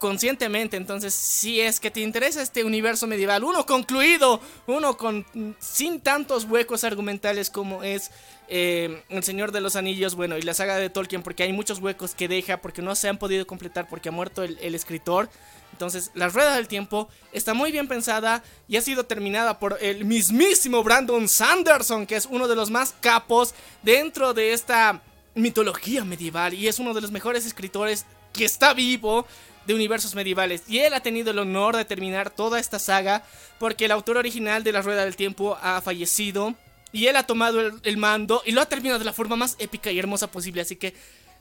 Conscientemente. 0.00 0.78
Entonces, 0.78 1.14
si 1.14 1.60
es 1.60 1.78
que 1.78 1.90
te 1.90 2.00
interesa 2.00 2.40
este 2.40 2.64
universo 2.64 3.06
medieval, 3.06 3.44
uno 3.44 3.66
concluido, 3.66 4.40
uno 4.66 4.96
con 4.96 5.26
sin 5.60 6.00
tantos 6.00 6.44
huecos 6.44 6.84
argumentales 6.84 7.50
como 7.50 7.82
es 7.84 8.10
eh, 8.48 9.04
El 9.10 9.22
Señor 9.22 9.52
de 9.52 9.60
los 9.60 9.76
Anillos, 9.76 10.14
bueno, 10.14 10.38
y 10.38 10.42
la 10.42 10.54
saga 10.54 10.76
de 10.76 10.88
Tolkien, 10.88 11.22
porque 11.22 11.42
hay 11.42 11.52
muchos 11.52 11.80
huecos 11.80 12.14
que 12.14 12.28
deja, 12.28 12.56
porque 12.56 12.80
no 12.80 12.94
se 12.94 13.10
han 13.10 13.18
podido 13.18 13.46
completar, 13.46 13.88
porque 13.88 14.08
ha 14.08 14.12
muerto 14.12 14.42
el, 14.42 14.58
el 14.62 14.74
escritor. 14.74 15.28
Entonces, 15.72 16.10
La 16.14 16.30
Rueda 16.30 16.56
del 16.56 16.66
Tiempo 16.66 17.10
está 17.32 17.52
muy 17.52 17.70
bien 17.70 17.86
pensada 17.86 18.42
y 18.68 18.78
ha 18.78 18.82
sido 18.82 19.04
terminada 19.04 19.58
por 19.58 19.76
el 19.82 20.06
mismísimo 20.06 20.82
Brandon 20.82 21.28
Sanderson, 21.28 22.06
que 22.06 22.16
es 22.16 22.24
uno 22.24 22.48
de 22.48 22.56
los 22.56 22.70
más 22.70 22.94
capos 23.02 23.54
dentro 23.82 24.32
de 24.32 24.54
esta 24.54 25.02
mitología 25.34 26.04
medieval 26.04 26.54
y 26.54 26.68
es 26.68 26.78
uno 26.78 26.94
de 26.94 27.02
los 27.02 27.10
mejores 27.10 27.46
escritores 27.46 28.06
que 28.32 28.44
está 28.44 28.74
vivo 28.74 29.26
de 29.70 29.76
universos 29.76 30.14
medievales. 30.14 30.62
Y 30.68 30.78
él 30.80 30.92
ha 30.94 31.00
tenido 31.00 31.30
el 31.30 31.38
honor 31.38 31.76
de 31.76 31.84
terminar 31.84 32.30
toda 32.30 32.58
esta 32.58 32.78
saga 32.78 33.24
porque 33.58 33.86
el 33.86 33.90
autor 33.92 34.16
original 34.16 34.64
de 34.64 34.72
La 34.72 34.82
Rueda 34.82 35.04
del 35.04 35.16
Tiempo 35.16 35.58
ha 35.62 35.80
fallecido 35.80 36.54
y 36.92 37.06
él 37.06 37.16
ha 37.16 37.22
tomado 37.24 37.60
el, 37.60 37.74
el 37.84 37.96
mando 37.96 38.42
y 38.44 38.52
lo 38.52 38.60
ha 38.60 38.66
terminado 38.66 38.98
de 38.98 39.04
la 39.04 39.12
forma 39.12 39.36
más 39.36 39.56
épica 39.58 39.90
y 39.90 39.98
hermosa 39.98 40.30
posible. 40.30 40.60
Así 40.62 40.76
que 40.76 40.94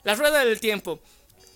La 0.03 0.15
Rueda 0.15 0.45
del 0.45 0.60
Tiempo. 0.60 0.99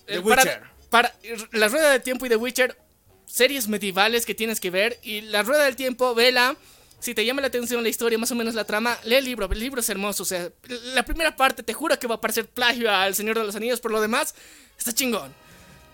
The 0.08 0.16
eh, 0.16 0.22
para- 0.22 0.42
Witcher. 0.44 0.64
para 0.90 1.14
La 1.52 1.68
Rueda 1.68 1.92
del 1.92 2.02
Tiempo 2.02 2.26
y 2.26 2.30
The 2.30 2.36
Witcher, 2.36 2.78
series 3.26 3.68
medievales 3.68 4.26
que 4.26 4.36
tienes 4.36 4.60
que 4.60 4.70
ver. 4.70 5.00
Y 5.04 5.22
La 5.22 5.44
Rueda 5.44 5.64
del 5.66 5.76
Tiempo, 5.76 6.14
vela. 6.16 6.56
Si 7.00 7.14
te 7.14 7.26
llama 7.26 7.42
la 7.42 7.48
atención 7.48 7.84
la 7.84 7.90
historia, 7.90 8.18
más 8.18 8.32
o 8.32 8.36
menos 8.36 8.56
la 8.56 8.64
trama, 8.64 8.98
lee 9.04 9.16
el 9.16 9.26
libro. 9.26 9.50
El 9.52 9.60
libro 9.60 9.82
es 9.82 9.90
hermoso. 9.90 10.24
O 10.24 10.26
sea, 10.26 10.50
la 10.96 11.04
primera 11.04 11.36
parte 11.36 11.62
te 11.62 11.74
juro 11.74 12.00
que 12.00 12.08
va 12.08 12.16
a 12.16 12.22
parecer 12.22 12.48
plagio 12.48 12.90
al 12.90 13.14
Señor 13.14 13.38
de 13.38 13.44
los 13.44 13.56
Anillos. 13.58 13.82
Por 13.82 13.92
lo 13.92 14.00
demás, 14.00 14.34
está 14.78 14.94
chingón. 14.94 15.34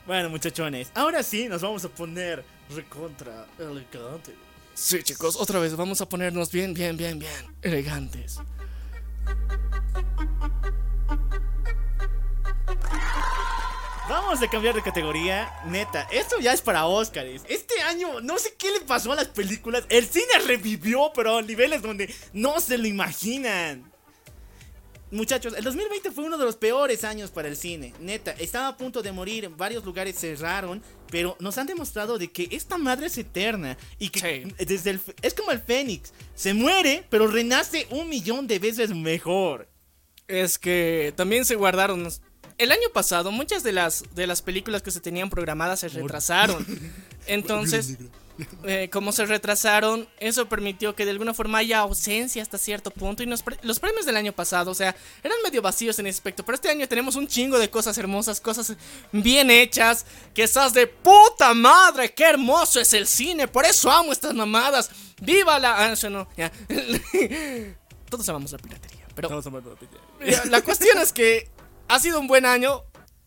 Bueno, 0.09 0.27
muchachones, 0.31 0.91
ahora 0.95 1.21
sí 1.21 1.47
nos 1.47 1.61
vamos 1.61 1.85
a 1.85 1.89
poner 1.89 2.43
recontra 2.75 3.45
elegante. 3.59 4.33
Sí, 4.73 5.03
chicos, 5.03 5.35
otra 5.35 5.59
vez 5.59 5.75
vamos 5.75 6.01
a 6.01 6.09
ponernos 6.09 6.51
bien, 6.51 6.73
bien, 6.73 6.97
bien, 6.97 7.19
bien 7.19 7.31
elegantes. 7.61 8.39
Vamos 14.09 14.41
a 14.41 14.47
cambiar 14.49 14.73
de 14.73 14.81
categoría, 14.81 15.53
neta. 15.67 16.07
Esto 16.11 16.39
ya 16.39 16.53
es 16.53 16.61
para 16.63 16.87
Oscars. 16.87 17.43
Este 17.47 17.79
año, 17.83 18.19
no 18.19 18.39
sé 18.39 18.55
qué 18.57 18.71
le 18.71 18.81
pasó 18.81 19.11
a 19.11 19.15
las 19.15 19.27
películas. 19.27 19.83
El 19.89 20.07
cine 20.07 20.39
revivió, 20.47 21.11
pero 21.13 21.37
a 21.37 21.43
niveles 21.43 21.83
donde 21.83 22.11
no 22.33 22.59
se 22.59 22.79
lo 22.79 22.87
imaginan. 22.87 23.88
Muchachos, 25.11 25.53
el 25.57 25.63
2020 25.63 26.11
fue 26.11 26.23
uno 26.25 26.37
de 26.37 26.45
los 26.45 26.55
peores 26.55 27.03
años 27.03 27.31
para 27.31 27.47
el 27.47 27.57
cine. 27.57 27.93
Neta, 27.99 28.31
estaba 28.33 28.67
a 28.67 28.77
punto 28.77 29.01
de 29.01 29.11
morir, 29.11 29.49
varios 29.49 29.83
lugares 29.83 30.15
cerraron, 30.19 30.83
pero 31.09 31.35
nos 31.39 31.57
han 31.57 31.65
demostrado 31.65 32.19
de 32.19 32.31
que 32.31 32.47
esta 32.51 32.77
madre 32.77 33.07
es 33.07 33.17
eterna 33.17 33.75
y 33.97 34.09
que 34.09 34.19
Sí. 34.57 34.65
desde 34.65 34.91
el, 34.91 35.01
es 35.23 35.33
como 35.33 35.51
el 35.51 35.59
Fénix, 35.59 36.13
se 36.35 36.53
muere, 36.53 37.05
pero 37.09 37.25
renace 37.25 37.87
un 37.89 38.07
millón 38.07 38.45
de 38.45 38.59
veces 38.59 38.91
mejor. 38.93 39.67
Es 40.27 40.59
que 40.59 41.11
también 41.15 41.43
se 41.43 41.55
guardaron. 41.55 42.07
El 42.59 42.71
año 42.71 42.89
pasado, 42.93 43.31
muchas 43.31 43.63
de 43.63 43.71
las, 43.71 44.03
de 44.13 44.27
las 44.27 44.43
películas 44.43 44.83
que 44.83 44.91
se 44.91 44.99
tenían 44.99 45.31
programadas 45.31 45.79
se 45.79 45.89
retrasaron. 45.89 46.63
Entonces, 47.25 47.97
eh, 48.63 48.89
como 48.91 49.11
se 49.11 49.25
retrasaron, 49.25 50.07
eso 50.19 50.47
permitió 50.47 50.95
que 50.95 51.05
de 51.05 51.11
alguna 51.11 51.33
forma 51.33 51.57
haya 51.59 51.79
ausencia 51.79 52.41
hasta 52.41 52.57
cierto 52.57 52.91
punto. 52.91 53.23
Y 53.23 53.25
nos 53.25 53.43
pre- 53.43 53.57
los 53.63 53.79
premios 53.79 54.05
del 54.05 54.17
año 54.17 54.31
pasado, 54.33 54.71
o 54.71 54.75
sea, 54.75 54.95
eran 55.23 55.37
medio 55.43 55.61
vacíos 55.61 55.99
en 55.99 56.07
ese 56.07 56.17
aspecto. 56.17 56.43
Pero 56.45 56.55
este 56.55 56.69
año 56.69 56.87
tenemos 56.87 57.15
un 57.15 57.27
chingo 57.27 57.59
de 57.59 57.69
cosas 57.69 57.97
hermosas, 57.97 58.39
cosas 58.41 58.73
bien 59.11 59.51
hechas. 59.51 60.05
Que 60.33 60.43
estás 60.43 60.73
de 60.73 60.87
puta 60.87 61.53
madre, 61.53 62.13
qué 62.13 62.25
hermoso 62.25 62.79
es 62.79 62.93
el 62.93 63.07
cine. 63.07 63.47
Por 63.47 63.65
eso 63.65 63.91
amo 63.91 64.11
estas 64.11 64.33
mamadas. 64.33 64.89
¡Viva 65.21 65.59
la! 65.59 65.85
Ah, 65.85 65.93
eso 65.93 66.09
no, 66.09 66.27
ya. 66.37 66.51
Todos 68.09 68.27
amamos 68.29 68.51
la 68.51 68.57
piratería. 68.57 69.05
Pero 69.15 69.29
ya, 70.25 70.45
la 70.45 70.61
cuestión 70.61 70.97
es 70.99 71.11
que 71.13 71.49
ha 71.87 71.99
sido 71.99 72.19
un 72.19 72.27
buen 72.27 72.45
año 72.45 72.83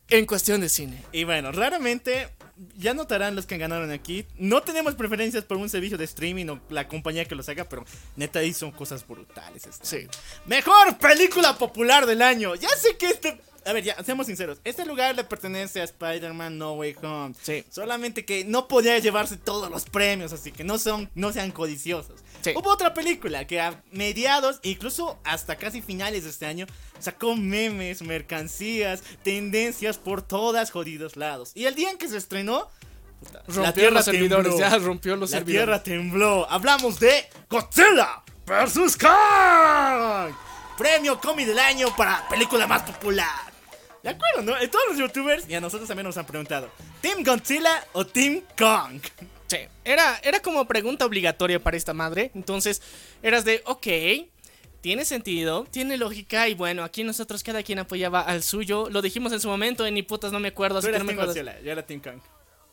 en 0.08 0.26
cuestión 0.26 0.60
de 0.60 0.68
cine. 0.68 1.02
Y 1.12 1.24
bueno, 1.24 1.52
raramente 1.52 2.28
ya 2.76 2.94
notarán 2.94 3.34
los 3.34 3.46
que 3.46 3.58
ganaron 3.58 3.90
aquí. 3.90 4.26
No 4.36 4.62
tenemos 4.62 4.94
preferencias 4.94 5.44
por 5.44 5.56
un 5.56 5.68
servicio 5.68 5.98
de 5.98 6.04
streaming 6.04 6.46
o 6.46 6.60
la 6.70 6.88
compañía 6.88 7.24
que 7.24 7.34
los 7.34 7.48
haga, 7.48 7.68
pero 7.68 7.84
neta 8.16 8.40
ahí 8.40 8.52
son 8.52 8.70
cosas 8.72 9.06
brutales. 9.06 9.66
este. 9.66 9.86
Sí. 9.86 10.06
Mejor 10.46 10.98
película 10.98 11.56
popular 11.56 12.06
del 12.06 12.22
año. 12.22 12.54
Ya 12.54 12.68
sé 12.70 12.96
que 12.96 13.06
este. 13.06 13.40
A 13.64 13.72
ver, 13.72 13.84
ya, 13.84 14.02
seamos 14.02 14.26
sinceros. 14.26 14.58
Este 14.64 14.84
lugar 14.84 15.14
le 15.14 15.22
pertenece 15.22 15.80
a 15.80 15.84
Spider-Man 15.84 16.58
No 16.58 16.72
Way 16.74 16.96
Home. 17.02 17.34
Sí. 17.40 17.64
Solamente 17.70 18.24
que 18.24 18.44
no 18.44 18.66
podía 18.66 18.98
llevarse 18.98 19.36
todos 19.36 19.70
los 19.70 19.84
premios, 19.84 20.32
así 20.32 20.50
que 20.50 20.64
no, 20.64 20.78
son, 20.78 21.08
no 21.14 21.32
sean 21.32 21.52
codiciosos. 21.52 22.20
Sí. 22.42 22.52
Hubo 22.56 22.70
otra 22.70 22.92
película 22.92 23.46
que 23.46 23.60
a 23.60 23.82
mediados, 23.92 24.58
incluso 24.62 25.18
hasta 25.24 25.56
casi 25.56 25.80
finales 25.80 26.24
de 26.24 26.30
este 26.30 26.46
año, 26.46 26.66
sacó 26.98 27.36
memes, 27.36 28.02
mercancías, 28.02 29.02
tendencias 29.22 29.96
por 29.98 30.22
todas 30.22 30.70
jodidos 30.70 31.16
lados. 31.16 31.52
Y 31.54 31.66
el 31.66 31.74
día 31.74 31.90
en 31.90 31.98
que 31.98 32.08
se 32.08 32.16
estrenó, 32.16 32.68
puta, 33.20 33.42
Rompió 33.46 33.90
los 33.90 34.04
servidores, 34.04 34.58
ya 34.58 34.76
rompió 34.78 35.16
los 35.16 35.30
la 35.30 35.38
servidores. 35.38 35.64
tierra 35.66 35.82
tembló. 35.82 36.50
Hablamos 36.50 36.98
de 36.98 37.28
Godzilla 37.48 38.22
vs. 38.46 38.96
Kong. 38.96 40.34
Premio 40.76 41.20
Comi 41.20 41.44
del 41.44 41.58
año 41.58 41.94
para 41.96 42.26
película 42.28 42.66
más 42.66 42.82
popular. 42.82 43.52
De 44.02 44.10
acuerdo, 44.10 44.42
¿no? 44.42 44.58
Eh, 44.58 44.66
Todos 44.66 44.84
los 44.88 44.98
youtubers 44.98 45.48
y 45.48 45.54
a 45.54 45.60
nosotros 45.60 45.86
también 45.86 46.06
nos 46.06 46.16
han 46.16 46.26
preguntado: 46.26 46.68
¿Team 47.00 47.22
Godzilla 47.22 47.86
o 47.92 48.04
Team 48.04 48.40
Kong? 48.58 49.00
Sí. 49.52 49.68
Era, 49.84 50.18
era 50.22 50.40
como 50.40 50.66
pregunta 50.66 51.04
obligatoria 51.04 51.62
para 51.62 51.76
esta 51.76 51.92
madre. 51.92 52.30
Entonces, 52.34 52.80
eras 53.22 53.44
de, 53.44 53.62
ok, 53.66 53.86
tiene 54.80 55.04
sentido, 55.04 55.66
tiene 55.70 55.96
lógica. 55.96 56.48
Y 56.48 56.54
bueno, 56.54 56.84
aquí 56.84 57.04
nosotros 57.04 57.42
cada 57.42 57.62
quien 57.62 57.78
apoyaba 57.78 58.20
al 58.20 58.42
suyo. 58.42 58.88
Lo 58.90 59.02
dijimos 59.02 59.32
en 59.32 59.40
su 59.40 59.48
momento, 59.48 59.86
en 59.86 59.94
ni 59.94 60.02
putas 60.02 60.32
no 60.32 60.40
me 60.40 60.48
acuerdo. 60.48 60.78
Así 60.78 60.88
que 60.88 60.98
no 60.98 61.04
me 61.04 61.12
Team 61.12 61.20
acuerdo. 61.20 61.34
Godzilla, 61.34 61.60
yo 61.60 61.72
era 61.72 61.84
Team 61.84 62.00
Kong. 62.00 62.20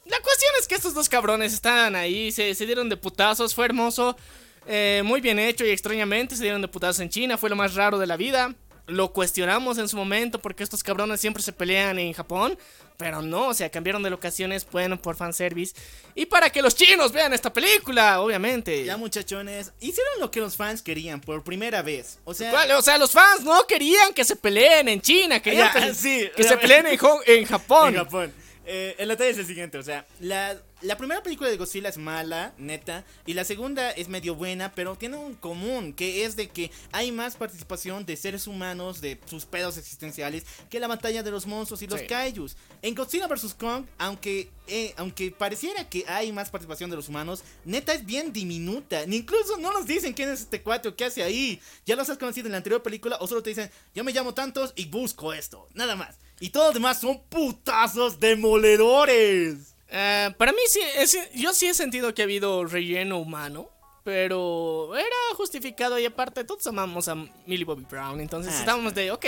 La 0.06 0.20
cuestión 0.22 0.52
es 0.60 0.68
que 0.68 0.76
estos 0.76 0.94
dos 0.94 1.08
cabrones 1.08 1.54
estaban 1.54 1.96
ahí, 1.96 2.32
se, 2.32 2.56
se 2.56 2.66
dieron 2.66 2.90
de 2.90 2.98
putazos, 2.98 3.54
fue 3.54 3.66
hermoso, 3.66 4.18
eh, 4.66 5.04
muy 5.06 5.22
bien 5.22 5.38
hecho 5.38 5.66
y 5.66 5.70
extrañamente 5.70 6.36
se 6.36 6.44
dieron 6.44 6.62
de 6.62 6.68
putazos 6.68 7.02
en 7.02 7.10
China, 7.10 7.38
fue 7.38 7.50
lo 7.50 7.56
más 7.56 7.76
raro 7.76 8.00
de 8.00 8.08
la 8.08 8.18
vida. 8.18 8.56
Lo 8.90 9.14
cuestionamos 9.14 9.78
en 9.78 9.88
su 9.88 9.96
momento 9.98 10.40
porque 10.40 10.64
estos 10.64 10.84
cabrones 10.84 11.22
siempre 11.22 11.42
se 11.44 11.54
pelean 11.54 11.98
en 12.00 12.14
Japón, 12.14 12.58
pero 12.98 13.22
no, 13.22 13.48
o 13.48 13.54
sea, 13.54 13.70
cambiaron 13.70 14.04
de 14.04 14.10
locaciones, 14.10 14.68
bueno, 14.70 15.02
por 15.02 15.16
fanservice. 15.16 15.74
Y 16.16 16.26
para 16.26 16.50
que 16.50 16.62
los 16.62 16.76
chinos 16.76 17.12
vean 17.14 17.34
esta 17.34 17.54
película, 17.54 18.20
obviamente. 18.22 18.84
Ya, 18.84 18.98
muchachones, 18.98 19.72
hicieron 19.80 20.20
lo 20.20 20.32
que 20.32 20.42
los 20.42 20.56
fans 20.58 20.82
querían 20.82 21.22
por 21.22 21.44
primera 21.44 21.82
vez. 21.82 22.20
O 22.26 22.34
sea, 22.34 22.52
¿Cuál? 22.52 22.72
O 22.72 22.82
sea, 22.82 22.98
los 22.98 23.12
fans 23.12 23.42
no 23.46 23.66
querían 23.68 24.14
que 24.14 24.26
se 24.26 24.36
peleen 24.36 24.90
en 24.90 25.02
China, 25.02 25.40
querían 25.42 25.72
Ya, 25.74 25.80
pe- 25.80 25.94
sí, 25.94 26.30
que 26.36 26.44
se 26.44 26.58
peleen 26.58 26.88
en, 26.88 27.00
en 27.26 27.46
Japón. 27.46 27.90
En 27.96 28.04
Japón. 28.04 28.34
Eh, 28.66 28.96
el 29.00 29.08
detalle 29.08 29.30
es 29.32 29.38
el 29.40 29.48
siguiente, 29.48 29.78
o 29.80 29.84
sea, 29.84 30.06
la, 30.20 30.56
la 30.82 30.98
primera 30.98 31.22
película 31.22 31.50
de 31.50 31.58
Godzilla 31.58 31.90
es 31.90 31.98
mala, 31.98 32.54
neta, 32.58 33.04
y 33.26 33.34
la 33.34 33.44
segunda 33.44 33.92
es 33.92 34.08
medio 34.08 34.36
buena, 34.36 34.74
pero 34.74 34.96
tiene 34.96 35.18
un 35.18 35.36
común, 35.36 35.94
que 35.94 36.24
es 36.26 36.36
de 36.36 36.48
que 36.50 36.72
hay 36.92 37.12
más 37.12 37.36
participación 37.36 38.06
de 38.06 38.16
seres 38.16 38.48
humanos, 38.48 39.02
de 39.02 39.20
sus 39.26 39.46
pedos 39.46 39.78
existenciales, 39.78 40.46
que 40.70 40.80
la 40.80 40.88
batalla 40.88 41.24
de 41.24 41.32
los 41.32 41.46
monstruos 41.46 41.82
y 41.82 41.88
los 41.88 42.00
Sí. 42.02 42.08
kaijus. 42.08 42.56
En 42.82 42.96
Godzilla 42.96 43.28
vs. 43.28 43.54
Kong, 43.56 43.86
aunque, 43.98 44.50
eh, 44.68 44.94
aunque 44.98 45.32
pareciera 45.32 45.90
que 45.90 46.06
hay 46.08 46.32
más 46.32 46.50
participación 46.50 46.90
de 46.90 46.96
los 46.96 47.10
humanos, 47.10 47.44
neta 47.66 47.94
es 47.94 48.06
bien 48.06 48.32
diminuta, 48.32 49.06
ni 49.06 49.18
incluso 49.18 49.58
no 49.58 49.74
nos 49.74 49.86
dicen 49.86 50.14
quién 50.14 50.30
es 50.30 50.42
este 50.42 50.62
cuate 50.62 50.88
o 50.88 50.96
qué 50.96 51.06
hace 51.06 51.24
ahí, 51.24 51.60
ya 51.86 51.96
los 51.96 52.10
has 52.10 52.18
conocido 52.18 52.48
en 52.48 52.52
la 52.54 52.58
anterior 52.58 52.82
película, 52.82 53.18
o 53.20 53.28
solo 53.28 53.44
te 53.44 53.50
dicen, 53.50 53.70
yo 53.94 54.04
me 54.04 54.14
llamo 54.14 54.34
tantos 54.34 54.74
y 54.76 54.86
busco 54.86 55.34
esto, 55.34 55.68
nada 55.74 55.96
más. 55.96 56.16
Y 56.40 56.52
todos 56.52 56.68
los 56.68 56.74
demás 56.76 57.02
son 57.02 57.22
putazos 57.28 58.20
demoledores. 58.20 59.76
Eh, 59.92 60.30
para 60.38 60.52
mí 60.52 60.60
sí, 60.68 60.80
es- 60.98 61.18
yo 61.34 61.54
sí 61.54 61.68
he 61.68 61.74
sentido 61.74 62.14
que 62.14 62.22
ha 62.22 62.26
habido 62.26 62.66
relleno 62.66 63.18
humano, 63.18 63.70
pero 64.04 64.96
era 64.96 65.16
justificado 65.36 65.98
y 66.00 66.06
aparte 66.06 66.44
todos 66.44 66.66
amamos 66.68 67.08
a 67.08 67.16
Millie 67.16 67.66
Bobby 67.66 67.86
Brown, 67.90 68.20
entonces 68.22 68.54
Ah, 68.56 68.60
estábamos 68.60 68.94
de, 68.94 69.12
ok, 69.12 69.26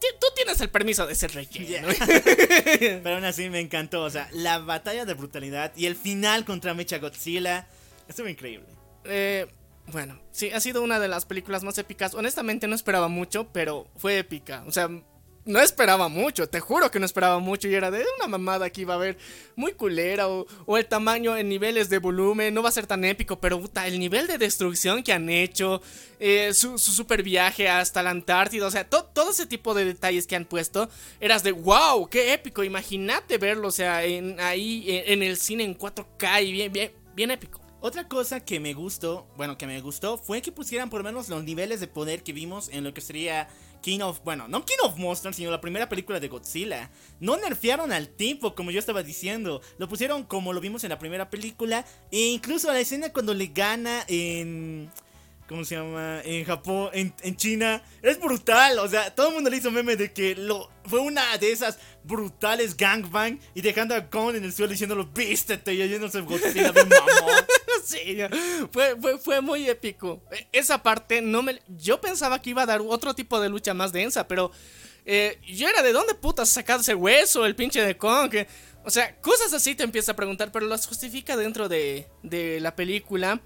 tú 0.00 0.26
tienes 0.34 0.60
el 0.60 0.70
permiso 0.70 1.06
de 1.06 1.14
ser 1.14 1.32
relleno. 1.34 1.88
Pero 3.02 3.14
aún 3.16 3.24
así 3.24 3.50
me 3.50 3.60
encantó. 3.60 4.02
O 4.02 4.10
sea, 4.10 4.28
la 4.32 4.58
batalla 4.58 5.04
de 5.04 5.14
brutalidad 5.14 5.72
y 5.76 5.86
el 5.86 5.94
final 5.94 6.44
contra 6.44 6.72
Mecha 6.74 6.98
Godzilla 6.98 7.66
estuvo 8.08 8.26
increíble. 8.28 8.66
Eh, 9.04 9.46
bueno, 9.88 10.18
sí, 10.30 10.50
ha 10.52 10.60
sido 10.60 10.82
una 10.82 10.98
de 11.00 11.08
las 11.08 11.26
películas 11.26 11.62
más 11.64 11.76
épicas. 11.78 12.14
Honestamente 12.14 12.66
no 12.66 12.74
esperaba 12.74 13.08
mucho, 13.08 13.48
pero 13.52 13.88
fue 13.96 14.18
épica. 14.18 14.64
O 14.66 14.72
sea, 14.72 14.88
no 15.46 15.60
esperaba 15.60 16.08
mucho, 16.08 16.48
te 16.48 16.60
juro 16.60 16.90
que 16.90 17.00
no 17.00 17.06
esperaba 17.06 17.38
mucho 17.38 17.66
y 17.68 17.74
era 17.74 17.90
de 17.90 18.04
una 18.18 18.28
mamada 18.28 18.70
que 18.70 18.82
iba 18.82 18.94
a 18.94 18.98
ver 18.98 19.16
muy 19.56 19.72
culera 19.72 20.28
o, 20.28 20.46
o 20.66 20.76
el 20.76 20.86
tamaño 20.86 21.36
en 21.36 21.48
niveles 21.48 21.88
de 21.88 21.98
volumen 21.98 22.52
no 22.54 22.62
va 22.62 22.68
a 22.68 22.72
ser 22.72 22.86
tan 22.86 23.04
épico, 23.04 23.40
pero 23.40 23.60
puta, 23.60 23.86
el 23.86 23.98
nivel 23.98 24.26
de 24.26 24.38
destrucción 24.38 25.02
que 25.02 25.12
han 25.12 25.28
hecho, 25.30 25.80
eh, 26.18 26.52
su, 26.54 26.78
su 26.78 26.92
super 26.92 27.22
viaje 27.22 27.68
hasta 27.68 28.02
la 28.02 28.10
Antártida, 28.10 28.66
o 28.66 28.70
sea, 28.70 28.88
to- 28.88 29.04
todo 29.04 29.30
ese 29.30 29.46
tipo 29.46 29.74
de 29.74 29.84
detalles 29.86 30.26
que 30.26 30.36
han 30.36 30.44
puesto, 30.44 30.88
eras 31.20 31.42
de 31.42 31.52
wow, 31.52 32.08
qué 32.08 32.32
épico, 32.32 32.62
imagínate 32.62 33.38
verlo, 33.38 33.68
o 33.68 33.72
sea, 33.72 34.04
en, 34.04 34.38
ahí 34.40 34.84
en, 34.88 35.22
en 35.22 35.22
el 35.30 35.36
cine 35.36 35.64
en 35.64 35.74
4K 35.76 36.42
y 36.44 36.52
bien, 36.52 36.72
bien, 36.72 36.92
bien 37.14 37.30
épico. 37.30 37.59
Otra 37.82 38.08
cosa 38.08 38.40
que 38.40 38.60
me 38.60 38.74
gustó, 38.74 39.26
bueno, 39.38 39.56
que 39.56 39.66
me 39.66 39.80
gustó, 39.80 40.18
fue 40.18 40.42
que 40.42 40.52
pusieran 40.52 40.90
por 40.90 41.00
lo 41.00 41.04
menos 41.04 41.30
los 41.30 41.44
niveles 41.44 41.80
de 41.80 41.86
poder 41.86 42.22
que 42.22 42.34
vimos 42.34 42.68
en 42.68 42.84
lo 42.84 42.92
que 42.92 43.00
sería 43.00 43.48
King 43.80 44.00
of, 44.00 44.20
bueno, 44.22 44.48
no 44.48 44.66
King 44.66 44.76
of 44.82 44.98
Monsters, 44.98 45.36
sino 45.36 45.50
la 45.50 45.62
primera 45.62 45.88
película 45.88 46.20
de 46.20 46.28
Godzilla. 46.28 46.90
No 47.20 47.38
nerfearon 47.38 47.90
al 47.92 48.08
tipo, 48.08 48.54
como 48.54 48.70
yo 48.70 48.78
estaba 48.78 49.02
diciendo. 49.02 49.62
Lo 49.78 49.88
pusieron 49.88 50.24
como 50.24 50.52
lo 50.52 50.60
vimos 50.60 50.84
en 50.84 50.90
la 50.90 50.98
primera 50.98 51.30
película. 51.30 51.86
E 52.10 52.26
incluso 52.26 52.70
la 52.70 52.80
escena 52.80 53.12
cuando 53.12 53.32
le 53.32 53.46
gana 53.46 54.04
en... 54.08 54.90
¿Cómo 55.50 55.64
se 55.64 55.74
llama? 55.74 56.20
En 56.22 56.44
Japón, 56.44 56.90
en, 56.92 57.12
en 57.22 57.36
China. 57.36 57.82
Es 58.02 58.20
brutal. 58.20 58.78
O 58.78 58.88
sea, 58.88 59.12
todo 59.12 59.30
el 59.30 59.34
mundo 59.34 59.50
le 59.50 59.56
hizo 59.56 59.72
meme 59.72 59.96
de 59.96 60.12
que 60.12 60.36
lo, 60.36 60.70
fue 60.84 61.00
una 61.00 61.36
de 61.38 61.50
esas 61.50 61.76
brutales 62.04 62.76
gangbang. 62.76 63.40
Y 63.52 63.60
dejando 63.60 63.96
a 63.96 64.08
Kong 64.08 64.36
en 64.36 64.44
el 64.44 64.52
suelo 64.52 64.70
diciéndolo, 64.70 65.06
vístete. 65.06 65.74
Y 65.74 65.82
oyéndose 65.82 66.20
Godzilla 66.20 66.70
bien 66.70 66.88
mamón. 66.88 67.44
Sí, 67.84 68.18
fue, 68.70 68.96
fue, 69.18 69.40
muy 69.40 69.68
épico. 69.68 70.22
E- 70.30 70.46
Esa 70.52 70.80
parte 70.84 71.20
no 71.20 71.42
me. 71.42 71.60
Yo 71.66 72.00
pensaba 72.00 72.40
que 72.40 72.50
iba 72.50 72.62
a 72.62 72.66
dar 72.66 72.80
otro 72.86 73.14
tipo 73.14 73.40
de 73.40 73.48
lucha 73.48 73.74
más 73.74 73.92
densa, 73.92 74.28
pero. 74.28 74.52
eh, 75.04 75.40
yo 75.48 75.68
era 75.68 75.82
de 75.82 75.92
dónde 75.92 76.14
putas 76.14 76.48
sacado 76.48 76.80
ese 76.82 76.94
hueso, 76.94 77.44
el 77.44 77.56
pinche 77.56 77.82
de 77.82 77.96
Kong. 77.96 78.32
o 78.84 78.90
sea, 78.90 79.16
cosas 79.20 79.52
así 79.52 79.74
te 79.74 79.82
empieza 79.82 80.12
a 80.12 80.16
preguntar, 80.16 80.52
pero 80.52 80.66
las 80.66 80.86
justifica 80.86 81.36
dentro 81.36 81.68
de, 81.68 82.06
de 82.22 82.60
la 82.60 82.76
película. 82.76 83.40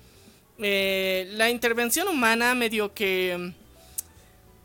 Eh, 0.58 1.28
la 1.32 1.50
intervención 1.50 2.06
humana 2.08 2.54
medio 2.54 2.94
que. 2.94 3.52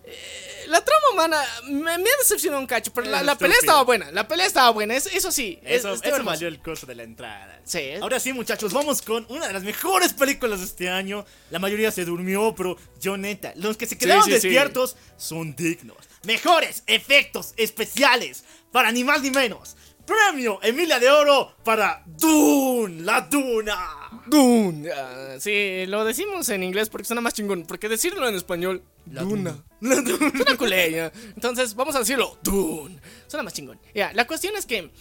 eh, 0.03 0.65
la 0.67 0.81
trama 0.85 1.01
humana 1.13 1.41
me, 1.63 1.97
me 1.97 2.09
decepcionó 2.19 2.59
un 2.59 2.67
cacho, 2.67 2.91
pero 2.93 3.09
la, 3.09 3.19
Es 3.21 3.25
la 3.25 3.35
pelea 3.35 3.57
estaba 3.59 3.83
buena. 3.83 4.11
La 4.11 4.27
pelea 4.27 4.45
estaba 4.45 4.69
buena, 4.69 4.95
es- 4.95 5.07
eso 5.07 5.31
sí. 5.31 5.59
es- 5.63 5.79
Eso, 5.79 5.93
estuvo 5.93 6.15
eso 6.15 6.23
valió 6.23 6.47
el 6.47 6.59
costo 6.61 6.85
de 6.85 6.93
la 6.93 7.03
entrada. 7.03 7.59
Sí. 7.65 7.93
Ahora 7.99 8.19
sí, 8.19 8.33
muchachos, 8.33 8.71
vamos 8.71 9.01
con 9.01 9.25
una 9.29 9.47
de 9.47 9.53
las 9.53 9.63
mejores 9.63 10.13
películas 10.13 10.59
de 10.59 10.65
este 10.65 10.89
año. 10.89 11.25
La 11.49 11.57
mayoría 11.57 11.89
se 11.91 12.05
durmió, 12.05 12.53
pero 12.55 12.77
yo 13.01 13.17
neta, 13.17 13.51
los 13.55 13.77
que 13.77 13.87
se 13.87 13.97
quedaron 13.97 14.23
sí, 14.25 14.29
sí. 14.29 14.33
despiertos 14.35 14.95
son 15.17 15.55
dignos. 15.55 15.97
Mejores 16.23 16.83
efectos 16.85 17.53
especiales 17.57 18.43
para 18.71 18.91
ni 18.91 19.03
más 19.03 19.23
ni 19.23 19.31
menos. 19.31 19.75
Premio 20.05 20.59
Emilia 20.63 20.99
de 20.99 21.09
Oro 21.09 21.55
para 21.63 22.03
Dune, 22.05 23.01
la 23.01 23.21
Duna. 23.21 23.98
Dune. 24.29 24.89
Ah, 24.91 25.35
sí, 25.39 25.85
lo 25.87 26.05
decimos 26.05 26.47
en 26.49 26.63
inglés 26.63 26.89
porque 26.89 27.05
suena 27.07 27.21
más 27.21 27.33
chingón. 27.33 27.63
Porque 27.67 27.89
decirlo 27.89 28.27
en 28.27 28.35
español, 28.35 28.81
Duna. 29.05 29.55
Suena 29.81 30.57
culé. 30.57 31.11
Entonces, 31.35 31.75
vamos 31.75 31.95
a 31.95 31.99
decirlo, 31.99 32.37
Dune. 32.43 32.99
Suena 33.27 33.43
más 33.43 33.53
chingón. 33.53 33.79
Ya, 33.93 34.11
la 34.13 34.25
cuestión 34.27 34.55
es 34.55 34.65
que, 34.65 34.91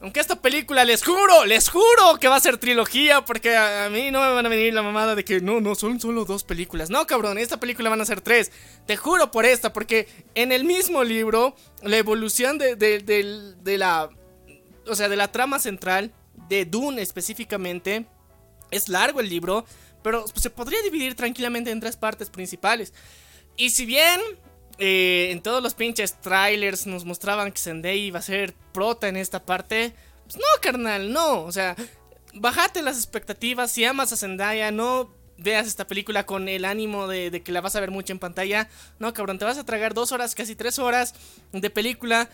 aunque 0.00 0.20
esta 0.20 0.40
película, 0.40 0.84
les 0.84 1.02
juro, 1.04 1.44
les 1.44 1.68
juro 1.68 2.18
que 2.20 2.28
va 2.28 2.36
a 2.36 2.40
ser 2.40 2.56
trilogía. 2.58 3.24
Porque 3.24 3.56
a, 3.56 3.86
a 3.86 3.90
mí 3.90 4.10
no 4.10 4.20
me 4.20 4.30
van 4.30 4.46
a 4.46 4.48
venir 4.48 4.72
la 4.74 4.82
mamada 4.82 5.14
de 5.14 5.24
que 5.24 5.40
no, 5.40 5.60
no, 5.60 5.74
son 5.74 5.98
solo 6.00 6.24
dos 6.24 6.44
películas. 6.44 6.88
No, 6.90 7.06
cabrón, 7.06 7.38
esta 7.38 7.58
película 7.60 7.90
van 7.90 8.00
a 8.00 8.04
ser 8.04 8.20
tres. 8.20 8.52
Te 8.86 8.96
juro 8.96 9.30
por 9.30 9.44
esta, 9.44 9.72
porque 9.72 10.08
en 10.34 10.52
el 10.52 10.64
mismo 10.64 11.02
libro, 11.04 11.54
la 11.82 11.96
evolución 11.96 12.58
de, 12.58 12.76
de- 12.76 13.00
de 13.02 13.78
la. 13.78 14.08
O 14.86 14.94
sea, 14.94 15.08
de 15.08 15.16
la 15.16 15.30
trama 15.30 15.58
central, 15.58 16.12
de 16.48 16.64
Dune 16.64 17.02
específicamente. 17.02 18.06
Es 18.70 18.88
largo 18.88 19.20
el 19.20 19.28
libro, 19.28 19.64
pero 20.02 20.24
se 20.34 20.50
podría 20.50 20.80
dividir 20.82 21.14
tranquilamente 21.14 21.70
en 21.70 21.80
tres 21.80 21.96
partes 21.96 22.30
principales. 22.30 22.92
Y 23.56 23.70
si 23.70 23.86
bien 23.86 24.20
eh, 24.78 25.28
en 25.30 25.42
todos 25.42 25.62
los 25.62 25.74
pinches 25.74 26.20
trailers 26.20 26.86
nos 26.86 27.04
mostraban 27.04 27.50
que 27.50 27.58
Zendaya 27.58 27.94
iba 27.94 28.20
a 28.20 28.22
ser 28.22 28.54
prota 28.72 29.08
en 29.08 29.16
esta 29.16 29.44
parte, 29.44 29.94
pues 30.24 30.36
no, 30.36 30.60
carnal, 30.62 31.12
no. 31.12 31.42
O 31.42 31.52
sea, 31.52 31.74
bájate 32.34 32.82
las 32.82 32.96
expectativas. 32.96 33.72
Si 33.72 33.84
amas 33.84 34.12
a 34.12 34.16
Zendaya, 34.16 34.70
no 34.70 35.12
veas 35.36 35.66
esta 35.66 35.86
película 35.86 36.26
con 36.26 36.48
el 36.48 36.64
ánimo 36.64 37.06
de, 37.08 37.30
de 37.30 37.42
que 37.42 37.52
la 37.52 37.60
vas 37.60 37.76
a 37.76 37.80
ver 37.80 37.90
mucho 37.90 38.12
en 38.12 38.18
pantalla. 38.18 38.68
No, 38.98 39.12
cabrón, 39.12 39.38
te 39.38 39.44
vas 39.44 39.58
a 39.58 39.64
tragar 39.64 39.94
dos 39.94 40.12
horas, 40.12 40.34
casi 40.34 40.54
tres 40.54 40.78
horas 40.78 41.14
de 41.52 41.70
película 41.70 42.28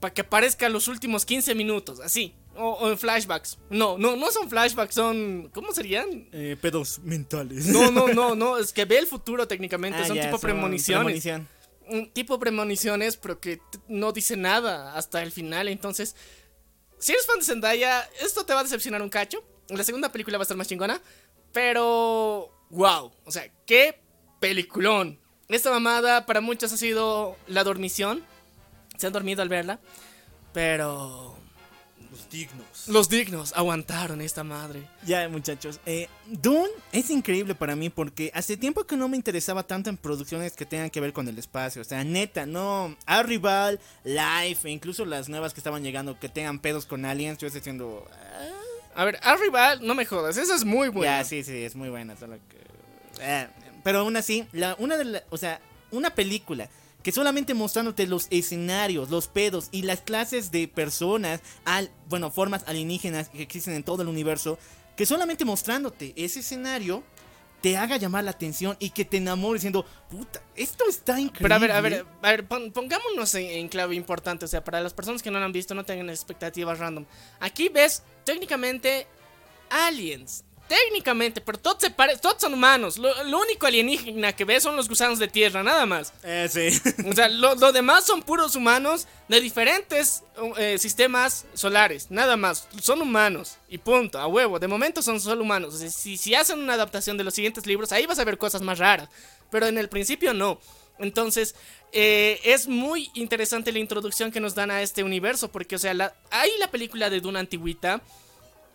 para 0.00 0.14
que 0.14 0.20
aparezca 0.20 0.68
los 0.68 0.88
últimos 0.88 1.24
15 1.24 1.54
minutos, 1.54 2.00
así. 2.00 2.34
O, 2.58 2.72
o 2.72 2.90
en 2.90 2.98
flashbacks. 2.98 3.56
No, 3.70 3.96
no, 3.98 4.16
no 4.16 4.30
son 4.32 4.50
flashbacks, 4.50 4.94
son. 4.94 5.48
¿Cómo 5.54 5.72
serían? 5.72 6.28
Eh, 6.32 6.56
pedos 6.60 6.98
mentales. 7.00 7.66
No, 7.66 7.90
no, 7.92 8.08
no, 8.12 8.34
no, 8.34 8.58
es 8.58 8.72
que 8.72 8.84
ve 8.84 8.98
el 8.98 9.06
futuro 9.06 9.46
técnicamente, 9.46 10.00
Ah, 10.02 10.06
son 10.06 10.16
ya, 10.16 10.22
tipo 10.24 10.38
son 10.38 10.40
premoniciones. 10.42 11.22
premonición. 11.22 11.48
Un 11.88 12.10
tipo 12.12 12.38
premoniciones, 12.38 13.16
pero 13.16 13.40
que 13.40 13.60
no 13.86 14.12
dice 14.12 14.36
nada 14.36 14.94
hasta 14.96 15.22
el 15.22 15.32
final, 15.32 15.68
entonces 15.68 16.16
si 16.98 17.12
eres 17.12 17.26
fan 17.26 17.38
de 17.38 17.44
Zendaya, 17.44 18.02
esto 18.20 18.44
te 18.44 18.52
va 18.52 18.60
a 18.60 18.64
decepcionar 18.64 19.00
un 19.02 19.08
cacho. 19.08 19.42
La 19.68 19.84
segunda 19.84 20.10
película 20.10 20.36
va 20.36 20.42
a 20.42 20.44
estar 20.44 20.56
más 20.56 20.66
chingona, 20.68 21.00
pero 21.52 22.50
wow, 22.70 23.12
o 23.24 23.30
sea, 23.30 23.48
qué 23.66 24.00
peliculón. 24.40 25.18
Esta 25.48 25.70
mamada 25.70 26.26
para 26.26 26.40
muchos 26.40 26.72
ha 26.72 26.76
sido 26.76 27.36
la 27.46 27.62
dormición. 27.64 28.24
Se 28.98 29.06
han 29.06 29.12
dormido 29.12 29.40
al 29.42 29.48
verla, 29.48 29.80
pero 30.52 31.37
Los 32.10 32.28
dignos. 32.30 32.88
los 32.88 33.08
dignos 33.08 33.52
aguantaron 33.54 34.20
esta 34.20 34.42
madre. 34.44 34.82
Ya, 35.04 35.28
muchachos. 35.28 35.78
Eh, 35.86 36.08
Dune 36.26 36.68
es 36.92 37.10
increíble 37.10 37.54
para 37.54 37.76
mí 37.76 37.90
porque 37.90 38.30
hace 38.34 38.56
tiempo 38.56 38.84
que 38.84 38.96
no 38.96 39.08
me 39.08 39.16
interesaba 39.16 39.62
tanto 39.62 39.90
en 39.90 39.96
producciones 39.96 40.52
que 40.54 40.64
tengan 40.66 40.90
que 40.90 41.00
ver 41.00 41.12
con 41.12 41.28
el 41.28 41.38
espacio. 41.38 41.82
O 41.82 41.84
sea, 41.84 42.02
neta, 42.04 42.46
no. 42.46 42.96
Arrival, 43.06 43.78
Life, 44.04 44.66
e 44.68 44.70
incluso 44.72 45.04
las 45.04 45.28
nuevas 45.28 45.52
que 45.54 45.60
estaban 45.60 45.82
llegando 45.82 46.18
que 46.18 46.28
tengan 46.28 46.58
pedos 46.60 46.86
con 46.86 47.04
aliens. 47.04 47.38
Yo 47.38 47.46
estoy 47.48 47.60
diciendo. 47.60 48.08
ah, 48.12 49.00
A 49.02 49.04
ver, 49.04 49.18
Arrival, 49.22 49.86
no 49.86 49.94
me 49.94 50.04
jodas, 50.06 50.36
esa 50.36 50.54
es 50.54 50.64
muy 50.64 50.88
buena. 50.88 51.18
Ya, 51.18 51.24
sí, 51.24 51.42
sí, 51.44 51.62
es 51.62 51.76
muy 51.76 51.88
buena. 51.90 52.16
Solo 52.16 52.36
que. 52.48 52.56
eh, 53.20 53.48
pero 53.84 54.00
aún 54.00 54.16
así, 54.16 54.46
la, 54.52 54.74
una 54.78 54.96
de 54.96 55.04
la- 55.04 55.22
o 55.30 55.36
sea, 55.36 55.60
una 55.90 56.10
película 56.10 56.68
que 57.02 57.12
solamente 57.12 57.54
mostrándote 57.54 58.06
los 58.06 58.26
escenarios, 58.30 59.10
los 59.10 59.28
pedos 59.28 59.68
y 59.72 59.82
las 59.82 60.00
clases 60.00 60.50
de 60.50 60.68
personas, 60.68 61.40
al, 61.64 61.90
bueno, 62.08 62.30
formas 62.30 62.64
alienígenas 62.66 63.28
que 63.28 63.42
existen 63.42 63.74
en 63.74 63.84
todo 63.84 64.02
el 64.02 64.08
universo, 64.08 64.58
que 64.96 65.06
solamente 65.06 65.44
mostrándote 65.44 66.12
ese 66.16 66.40
escenario 66.40 67.02
te 67.60 67.76
haga 67.76 67.96
llamar 67.96 68.22
la 68.24 68.30
atención 68.32 68.76
y 68.78 68.90
que 68.90 69.04
te 69.04 69.16
enamore 69.16 69.58
diciendo, 69.58 69.84
puta, 70.10 70.42
esto 70.54 70.84
está 70.88 71.18
increíble. 71.18 71.42
Pero 71.42 71.54
a 71.54 71.58
ver, 71.58 71.72
a 71.72 71.80
ver, 71.80 72.06
a 72.22 72.30
ver, 72.30 72.46
pon- 72.46 72.70
pongámonos 72.72 73.34
en, 73.34 73.46
en 73.46 73.68
clave 73.68 73.94
importante, 73.96 74.44
o 74.44 74.48
sea, 74.48 74.62
para 74.62 74.80
las 74.80 74.92
personas 74.94 75.22
que 75.22 75.30
no 75.30 75.38
lo 75.40 75.44
han 75.44 75.52
visto, 75.52 75.74
no 75.74 75.84
tengan 75.84 76.08
expectativas 76.10 76.78
random. 76.78 77.04
Aquí 77.40 77.68
ves 77.68 78.02
técnicamente 78.24 79.06
aliens. 79.70 80.44
Técnicamente, 80.68 81.40
pero 81.40 81.56
todos 81.58 81.78
se 81.80 81.90
pare- 81.90 82.18
todos 82.18 82.36
son 82.40 82.52
humanos. 82.52 82.98
Lo, 82.98 83.24
lo 83.24 83.38
único 83.40 83.66
alienígena 83.66 84.34
que 84.34 84.44
ves 84.44 84.62
son 84.62 84.76
los 84.76 84.86
gusanos 84.88 85.18
de 85.18 85.26
tierra, 85.26 85.62
nada 85.62 85.86
más. 85.86 86.12
Eh, 86.22 86.46
sí. 86.50 86.78
O 87.08 87.14
sea, 87.14 87.28
lo, 87.30 87.54
lo 87.54 87.72
demás 87.72 88.04
son 88.04 88.22
puros 88.22 88.54
humanos 88.54 89.06
de 89.28 89.40
diferentes 89.40 90.22
eh, 90.58 90.76
sistemas 90.78 91.46
solares, 91.54 92.10
nada 92.10 92.36
más. 92.36 92.68
Son 92.82 93.00
humanos 93.00 93.56
y 93.70 93.78
punto, 93.78 94.18
a 94.18 94.26
huevo. 94.26 94.58
De 94.58 94.68
momento 94.68 95.00
son 95.00 95.20
solo 95.20 95.42
humanos. 95.42 95.74
O 95.74 95.78
sea, 95.78 95.88
si, 95.90 96.18
si 96.18 96.34
hacen 96.34 96.58
una 96.58 96.74
adaptación 96.74 97.16
de 97.16 97.24
los 97.24 97.32
siguientes 97.34 97.66
libros, 97.66 97.90
ahí 97.92 98.04
vas 98.04 98.18
a 98.18 98.24
ver 98.24 98.36
cosas 98.36 98.60
más 98.60 98.78
raras. 98.78 99.08
Pero 99.50 99.66
en 99.66 99.78
el 99.78 99.88
principio 99.88 100.34
no. 100.34 100.60
Entonces, 100.98 101.54
eh, 101.92 102.40
es 102.44 102.68
muy 102.68 103.10
interesante 103.14 103.72
la 103.72 103.78
introducción 103.78 104.30
que 104.30 104.40
nos 104.40 104.54
dan 104.54 104.70
a 104.70 104.82
este 104.82 105.02
universo. 105.02 105.48
Porque, 105.50 105.76
o 105.76 105.78
sea, 105.78 105.94
la, 105.94 106.14
hay 106.30 106.50
la 106.58 106.70
película 106.70 107.08
de 107.08 107.20
Duna 107.22 107.40
Antigüita. 107.40 108.02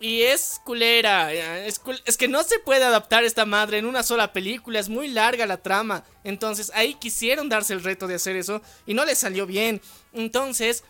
Y 0.00 0.22
es 0.22 0.60
culera, 0.64 1.32
es 1.32 1.78
que 2.18 2.28
no 2.28 2.42
se 2.42 2.58
puede 2.58 2.84
adaptar 2.84 3.24
esta 3.24 3.46
madre 3.46 3.78
en 3.78 3.86
una 3.86 4.02
sola 4.02 4.32
película, 4.32 4.78
es 4.78 4.88
muy 4.88 5.08
larga 5.08 5.46
la 5.46 5.62
trama. 5.62 6.04
Entonces 6.24 6.70
ahí 6.74 6.94
quisieron 6.94 7.48
darse 7.48 7.72
el 7.72 7.82
reto 7.82 8.06
de 8.06 8.16
hacer 8.16 8.36
eso 8.36 8.60
y 8.86 8.94
no 8.94 9.04
les 9.04 9.18
salió 9.18 9.46
bien. 9.46 9.80
Entonces, 10.12 10.84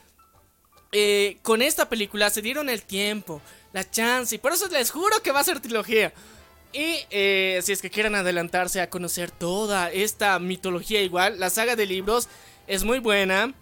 eh, 0.90 1.39
con 1.43 1.60
esta 1.60 1.89
película 1.89 2.31
se 2.31 2.40
dieron 2.40 2.68
el 2.68 2.82
tiempo, 2.82 3.43
la 3.72 3.89
chance, 3.89 4.35
y 4.35 4.39
por 4.39 4.52
eso 4.52 4.68
les 4.68 4.90
juro 4.90 5.22
que 5.22 5.32
va 5.32 5.40
a 5.40 5.44
ser 5.44 5.60
trilogía. 5.60 6.12
Y 6.72 6.98
eh, 7.10 7.60
si 7.62 7.72
es 7.72 7.82
que 7.82 7.90
quieren 7.90 8.14
adelantarse 8.16 8.81
a 8.81 8.90
conocer 8.90 9.31
toda 9.31 9.93
esta 9.93 10.39
mitología 10.40 11.02
igual, 11.02 11.39
la 11.39 11.51
saga 11.51 11.76
de 11.76 11.86
libros 11.86 12.28
es 12.66 12.85
muy 12.85 12.98
buena. 12.98 13.55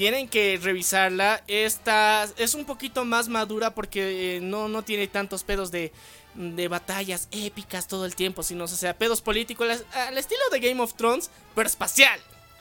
Tienen 0.00 0.28
que 0.28 0.58
revisarla. 0.62 1.44
Esta 1.46 2.26
es 2.38 2.54
un 2.54 2.64
poquito 2.64 3.04
más 3.04 3.28
madura 3.28 3.74
porque 3.74 4.36
eh, 4.36 4.40
no, 4.40 4.66
no 4.66 4.82
tiene 4.82 5.08
tantos 5.08 5.44
pedos 5.44 5.70
de, 5.70 5.92
de 6.34 6.68
batallas 6.68 7.28
épicas 7.32 7.86
todo 7.86 8.06
el 8.06 8.14
tiempo, 8.16 8.42
sino, 8.42 8.64
o 8.64 8.66
sea, 8.66 8.96
pedos 8.96 9.20
políticos 9.20 9.84
al- 9.92 10.16
estilo 10.16 10.40
de 10.50 10.58
Game 10.60 10.80
of 10.80 10.94
Thrones, 10.94 11.30
pero 11.54 11.66
espacial. 11.66 12.18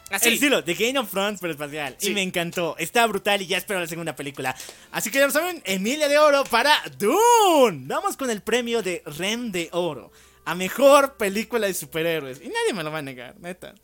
Así. 0.10 0.28
El 0.28 0.34
estilo 0.34 0.62
de 0.64 0.74
Game 0.74 1.00
of 1.00 1.10
Thrones, 1.10 1.40
pero 1.40 1.54
espacial. 1.54 1.96
Sí. 1.98 2.10
Y 2.10 2.14
me 2.14 2.24
encantó. 2.24 2.76
Está 2.78 3.08
brutal 3.08 3.42
y 3.42 3.48
ya 3.48 3.56
espero 3.58 3.80
la 3.80 3.88
segunda 3.88 4.18
película. 4.18 4.54
Así 4.92 5.10
que 5.10 5.20
ya 5.20 5.26
lo 5.28 5.32
saben, 5.32 5.62
Emilia 5.64 6.10
de 6.10 6.20
Oro 6.20 6.44
para 6.44 6.76
Dune. 6.98 7.86
Vamos 7.86 8.18
con 8.18 8.30
el 8.30 8.42
premio 8.42 8.82
de 8.82 9.02
Ren 9.06 9.54
de 9.54 9.70
Oro. 9.72 10.12
A 10.44 10.56
mejor 10.56 11.16
película 11.16 11.68
de 11.68 11.74
superhéroes. 11.74 12.42
Y 12.42 12.50
nadie 12.50 12.74
me 12.74 12.84
lo 12.84 12.92
va 12.92 12.98
a 12.98 13.02
negar, 13.02 13.40
neta. 13.40 13.76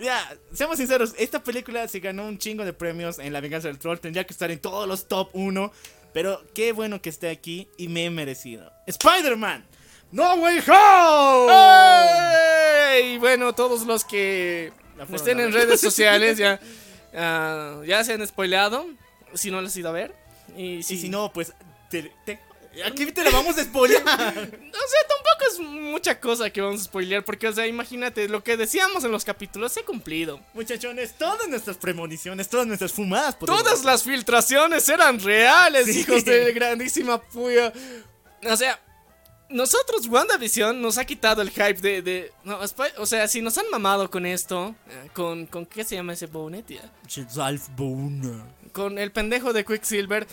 Ya, 0.00 0.36
seamos 0.52 0.76
sinceros, 0.76 1.14
esta 1.18 1.42
película 1.42 1.88
se 1.88 2.00
ganó 2.00 2.26
un 2.26 2.38
chingo 2.38 2.64
de 2.64 2.72
premios 2.72 3.18
en 3.18 3.32
La 3.32 3.40
Venganza 3.40 3.68
del 3.68 3.78
Troll. 3.78 3.98
Tendría 3.98 4.24
que 4.24 4.32
estar 4.32 4.50
en 4.50 4.58
todos 4.58 4.86
los 4.86 5.08
top 5.08 5.30
1. 5.32 5.72
Pero 6.12 6.42
qué 6.54 6.72
bueno 6.72 7.00
que 7.02 7.08
esté 7.10 7.28
aquí 7.30 7.68
y 7.76 7.88
me 7.88 8.04
he 8.06 8.10
merecido. 8.10 8.70
Spider-Man. 8.86 9.64
No 10.12 10.34
Way 10.36 10.62
Home. 10.68 11.52
¡Ey! 12.94 13.18
Bueno, 13.18 13.54
todos 13.54 13.82
los 13.86 14.04
que 14.04 14.72
estén 15.12 15.40
en 15.40 15.52
redes 15.52 15.80
sociales 15.88 16.38
ya, 16.38 16.60
ah, 17.14 17.82
ya 17.86 18.02
se 18.04 18.14
han 18.14 18.26
spoileado. 18.26 18.86
Si 19.34 19.50
no 19.50 19.60
las 19.60 19.72
has 19.72 19.76
ido 19.78 19.88
a 19.90 19.92
ver. 19.92 20.14
Y 20.56 20.76
Y 20.76 20.82
si, 20.82 20.96
si 20.98 21.08
no, 21.08 21.32
pues. 21.32 21.52
te- 21.90 22.12
te- 22.24 22.38
aquí 22.84 23.06
te 23.12 23.24
la 23.24 23.30
vamos 23.30 23.56
a 23.58 23.64
spoilear. 23.64 24.02
O 24.76 24.88
sea, 24.88 25.00
tampoco 25.08 25.44
es 25.52 25.58
mucha 25.60 26.20
cosa 26.20 26.50
que 26.50 26.60
vamos 26.60 26.82
a 26.82 26.84
spoilear. 26.84 27.24
Porque, 27.24 27.48
o 27.48 27.52
sea, 27.52 27.66
imagínate, 27.66 28.28
lo 28.28 28.42
que 28.44 28.56
decíamos 28.56 29.02
en 29.04 29.10
los 29.12 29.24
capítulos 29.24 29.72
se 29.72 29.80
ha 29.80 29.84
cumplido. 29.84 30.40
Muchachones, 30.54 31.14
todas 31.18 31.48
nuestras 31.48 31.76
premoniciones, 31.76 32.48
todas 32.48 32.66
nuestras 32.66 32.92
fumadas. 32.92 33.38
Todas 33.38 33.84
las 33.84 34.02
filtraciones 34.04 34.88
eran 34.88 35.18
reales, 35.20 35.86
Sí. 35.86 36.00
hijos 36.00 36.24
de 36.24 36.52
grandísima 36.52 37.20
puya. 37.20 37.72
O 38.48 38.56
sea, 38.56 38.78
nosotros, 39.48 40.06
WandaVision, 40.08 40.80
nos 40.82 40.98
ha 40.98 41.04
quitado 41.04 41.40
el 41.42 41.50
hype 41.50 41.74
de. 41.80 42.02
de- 42.02 42.32
no, 42.44 42.62
Sp- 42.66 42.94
o 42.98 43.06
sea, 43.06 43.26
si 43.28 43.40
nos 43.42 43.56
han 43.58 43.68
mamado 43.70 44.10
con 44.10 44.26
esto, 44.26 44.74
eh, 44.88 45.08
con, 45.14 45.46
con. 45.46 45.66
¿Qué 45.66 45.84
se 45.84 45.94
llama 45.96 46.12
ese 46.14 46.26
Bonet? 46.26 46.66
Con 48.72 48.98
el 48.98 49.10
pendejo 49.12 49.52
de 49.52 49.64
Quicksilver. 49.64 50.26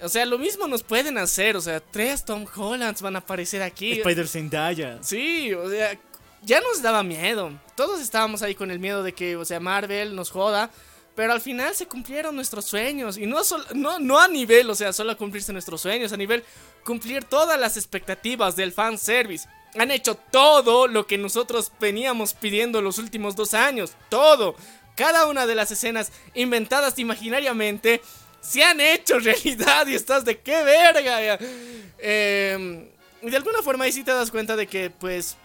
O 0.00 0.08
sea, 0.08 0.24
lo 0.26 0.38
mismo 0.38 0.66
nos 0.66 0.82
pueden 0.82 1.18
hacer. 1.18 1.56
O 1.56 1.60
sea, 1.60 1.80
tres 1.80 2.24
Tom 2.24 2.46
Hollands 2.54 3.02
van 3.02 3.16
a 3.16 3.20
aparecer 3.20 3.62
aquí. 3.62 3.92
Spider 3.92 4.28
Zendaya. 4.28 4.98
Sí, 5.02 5.52
o 5.54 5.68
sea, 5.68 5.98
ya 6.42 6.60
nos 6.60 6.82
daba 6.82 7.02
miedo. 7.02 7.52
Todos 7.74 8.00
estábamos 8.00 8.42
ahí 8.42 8.54
con 8.54 8.70
el 8.70 8.78
miedo 8.78 9.02
de 9.02 9.12
que, 9.12 9.36
o 9.36 9.44
sea, 9.44 9.60
Marvel 9.60 10.14
nos 10.14 10.30
joda. 10.30 10.70
Pero 11.14 11.32
al 11.32 11.40
final 11.40 11.74
se 11.74 11.86
cumplieron 11.86 12.36
nuestros 12.36 12.64
sueños. 12.64 13.18
Y 13.18 13.26
no, 13.26 13.42
sol- 13.42 13.66
no, 13.74 13.98
no 13.98 14.20
a 14.20 14.28
nivel, 14.28 14.70
o 14.70 14.74
sea, 14.76 14.92
solo 14.92 15.16
cumplirse 15.16 15.52
nuestros 15.52 15.80
sueños, 15.80 16.12
a 16.12 16.16
nivel 16.16 16.44
cumplir 16.84 17.24
todas 17.24 17.58
las 17.58 17.76
expectativas 17.76 18.54
del 18.54 18.72
fanservice. 18.72 19.48
Han 19.76 19.90
hecho 19.90 20.14
todo 20.14 20.86
lo 20.86 21.08
que 21.08 21.18
nosotros 21.18 21.72
veníamos 21.80 22.34
pidiendo 22.34 22.80
los 22.82 22.98
últimos 22.98 23.34
dos 23.34 23.52
años. 23.54 23.94
Todo. 24.08 24.54
Cada 24.94 25.26
una 25.26 25.46
de 25.46 25.56
las 25.56 25.72
escenas 25.72 26.12
inventadas 26.34 26.98
imaginariamente 27.00 28.00
se 28.40 28.62
han 28.62 28.80
hecho 28.80 29.18
realidad 29.20 29.86
y 29.86 29.94
estás 29.94 30.24
de 30.24 30.38
qué 30.38 30.62
verga. 30.62 31.38
Eh, 31.98 32.88
de 33.22 33.36
alguna 33.36 33.62
forma 33.62 33.84
ahí 33.84 33.92
sí 33.92 34.04
te 34.04 34.12
das 34.12 34.30
cuenta 34.30 34.56
de 34.56 34.66
que, 34.66 34.90
pues, 34.90 35.36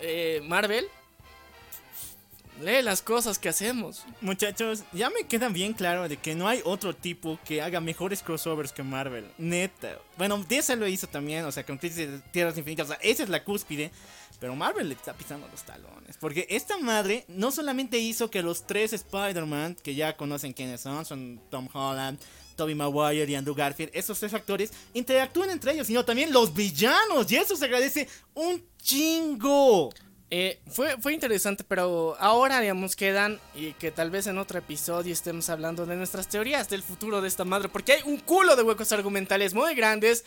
eh, 0.00 0.40
Marvel 0.44 0.88
lee 2.60 2.82
las 2.82 3.02
cosas 3.02 3.38
que 3.38 3.48
hacemos. 3.48 4.04
Muchachos, 4.20 4.84
ya 4.92 5.10
me 5.10 5.24
queda 5.24 5.48
bien 5.48 5.72
claro 5.72 6.08
de 6.08 6.16
que 6.16 6.34
no 6.34 6.48
hay 6.48 6.60
otro 6.64 6.94
tipo 6.94 7.38
que 7.44 7.60
haga 7.60 7.80
mejores 7.80 8.22
crossovers 8.22 8.72
que 8.72 8.82
Marvel. 8.82 9.26
Neta. 9.38 9.98
Bueno, 10.16 10.42
DC 10.48 10.76
lo 10.76 10.86
hizo 10.86 11.06
también, 11.06 11.44
o 11.44 11.52
sea, 11.52 11.64
con 11.64 11.78
Tierras 11.78 12.58
Infinitas. 12.58 12.86
O 12.86 12.88
sea, 12.88 12.98
esa 13.02 13.22
es 13.22 13.28
la 13.28 13.44
cúspide. 13.44 13.90
Pero 14.42 14.56
Marvel 14.56 14.88
le 14.88 14.94
está 14.94 15.12
pisando 15.12 15.46
los 15.52 15.62
talones. 15.62 16.16
Porque 16.16 16.48
esta 16.50 16.76
madre 16.76 17.24
no 17.28 17.52
solamente 17.52 18.00
hizo 18.00 18.28
que 18.28 18.42
los 18.42 18.66
tres 18.66 18.92
Spider-Man, 18.92 19.76
que 19.80 19.94
ya 19.94 20.16
conocen 20.16 20.52
quiénes 20.52 20.80
son, 20.80 21.04
son 21.04 21.40
Tom 21.48 21.68
Holland, 21.72 22.18
Tobey 22.56 22.74
Maguire 22.74 23.30
y 23.30 23.36
Andrew 23.36 23.54
Garfield, 23.54 23.92
esos 23.94 24.18
tres 24.18 24.34
actores 24.34 24.72
interactúan 24.94 25.50
entre 25.50 25.74
ellos, 25.74 25.86
sino 25.86 26.04
también 26.04 26.32
los 26.32 26.52
villanos. 26.52 27.30
Y 27.30 27.36
eso 27.36 27.54
se 27.54 27.66
agradece 27.66 28.08
un 28.34 28.60
chingo. 28.78 29.90
Eh, 30.28 30.60
fue, 30.66 31.00
fue 31.00 31.14
interesante, 31.14 31.62
pero 31.62 32.16
ahora, 32.18 32.58
digamos, 32.58 32.96
quedan 32.96 33.38
y 33.54 33.74
que 33.74 33.92
tal 33.92 34.10
vez 34.10 34.26
en 34.26 34.38
otro 34.38 34.58
episodio 34.58 35.12
estemos 35.12 35.50
hablando 35.50 35.86
de 35.86 35.94
nuestras 35.94 36.26
teorías 36.26 36.68
del 36.68 36.82
futuro 36.82 37.20
de 37.20 37.28
esta 37.28 37.44
madre, 37.44 37.68
porque 37.68 37.92
hay 37.92 38.02
un 38.06 38.18
culo 38.18 38.56
de 38.56 38.64
huecos 38.64 38.90
argumentales 38.90 39.54
muy 39.54 39.72
grandes 39.76 40.24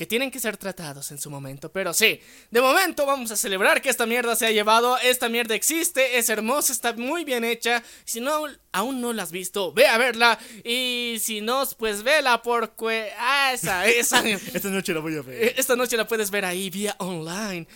que 0.00 0.06
tienen 0.06 0.30
que 0.30 0.40
ser 0.40 0.56
tratados 0.56 1.10
en 1.10 1.18
su 1.18 1.28
momento. 1.28 1.70
Pero 1.70 1.92
sí, 1.92 2.22
de 2.50 2.62
momento 2.62 3.04
vamos 3.04 3.30
a 3.32 3.36
celebrar 3.36 3.82
que 3.82 3.90
esta 3.90 4.06
mierda 4.06 4.34
se 4.34 4.46
ha 4.46 4.50
llevado, 4.50 4.96
esta 4.96 5.28
mierda 5.28 5.54
existe, 5.54 6.16
es 6.16 6.30
hermosa, 6.30 6.72
está 6.72 6.94
muy 6.94 7.22
bien 7.22 7.44
hecha. 7.44 7.82
Si 8.06 8.18
no, 8.18 8.46
aún 8.72 9.02
no 9.02 9.12
la 9.12 9.24
has 9.24 9.30
visto, 9.30 9.74
ve 9.74 9.86
a 9.86 9.98
verla. 9.98 10.38
Y 10.64 11.18
si 11.20 11.42
no, 11.42 11.64
pues 11.76 12.02
vela 12.02 12.40
porque... 12.40 13.12
Ah, 13.18 13.52
esa, 13.52 13.86
esa... 13.88 14.26
Esta 14.54 14.70
noche 14.70 14.94
la 14.94 15.00
voy 15.00 15.18
a 15.18 15.20
ver. 15.20 15.52
Esta 15.58 15.76
noche 15.76 15.98
la 15.98 16.08
puedes 16.08 16.30
ver 16.30 16.46
ahí 16.46 16.70
vía 16.70 16.96
online. 16.96 17.68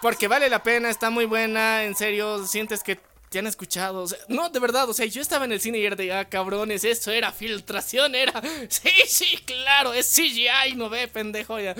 Porque 0.00 0.26
vale 0.26 0.50
la 0.50 0.64
pena, 0.64 0.90
está 0.90 1.10
muy 1.10 1.26
buena, 1.26 1.84
en 1.84 1.94
serio, 1.94 2.44
sientes 2.44 2.82
que 2.82 2.98
te 3.32 3.38
han 3.38 3.46
escuchado. 3.46 4.02
o 4.02 4.06
sea, 4.06 4.18
no, 4.28 4.50
de 4.50 4.60
verdad, 4.60 4.88
o 4.88 4.94
sea, 4.94 5.06
yo 5.06 5.22
estaba 5.22 5.46
en 5.46 5.52
el 5.52 5.60
cine 5.60 5.78
y 5.78 5.86
era 5.86 5.96
de, 5.96 6.12
ah, 6.12 6.28
cabrones, 6.28 6.84
eso 6.84 7.10
era 7.10 7.32
filtración, 7.32 8.14
era... 8.14 8.40
Sí, 8.68 8.90
sí, 9.06 9.38
claro, 9.44 9.92
es 9.94 10.12
CGI, 10.14 10.76
no 10.76 10.88
ve, 10.88 11.08
pendejo, 11.08 11.58
ya. 11.58 11.74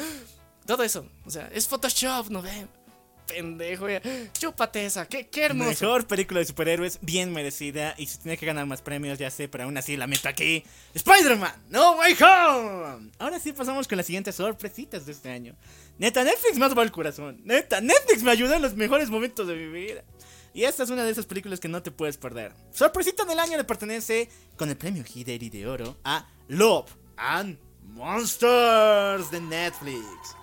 Todo 0.67 0.83
eso, 0.83 1.07
o 1.25 1.31
sea, 1.31 1.51
es 1.53 1.69
Photoshop, 1.69 2.31
no 2.31 2.41
ve, 2.41 2.67
pendejo, 3.27 3.89
ya. 3.89 4.01
Chúpate 4.33 4.87
esa, 4.87 5.07
qué, 5.07 5.29
qué 5.29 5.45
hermoso. 5.45 5.85
Mejor 5.85 6.07
película 6.07 6.41
de 6.41 6.47
superhéroes, 6.47 6.99
bien 7.03 7.33
merecida. 7.33 7.95
Y 7.99 8.07
si 8.07 8.19
tiene 8.19 8.39
que 8.39 8.47
ganar 8.47 8.67
más 8.67 8.81
premios, 8.81 9.19
ya 9.19 9.31
sé, 9.31 9.49
pero 9.49 9.65
aún 9.65 9.77
así 9.77 9.97
la 9.97 10.07
meto 10.07 10.29
aquí. 10.29 10.65
Spider-Man, 10.95 11.65
No 11.69 11.97
Way 11.97 12.17
Home. 12.23 13.11
Ahora 13.19 13.39
sí 13.39 13.53
pasamos 13.53 13.87
con 13.87 13.99
las 13.99 14.07
siguientes 14.07 14.35
sorpresitas 14.35 15.05
de 15.05 15.13
este 15.13 15.31
año. 15.31 15.55
Neta, 15.99 16.25
Netflix 16.25 16.59
me 16.59 16.65
ha 16.65 16.83
el 16.83 16.93
corazón. 16.93 17.41
Neta, 17.45 17.81
Netflix 17.81 18.23
me 18.23 18.31
ayudó 18.31 18.55
en 18.55 18.63
los 18.63 18.75
mejores 18.75 19.11
momentos 19.11 19.47
de 19.47 19.55
mi 19.55 19.69
vida. 19.69 20.03
Y 20.55 20.65
esta 20.65 20.83
es 20.83 20.91
una 20.91 21.05
de 21.05 21.11
esas 21.11 21.27
películas 21.27 21.61
que 21.61 21.69
no 21.69 21.83
te 21.83 21.91
puedes 21.91 22.19
perder. 22.19 22.53
Sorpresita 22.73 23.25
del 23.25 23.39
año 23.39 23.57
le 23.57 23.65
pertenece 23.65 24.29
con 24.57 24.69
el 24.69 24.77
premio 24.77 25.03
Hideri 25.03 25.49
de 25.49 25.67
Oro 25.67 25.97
a 26.05 26.27
Love 26.49 26.95
and 27.17 27.59
Monsters 27.83 29.31
de 29.31 29.41
Netflix. 29.41 30.37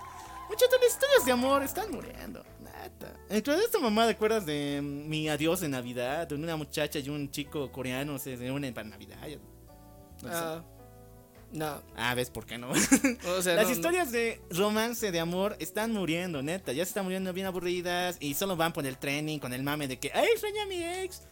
Muchachos, 0.48 0.78
las 0.80 0.92
historias 0.92 1.24
de 1.24 1.32
amor 1.32 1.62
están 1.62 1.92
muriendo. 1.92 2.44
Neta. 2.60 3.14
Dentro 3.28 3.56
de 3.56 3.64
esta 3.64 3.78
mamá, 3.78 4.06
¿te 4.06 4.12
acuerdas 4.12 4.44
de 4.44 4.80
mm, 4.82 5.08
mi 5.08 5.28
adiós 5.28 5.60
de 5.60 5.68
Navidad? 5.68 6.26
Donde 6.26 6.44
una 6.44 6.56
muchacha 6.56 6.98
y 6.98 7.08
un 7.08 7.30
chico 7.30 7.70
coreano 7.70 8.18
se 8.18 8.34
reúnen 8.34 8.74
para 8.74 8.88
Navidad. 8.88 9.18
No 10.22 10.28
sé. 10.28 10.34
Ah, 10.34 10.64
no, 11.52 11.82
Ah, 11.96 12.14
¿ves 12.14 12.30
por 12.30 12.46
qué 12.46 12.58
no? 12.58 12.70
o 12.70 13.42
sea, 13.42 13.54
Las 13.56 13.66
no, 13.66 13.72
historias 13.72 14.12
de 14.12 14.40
romance, 14.50 15.10
de 15.10 15.20
amor, 15.20 15.56
están 15.58 15.92
muriendo, 15.92 16.42
neta. 16.42 16.72
Ya 16.72 16.84
se 16.84 16.90
están 16.90 17.04
muriendo 17.04 17.32
bien 17.32 17.46
aburridas 17.46 18.16
y 18.20 18.34
solo 18.34 18.56
van 18.56 18.72
por 18.72 18.86
el 18.86 18.96
training 18.98 19.38
con 19.38 19.52
el 19.52 19.62
mame 19.62 19.88
de 19.88 19.98
que, 19.98 20.10
¡ay, 20.14 20.28
extraña 20.32 20.62
a 20.62 20.66
mi 20.66 20.82
ex! 20.82 21.22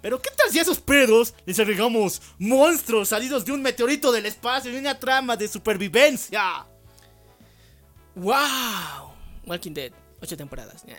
Pero 0.00 0.20
¿qué 0.22 0.30
tal 0.36 0.50
si 0.52 0.58
a 0.60 0.62
esos 0.62 0.78
pedos 0.80 1.34
les 1.44 1.58
agregamos 1.58 2.22
monstruos 2.38 3.08
salidos 3.08 3.44
de 3.44 3.52
un 3.52 3.62
meteorito 3.62 4.12
del 4.12 4.26
espacio 4.26 4.72
y 4.72 4.76
una 4.76 4.98
trama 4.98 5.36
de 5.36 5.48
supervivencia? 5.48 6.66
¡Wow! 8.14 9.12
Walking 9.46 9.72
Dead, 9.74 9.92
ocho 10.20 10.36
temporadas. 10.36 10.84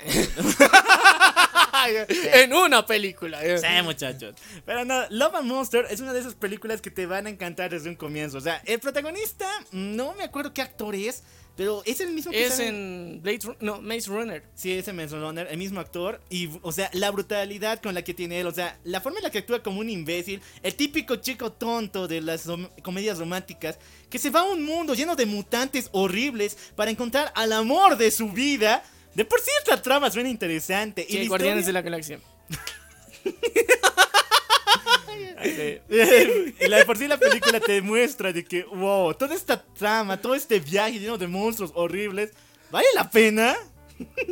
en 2.33 2.53
una 2.53 2.85
película. 2.85 3.39
Sí, 3.41 3.67
muchachos. 3.83 4.35
Pero 4.65 4.85
no, 4.85 5.03
Love 5.09 5.35
and 5.35 5.47
Monster 5.47 5.85
es 5.89 5.99
una 5.99 6.13
de 6.13 6.19
esas 6.19 6.35
películas 6.35 6.81
que 6.81 6.91
te 6.91 7.05
van 7.05 7.27
a 7.27 7.29
encantar 7.29 7.71
desde 7.71 7.89
un 7.89 7.95
comienzo. 7.95 8.37
O 8.37 8.41
sea, 8.41 8.61
el 8.65 8.79
protagonista, 8.79 9.47
no 9.71 10.13
me 10.15 10.23
acuerdo 10.23 10.53
qué 10.53 10.61
actor 10.61 10.95
es, 10.95 11.23
pero 11.55 11.81
es 11.85 11.99
el 11.99 12.11
mismo 12.11 12.31
que 12.31 12.45
Es 12.45 12.53
sale- 12.53 12.67
en 12.69 13.19
Blade 13.21 13.39
Run- 13.43 13.57
no, 13.59 13.81
Maze 13.81 14.07
Runner. 14.09 14.43
Sí, 14.55 14.71
ese 14.71 14.93
Mason 14.93 15.19
Runner, 15.21 15.45
el 15.49 15.57
mismo 15.57 15.79
actor. 15.81 16.21
Y, 16.29 16.49
o 16.61 16.71
sea, 16.71 16.89
la 16.93 17.11
brutalidad 17.11 17.81
con 17.81 17.93
la 17.93 18.01
que 18.01 18.13
tiene 18.13 18.39
él. 18.39 18.47
O 18.47 18.51
sea, 18.53 18.77
la 18.85 19.01
forma 19.01 19.19
en 19.19 19.23
la 19.25 19.29
que 19.29 19.39
actúa 19.39 19.61
como 19.61 19.79
un 19.81 19.89
imbécil. 19.89 20.41
El 20.63 20.75
típico 20.75 21.17
chico 21.17 21.51
tonto 21.51 22.07
de 22.07 22.21
las 22.21 22.45
comedias 22.81 23.17
románticas. 23.19 23.77
Que 24.09 24.19
se 24.19 24.29
va 24.29 24.41
a 24.41 24.43
un 24.45 24.63
mundo 24.63 24.93
lleno 24.93 25.15
de 25.17 25.25
mutantes 25.25 25.89
horribles 25.91 26.55
para 26.75 26.91
encontrar 26.91 27.31
al 27.35 27.51
amor 27.51 27.97
de 27.97 28.09
su 28.11 28.29
vida. 28.29 28.81
De 29.19 29.25
por 29.25 29.41
sí 29.41 29.51
esta 29.59 29.81
trama 29.81 30.09
suena 30.09 30.29
interesante. 30.29 31.05
Sí, 31.05 31.17
y 31.17 31.27
Guardianes 31.27 31.65
de 31.65 31.73
la 31.73 31.81
Galaxia. 31.81 32.21
y 35.43 36.67
la 36.69 36.77
de 36.77 36.85
por 36.85 36.97
sí 36.97 37.05
la 37.05 37.17
película 37.17 37.59
te 37.59 37.73
demuestra 37.73 38.31
de 38.31 38.45
que, 38.45 38.63
wow, 38.63 39.13
toda 39.13 39.35
esta 39.35 39.61
trama, 39.61 40.21
todo 40.21 40.35
este 40.35 40.61
viaje 40.61 40.99
lleno 40.99 41.17
de 41.17 41.27
monstruos 41.27 41.73
horribles. 41.75 42.31
¿Vale 42.71 42.87
la 42.95 43.09
pena? 43.09 43.57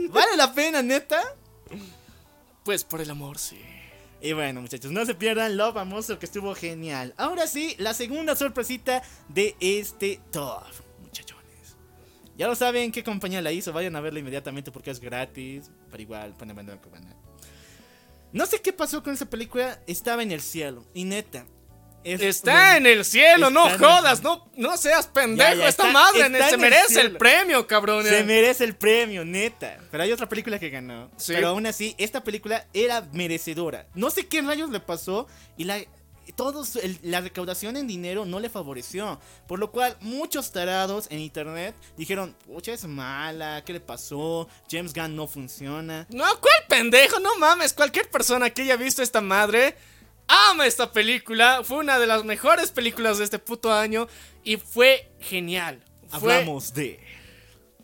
¿Vale 0.09 0.37
la 0.37 0.53
pena, 0.53 0.81
neta? 0.81 1.21
Pues 2.63 2.85
por 2.85 3.01
el 3.01 3.09
amor, 3.09 3.39
sí. 3.39 3.59
Y 4.21 4.31
bueno, 4.31 4.61
muchachos, 4.61 4.93
no 4.93 5.05
se 5.05 5.15
pierdan 5.15 5.57
Love 5.57 5.75
and 5.75 5.91
Monster 5.91 6.17
que 6.17 6.27
estuvo 6.27 6.55
genial. 6.55 7.13
Ahora 7.17 7.45
sí, 7.45 7.75
la 7.77 7.93
segunda 7.93 8.37
sorpresita 8.37 9.03
de 9.27 9.53
este 9.59 10.21
top. 10.31 10.86
Ya 12.37 12.47
lo 12.47 12.55
saben 12.55 12.91
qué 12.91 13.03
compañía 13.03 13.41
la 13.41 13.51
hizo, 13.51 13.73
vayan 13.73 13.95
a 13.95 14.01
verla 14.01 14.19
inmediatamente 14.19 14.71
porque 14.71 14.91
es 14.91 14.99
gratis. 14.99 15.71
Pero 15.89 16.01
igual, 16.03 16.35
la 16.39 16.77
cubana. 16.77 17.15
No 18.31 18.45
sé 18.45 18.61
qué 18.61 18.73
pasó 18.73 19.01
con 19.03 19.13
esa 19.13 19.25
película, 19.25 19.79
estaba 19.87 20.21
en 20.23 20.31
el 20.31 20.41
cielo. 20.41 20.85
Y 20.93 21.03
neta. 21.05 21.45
es- 22.03 22.21
Está 22.21 22.77
en 22.77 22.85
el 22.85 23.03
cielo, 23.03 23.49
no 23.49 23.67
el- 23.67 23.77
jodas, 23.79 24.23
no, 24.23 24.49
no 24.55 24.77
seas 24.77 25.07
pendejo. 25.07 25.49
Ya, 25.49 25.55
ya, 25.55 25.67
Esta 25.67 25.87
está- 25.87 25.91
madre 25.93 26.21
está 26.27 26.47
se 26.49 26.55
en 26.55 26.61
merece 26.61 27.01
el, 27.01 27.17
premio, 27.17 27.67
cabrón. 27.67 28.05
Se 28.05 28.23
merece 28.23 28.63
el 28.63 28.75
premio, 28.77 29.25
neta. 29.25 29.79
Pero 29.91 30.03
hay 30.03 30.11
otra 30.13 30.29
película 30.29 30.57
que 30.57 30.69
ganó. 30.69 31.11
Sí. 31.17 31.33
Pero 31.33 31.49
aún 31.49 31.65
así, 31.65 31.95
esta 31.97 32.23
película 32.23 32.65
era 32.73 33.01
merecedora. 33.11 33.87
No 33.93 34.09
sé 34.09 34.25
qué 34.27 34.41
rayos 34.41 34.69
le 34.69 34.79
pasó 34.79 35.27
y 35.57 35.65
la. 35.65 35.79
Todos, 36.35 36.75
el- 36.75 36.99
la 37.03 37.21
recaudación 37.21 37.77
en 37.77 37.87
dinero 37.87 38.25
no 38.25 38.39
le 38.39 38.49
favoreció. 38.49 39.19
Por 39.47 39.59
lo 39.59 39.71
cual, 39.71 39.97
muchos 40.01 40.51
tarados 40.51 41.07
en 41.09 41.19
internet 41.19 41.75
dijeron: 41.97 42.35
Pucha, 42.45 42.73
es 42.73 42.85
mala, 42.85 43.63
¿qué 43.65 43.73
le 43.73 43.79
pasó? 43.79 44.47
James 44.69 44.93
Gunn 44.93 45.15
no 45.15 45.27
funciona. 45.27 46.05
No, 46.09 46.25
¿cuál 46.39 46.63
pendejo? 46.69 47.19
No 47.19 47.37
mames, 47.37 47.73
cualquier 47.73 48.09
persona 48.09 48.49
que 48.49 48.63
haya 48.63 48.75
visto 48.75 49.01
esta 49.01 49.21
madre 49.21 49.75
ama 50.27 50.67
esta 50.67 50.91
película. 50.91 51.61
Fue 51.63 51.77
una 51.77 51.97
de 51.99 52.07
las 52.07 52.23
mejores 52.25 52.71
películas 52.71 53.17
de 53.17 53.23
este 53.23 53.39
puto 53.39 53.71
año 53.73 54.07
y 54.43 54.57
fue 54.57 55.11
genial. 55.19 55.83
Fue 56.09 56.33
Hablamos 56.35 56.73
de. 56.73 56.99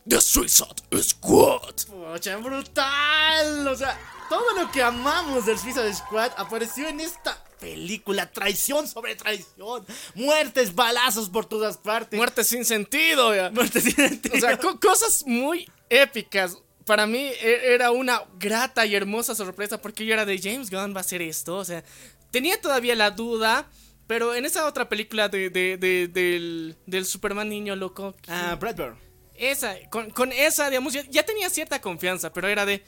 The 0.07 0.19
Suicide 0.19 0.75
Squad. 1.01 1.75
Pucha, 1.89 2.35
brutal. 2.37 3.67
O 3.67 3.75
sea, 3.75 3.97
todo 4.29 4.61
lo 4.61 4.69
que 4.71 4.81
amamos 4.83 5.45
del 5.45 5.57
Suicide 5.57 5.93
Squad 5.93 6.31
apareció 6.37 6.87
en 6.89 6.99
esta 6.99 7.42
película. 7.63 8.29
Traición 8.31 8.87
sobre 8.87 9.15
traición. 9.15 9.85
Muertes, 10.15 10.75
balazos 10.75 11.29
por 11.29 11.45
todas 11.45 11.77
partes. 11.77 12.17
Muerte 12.17 12.43
sin 12.43 12.65
sentido. 12.65 13.33
ya. 13.35 13.49
Muertes 13.51 13.83
sin 13.83 13.95
sentido. 13.95 14.35
O 14.35 14.39
sea, 14.39 14.57
co- 14.57 14.79
cosas 14.79 15.23
muy 15.25 15.67
épicas. 15.89 16.57
Para 16.85 17.07
mí 17.07 17.19
e- 17.41 17.73
era 17.73 17.91
una 17.91 18.23
grata 18.37 18.85
y 18.85 18.93
hermosa 18.95 19.35
sorpresa 19.35 19.81
porque 19.81 20.05
yo 20.05 20.13
era 20.13 20.25
de 20.25 20.37
James 20.39 20.69
Gunn 20.69 20.93
va 20.93 20.97
a 20.97 21.01
hacer 21.01 21.21
esto. 21.21 21.55
O 21.57 21.65
sea, 21.65 21.83
tenía 22.31 22.59
todavía 22.59 22.95
la 22.95 23.11
duda, 23.11 23.69
pero 24.07 24.35
en 24.35 24.45
esa 24.45 24.65
otra 24.65 24.89
película 24.89 25.29
de, 25.29 25.49
de- 25.49 25.77
de- 25.77 26.07
del, 26.09 26.75
del 26.85 27.05
Superman 27.05 27.47
niño 27.49 27.75
loco, 27.77 28.15
Ah, 28.27 28.57
Bradbury. 28.59 28.95
esa, 29.35 29.75
con, 29.89 30.09
con 30.11 30.31
esa, 30.33 30.69
digamos, 30.69 30.91
ya, 30.93 31.03
ya 31.09 31.23
tenía 31.23 31.49
cierta 31.49 31.79
confianza, 31.79 32.33
pero 32.33 32.47
era 32.49 32.65
de... 32.65 32.83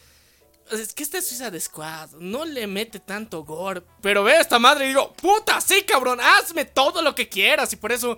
Es 0.72 0.94
que 0.94 1.04
este 1.04 1.22
Suicide 1.22 1.60
Squad 1.60 2.12
no 2.20 2.44
le 2.44 2.66
mete 2.66 3.00
tanto 3.00 3.44
gore. 3.44 3.84
Pero 4.02 4.24
ve 4.24 4.34
a 4.34 4.42
esta 4.42 4.58
madre 4.58 4.86
y 4.86 4.88
digo, 4.90 5.14
puta, 5.14 5.62
sí, 5.62 5.84
cabrón, 5.84 6.20
hazme 6.20 6.66
todo 6.66 7.02
lo 7.02 7.14
que 7.14 7.30
quieras. 7.30 7.72
Y 7.74 7.76
por 7.76 7.92
eso 7.92 8.18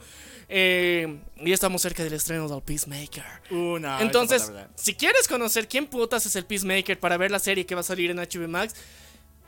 eh, 0.50 1.20
ya 1.44 1.54
estamos 1.54 1.82
cerca 1.82 2.04
del 2.04 2.14
estreno 2.14 2.48
del 2.48 2.62
Peacemaker. 2.62 3.26
Una. 3.52 4.02
Entonces, 4.02 4.52
si 4.76 4.94
quieres 4.94 5.28
conocer 5.28 5.68
quién 5.68 5.88
putas 5.88 6.26
es 6.26 6.36
el 6.36 6.46
Peacemaker 6.46 7.00
para 7.00 7.18
ver 7.18 7.32
la 7.32 7.40
serie 7.40 7.66
que 7.66 7.76
va 7.76 7.82
a 7.82 7.84
salir 7.84 8.12
en 8.12 8.18
HBO 8.18 8.48
Max, 8.48 8.74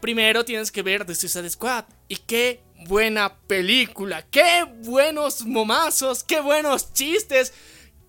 primero 0.01 0.43
tienes 0.43 0.71
que 0.71 0.81
ver 0.81 1.05
The 1.05 1.15
Suicide 1.15 1.49
Squad. 1.49 1.85
Y 2.09 2.17
qué 2.17 2.61
buena 2.85 3.33
película, 3.47 4.25
qué 4.29 4.65
buenos 4.83 5.45
momazos, 5.45 6.23
qué 6.23 6.41
buenos 6.41 6.93
chistes. 6.93 7.53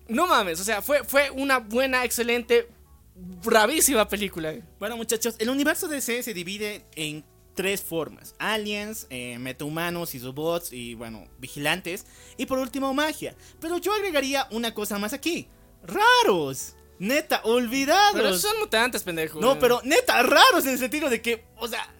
No 0.09 0.27
mames, 0.27 0.59
o 0.59 0.63
sea, 0.65 0.81
fue, 0.81 1.05
fue 1.05 1.29
una 1.31 1.59
buena, 1.59 2.03
excelente, 2.03 2.67
bravísima 3.15 4.07
película. 4.07 4.53
Bueno, 4.79 4.97
muchachos, 4.97 5.35
el 5.39 5.49
universo 5.49 5.87
DC 5.87 6.23
se 6.23 6.33
divide 6.33 6.85
en 6.95 7.23
tres 7.55 7.81
formas: 7.81 8.35
aliens, 8.39 9.07
eh, 9.09 9.37
metahumanos, 9.39 10.15
isobots 10.15 10.73
y, 10.73 10.95
bueno, 10.95 11.27
vigilantes. 11.39 12.05
Y 12.37 12.45
por 12.45 12.59
último, 12.59 12.93
magia. 12.93 13.35
Pero 13.59 13.77
yo 13.77 13.93
agregaría 13.93 14.47
una 14.51 14.73
cosa 14.73 14.97
más 14.97 15.13
aquí: 15.13 15.47
raros. 15.83 16.75
Neta, 16.99 17.41
olvidados. 17.45 18.13
Pero 18.13 18.37
son 18.37 18.59
mutantes, 18.59 19.01
pendejo. 19.01 19.39
No, 19.41 19.57
pero 19.57 19.81
neta, 19.83 20.21
raros 20.21 20.65
en 20.65 20.73
el 20.73 20.77
sentido 20.77 21.09
de 21.09 21.19
que, 21.19 21.45
o 21.57 21.67
sea, 21.67 21.91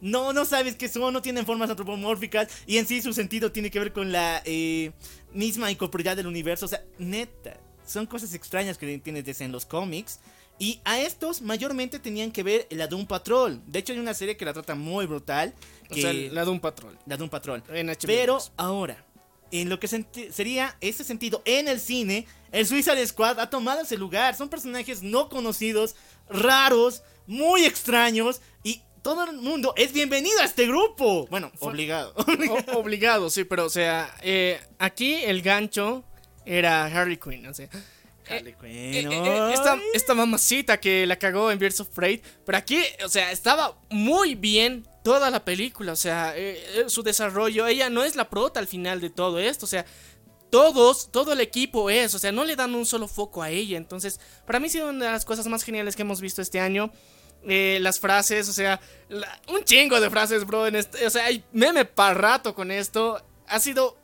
no, 0.00 0.32
no 0.32 0.44
sabes 0.44 0.74
qué 0.74 0.88
son, 0.88 1.12
no 1.12 1.22
tienen 1.22 1.46
formas 1.46 1.70
antropomórficas 1.70 2.48
y 2.66 2.78
en 2.78 2.86
sí 2.86 3.00
su 3.00 3.12
sentido 3.12 3.52
tiene 3.52 3.70
que 3.70 3.78
ver 3.78 3.92
con 3.92 4.10
la 4.10 4.42
eh, 4.44 4.92
misma 5.32 5.70
incorporidad 5.70 6.16
del 6.16 6.26
universo. 6.26 6.66
O 6.66 6.68
sea, 6.68 6.84
neta, 6.98 7.58
son 7.86 8.06
cosas 8.06 8.34
extrañas 8.34 8.78
que 8.78 8.98
tienes 8.98 9.24
desde 9.24 9.44
en 9.44 9.52
los 9.52 9.64
cómics. 9.64 10.20
Y 10.58 10.80
a 10.84 10.98
estos 11.00 11.40
mayormente 11.40 11.98
tenían 12.00 12.32
que 12.32 12.42
ver 12.42 12.66
la 12.70 12.86
Doom 12.88 13.06
Patrol. 13.06 13.60
De 13.66 13.78
hecho, 13.78 13.92
hay 13.92 13.98
una 14.00 14.14
serie 14.14 14.36
que 14.36 14.44
la 14.44 14.52
trata 14.52 14.74
muy 14.74 15.06
brutal. 15.06 15.54
O 15.90 15.94
Que, 15.94 16.02
sea, 16.02 16.12
la 16.12 16.44
de 16.44 16.50
un 16.50 16.60
patrón. 16.60 16.98
la 17.06 17.16
Doom 17.16 17.30
Patrol. 17.30 17.62
En 17.68 17.94
Pero 18.04 18.38
ahora, 18.56 19.04
en 19.52 19.68
lo 19.68 19.78
que 19.78 19.86
sería 20.32 20.76
ese 20.80 21.04
sentido 21.04 21.42
en 21.44 21.68
el 21.68 21.78
cine, 21.80 22.26
el 22.52 22.66
Suicide 22.66 23.06
Squad 23.06 23.38
ha 23.38 23.48
tomado 23.50 23.80
ese 23.82 23.96
lugar. 23.96 24.34
Son 24.34 24.48
personajes 24.48 25.02
no 25.02 25.28
conocidos, 25.28 25.94
raros, 26.28 27.02
muy 27.26 27.64
extraños 27.64 28.40
y 28.64 28.82
todo 29.02 29.24
el 29.24 29.36
mundo 29.36 29.72
es 29.76 29.92
bienvenido 29.92 30.40
a 30.40 30.44
este 30.44 30.66
grupo. 30.66 31.26
Bueno, 31.28 31.52
obligado. 31.60 32.14
O- 32.16 32.78
obligado, 32.78 33.30
sí, 33.30 33.44
pero 33.44 33.64
o 33.66 33.70
sea, 33.70 34.12
eh, 34.22 34.60
aquí 34.78 35.14
el 35.14 35.40
gancho 35.42 36.04
era 36.44 36.84
Harley 36.86 37.16
Quinn, 37.16 37.46
o 37.46 37.54
sea. 37.54 37.68
Harley 38.30 38.52
eh, 38.52 38.56
Quinn, 38.60 39.12
eh, 39.12 39.48
eh, 39.50 39.50
esta, 39.54 39.78
esta 39.94 40.14
mamacita 40.14 40.78
que 40.78 41.06
la 41.06 41.16
cagó 41.16 41.50
en 41.50 41.58
Birds 41.58 41.80
of 41.80 41.88
Prey, 41.88 42.22
pero 42.44 42.58
aquí, 42.58 42.80
o 43.04 43.08
sea, 43.08 43.30
estaba 43.32 43.78
muy 43.90 44.34
bien 44.34 44.86
toda 45.02 45.30
la 45.30 45.44
película, 45.44 45.92
o 45.92 45.96
sea, 45.96 46.34
su 46.88 47.02
desarrollo, 47.02 47.66
ella 47.66 47.88
no 47.90 48.04
es 48.04 48.14
la 48.16 48.28
prota 48.28 48.60
al 48.60 48.66
final 48.66 49.00
de 49.00 49.10
todo 49.10 49.38
esto, 49.38 49.64
o 49.64 49.68
sea, 49.68 49.84
todos, 50.50 51.10
todo 51.10 51.32
el 51.32 51.40
equipo 51.40 51.90
es, 51.90 52.14
o 52.14 52.18
sea, 52.18 52.32
no 52.32 52.44
le 52.44 52.56
dan 52.56 52.74
un 52.74 52.86
solo 52.86 53.06
foco 53.08 53.42
a 53.42 53.50
ella, 53.50 53.76
entonces, 53.76 54.18
para 54.46 54.60
mí 54.60 54.66
ha 54.66 54.70
sido 54.70 54.88
una 54.90 55.06
de 55.06 55.12
las 55.12 55.24
cosas 55.24 55.46
más 55.46 55.62
geniales 55.62 55.94
que 55.96 56.02
hemos 56.02 56.20
visto 56.20 56.40
este 56.42 56.60
año. 56.60 56.90
Eh, 57.46 57.78
las 57.80 58.00
frases, 58.00 58.48
o 58.48 58.52
sea, 58.52 58.80
la- 59.08 59.40
un 59.48 59.62
chingo 59.62 60.00
de 60.00 60.10
frases, 60.10 60.44
bro. 60.44 60.66
En 60.66 60.74
este, 60.74 61.06
o 61.06 61.10
sea, 61.10 61.26
hay 61.26 61.44
meme 61.52 61.84
para 61.84 62.12
rato 62.14 62.52
con 62.52 62.72
esto. 62.72 63.22
Ha 63.46 63.60
sido 63.60 63.96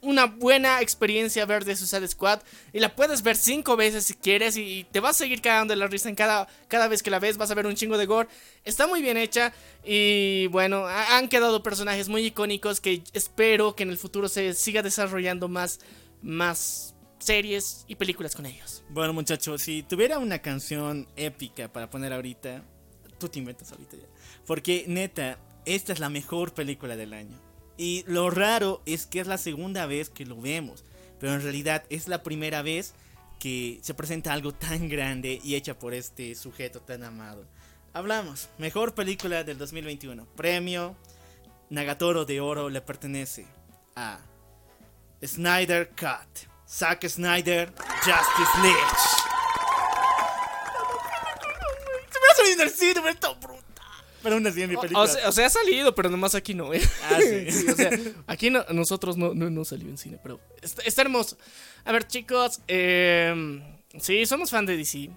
una 0.00 0.26
buena 0.26 0.80
experiencia 0.80 1.44
ver 1.46 1.64
The 1.64 1.74
Suicide 1.76 2.06
Squad. 2.08 2.40
Y 2.72 2.80
la 2.80 2.94
puedes 2.94 3.22
ver 3.22 3.36
cinco 3.36 3.76
veces 3.76 4.04
si 4.04 4.14
quieres. 4.14 4.56
Y 4.56 4.86
te 4.92 5.00
vas 5.00 5.16
a 5.16 5.18
seguir 5.18 5.40
cagando 5.40 5.72
de 5.72 5.76
la 5.78 5.86
risa 5.86 6.08
en 6.08 6.14
cada, 6.14 6.46
cada 6.68 6.88
vez 6.88 7.02
que 7.02 7.10
la 7.10 7.18
ves. 7.18 7.36
Vas 7.36 7.50
a 7.50 7.54
ver 7.54 7.66
un 7.66 7.74
chingo 7.74 7.98
de 7.98 8.06
gore. 8.06 8.28
Está 8.64 8.86
muy 8.86 9.02
bien 9.02 9.16
hecha. 9.16 9.52
Y 9.84 10.46
bueno, 10.48 10.86
ha- 10.86 11.16
han 11.16 11.28
quedado 11.28 11.62
personajes 11.62 12.08
muy 12.08 12.24
icónicos 12.26 12.80
que 12.80 13.02
espero 13.12 13.74
que 13.76 13.82
en 13.84 13.90
el 13.90 13.98
futuro 13.98 14.28
se 14.28 14.54
siga 14.54 14.82
desarrollando 14.82 15.48
más, 15.48 15.80
más 16.22 16.94
series 17.18 17.84
y 17.88 17.96
películas 17.96 18.34
con 18.36 18.46
ellos. 18.46 18.84
Bueno, 18.90 19.12
muchachos, 19.12 19.62
si 19.62 19.82
tuviera 19.82 20.18
una 20.18 20.38
canción 20.40 21.08
épica 21.16 21.72
para 21.72 21.90
poner 21.90 22.12
ahorita, 22.12 22.62
tú 23.18 23.28
te 23.28 23.38
inventas 23.40 23.72
ahorita 23.72 23.96
ya. 23.96 24.06
Porque 24.46 24.84
neta, 24.86 25.38
esta 25.66 25.92
es 25.92 25.98
la 25.98 26.08
mejor 26.08 26.54
película 26.54 26.96
del 26.96 27.12
año. 27.12 27.38
Y 27.78 28.04
lo 28.08 28.28
raro 28.28 28.82
es 28.84 29.06
que 29.06 29.20
es 29.20 29.26
la 29.26 29.38
segunda 29.38 29.86
vez 29.86 30.10
que 30.10 30.26
lo 30.26 30.38
vemos. 30.38 30.84
Pero 31.18 31.32
en 31.32 31.42
realidad 31.42 31.84
es 31.88 32.08
la 32.08 32.22
primera 32.22 32.60
vez 32.60 32.92
que 33.38 33.78
se 33.82 33.94
presenta 33.94 34.32
algo 34.32 34.52
tan 34.52 34.88
grande 34.88 35.40
y 35.42 35.54
hecha 35.54 35.78
por 35.78 35.94
este 35.94 36.34
sujeto 36.34 36.80
tan 36.80 37.04
amado. 37.04 37.46
Hablamos, 37.92 38.48
mejor 38.58 38.94
película 38.94 39.44
del 39.44 39.58
2021. 39.58 40.26
Premio 40.36 40.96
Nagatoro 41.70 42.24
de 42.24 42.40
Oro 42.40 42.68
le 42.68 42.80
pertenece 42.80 43.46
a 43.94 44.18
Snyder 45.24 45.90
Cut. 45.90 46.48
Zack 46.68 47.08
Snyder, 47.08 47.72
Justice 48.04 48.60
League. 48.62 48.78
Se 52.10 52.18
me 52.20 52.26
ha 52.30 52.36
salido 52.36 52.62
el 52.64 52.70
cine, 52.70 52.94
pero 52.96 53.08
está. 53.08 53.57
Pero 54.22 54.34
aún 54.34 54.46
así 54.46 54.62
en 54.62 54.70
mi 54.70 54.76
película. 54.76 55.00
O 55.04 55.06
sea, 55.06 55.28
o 55.28 55.32
sea, 55.32 55.46
ha 55.46 55.50
salido, 55.50 55.94
pero 55.94 56.10
nomás 56.10 56.34
aquí 56.34 56.54
no, 56.54 56.74
¿eh? 56.74 56.82
Ah, 57.04 57.18
sí. 57.20 57.50
Sí, 57.50 57.66
o 57.70 57.76
sea, 57.76 57.90
aquí 58.26 58.50
no- 58.50 58.64
nosotros 58.70 59.16
no, 59.16 59.34
no, 59.34 59.48
no 59.50 59.64
salió 59.64 59.88
en 59.88 59.96
cine, 59.98 60.18
pero 60.22 60.40
está, 60.62 60.82
está 60.82 61.02
hermoso. 61.02 61.36
A 61.84 61.92
ver, 61.92 62.06
chicos, 62.06 62.60
eh, 62.68 63.62
sí, 64.00 64.26
somos 64.26 64.50
fan 64.50 64.66
de 64.66 64.76
DC. 64.76 65.10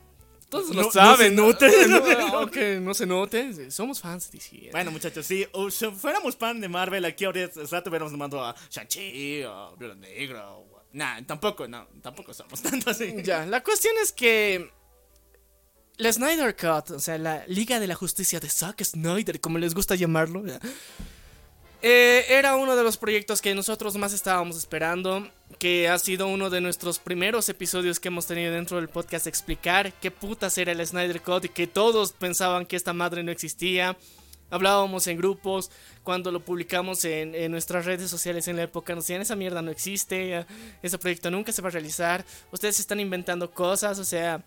Todos 0.49 0.67
No- 0.69 0.73
lo 0.75 0.81
no 0.83 0.91
saben. 0.91 1.29
se 1.29 1.35
note. 1.35 1.71
No, 1.87 1.99
no, 2.45 2.79
no 2.81 2.93
se 2.93 3.05
note, 3.05 3.71
somos 3.71 3.99
fans 4.01 4.29
de 4.31 4.37
DC. 4.37 4.69
Bueno, 4.71 4.91
muchachos, 4.91 5.25
sí, 5.25 5.47
o 5.53 5.71
si 5.71 5.87
fuéramos 5.91 6.35
fan 6.35 6.59
de 6.61 6.67
Marvel, 6.69 7.05
aquí 7.05 7.25
ahorita 7.25 7.61
hubiéramos 7.87 8.13
mandado 8.13 8.43
a 8.45 8.55
Shang-Chi, 8.69 9.43
Viuda 9.77 9.95
Negra, 9.95 10.51
o... 10.51 10.69
Nah, 10.93 11.21
tampoco, 11.25 11.67
no, 11.69 11.87
tampoco 12.01 12.33
somos 12.33 12.61
tanto 12.61 12.89
así. 12.89 13.13
Ya, 13.23 13.45
la 13.45 13.63
cuestión 13.63 13.95
es 14.03 14.11
que 14.11 14.69
la 15.97 16.11
Snyder 16.11 16.55
Cut, 16.55 16.91
o 16.91 16.99
sea, 16.99 17.17
la 17.17 17.43
Liga 17.47 17.79
de 17.79 17.87
la 17.87 17.95
Justicia 17.95 18.39
de 18.39 18.49
Zack 18.49 18.83
Snyder, 18.83 19.39
como 19.39 19.57
les 19.57 19.73
gusta 19.73 19.95
llamarlo, 19.95 20.43
eh, 21.83 22.25
era 22.29 22.55
uno 22.55 22.75
de 22.75 22.83
los 22.83 22.97
proyectos 22.97 23.41
que 23.41 23.55
nosotros 23.55 23.95
más 23.97 24.13
estábamos 24.13 24.55
esperando, 24.55 25.27
que 25.57 25.89
ha 25.89 25.97
sido 25.97 26.27
uno 26.27 26.51
de 26.51 26.61
nuestros 26.61 26.99
primeros 26.99 27.49
episodios 27.49 27.99
que 27.99 28.09
hemos 28.09 28.27
tenido 28.27 28.53
dentro 28.53 28.77
del 28.77 28.87
podcast 28.87 29.25
explicar 29.25 29.93
qué 29.93 30.11
putas 30.11 30.57
era 30.59 30.71
el 30.71 30.85
Snyder 30.85 31.21
Cut 31.21 31.45
y 31.45 31.49
que 31.49 31.65
todos 31.65 32.13
pensaban 32.13 32.67
que 32.67 32.75
esta 32.75 32.93
madre 32.93 33.23
no 33.23 33.31
existía. 33.31 33.97
Hablábamos 34.51 35.07
en 35.07 35.17
grupos, 35.17 35.71
cuando 36.03 36.31
lo 36.31 36.43
publicamos 36.43 37.05
en, 37.05 37.51
nuestras 37.51 37.85
redes 37.85 38.09
sociales 38.09 38.47
en 38.47 38.57
la 38.57 38.63
época, 38.63 38.93
nos 38.93 39.05
decían, 39.05 39.21
esa 39.21 39.35
mierda 39.35 39.61
no 39.61 39.71
existe, 39.71 40.45
ese 40.83 40.97
proyecto 40.97 41.31
nunca 41.31 41.51
se 41.51 41.61
va 41.61 41.69
a 41.69 41.71
realizar, 41.71 42.25
ustedes 42.51 42.79
están 42.79 42.99
inventando 42.99 43.49
cosas, 43.49 43.97
o 43.97 44.03
sea, 44.03 44.43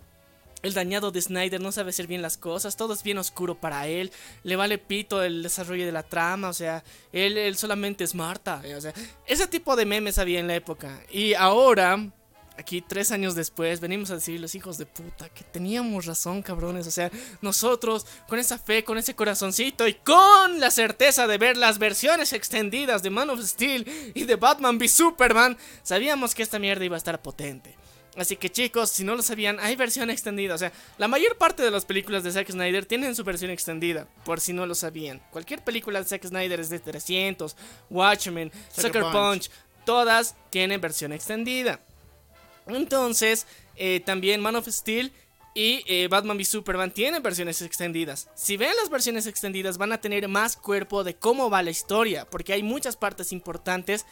el 0.65 0.73
dañado 0.73 1.11
de 1.11 1.21
Snyder 1.21 1.61
no 1.61 1.71
sabe 1.71 1.91
hacer 1.91 2.07
bien 2.07 2.21
las 2.21 2.37
cosas, 2.37 2.75
todo 2.75 2.93
es 2.93 3.03
bien 3.03 3.17
oscuro 3.17 3.55
para 3.55 3.87
él, 3.87 4.11
le 4.43 4.55
vale 4.55 4.77
pito 4.77 5.21
el 5.21 5.43
desarrollo 5.43 5.85
de 5.85 5.91
la 5.91 6.03
trama, 6.03 6.49
o 6.49 6.53
sea, 6.53 6.83
él, 7.11 7.55
solamente 7.55 8.03
es 8.03 8.15
Marta, 8.15 8.61
o 8.75 8.81
sea, 8.81 8.93
ese 9.27 9.47
tipo 9.47 9.75
de 9.75 9.85
memes 9.85 10.17
había 10.17 10.39
en 10.39 10.47
la 10.47 10.55
época. 10.55 11.01
Y 11.11 11.35
ahora, 11.35 12.11
aquí 12.57 12.81
tres 12.81 13.11
años 13.11 13.35
después, 13.35 13.79
venimos 13.79 14.09
a 14.09 14.15
decir 14.15 14.39
los 14.39 14.55
hijos 14.55 14.77
de 14.77 14.87
puta 14.87 15.29
que 15.29 15.43
teníamos 15.43 16.05
razón, 16.05 16.41
cabrones, 16.41 16.87
o 16.87 16.91
sea, 16.91 17.11
nosotros 17.41 18.07
con 18.27 18.39
esa 18.39 18.57
fe, 18.57 18.83
con 18.83 18.97
ese 18.97 19.15
corazoncito 19.15 19.87
y 19.87 19.93
con 19.93 20.59
la 20.59 20.71
certeza 20.71 21.27
de 21.27 21.37
ver 21.37 21.57
las 21.57 21.77
versiones 21.77 22.33
extendidas 22.33 23.03
de 23.03 23.11
Man 23.11 23.29
of 23.29 23.41
Steel 23.41 24.11
y 24.15 24.23
de 24.23 24.35
Batman 24.35 24.77
v 24.77 24.87
Superman, 24.87 25.57
sabíamos 25.83 26.33
que 26.33 26.43
esta 26.43 26.57
mierda 26.57 26.85
iba 26.85 26.95
a 26.95 26.97
estar 26.97 27.21
potente. 27.21 27.75
Así 28.17 28.37
que 28.37 28.51
chicos, 28.51 28.89
si 28.91 29.03
no 29.03 29.15
lo 29.15 29.21
sabían, 29.21 29.59
hay 29.59 29.75
versión 29.75 30.09
extendida. 30.09 30.55
O 30.55 30.57
sea, 30.57 30.71
la 30.97 31.07
mayor 31.07 31.37
parte 31.37 31.63
de 31.63 31.71
las 31.71 31.85
películas 31.85 32.23
de 32.23 32.31
Zack 32.31 32.51
Snyder 32.51 32.85
tienen 32.85 33.15
su 33.15 33.23
versión 33.23 33.51
extendida, 33.51 34.07
por 34.23 34.39
si 34.39 34.53
no 34.53 34.65
lo 34.65 34.75
sabían. 34.75 35.21
Cualquier 35.31 35.63
película 35.63 35.99
de 35.99 36.07
Zack 36.07 36.25
Snyder 36.25 36.59
es 36.59 36.69
de 36.69 36.79
300, 36.79 37.55
Watchmen, 37.89 38.51
Sucker, 38.71 39.03
Punch. 39.11 39.49
todas 39.85 40.35
tienen 40.49 40.79
versión 40.79 41.11
extendida. 41.11 41.81
Entonces, 42.67 43.45
eh, 43.75 44.01
también 44.05 44.41
Man 44.41 44.55
of 44.55 44.67
Steel 44.67 45.11
y 45.57 45.83
eh, 45.87 46.09
Batman 46.09 46.35
v 46.35 46.43
Superman 46.43 46.91
tienen 46.91 47.23
versiones 47.23 47.61
extendidas. 47.61 48.29
Si 48.35 48.57
ven 48.57 48.75
las 48.75 48.89
versiones 48.89 49.25
extendidas 49.25 49.77
van 49.77 49.93
a 49.93 50.01
tener 50.01 50.27
más 50.27 50.57
cuerpo 50.57 51.05
de 51.05 51.15
cómo 51.15 51.49
va 51.49 51.63
la 51.63 51.71
historia, 51.71 52.25
porque 52.29 52.51
hay 52.51 52.61
muchas 52.61 52.97
partes 52.97 53.31
importantes 53.31 54.05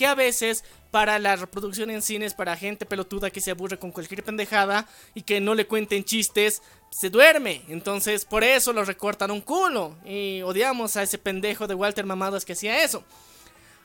que 0.00 0.06
a 0.06 0.14
veces 0.14 0.64
para 0.90 1.18
la 1.18 1.36
reproducción 1.36 1.90
en 1.90 2.00
cines, 2.00 2.32
para 2.32 2.56
gente 2.56 2.86
pelotuda 2.86 3.28
que 3.28 3.42
se 3.42 3.50
aburre 3.50 3.78
con 3.78 3.92
cualquier 3.92 4.24
pendejada 4.24 4.88
y 5.14 5.20
que 5.20 5.42
no 5.42 5.54
le 5.54 5.66
cuenten 5.66 6.04
chistes, 6.04 6.62
se 6.90 7.10
duerme. 7.10 7.60
Entonces 7.68 8.24
por 8.24 8.42
eso 8.42 8.72
lo 8.72 8.82
recortan 8.82 9.30
un 9.30 9.42
culo. 9.42 9.98
Y 10.06 10.40
odiamos 10.40 10.96
a 10.96 11.02
ese 11.02 11.18
pendejo 11.18 11.66
de 11.66 11.74
Walter 11.74 12.06
Mamadas 12.06 12.46
que 12.46 12.54
hacía 12.54 12.82
eso. 12.82 13.04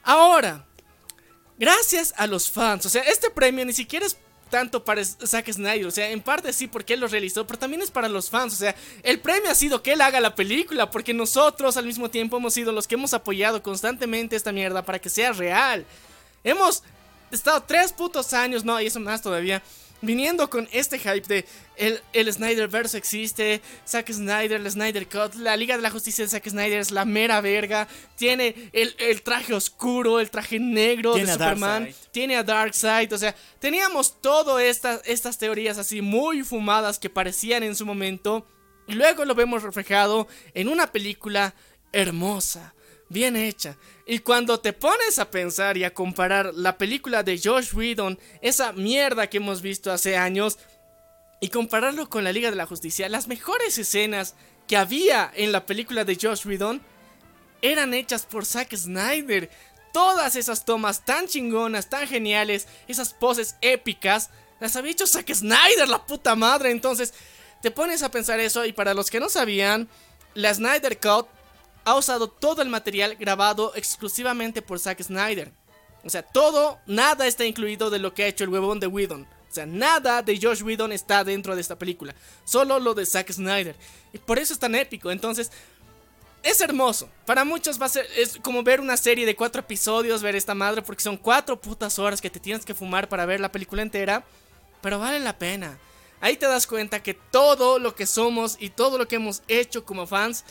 Ahora, 0.03 0.65
gracias 1.59 2.13
a 2.15 2.27
los 2.27 2.49
fans, 2.49 2.85
o 2.85 2.89
sea, 2.89 3.01
este 3.01 3.29
premio 3.29 3.65
ni 3.65 3.73
siquiera 3.73 4.05
es 4.05 4.17
tanto 4.49 4.83
para 4.83 5.03
Zack 5.03 5.51
Snyder. 5.51 5.85
O 5.85 5.91
sea, 5.91 6.09
en 6.09 6.21
parte 6.21 6.53
sí 6.53 6.67
porque 6.67 6.93
él 6.93 6.99
lo 6.99 7.07
realizó, 7.07 7.45
pero 7.45 7.59
también 7.59 7.81
es 7.81 7.91
para 7.91 8.09
los 8.09 8.29
fans. 8.29 8.53
O 8.53 8.57
sea, 8.57 8.75
el 9.03 9.19
premio 9.19 9.51
ha 9.51 9.55
sido 9.55 9.81
que 9.81 9.93
él 9.93 10.01
haga 10.01 10.19
la 10.19 10.35
película, 10.35 10.89
porque 10.91 11.13
nosotros 11.13 11.77
al 11.77 11.85
mismo 11.85 12.09
tiempo 12.09 12.37
hemos 12.37 12.53
sido 12.53 12.71
los 12.71 12.87
que 12.87 12.95
hemos 12.95 13.13
apoyado 13.13 13.61
constantemente 13.61 14.35
esta 14.35 14.51
mierda 14.51 14.83
para 14.83 14.99
que 14.99 15.09
sea 15.09 15.31
real. 15.33 15.85
Hemos 16.43 16.83
estado 17.31 17.61
tres 17.63 17.91
putos 17.91 18.33
años, 18.33 18.63
no, 18.63 18.79
y 18.79 18.87
eso 18.87 18.99
más 18.99 19.21
todavía, 19.21 19.61
viniendo 20.01 20.49
con 20.49 20.67
este 20.71 20.99
hype 20.99 21.27
de 21.27 21.45
el, 21.77 22.01
el 22.13 22.31
Snyderverse 22.31 22.97
existe, 22.97 23.61
Zack 23.87 24.11
Snyder, 24.11 24.61
el 24.61 24.71
Snyder 24.71 25.07
Cut, 25.07 25.35
la 25.35 25.57
Liga 25.57 25.75
de 25.75 25.81
la 25.81 25.89
Justicia 25.89 26.23
de 26.23 26.29
Zack 26.29 26.47
Snyder 26.47 26.79
es 26.79 26.91
la 26.91 27.05
mera 27.05 27.41
verga, 27.41 27.87
tiene 28.15 28.55
el, 28.71 29.21
traje 29.23 29.53
oscuro, 29.53 30.19
el 30.19 30.29
traje 30.29 30.59
negro 30.59 31.15
de 31.15 31.27
Superman, 31.27 31.89
tiene 32.11 32.37
a 32.37 32.43
Darkseid, 32.43 33.11
o 33.13 33.17
sea, 33.17 33.35
teníamos 33.59 34.21
todas 34.21 34.63
estas, 34.63 35.01
estas 35.05 35.37
teorías 35.37 35.77
así 35.77 36.01
muy 36.01 36.43
fumadas 36.43 36.99
que 36.99 37.09
parecían 37.09 37.63
en 37.63 37.75
su 37.75 37.85
momento, 37.85 38.47
y 38.87 38.93
luego 38.93 39.25
lo 39.25 39.35
vemos 39.35 39.63
reflejado 39.63 40.27
en 40.53 40.67
una 40.69 40.91
película 40.91 41.55
hermosa, 41.91 42.73
bien 43.09 43.35
hecha. 43.35 43.77
Y 44.05 44.19
cuando 44.19 44.59
te 44.59 44.73
pones 44.73 45.19
a 45.19 45.29
pensar 45.29 45.77
y 45.77 45.83
a 45.83 45.93
comparar 45.93 46.53
la 46.53 46.77
película 46.77 47.23
de 47.23 47.39
Josh 47.43 47.73
Whedon, 47.73 48.19
esa 48.41 48.73
mierda 48.73 49.27
que 49.27 49.37
hemos 49.37 49.61
visto 49.61 49.91
hace 49.91 50.17
años, 50.17 50.57
y 51.39 51.49
compararlo 51.49 52.09
con 52.09 52.23
la 52.23 52.31
Liga 52.31 52.49
de 52.49 52.55
la 52.55 52.65
Justicia, 52.65 53.09
las 53.09 53.27
mejores 53.27 53.77
escenas 53.77 54.35
que 54.67 54.77
había 54.77 55.31
en 55.35 55.51
la 55.51 55.65
película 55.65 56.03
de 56.03 56.17
Josh 56.19 56.47
Whedon 56.47 56.81
eran 57.61 57.93
hechas 57.93 58.25
por 58.25 58.45
Zack 58.45 58.75
Snyder. 58.75 59.49
Todas 59.93 60.35
esas 60.35 60.65
tomas 60.65 61.05
tan 61.05 61.27
chingonas, 61.27 61.89
tan 61.89 62.07
geniales, 62.07 62.67
esas 62.87 63.13
poses 63.13 63.55
épicas, 63.61 64.29
las 64.59 64.75
había 64.75 64.91
hecho 64.91 65.07
Zack 65.07 65.33
Snyder, 65.33 65.87
la 65.87 66.05
puta 66.05 66.35
madre. 66.35 66.71
Entonces, 66.71 67.13
te 67.61 67.71
pones 67.71 68.03
a 68.03 68.11
pensar 68.11 68.39
eso 68.39 68.65
y 68.65 68.73
para 68.73 68.93
los 68.93 69.09
que 69.09 69.19
no 69.19 69.29
sabían, 69.29 69.87
la 70.33 70.53
Snyder 70.53 70.99
Cut 70.99 71.27
ha 71.85 71.95
usado 71.95 72.27
todo 72.27 72.61
el 72.61 72.69
material 72.69 73.15
grabado 73.15 73.71
exclusivamente 73.75 74.61
por 74.61 74.79
Zack 74.79 75.01
Snyder. 75.01 75.53
O 76.03 76.09
sea, 76.09 76.23
todo, 76.23 76.79
nada 76.85 77.25
está 77.25 77.45
incluido 77.45 77.89
de 77.89 77.99
lo 77.99 78.13
que 78.13 78.23
ha 78.23 78.27
hecho 78.27 78.43
el 78.43 78.49
huevón 78.49 78.79
de 78.79 78.87
Whedon. 78.87 79.23
O 79.23 79.53
sea, 79.55 79.65
nada 79.65 80.21
de 80.21 80.37
Josh 80.39 80.63
Whedon 80.63 80.91
está 80.91 81.23
dentro 81.23 81.55
de 81.55 81.61
esta 81.61 81.77
película. 81.77 82.13
Solo 82.43 82.79
lo 82.79 82.93
de 82.93 83.05
Zack 83.05 83.31
Snyder. 83.31 83.75
Y 84.11 84.17
por 84.17 84.37
eso 84.37 84.53
es 84.53 84.59
tan 84.59 84.75
épico. 84.75 85.11
Entonces, 85.11 85.51
es 86.43 86.59
hermoso. 86.59 87.09
Para 87.25 87.45
muchos 87.45 87.81
va 87.81 87.85
a 87.85 87.89
ser 87.89 88.05
es 88.17 88.37
como 88.41 88.61
ver 88.63 88.81
una 88.81 88.97
serie 88.97 89.25
de 89.25 89.35
cuatro 89.35 89.61
episodios, 89.61 90.21
ver 90.21 90.35
esta 90.35 90.53
madre, 90.53 90.81
porque 90.81 91.03
son 91.03 91.17
cuatro 91.17 91.59
putas 91.59 91.97
horas 91.97 92.21
que 92.21 92.29
te 92.29 92.39
tienes 92.39 92.65
que 92.65 92.73
fumar 92.73 93.07
para 93.07 93.25
ver 93.25 93.39
la 93.39 93.51
película 93.51 93.81
entera. 93.81 94.25
Pero 94.81 94.99
vale 94.99 95.19
la 95.19 95.37
pena. 95.37 95.79
Ahí 96.19 96.35
te 96.37 96.47
das 96.47 96.67
cuenta 96.67 97.01
que 97.01 97.13
todo 97.13 97.79
lo 97.79 97.95
que 97.95 98.05
somos 98.05 98.57
y 98.59 98.69
todo 98.69 98.97
lo 98.97 99.07
que 99.07 99.15
hemos 99.15 99.43
hecho 99.47 99.85
como 99.85 100.07
fans 100.07 100.43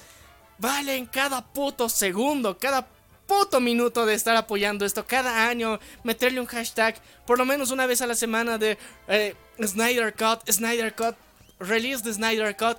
valen 0.58 1.06
cada 1.06 1.44
puto 1.44 1.88
segundo, 1.88 2.58
cada 2.58 2.86
puto 3.26 3.60
minuto 3.60 4.06
de 4.06 4.14
estar 4.14 4.36
apoyando 4.36 4.84
esto, 4.84 5.06
cada 5.06 5.48
año 5.48 5.78
meterle 6.02 6.40
un 6.40 6.46
hashtag, 6.46 6.96
por 7.26 7.38
lo 7.38 7.44
menos 7.44 7.70
una 7.70 7.86
vez 7.86 8.02
a 8.02 8.06
la 8.06 8.14
semana 8.14 8.58
de 8.58 8.78
eh, 9.08 9.34
Snyder 9.62 10.14
Cut, 10.14 10.50
Snyder 10.50 10.94
Cut, 10.94 11.16
release 11.58 12.02
de 12.02 12.12
Snyder 12.12 12.56
Cut. 12.56 12.78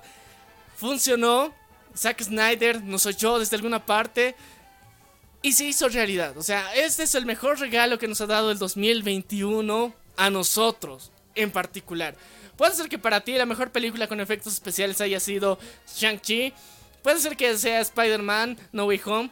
Funcionó, 0.76 1.54
Zack 1.96 2.22
Snyder 2.22 2.82
nos 2.82 3.06
oyó 3.06 3.38
desde 3.38 3.56
alguna 3.56 3.84
parte 3.84 4.36
y 5.42 5.52
se 5.52 5.64
hizo 5.64 5.88
realidad. 5.88 6.36
O 6.36 6.42
sea, 6.42 6.74
este 6.74 7.04
es 7.04 7.14
el 7.14 7.26
mejor 7.26 7.58
regalo 7.58 7.98
que 7.98 8.08
nos 8.08 8.20
ha 8.20 8.26
dado 8.26 8.50
el 8.50 8.58
2021 8.58 9.94
a 10.16 10.30
nosotros 10.30 11.10
en 11.34 11.50
particular. 11.50 12.14
Puede 12.56 12.74
ser 12.74 12.88
que 12.88 12.98
para 12.98 13.20
ti 13.20 13.32
la 13.32 13.46
mejor 13.46 13.70
película 13.70 14.08
con 14.08 14.20
efectos 14.20 14.54
especiales 14.54 15.00
haya 15.00 15.20
sido 15.20 15.58
Shang-Chi. 15.94 16.52
Puede 17.06 17.20
ser 17.20 17.36
que 17.36 17.56
sea 17.56 17.78
Spider-Man 17.82 18.58
No 18.72 18.86
Way 18.86 19.00
Home. 19.04 19.30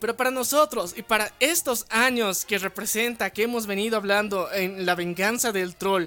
Pero 0.00 0.16
para 0.16 0.30
nosotros 0.30 0.94
y 0.96 1.02
para 1.02 1.30
estos 1.40 1.84
años 1.90 2.46
que 2.46 2.56
representa, 2.56 3.28
que 3.28 3.42
hemos 3.42 3.66
venido 3.66 3.98
hablando 3.98 4.50
en 4.50 4.86
La 4.86 4.94
venganza 4.94 5.52
del 5.52 5.76
troll 5.76 6.06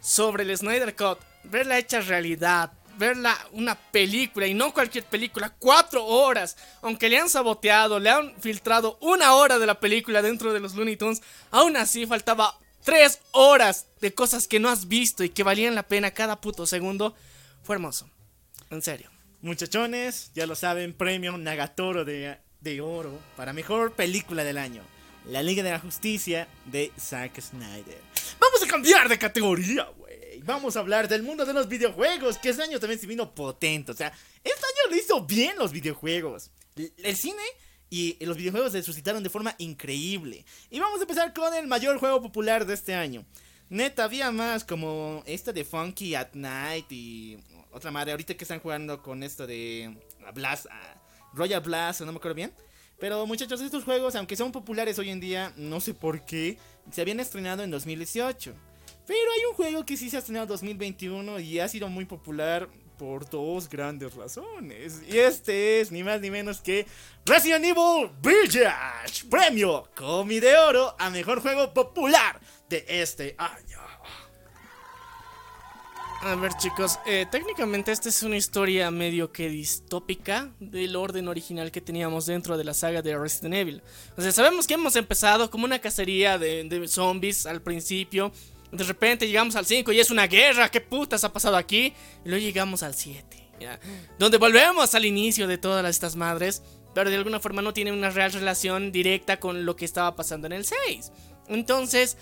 sobre 0.00 0.42
el 0.42 0.58
Snyder 0.58 0.96
Cut, 0.96 1.20
verla 1.44 1.78
hecha 1.78 2.00
realidad, 2.00 2.72
verla 2.98 3.38
una 3.52 3.76
película 3.76 4.48
y 4.48 4.54
no 4.54 4.74
cualquier 4.74 5.04
película, 5.04 5.54
cuatro 5.60 6.04
horas, 6.04 6.56
aunque 6.82 7.08
le 7.08 7.18
han 7.18 7.28
saboteado, 7.28 8.00
le 8.00 8.10
han 8.10 8.34
filtrado 8.40 8.98
una 9.02 9.34
hora 9.34 9.60
de 9.60 9.66
la 9.66 9.78
película 9.78 10.22
dentro 10.22 10.52
de 10.52 10.58
los 10.58 10.74
Looney 10.74 10.96
Tunes, 10.96 11.22
aún 11.52 11.76
así 11.76 12.04
faltaba 12.04 12.58
tres 12.82 13.20
horas 13.30 13.86
de 14.00 14.12
cosas 14.12 14.48
que 14.48 14.58
no 14.58 14.70
has 14.70 14.88
visto 14.88 15.22
y 15.22 15.28
que 15.28 15.44
valían 15.44 15.76
la 15.76 15.84
pena 15.84 16.10
cada 16.10 16.40
puto 16.40 16.66
segundo. 16.66 17.14
Fue 17.62 17.76
hermoso, 17.76 18.10
en 18.70 18.82
serio. 18.82 19.15
Muchachones, 19.46 20.32
ya 20.34 20.44
lo 20.46 20.56
saben, 20.56 20.92
premio 20.92 21.38
Nagatoro 21.38 22.04
de, 22.04 22.36
de 22.60 22.80
oro 22.80 23.18
para 23.36 23.52
mejor 23.52 23.92
película 23.92 24.42
del 24.42 24.58
año. 24.58 24.82
La 25.26 25.42
Liga 25.42 25.62
de 25.62 25.70
la 25.70 25.78
Justicia 25.78 26.48
de 26.64 26.92
Zack 26.98 27.40
Snyder. 27.40 28.00
Vamos 28.40 28.62
a 28.62 28.66
cambiar 28.66 29.08
de 29.08 29.18
categoría, 29.18 29.84
güey. 29.96 30.40
Vamos 30.42 30.76
a 30.76 30.80
hablar 30.80 31.08
del 31.08 31.22
mundo 31.22 31.44
de 31.44 31.52
los 31.52 31.68
videojuegos, 31.68 32.38
que 32.38 32.48
este 32.48 32.62
año 32.64 32.80
también 32.80 33.00
se 33.00 33.06
vino 33.06 33.34
potente. 33.34 33.92
O 33.92 33.94
sea, 33.94 34.12
este 34.42 34.66
año 34.66 34.90
lo 34.90 34.96
hizo 34.96 35.24
bien 35.24 35.56
los 35.58 35.70
videojuegos. 35.70 36.50
El 36.76 37.16
cine 37.16 37.42
y 37.88 38.16
los 38.24 38.36
videojuegos 38.36 38.72
se 38.72 38.82
suscitaron 38.82 39.22
de 39.22 39.30
forma 39.30 39.54
increíble. 39.58 40.44
Y 40.70 40.80
vamos 40.80 40.98
a 40.98 41.02
empezar 41.02 41.32
con 41.32 41.54
el 41.54 41.68
mayor 41.68 41.98
juego 41.98 42.20
popular 42.20 42.66
de 42.66 42.74
este 42.74 42.94
año. 42.94 43.24
Neta, 43.68 44.04
había 44.04 44.30
más 44.30 44.64
como 44.64 45.22
esta 45.26 45.52
de 45.52 45.64
Funky 45.64 46.14
at 46.14 46.34
Night 46.34 46.90
y 46.90 47.38
otra 47.76 47.90
madre. 47.90 48.12
Ahorita 48.12 48.34
que 48.34 48.44
están 48.44 48.60
jugando 48.60 49.02
con 49.02 49.22
esto 49.22 49.46
de 49.46 49.94
Blast, 50.34 50.66
ah, 50.70 50.94
Royal 51.34 51.60
Blast, 51.60 52.00
no 52.00 52.12
me 52.12 52.18
acuerdo 52.18 52.34
bien. 52.34 52.52
Pero 52.98 53.26
muchachos, 53.26 53.60
estos 53.60 53.84
juegos, 53.84 54.14
aunque 54.16 54.36
son 54.36 54.50
populares 54.50 54.98
hoy 54.98 55.10
en 55.10 55.20
día, 55.20 55.52
no 55.56 55.80
sé 55.80 55.92
por 55.92 56.24
qué, 56.24 56.56
se 56.90 57.02
habían 57.02 57.20
estrenado 57.20 57.62
en 57.62 57.70
2018. 57.70 58.54
Pero 59.06 59.32
hay 59.32 59.44
un 59.48 59.54
juego 59.54 59.84
que 59.84 59.96
sí 59.96 60.08
se 60.08 60.16
ha 60.16 60.20
estrenado 60.20 60.44
en 60.44 60.48
2021 60.48 61.38
y 61.40 61.60
ha 61.60 61.68
sido 61.68 61.88
muy 61.88 62.06
popular 62.06 62.68
por 62.96 63.28
dos 63.28 63.68
grandes 63.68 64.14
razones. 64.14 65.02
Y 65.06 65.18
este 65.18 65.80
es 65.80 65.92
ni 65.92 66.02
más 66.02 66.22
ni 66.22 66.30
menos 66.30 66.62
que 66.62 66.86
Resident 67.26 67.66
Evil 67.66 68.10
Village, 68.22 69.26
premio 69.30 69.90
Comi 69.94 70.40
de 70.40 70.56
Oro 70.56 70.96
a 70.98 71.10
mejor 71.10 71.40
juego 71.40 71.74
popular 71.74 72.40
de 72.70 72.86
este 72.88 73.34
año. 73.36 73.85
A 76.26 76.34
ver 76.34 76.54
chicos, 76.56 76.98
eh, 77.06 77.24
técnicamente 77.30 77.92
esta 77.92 78.08
es 78.08 78.24
una 78.24 78.36
historia 78.36 78.90
medio 78.90 79.30
que 79.30 79.48
distópica 79.48 80.50
del 80.58 80.96
orden 80.96 81.28
original 81.28 81.70
que 81.70 81.80
teníamos 81.80 82.26
dentro 82.26 82.58
de 82.58 82.64
la 82.64 82.74
saga 82.74 83.00
de 83.00 83.16
Resident 83.16 83.54
Evil. 83.54 83.82
O 84.16 84.20
sea, 84.20 84.32
sabemos 84.32 84.66
que 84.66 84.74
hemos 84.74 84.96
empezado 84.96 85.48
como 85.52 85.66
una 85.66 85.78
cacería 85.78 86.36
de, 86.36 86.84
zombies 86.88 87.46
al 87.46 87.62
principio 87.62 88.32
De 88.72 88.82
repente 88.82 89.28
llegamos 89.28 89.54
al 89.54 89.66
5 89.66 89.92
y 89.92 90.00
es 90.00 90.10
una 90.10 90.26
guerra. 90.26 90.68
¿Qué 90.68 90.80
putas 90.80 91.22
ha 91.22 91.32
pasado 91.32 91.56
aquí? 91.56 91.94
Y 92.24 92.28
luego 92.28 92.44
llegamos 92.44 92.82
al 92.82 92.96
7. 92.96 93.50
¿ya? 93.60 93.78
Donde 94.18 94.38
volvemos 94.38 94.96
al 94.96 95.04
inicio 95.04 95.46
de 95.46 95.58
todas 95.58 95.88
estas 95.88 96.16
madres. 96.16 96.60
Pero 96.92 97.08
de 97.08 97.14
alguna 97.14 97.38
forma 97.38 97.62
no 97.62 97.72
tiene 97.72 97.92
una 97.92 98.10
real 98.10 98.32
relación 98.32 98.90
directa 98.90 99.38
con 99.38 99.64
lo 99.64 99.76
que 99.76 99.84
estaba 99.84 100.16
pasando 100.16 100.48
en 100.48 100.54
el 100.54 100.64
6. 100.64 101.12
Entonces, 101.46 102.16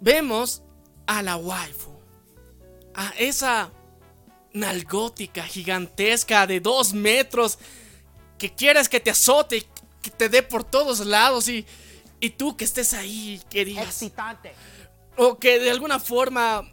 vemos 0.00 0.62
a 1.06 1.22
la 1.22 1.36
waifu. 1.36 1.95
A 2.96 3.12
esa 3.18 3.70
nalgótica 4.52 5.44
gigantesca 5.44 6.46
de 6.46 6.60
dos 6.60 6.92
metros. 6.92 7.58
Que 8.38 8.52
quieres 8.52 8.88
que 8.88 9.00
te 9.00 9.10
azote, 9.10 9.64
que 10.02 10.10
te 10.10 10.28
dé 10.28 10.42
por 10.42 10.64
todos 10.64 11.00
lados 11.00 11.48
y, 11.48 11.64
y 12.20 12.30
tú 12.30 12.56
que 12.56 12.64
estés 12.64 12.92
ahí, 12.92 13.40
que 13.48 13.64
digas... 13.64 13.86
Excitante. 13.86 14.52
O 15.16 15.38
que 15.38 15.58
de 15.58 15.70
alguna 15.70 15.98
forma, 15.98 16.70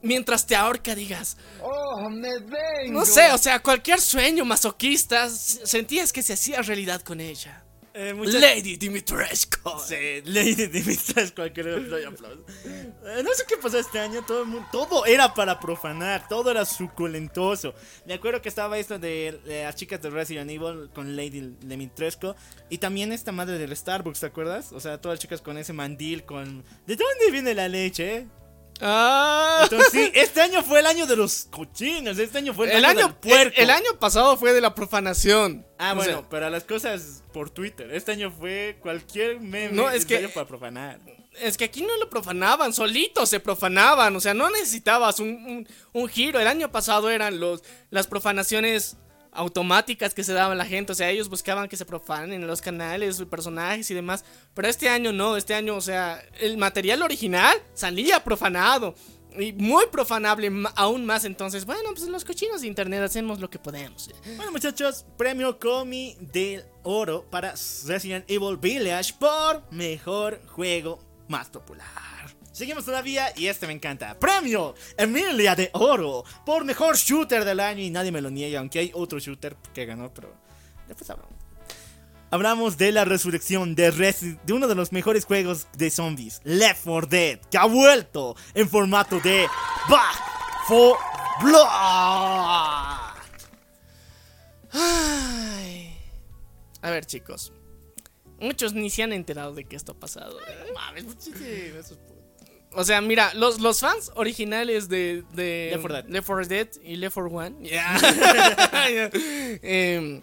mientras 0.00 0.46
te 0.46 0.56
ahorca, 0.56 0.94
digas. 0.94 1.36
Oh, 1.62 2.08
me 2.08 2.38
vengo. 2.38 3.00
No 3.00 3.04
sé, 3.04 3.30
o 3.32 3.38
sea, 3.38 3.60
cualquier 3.60 4.00
sueño 4.00 4.46
masoquista, 4.46 5.28
sentías 5.28 6.12
que 6.12 6.22
se 6.22 6.32
hacía 6.32 6.62
realidad 6.62 7.02
con 7.02 7.20
ella. 7.20 7.62
Eh, 7.92 8.14
muchas- 8.14 8.40
Lady 8.40 8.76
Dimitrescu. 8.76 9.70
Sí, 9.86 10.22
Lady 10.24 10.66
Dimitrescu, 10.68 11.34
cualquier 11.36 11.68
otro 11.70 11.96
aplauso. 12.08 12.44
Eh, 12.64 13.22
no 13.24 13.34
sé 13.34 13.44
qué 13.48 13.56
pasó 13.56 13.78
este 13.78 13.98
año, 13.98 14.22
todo, 14.24 14.42
el 14.42 14.48
mundo- 14.48 14.68
todo 14.70 15.06
era 15.06 15.34
para 15.34 15.58
profanar, 15.58 16.28
todo 16.28 16.50
era 16.52 16.64
suculentoso. 16.64 17.74
Me 18.06 18.14
acuerdo 18.14 18.40
que 18.40 18.48
estaba 18.48 18.78
esto 18.78 18.98
de, 18.98 19.40
de 19.44 19.64
las 19.64 19.74
chicas 19.74 20.00
de 20.02 20.10
Resident 20.10 20.50
Evil 20.50 20.90
con 20.94 21.16
Lady 21.16 21.56
Dimitrescu 21.60 22.34
y 22.68 22.78
también 22.78 23.10
esta 23.12 23.32
madre 23.32 23.58
del 23.58 23.76
Starbucks, 23.76 24.20
¿te 24.20 24.26
acuerdas? 24.26 24.72
O 24.72 24.78
sea, 24.80 25.00
todas 25.00 25.16
las 25.16 25.20
chicas 25.22 25.40
con 25.42 25.58
ese 25.58 25.72
mandil, 25.72 26.24
con... 26.24 26.62
¿De 26.86 26.94
dónde 26.96 27.30
viene 27.32 27.54
la 27.54 27.68
leche? 27.68 28.28
Ah. 28.80 29.60
Entonces 29.64 29.88
sí, 29.92 30.10
este 30.14 30.40
año 30.40 30.62
fue 30.62 30.80
el 30.80 30.86
año 30.86 31.06
de 31.06 31.16
los 31.16 31.44
cochinos, 31.50 32.18
este 32.18 32.38
año 32.38 32.54
fue 32.54 32.66
el, 32.66 32.78
El 32.78 32.84
año, 32.84 32.98
año, 33.00 33.06
del 33.08 33.16
puerco. 33.16 33.54
el, 33.56 33.64
el 33.64 33.70
año 33.70 33.98
pasado 33.98 34.36
fue 34.36 34.52
de 34.52 34.60
la 34.60 34.74
profanación. 34.74 35.66
Ah, 35.78 35.92
O 35.92 35.96
bueno, 35.96 36.12
sea, 36.20 36.28
pero 36.28 36.50
las 36.50 36.64
cosas 36.64 37.22
por 37.32 37.50
Twitter. 37.50 37.92
Este 37.94 38.12
año 38.12 38.30
fue 38.30 38.78
cualquier 38.80 39.40
meme. 39.40 39.72
No, 39.74 39.90
es 39.90 40.04
que- 40.06 40.28
para 40.28 40.46
profanar. 40.46 40.98
es 41.40 41.56
que 41.56 41.64
aquí 41.64 41.82
no 41.82 41.96
lo 41.98 42.10
profanaban, 42.10 42.72
solitos 42.72 43.28
se 43.28 43.40
profanaban. 43.40 44.14
O 44.16 44.20
sea, 44.20 44.34
no 44.34 44.50
necesitabas 44.50 45.20
un, 45.20 45.28
un- 45.28 45.68
un 45.92 46.08
giro. 46.08 46.40
El 46.40 46.46
año 46.48 46.70
pasado 46.72 47.10
eran 47.10 47.38
los, 47.40 47.62
las 47.90 48.06
profanaciones 48.06 48.96
automáticas 49.32 50.14
que 50.14 50.24
se 50.24 50.32
daban 50.32 50.58
la 50.58 50.64
gente. 50.64 50.92
O 50.92 50.94
sea, 50.94 51.10
ellos 51.10 51.28
buscaban 51.28 51.68
que 51.68 51.76
se 51.76 51.84
profanen 51.84 52.32
en 52.32 52.46
los 52.46 52.60
canales, 52.60 53.22
personajes 53.30 53.90
y 53.90 53.94
demás. 53.94 54.24
Pero 54.54 54.68
este 54.68 54.88
año 54.88 55.12
no, 55.12 55.36
este 55.36 55.54
año, 55.54 55.76
o 55.76 55.80
sea, 55.80 56.22
el 56.40 56.56
material 56.58 57.02
original 57.02 57.56
salía 57.74 58.22
profanado. 58.22 58.94
Y 59.38 59.52
muy 59.52 59.84
profanable 59.92 60.50
aún 60.74 61.06
más. 61.06 61.24
Entonces, 61.24 61.64
bueno, 61.64 61.90
pues 61.94 62.06
los 62.08 62.24
cochinos 62.24 62.62
de 62.62 62.66
internet 62.66 63.02
hacemos 63.02 63.38
lo 63.38 63.48
que 63.48 63.58
podemos. 63.58 64.10
Bueno, 64.36 64.50
muchachos, 64.50 65.06
premio 65.16 65.58
Comi 65.58 66.16
del 66.20 66.64
Oro 66.82 67.24
para 67.30 67.54
Resident 67.86 68.28
Evil 68.28 68.56
Village 68.56 69.14
por 69.18 69.62
mejor 69.70 70.40
juego 70.48 70.98
más 71.28 71.48
popular. 71.48 72.39
Seguimos 72.60 72.84
todavía 72.84 73.32
y 73.36 73.46
este 73.46 73.66
me 73.66 73.72
encanta. 73.72 74.18
Premio 74.18 74.74
Emilia 74.98 75.54
de 75.54 75.70
Oro 75.72 76.24
por 76.44 76.62
mejor 76.66 76.94
shooter 76.94 77.42
del 77.46 77.58
año 77.58 77.80
y 77.82 77.88
nadie 77.88 78.12
me 78.12 78.20
lo 78.20 78.28
niega, 78.28 78.58
aunque 78.58 78.80
hay 78.80 78.90
otro 78.92 79.18
shooter 79.18 79.56
que 79.72 79.86
ganó, 79.86 80.12
pero 80.12 80.30
después 80.86 81.08
hablamos. 81.08 81.34
Hablamos 82.30 82.76
de 82.76 82.92
la 82.92 83.06
resurrección 83.06 83.74
de, 83.74 83.90
Resi- 83.90 84.38
de 84.42 84.52
uno 84.52 84.68
de 84.68 84.74
los 84.74 84.92
mejores 84.92 85.24
juegos 85.24 85.68
de 85.72 85.88
zombies, 85.90 86.42
Left 86.44 86.82
4 86.84 87.06
Dead, 87.08 87.40
que 87.50 87.56
ha 87.56 87.64
vuelto 87.64 88.36
en 88.52 88.68
formato 88.68 89.18
de 89.20 89.46
Back 89.88 90.66
for 90.68 90.98
Blood. 91.42 91.66
Ay. 94.70 95.96
A 96.82 96.90
ver, 96.90 97.06
chicos. 97.06 97.54
Muchos 98.38 98.74
ni 98.74 98.90
se 98.90 99.02
han 99.02 99.14
enterado 99.14 99.54
de 99.54 99.64
que 99.64 99.76
esto 99.76 99.92
ha 99.92 99.98
pasado. 99.98 100.36
Mames, 100.74 101.04
muchísimo, 101.06 101.40
eso 101.46 101.94
es 101.94 101.98
pu- 102.00 102.19
O 102.72 102.84
sea, 102.84 103.00
mira, 103.00 103.34
los, 103.34 103.60
los 103.60 103.80
fans 103.80 104.12
originales 104.14 104.88
de, 104.88 105.24
de 105.32 105.70
Left 105.72 105.80
4 105.82 105.96
Dead. 106.02 106.08
Left 106.08 106.26
4 106.26 106.46
Dead 106.46 106.68
y 106.84 106.96
Left 106.96 107.14
4 107.14 107.30
One 107.36 107.68
ya, 107.68 107.98
em, 109.62 110.22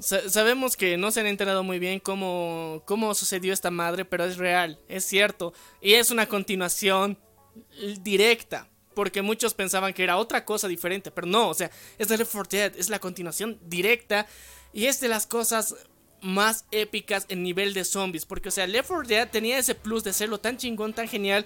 sa- 0.00 0.28
sabemos 0.28 0.76
que 0.76 0.96
no 0.96 1.10
se 1.10 1.20
han 1.20 1.26
enterado 1.26 1.62
muy 1.62 1.78
bien 1.78 2.00
cómo, 2.00 2.82
cómo 2.86 3.14
sucedió 3.14 3.52
esta 3.52 3.70
madre, 3.70 4.04
pero 4.04 4.24
es 4.24 4.36
real, 4.36 4.78
es 4.88 5.04
cierto. 5.04 5.52
Y 5.80 5.94
es 5.94 6.10
una 6.10 6.26
continuación 6.26 7.18
directa. 8.02 8.68
Porque 8.94 9.20
muchos 9.20 9.52
pensaban 9.52 9.92
que 9.92 10.02
era 10.04 10.16
otra 10.16 10.46
cosa 10.46 10.68
diferente, 10.68 11.10
pero 11.10 11.26
no, 11.26 11.50
o 11.50 11.54
sea, 11.54 11.70
es 11.98 12.08
de 12.08 12.16
Left 12.16 12.32
4 12.32 12.48
Dead, 12.50 12.72
es 12.78 12.88
la 12.88 12.98
continuación 12.98 13.58
directa 13.62 14.26
y 14.72 14.86
es 14.86 15.00
de 15.00 15.08
las 15.08 15.26
cosas 15.26 15.74
más 16.22 16.64
épicas 16.70 17.26
en 17.28 17.42
nivel 17.42 17.74
de 17.74 17.84
zombies. 17.84 18.24
Porque, 18.24 18.48
o 18.48 18.52
sea, 18.52 18.66
Left 18.66 18.88
4 18.88 19.06
Dead 19.06 19.28
tenía 19.30 19.58
ese 19.58 19.74
plus 19.74 20.02
de 20.02 20.14
serlo 20.14 20.38
tan 20.38 20.56
chingón, 20.56 20.94
tan 20.94 21.08
genial, 21.08 21.44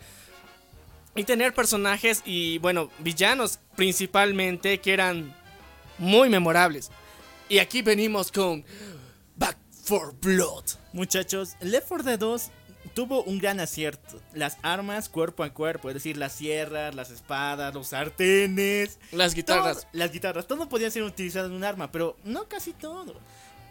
y 1.14 1.24
tener 1.24 1.52
personajes 1.54 2.22
y, 2.24 2.58
bueno, 2.58 2.90
villanos 3.00 3.58
principalmente 3.76 4.80
que 4.80 4.92
eran 4.92 5.34
muy 5.98 6.28
memorables. 6.28 6.90
Y 7.48 7.58
aquí 7.58 7.82
venimos 7.82 8.30
con 8.30 8.64
Back 9.36 9.56
for 9.84 10.14
Blood. 10.20 10.64
Muchachos, 10.92 11.56
Left 11.60 11.88
4 11.88 12.04
Dead 12.04 12.18
2 12.18 12.50
tuvo 12.94 13.22
un 13.24 13.38
gran 13.38 13.60
acierto. 13.60 14.20
Las 14.32 14.56
armas 14.62 15.08
cuerpo 15.08 15.42
a 15.42 15.50
cuerpo, 15.52 15.88
es 15.88 15.94
decir, 15.94 16.16
las 16.16 16.32
sierras, 16.32 16.94
las 16.94 17.10
espadas, 17.10 17.74
los 17.74 17.88
sartenes, 17.88 18.98
Las 19.12 19.34
guitarras. 19.34 19.78
todo- 19.82 19.86
las 19.92 20.12
guitarras, 20.12 20.46
todo 20.46 20.68
podía 20.68 20.90
ser 20.90 21.02
utilizado 21.02 21.46
en 21.46 21.52
un 21.52 21.64
arma, 21.64 21.90
pero 21.90 22.16
no 22.24 22.48
casi 22.48 22.72
todo. 22.72 23.14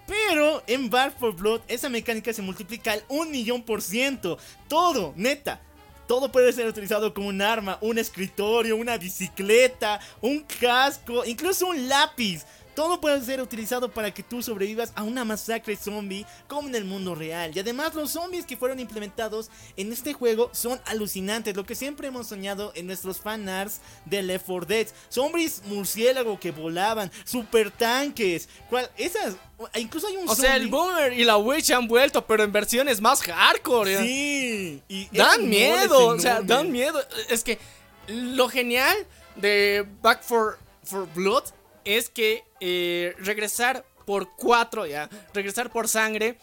Pero 0.07 0.63
en 0.67 0.89
Back 0.89 1.17
for 1.19 1.35
Blood 1.35 1.61
esa 1.67 1.87
mecánica 1.87 2.33
se 2.33 2.41
multiplica 2.41 2.91
al 2.93 3.03
un 3.09 3.31
millón 3.31 3.63
por 3.63 3.81
ciento. 3.81 4.37
Todo, 4.67 5.13
neta. 5.15 5.61
Todo 6.09 6.31
puede 6.31 6.51
ser 6.53 6.65
utilizado 6.65 7.13
como 7.13 7.27
un 7.27 7.39
arma, 7.39 7.77
un 7.81 7.99
escritorio, 7.99 8.75
una 8.75 8.97
bicicleta, 8.97 9.99
un 10.21 10.43
casco, 10.59 11.23
incluso 11.23 11.67
un 11.67 11.87
lápiz. 11.87 12.45
Todo 12.79 13.01
puede 13.01 13.21
ser 13.21 13.41
utilizado 13.41 13.91
para 13.91 14.13
que 14.13 14.23
tú 14.23 14.41
sobrevivas 14.41 14.93
a 14.95 15.03
una 15.03 15.25
masacre 15.25 15.75
zombie 15.75 16.25
como 16.47 16.69
en 16.69 16.75
el 16.75 16.85
mundo 16.85 17.13
real. 17.13 17.51
Y 17.53 17.59
además 17.59 17.93
los 17.93 18.11
zombies 18.11 18.45
que 18.45 18.55
fueron 18.55 18.79
implementados 18.79 19.49
en 19.75 19.91
este 19.91 20.13
juego 20.13 20.49
son 20.53 20.79
alucinantes. 20.85 21.57
Lo 21.57 21.65
que 21.65 21.75
siempre 21.75 22.07
hemos 22.07 22.27
soñado 22.27 22.71
en 22.75 22.87
nuestros 22.87 23.19
fanarts 23.19 23.81
de 24.05 24.23
Left 24.23 24.45
4 24.45 24.65
Dead. 24.65 24.87
Zombies 25.09 25.61
murciélago 25.65 26.39
que 26.39 26.51
volaban, 26.51 27.11
super 27.25 27.69
tanques. 27.69 28.47
¿Cuál? 28.69 28.89
Esas... 28.95 29.35
Incluso 29.75 30.07
hay 30.07 30.15
un 30.15 30.29
O 30.29 30.33
sea, 30.33 30.55
el 30.55 30.69
Boomer 30.69 31.11
y 31.11 31.25
la 31.25 31.35
Witch 31.35 31.71
han 31.71 31.85
vuelto, 31.85 32.25
pero 32.25 32.45
en 32.45 32.53
versiones 32.53 33.01
más 33.01 33.21
hardcore. 33.21 33.95
¿eh? 33.95 33.97
Sí. 33.97 34.83
Y 34.87 35.17
Dan 35.17 35.49
miedo, 35.49 36.07
o 36.07 36.17
sea, 36.17 36.41
dan 36.41 36.71
miedo. 36.71 36.97
Es 37.27 37.43
que 37.43 37.59
lo 38.07 38.47
genial 38.47 38.95
de 39.35 39.85
Back 40.01 40.23
for, 40.23 40.57
for 40.85 41.13
Blood 41.13 41.43
es 41.83 42.07
que 42.07 42.47
eh, 42.59 43.15
regresar 43.19 43.85
por 44.05 44.35
cuatro, 44.35 44.85
ya, 44.85 45.09
regresar 45.33 45.69
por 45.71 45.87
sangre, 45.87 46.37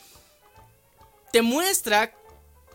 te 1.33 1.43
muestra 1.43 2.13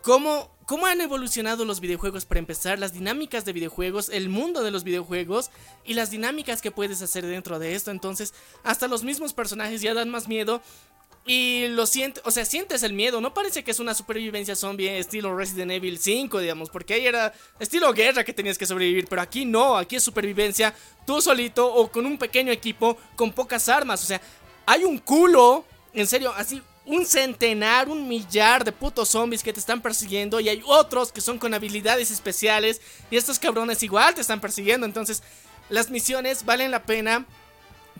cómo, 0.02 0.54
cómo 0.66 0.86
han 0.86 1.00
evolucionado 1.00 1.64
los 1.64 1.80
videojuegos 1.80 2.26
para 2.26 2.40
empezar, 2.40 2.78
las 2.78 2.92
dinámicas 2.92 3.44
de 3.44 3.52
videojuegos, 3.52 4.08
el 4.10 4.28
mundo 4.28 4.62
de 4.62 4.70
los 4.70 4.84
videojuegos 4.84 5.50
y 5.84 5.94
las 5.94 6.10
dinámicas 6.10 6.60
que 6.60 6.70
puedes 6.70 7.00
hacer 7.02 7.24
dentro 7.24 7.58
de 7.58 7.74
esto. 7.74 7.90
Entonces, 7.90 8.34
hasta 8.64 8.88
los 8.88 9.02
mismos 9.02 9.32
personajes 9.32 9.80
ya 9.80 9.94
dan 9.94 10.10
más 10.10 10.28
miedo. 10.28 10.60
Y 11.24 11.68
lo 11.68 11.86
sientes, 11.86 12.20
o 12.26 12.32
sea, 12.32 12.44
sientes 12.44 12.82
el 12.82 12.94
miedo. 12.94 13.20
No 13.20 13.32
parece 13.32 13.62
que 13.62 13.70
es 13.70 13.78
una 13.78 13.94
supervivencia 13.94 14.56
zombie 14.56 14.98
estilo 14.98 15.36
Resident 15.36 15.70
Evil 15.70 15.98
5, 15.98 16.40
digamos, 16.40 16.68
porque 16.68 16.94
ahí 16.94 17.06
era 17.06 17.32
estilo 17.60 17.92
guerra 17.92 18.24
que 18.24 18.32
tenías 18.32 18.58
que 18.58 18.66
sobrevivir. 18.66 19.06
Pero 19.08 19.22
aquí 19.22 19.44
no, 19.44 19.76
aquí 19.76 19.96
es 19.96 20.02
supervivencia 20.02 20.74
tú 21.06 21.22
solito 21.22 21.72
o 21.72 21.90
con 21.90 22.06
un 22.06 22.18
pequeño 22.18 22.50
equipo 22.50 22.96
con 23.14 23.32
pocas 23.32 23.68
armas. 23.68 24.02
O 24.02 24.06
sea, 24.06 24.20
hay 24.66 24.82
un 24.82 24.98
culo, 24.98 25.64
en 25.94 26.08
serio, 26.08 26.32
así, 26.36 26.60
un 26.86 27.06
centenar, 27.06 27.88
un 27.88 28.08
millar 28.08 28.64
de 28.64 28.72
putos 28.72 29.10
zombies 29.10 29.44
que 29.44 29.52
te 29.52 29.60
están 29.60 29.80
persiguiendo. 29.80 30.40
Y 30.40 30.48
hay 30.48 30.60
otros 30.66 31.12
que 31.12 31.20
son 31.20 31.38
con 31.38 31.54
habilidades 31.54 32.10
especiales. 32.10 32.80
Y 33.12 33.16
estos 33.16 33.38
cabrones 33.38 33.80
igual 33.84 34.12
te 34.16 34.22
están 34.22 34.40
persiguiendo. 34.40 34.86
Entonces, 34.86 35.22
las 35.68 35.88
misiones 35.88 36.44
valen 36.44 36.72
la 36.72 36.82
pena, 36.82 37.24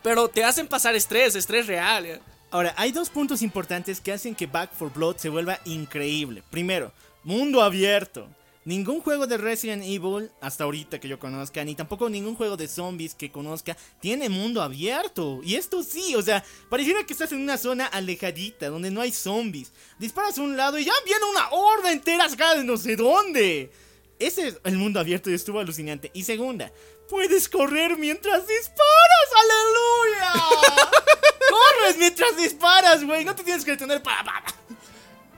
pero 0.02 0.26
te 0.26 0.42
hacen 0.42 0.66
pasar 0.66 0.96
estrés, 0.96 1.36
estrés 1.36 1.68
real. 1.68 2.20
Ahora, 2.52 2.74
hay 2.76 2.92
dos 2.92 3.08
puntos 3.08 3.40
importantes 3.40 3.98
que 3.98 4.12
hacen 4.12 4.34
que 4.34 4.44
Back 4.44 4.74
for 4.74 4.92
Blood 4.92 5.16
se 5.16 5.30
vuelva 5.30 5.58
increíble. 5.64 6.42
Primero, 6.50 6.92
mundo 7.24 7.62
abierto. 7.62 8.28
Ningún 8.66 9.00
juego 9.00 9.26
de 9.26 9.38
Resident 9.38 9.82
Evil, 9.82 10.30
hasta 10.42 10.64
ahorita 10.64 11.00
que 11.00 11.08
yo 11.08 11.18
conozca, 11.18 11.64
ni 11.64 11.74
tampoco 11.74 12.10
ningún 12.10 12.34
juego 12.34 12.58
de 12.58 12.68
zombies 12.68 13.14
que 13.14 13.32
conozca, 13.32 13.74
tiene 14.00 14.28
mundo 14.28 14.60
abierto. 14.60 15.40
Y 15.42 15.54
esto 15.54 15.82
sí, 15.82 16.14
o 16.14 16.20
sea, 16.20 16.44
pareciera 16.68 17.06
que 17.06 17.14
estás 17.14 17.32
en 17.32 17.40
una 17.40 17.56
zona 17.56 17.86
alejadita, 17.86 18.68
donde 18.68 18.90
no 18.90 19.00
hay 19.00 19.12
zombies. 19.12 19.72
Disparas 19.98 20.36
a 20.36 20.42
un 20.42 20.54
lado 20.54 20.78
y 20.78 20.84
ya 20.84 20.92
viene 21.06 21.24
una 21.30 21.48
horda 21.52 21.90
entera 21.90 22.28
sacada 22.28 22.56
de 22.56 22.64
no 22.64 22.76
sé 22.76 22.96
dónde. 22.96 23.72
ese 24.18 24.48
es 24.48 24.60
el 24.64 24.76
mundo 24.76 25.00
abierto 25.00 25.30
y 25.30 25.34
estuvo 25.34 25.58
alucinante. 25.58 26.10
Y 26.12 26.24
segunda, 26.24 26.70
puedes 27.12 27.46
correr 27.46 27.98
mientras 27.98 28.46
disparas. 28.48 29.28
¡Aleluya! 29.42 30.32
Corres 31.50 31.98
mientras 31.98 32.34
disparas, 32.38 33.04
güey. 33.04 33.22
No 33.22 33.34
te 33.36 33.44
tienes 33.44 33.66
que 33.66 33.72
detener 33.72 34.02
para. 34.02 34.42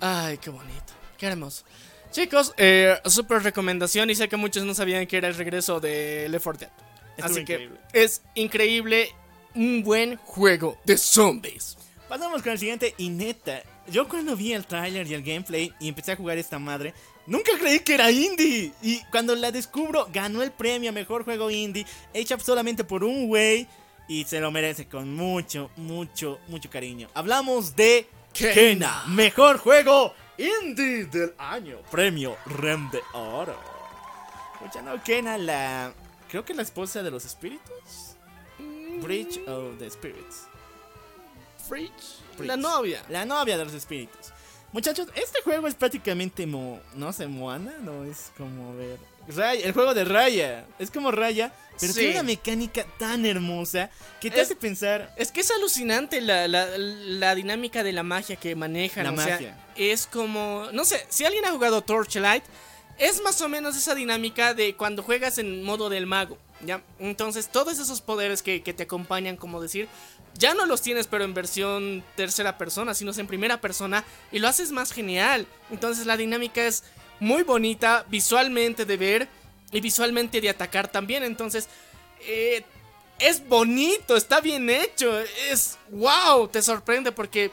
Ay, 0.01 0.39
qué 0.39 0.51
bonito. 0.51 0.93
Qué 1.19 1.27
hermoso. 1.27 1.65
Chicos, 2.13 2.55
eh, 2.59 2.97
super 3.07 3.43
recomendación 3.43 4.09
y 4.09 4.15
sé 4.15 4.29
que 4.29 4.37
muchos 4.37 4.63
no 4.63 4.73
sabían 4.73 5.05
que 5.09 5.17
era 5.17 5.27
el 5.27 5.35
regreso 5.35 5.81
de 5.81 6.29
Left 6.29 6.45
4 6.45 6.61
Dead. 6.61 6.71
Estuvo 7.17 7.27
Así 7.33 7.41
increíble. 7.41 7.81
que 7.93 8.05
es 8.05 8.23
increíble 8.37 9.13
un 9.57 9.83
buen 9.83 10.17
juego 10.19 10.79
de 10.85 10.97
zombies. 10.97 11.77
Pasamos 12.09 12.41
con 12.43 12.53
el 12.53 12.59
siguiente 12.61 12.95
y 12.99 13.09
neta, 13.09 13.63
yo 13.89 14.09
cuando 14.09 14.37
vi 14.37 14.53
el 14.53 14.65
tráiler 14.65 15.09
y 15.09 15.15
el 15.15 15.23
gameplay 15.25 15.75
y 15.81 15.89
empecé 15.89 16.13
a 16.13 16.17
jugar 16.17 16.39
esta 16.39 16.61
madre, 16.61 16.95
nunca 17.27 17.53
creí 17.59 17.81
que 17.81 17.95
era 17.95 18.11
indie. 18.11 18.73
Y 18.83 19.01
cuando 19.11 19.35
la 19.35 19.51
descubro, 19.51 20.09
ganó 20.13 20.43
el 20.43 20.53
premio 20.53 20.91
a 20.91 20.93
mejor 20.93 21.25
juego 21.25 21.51
indie, 21.51 21.87
hecha 22.13 22.39
solamente 22.39 22.85
por 22.85 23.05
un 23.05 23.29
güey 23.29 23.67
y 24.09 24.25
se 24.25 24.41
lo 24.41 24.51
merece 24.51 24.87
con 24.87 25.15
mucho, 25.15 25.71
mucho, 25.77 26.39
mucho 26.49 26.71
cariño. 26.71 27.09
Hablamos 27.15 27.75
de 27.77 28.07
Kena. 28.33 28.55
Kena, 28.55 29.05
mejor 29.09 29.59
juego 29.59 30.15
indie 30.37 31.07
del 31.07 31.35
año, 31.39 31.79
premio 31.91 32.37
Rem 32.47 32.91
de 32.91 33.01
Oro. 33.15 33.57
Escucha, 34.55 34.83
no, 34.83 35.03
Kena, 35.03 35.39
la. 35.39 35.93
Creo 36.29 36.45
que 36.45 36.55
la 36.55 36.63
esposa 36.63 37.03
de 37.03 37.11
los 37.11 37.25
espíritus. 37.25 38.17
Bridge 39.03 39.41
of 39.49 39.79
the 39.79 39.91
Spirits. 39.91 40.47
Fridge. 41.69 41.93
Fridge. 42.37 42.49
La 42.49 42.57
novia. 42.57 43.03
La 43.09 43.25
novia 43.25 43.57
de 43.57 43.65
los 43.65 43.75
espíritus. 43.75 44.33
Muchachos, 44.75 45.07
este 45.15 45.41
juego 45.43 45.69
es 45.69 45.77
prácticamente 45.77 46.47
mo, 46.49 46.81
no 46.97 47.13
sé, 47.13 47.29
Moana, 47.29 47.73
no 47.81 48.05
es 48.05 48.33
como 48.37 48.75
ver. 48.77 48.99
Raya, 49.29 49.65
el 49.65 49.73
juego 49.73 49.95
de 49.95 50.05
Raya. 50.05 50.67
Es 50.81 50.91
como 50.91 51.13
Raya, 51.13 51.53
pero 51.81 51.93
Sí. 51.93 52.01
tiene 52.01 52.15
una 52.15 52.25
mecánica 52.25 52.85
tan 52.99 53.25
hermosa 53.25 53.89
que 54.21 54.31
te 54.33 54.41
Es- 54.41 54.49
hace 54.49 54.57
pensar. 54.57 55.15
Es 55.17 55.31
que 55.31 55.43
es 55.43 55.51
alucinante 55.53 56.21
la, 56.21 56.49
la- 56.49 56.77
la 56.77 57.35
dinámica 57.37 57.85
de 57.85 57.93
la 57.93 58.03
magia 58.03 58.35
que 58.35 58.57
manejan. 58.57 59.05
La 59.05 59.13
o 59.13 59.17
sea, 59.17 59.35
magia. 59.37 59.57
es 59.77 60.07
como. 60.09 60.67
No 60.73 60.85
sé, 60.85 61.07
si 61.09 61.25
alguien 61.25 61.45
ha 61.45 61.53
jugado 61.53 61.81
Torchlight, 61.83 62.43
es 62.99 63.23
más 63.23 63.41
o 63.43 63.49
menos 63.49 63.77
esa 63.77 63.95
dinámica 63.95 64.55
de 64.55 64.75
cuando 64.75 65.05
juegas 65.05 65.39
en 65.39 65.63
modo 65.63 65.89
del 65.89 66.07
mago. 66.07 66.37
¿Ya? 66.65 66.83
Entonces, 66.99 67.49
todos 67.49 67.79
esos 67.79 68.01
poderes 68.01 68.43
que, 68.43 68.63
que 68.63 68.73
te 68.73 68.85
acompañan, 68.85 69.37
como 69.37 69.61
decir, 69.61 69.87
ya 70.39 70.55
no 70.55 70.67
los 70.67 70.83
tienes, 70.83 71.07
pero 71.07 71.25
en 71.25 71.35
versión 71.35 72.05
tercera 72.17 72.59
persona, 72.59 72.95
sino 72.95 73.13
en 73.17 73.27
primera 73.27 73.61
persona, 73.61 74.05
y 74.33 74.39
lo 74.39 74.49
haces 74.49 74.73
más 74.73 74.93
genial. 74.93 75.47
Entonces, 75.71 76.07
la 76.07 76.17
dinámica 76.17 76.65
es 76.67 76.85
muy 77.21 77.43
bonita 77.43 78.05
visualmente 78.09 78.85
de 78.85 78.97
ver 78.97 79.29
y 79.73 79.81
visualmente 79.81 80.41
de 80.41 80.51
atacar 80.51 80.89
también. 80.89 81.23
Entonces, 81.23 81.69
eh, 82.27 82.65
es 83.19 83.47
bonito, 83.47 84.17
está 84.17 84.41
bien 84.41 84.69
hecho, 84.71 85.19
es 85.51 85.79
wow, 85.91 86.49
te 86.49 86.63
sorprende 86.63 87.13
porque 87.13 87.53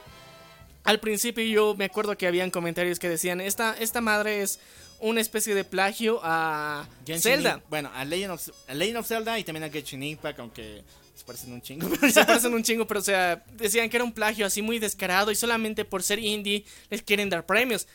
al 0.84 1.00
principio 1.00 1.44
yo 1.44 1.76
me 1.76 1.86
acuerdo 1.86 2.18
que 2.18 2.28
habían 2.28 2.50
comentarios 2.50 2.98
que 2.98 3.10
decían, 3.10 3.42
esta, 3.42 3.76
esta 3.78 4.02
madre 4.02 4.42
es 4.42 4.60
una 5.00 5.22
especie 5.22 5.54
de 5.56 5.64
plagio 5.64 6.20
a 6.24 6.88
Genshin 7.06 7.22
Zelda. 7.22 7.62
Bueno, 7.70 7.92
a 7.94 8.06
Legend, 8.06 8.32
of, 8.34 8.50
a 8.68 8.74
Legend 8.74 8.98
of 8.98 9.08
Zelda 9.08 9.38
y 9.40 9.44
también 9.44 9.64
a 9.64 9.70
Genshin 9.70 10.02
Impact, 10.04 10.40
aunque 10.40 10.84
se 11.22 11.26
parecen 11.28 11.54
un 11.54 11.62
chingo. 11.62 11.88
Se 12.12 12.26
parecen 12.26 12.54
un 12.54 12.64
chingo, 12.64 12.88
pero 12.88 13.00
o 13.00 13.04
sea, 13.04 13.44
decían 13.54 13.90
que 13.90 13.98
era 13.98 14.04
un 14.04 14.12
plagio 14.12 14.46
así 14.46 14.62
muy 14.62 14.80
descarado 14.80 15.32
y 15.32 15.36
solamente 15.36 15.86
por 15.86 16.02
ser 16.02 16.20
indie 16.20 16.66
les 16.90 17.04
quieren 17.04 17.30
dar 17.30 17.46
premios. 17.46 17.88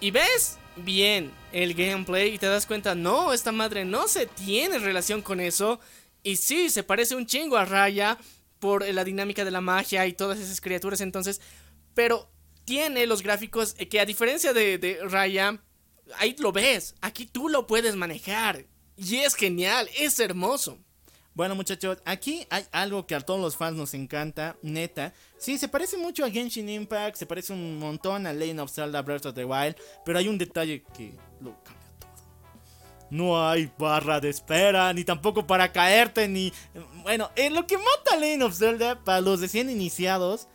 Y 0.00 0.10
ves 0.10 0.58
bien 0.76 1.32
el 1.52 1.74
gameplay 1.74 2.34
y 2.34 2.38
te 2.38 2.46
das 2.46 2.66
cuenta, 2.66 2.94
no, 2.94 3.32
esta 3.32 3.52
madre 3.52 3.84
no 3.84 4.08
se 4.08 4.26
tiene 4.26 4.78
relación 4.78 5.22
con 5.22 5.40
eso. 5.40 5.78
Y 6.22 6.36
sí, 6.36 6.68
se 6.68 6.82
parece 6.82 7.14
un 7.14 7.26
chingo 7.26 7.56
a 7.56 7.64
Raya 7.64 8.18
por 8.58 8.84
la 8.86 9.04
dinámica 9.04 9.44
de 9.44 9.52
la 9.52 9.60
magia 9.60 10.04
y 10.06 10.12
todas 10.12 10.40
esas 10.40 10.60
criaturas. 10.60 11.00
Entonces, 11.00 11.40
pero 11.94 12.28
tiene 12.64 13.06
los 13.06 13.22
gráficos 13.22 13.74
que 13.74 14.00
a 14.00 14.04
diferencia 14.04 14.52
de, 14.52 14.78
de 14.78 14.98
Raya, 15.04 15.62
ahí 16.18 16.34
lo 16.40 16.50
ves. 16.50 16.96
Aquí 17.00 17.26
tú 17.26 17.48
lo 17.48 17.68
puedes 17.68 17.94
manejar. 17.94 18.66
Y 18.96 19.16
es 19.18 19.36
genial, 19.36 19.88
es 19.96 20.18
hermoso. 20.18 20.78
Bueno, 21.36 21.54
muchachos, 21.54 21.98
aquí 22.06 22.46
hay 22.48 22.64
algo 22.72 23.06
que 23.06 23.14
a 23.14 23.20
todos 23.20 23.38
los 23.38 23.58
fans 23.58 23.76
nos 23.76 23.92
encanta, 23.92 24.56
neta. 24.62 25.12
Sí, 25.36 25.58
se 25.58 25.68
parece 25.68 25.98
mucho 25.98 26.24
a 26.24 26.30
Genshin 26.30 26.66
Impact, 26.66 27.14
se 27.14 27.26
parece 27.26 27.52
un 27.52 27.78
montón 27.78 28.26
a 28.26 28.32
Legend 28.32 28.60
of 28.60 28.72
Zelda 28.72 29.02
Breath 29.02 29.26
of 29.26 29.34
the 29.34 29.44
Wild, 29.44 29.76
pero 30.02 30.18
hay 30.18 30.28
un 30.28 30.38
detalle 30.38 30.82
que 30.96 31.12
lo 31.42 31.62
cambia 31.62 31.88
todo. 32.00 32.10
No 33.10 33.46
hay 33.46 33.70
barra 33.76 34.18
de 34.18 34.30
espera, 34.30 34.90
ni 34.94 35.04
tampoco 35.04 35.46
para 35.46 35.70
caerte, 35.72 36.26
ni... 36.26 36.54
Bueno, 37.02 37.30
eh, 37.36 37.50
lo 37.50 37.66
que 37.66 37.76
mata 37.76 38.16
Legend 38.16 38.44
of 38.44 38.56
Zelda 38.56 39.04
para 39.04 39.20
los 39.20 39.38
recién 39.42 39.68
iniciados 39.68 40.48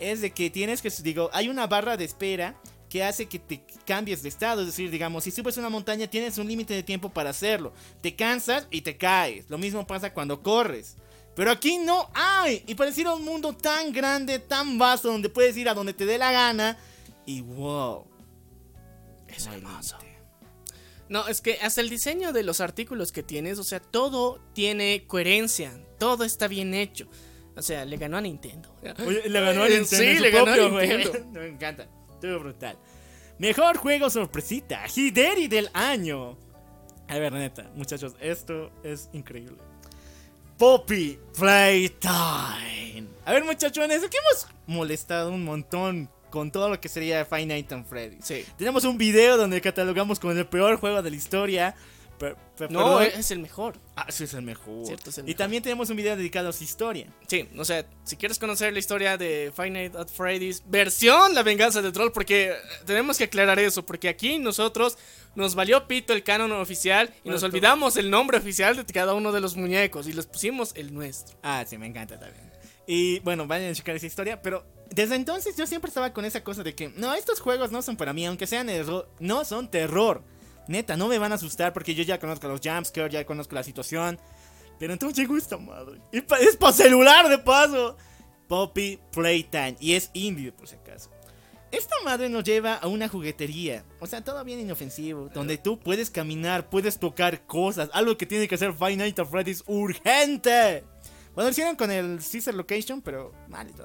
es 0.00 0.20
de 0.20 0.32
que 0.32 0.50
tienes 0.50 0.82
que, 0.82 0.90
digo, 1.04 1.30
hay 1.32 1.48
una 1.48 1.68
barra 1.68 1.96
de 1.96 2.06
espera 2.06 2.56
que 2.94 3.02
hace 3.02 3.26
que 3.26 3.40
te 3.40 3.60
cambies 3.84 4.22
de 4.22 4.28
estado. 4.28 4.60
Es 4.60 4.68
decir, 4.68 4.88
digamos, 4.88 5.24
si 5.24 5.32
subes 5.32 5.56
una 5.56 5.68
montaña 5.68 6.06
tienes 6.06 6.38
un 6.38 6.46
límite 6.46 6.74
de 6.74 6.84
tiempo 6.84 7.12
para 7.12 7.30
hacerlo. 7.30 7.72
Te 8.00 8.14
cansas 8.14 8.68
y 8.70 8.82
te 8.82 8.96
caes. 8.96 9.50
Lo 9.50 9.58
mismo 9.58 9.84
pasa 9.84 10.14
cuando 10.14 10.44
corres. 10.44 10.94
Pero 11.34 11.50
aquí 11.50 11.78
no 11.78 12.08
hay. 12.14 12.62
Y 12.68 12.76
pareciera 12.76 13.12
un 13.12 13.24
mundo 13.24 13.52
tan 13.52 13.92
grande, 13.92 14.38
tan 14.38 14.78
vasto, 14.78 15.08
donde 15.08 15.28
puedes 15.28 15.56
ir 15.56 15.68
a 15.68 15.74
donde 15.74 15.92
te 15.92 16.06
dé 16.06 16.18
la 16.18 16.30
gana. 16.30 16.78
Y 17.26 17.40
wow. 17.40 18.06
Es 19.26 19.44
hermoso. 19.48 19.98
No, 21.08 21.26
es 21.26 21.40
que 21.40 21.58
hasta 21.62 21.80
el 21.80 21.90
diseño 21.90 22.32
de 22.32 22.44
los 22.44 22.60
artículos 22.60 23.10
que 23.10 23.24
tienes, 23.24 23.58
o 23.58 23.64
sea, 23.64 23.80
todo 23.80 24.40
tiene 24.52 25.04
coherencia, 25.08 25.76
todo 25.98 26.22
está 26.22 26.46
bien 26.46 26.74
hecho. 26.74 27.08
O 27.56 27.62
sea, 27.62 27.84
le 27.86 27.96
ganó 27.96 28.18
a 28.18 28.20
Nintendo. 28.20 28.72
Oye, 29.04 29.28
le 29.28 29.40
ganó 29.40 29.64
a 29.64 29.68
Nintendo. 29.68 29.96
Sí, 29.96 30.20
le 30.20 30.30
ganó 30.30 30.52
a. 30.52 30.56
Nintendo. 30.56 31.12
Me 31.32 31.48
encanta. 31.48 31.88
Estuvo 32.24 32.40
brutal. 32.40 32.78
Mejor 33.38 33.76
juego 33.76 34.08
sorpresita. 34.08 34.84
Hideri 34.94 35.46
del 35.46 35.68
año. 35.74 36.38
A 37.06 37.18
ver, 37.18 37.34
neta, 37.34 37.70
muchachos, 37.74 38.16
esto 38.18 38.72
es 38.82 39.10
increíble. 39.12 39.58
Poppy 40.56 41.18
Playtime. 41.38 43.08
A 43.26 43.32
ver, 43.32 43.44
muchachones, 43.44 44.02
aquí 44.02 44.16
hemos 44.16 44.48
molestado 44.66 45.32
un 45.32 45.44
montón 45.44 46.08
con 46.30 46.50
todo 46.50 46.70
lo 46.70 46.80
que 46.80 46.88
sería 46.88 47.26
Five 47.26 47.44
Nights 47.44 47.72
at 47.74 47.84
Freddy's. 47.84 48.24
Sí. 48.24 48.46
Tenemos 48.56 48.84
un 48.84 48.96
video 48.96 49.36
donde 49.36 49.60
catalogamos 49.60 50.18
como 50.18 50.32
el 50.32 50.46
peor 50.46 50.78
juego 50.78 51.02
de 51.02 51.10
la 51.10 51.16
historia. 51.16 51.74
Per- 52.18 52.36
per- 52.56 52.70
No, 52.70 52.98
perdón. 52.98 53.18
es 53.18 53.30
el 53.30 53.40
mejor. 53.40 53.74
Ah, 53.96 54.06
sí, 54.10 54.24
es 54.24 54.34
el 54.34 54.42
mejor. 54.42 54.86
Cierto, 54.86 55.10
es 55.10 55.18
el 55.18 55.24
y 55.24 55.26
mejor. 55.28 55.38
también 55.38 55.62
tenemos 55.62 55.90
un 55.90 55.96
video 55.96 56.16
dedicado 56.16 56.48
a 56.48 56.52
su 56.52 56.62
historia. 56.64 57.08
Sí, 57.26 57.48
o 57.58 57.64
sea, 57.64 57.84
si 58.04 58.16
quieres 58.16 58.38
conocer 58.38 58.72
la 58.72 58.78
historia 58.78 59.16
de 59.16 59.52
Five 59.54 59.70
Nights 59.70 59.96
at 59.96 60.08
Freddy's, 60.08 60.62
versión 60.66 61.34
La 61.34 61.42
Venganza 61.42 61.82
de 61.82 61.90
Troll, 61.92 62.12
porque 62.12 62.50
eh, 62.50 62.54
tenemos 62.86 63.18
que 63.18 63.24
aclarar 63.24 63.58
eso, 63.58 63.84
porque 63.84 64.08
aquí 64.08 64.38
nosotros 64.38 64.96
nos 65.34 65.54
valió 65.54 65.86
pito 65.88 66.12
el 66.12 66.22
canon 66.22 66.52
oficial 66.52 67.08
y 67.08 67.22
Bueno, 67.24 67.32
nos 67.34 67.42
olvidamos 67.42 67.96
el 67.96 68.10
nombre 68.10 68.38
oficial 68.38 68.76
de 68.76 68.84
cada 68.92 69.14
uno 69.14 69.32
de 69.32 69.40
los 69.40 69.56
muñecos 69.56 70.06
y 70.06 70.12
les 70.12 70.26
pusimos 70.26 70.72
el 70.76 70.94
nuestro. 70.94 71.36
Ah, 71.42 71.64
sí, 71.66 71.76
me 71.78 71.86
encanta 71.86 72.18
también. 72.18 72.52
Y 72.86 73.18
bueno, 73.20 73.46
vayan 73.46 73.70
a 73.70 73.74
checar 73.74 73.96
esa 73.96 74.06
historia, 74.06 74.42
pero 74.42 74.64
desde 74.90 75.14
entonces 75.16 75.56
yo 75.56 75.66
siempre 75.66 75.88
estaba 75.88 76.12
con 76.12 76.24
esa 76.26 76.44
cosa 76.44 76.62
de 76.62 76.74
que, 76.74 76.90
no, 76.90 77.14
estos 77.14 77.40
juegos 77.40 77.72
no 77.72 77.80
son 77.82 77.96
para 77.96 78.12
mí, 78.12 78.26
aunque 78.26 78.46
sean 78.46 78.68
no 79.18 79.44
son 79.44 79.70
terror. 79.70 80.22
Neta, 80.68 80.96
no 80.96 81.08
me 81.08 81.18
van 81.18 81.32
a 81.32 81.34
asustar 81.36 81.72
porque 81.72 81.94
yo 81.94 82.02
ya 82.04 82.18
conozco 82.18 82.48
los 82.48 82.60
jumpscares, 82.64 83.12
ya 83.12 83.24
conozco 83.26 83.54
la 83.54 83.62
situación. 83.62 84.18
Pero 84.78 84.92
entonces 84.92 85.16
llegó 85.18 85.36
esta 85.36 85.56
madre. 85.56 86.00
Y 86.12 86.20
pa- 86.20 86.38
es 86.38 86.56
para 86.56 86.72
celular 86.72 87.28
de 87.28 87.38
paso. 87.38 87.96
Poppy 88.48 88.98
Playtime. 89.12 89.76
Y 89.80 89.94
es 89.94 90.10
indie, 90.14 90.52
por 90.52 90.66
si 90.68 90.74
acaso. 90.76 91.10
Esta 91.70 91.94
madre 92.04 92.28
nos 92.28 92.44
lleva 92.44 92.74
a 92.74 92.86
una 92.86 93.08
juguetería. 93.08 93.84
O 94.00 94.06
sea, 94.06 94.22
todo 94.22 94.42
bien 94.44 94.60
inofensivo. 94.60 95.28
Donde 95.32 95.58
tú 95.58 95.78
puedes 95.78 96.10
caminar, 96.10 96.68
puedes 96.70 96.98
tocar 96.98 97.46
cosas. 97.46 97.88
Algo 97.92 98.16
que 98.16 98.26
tiene 98.26 98.46
que 98.46 98.54
hacer 98.54 98.72
Five 98.72 98.96
Nights 98.96 99.22
Freddy's 99.30 99.64
urgente. 99.66 100.84
Bueno, 101.34 101.48
lo 101.48 101.50
hicieron 101.50 101.74
con 101.76 101.90
el 101.90 102.18
Caesar 102.30 102.54
Location, 102.54 103.00
pero 103.02 103.32
mal 103.48 103.66
de. 103.66 103.82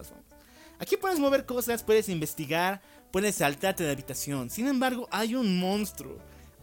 Aquí 0.79 0.97
puedes 0.97 1.19
mover 1.19 1.45
cosas, 1.45 1.83
puedes 1.83 2.09
investigar, 2.09 2.81
puedes 3.11 3.35
saltarte 3.35 3.83
de 3.83 3.91
habitación. 3.91 4.49
Sin 4.49 4.67
embargo, 4.67 5.07
hay 5.11 5.35
un 5.35 5.59
monstruo. 5.59 6.17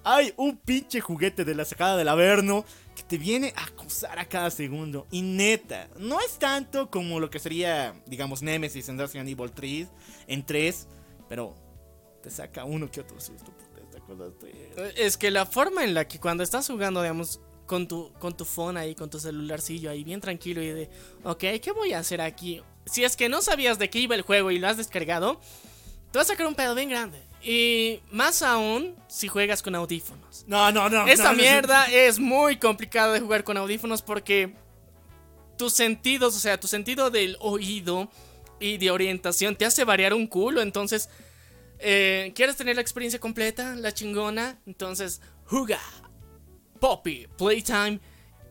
Hay 0.08 0.32
un 0.36 0.56
pinche 0.56 1.00
juguete 1.00 1.44
de 1.44 1.52
la 1.56 1.64
sacada 1.64 1.96
del 1.96 2.06
Averno 2.06 2.64
que 2.94 3.02
te 3.02 3.18
viene 3.18 3.52
a 3.56 3.64
acosar 3.64 4.20
a 4.20 4.24
cada 4.24 4.52
segundo. 4.52 5.08
Y 5.10 5.20
neta, 5.22 5.88
no 5.98 6.20
es 6.20 6.38
tanto 6.38 6.88
como 6.92 7.18
lo 7.18 7.28
que 7.28 7.40
sería, 7.40 8.00
digamos, 8.06 8.40
Nemesis 8.40 8.88
en 8.88 8.98
Resident 9.00 9.28
Evil 9.28 9.50
3, 9.50 9.88
en 10.28 10.46
3, 10.46 10.86
pero 11.28 11.56
te 12.22 12.30
saca 12.30 12.64
uno 12.64 12.88
que 12.88 13.00
otro 13.00 13.18
está- 13.18 13.32
Es 14.96 15.16
que 15.16 15.32
la 15.32 15.44
forma 15.44 15.82
en 15.82 15.92
la 15.94 16.06
que 16.06 16.20
cuando 16.20 16.44
estás 16.44 16.68
jugando, 16.68 17.02
digamos, 17.02 17.40
con 17.66 17.88
tu, 17.88 18.12
con 18.20 18.36
tu 18.36 18.44
phone 18.44 18.76
ahí, 18.76 18.94
con 18.94 19.10
tu 19.10 19.18
celularcillo 19.18 19.90
ahí, 19.90 20.04
bien 20.04 20.20
tranquilo 20.20 20.62
y 20.62 20.68
de, 20.68 20.88
ok, 21.24 21.40
¿qué 21.60 21.72
voy 21.74 21.94
a 21.94 21.98
hacer 21.98 22.20
aquí? 22.20 22.62
Si 22.84 23.02
es 23.02 23.16
que 23.16 23.28
no 23.28 23.42
sabías 23.42 23.80
de 23.80 23.90
qué 23.90 23.98
iba 23.98 24.14
el 24.14 24.22
juego 24.22 24.52
y 24.52 24.60
lo 24.60 24.68
has 24.68 24.76
descargado, 24.76 25.40
te 26.12 26.18
vas 26.18 26.28
a 26.30 26.34
sacar 26.34 26.46
un 26.46 26.54
pedo 26.54 26.76
bien 26.76 26.90
grande. 26.90 27.26
Y 27.42 28.00
más 28.10 28.42
aún 28.42 28.96
si 29.08 29.28
juegas 29.28 29.62
con 29.62 29.74
audífonos. 29.74 30.44
No, 30.46 30.72
no, 30.72 30.88
no. 30.88 31.06
Esta 31.06 31.30
no, 31.30 31.32
no, 31.32 31.38
mierda 31.38 31.86
es 31.86 32.18
muy 32.18 32.56
complicada 32.56 33.12
de 33.12 33.20
jugar 33.20 33.44
con 33.44 33.56
audífonos 33.56 34.02
porque 34.02 34.54
tus 35.56 35.72
sentidos, 35.72 36.36
o 36.36 36.38
sea, 36.38 36.58
tu 36.58 36.66
sentido 36.66 37.10
del 37.10 37.36
oído 37.40 38.10
y 38.60 38.78
de 38.78 38.90
orientación 38.90 39.56
te 39.56 39.64
hace 39.64 39.84
variar 39.84 40.14
un 40.14 40.26
culo. 40.26 40.60
Entonces, 40.60 41.08
eh, 41.78 42.32
¿quieres 42.34 42.56
tener 42.56 42.76
la 42.76 42.82
experiencia 42.82 43.20
completa, 43.20 43.74
la 43.76 43.92
chingona? 43.92 44.58
Entonces, 44.66 45.20
juga 45.44 45.80
Poppy 46.80 47.26
Playtime 47.38 48.00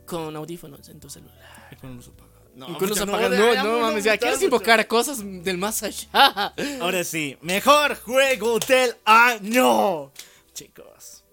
con 0.06 0.36
audífonos 0.36 0.88
en 0.90 0.99
tu 0.99 1.10
celular. 1.10 1.70
Y 1.72 1.76
con 1.76 1.95
luz 1.95 2.07
apagada. 2.07 2.35
No, 2.56 2.69
Y 2.69 2.73
con 2.76 2.90
los 2.90 2.98
pucha, 2.99 3.03
apagados. 3.11 3.38
ya, 3.38 3.64
No, 3.64 3.69
no, 3.69 3.72
muy 3.73 3.82
mames, 3.82 4.03
ya 4.06 4.18
quieres 4.18 4.38
mucho. 4.38 4.45
invocar 4.45 4.88
cosas 4.88 5.19
del 5.44 5.57
más 5.57 5.84
allá. 5.84 6.53
Ahora 6.82 7.03
sí, 7.03 7.38
mejor 7.41 7.95
juego 7.98 8.60
del 8.60 8.95
año. 9.06 10.11
Chicos, 10.53 11.23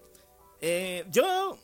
eh, 0.59 1.05
yo 1.09 1.57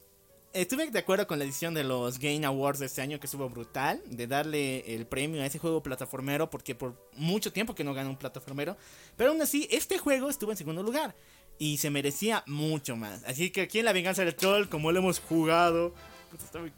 estuve 0.53 0.89
de 0.89 0.99
acuerdo 0.99 1.27
con 1.27 1.39
la 1.39 1.45
edición 1.45 1.73
de 1.73 1.83
los 1.83 2.19
Game 2.19 2.45
Awards 2.45 2.79
de 2.79 2.85
este 2.85 3.01
año 3.01 3.19
que 3.19 3.25
estuvo 3.27 3.49
brutal, 3.49 4.01
de 4.05 4.27
darle 4.27 4.95
el 4.95 5.05
premio 5.05 5.41
a 5.41 5.45
ese 5.45 5.59
juego 5.59 5.83
plataformero, 5.83 6.49
porque 6.49 6.73
por 6.73 6.95
mucho 7.15 7.51
tiempo 7.51 7.75
que 7.75 7.83
no 7.83 7.93
ganó 7.93 8.09
un 8.11 8.17
plataformero, 8.17 8.77
pero 9.17 9.31
aún 9.31 9.41
así 9.41 9.67
este 9.71 9.97
juego 9.97 10.29
estuvo 10.29 10.51
en 10.51 10.57
segundo 10.57 10.81
lugar 10.83 11.15
y 11.57 11.77
se 11.79 11.89
merecía 11.89 12.43
mucho 12.47 12.95
más. 12.95 13.23
Así 13.25 13.51
que 13.51 13.61
aquí 13.61 13.79
en 13.79 13.85
La 13.85 13.93
Venganza 13.93 14.23
del 14.23 14.35
Troll, 14.35 14.69
como 14.69 14.91
lo 14.93 14.99
hemos 14.99 15.19
jugado, 15.19 15.93
pues 16.29 16.43
está 16.43 16.59
muy 16.59 16.71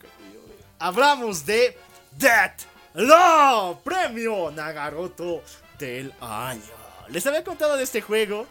hablamos 0.79 1.45
de 1.45 1.77
Death 2.17 2.63
Law, 2.93 3.81
premio 3.83 4.51
Nagaroto 4.51 5.41
del 5.79 6.13
año. 6.19 6.61
Les 7.09 7.25
había 7.25 7.43
contado 7.43 7.77
de 7.77 7.83
este 7.83 8.01
juego, 8.01 8.47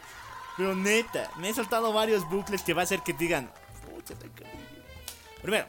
pero 0.57 0.75
neta, 0.75 1.31
me 1.37 1.49
he 1.49 1.53
saltado 1.53 1.93
varios 1.93 2.27
bucles 2.29 2.61
que 2.63 2.73
va 2.73 2.81
a 2.81 2.83
hacer 2.83 3.01
que 3.01 3.13
digan. 3.13 3.51
Primero, 5.41 5.65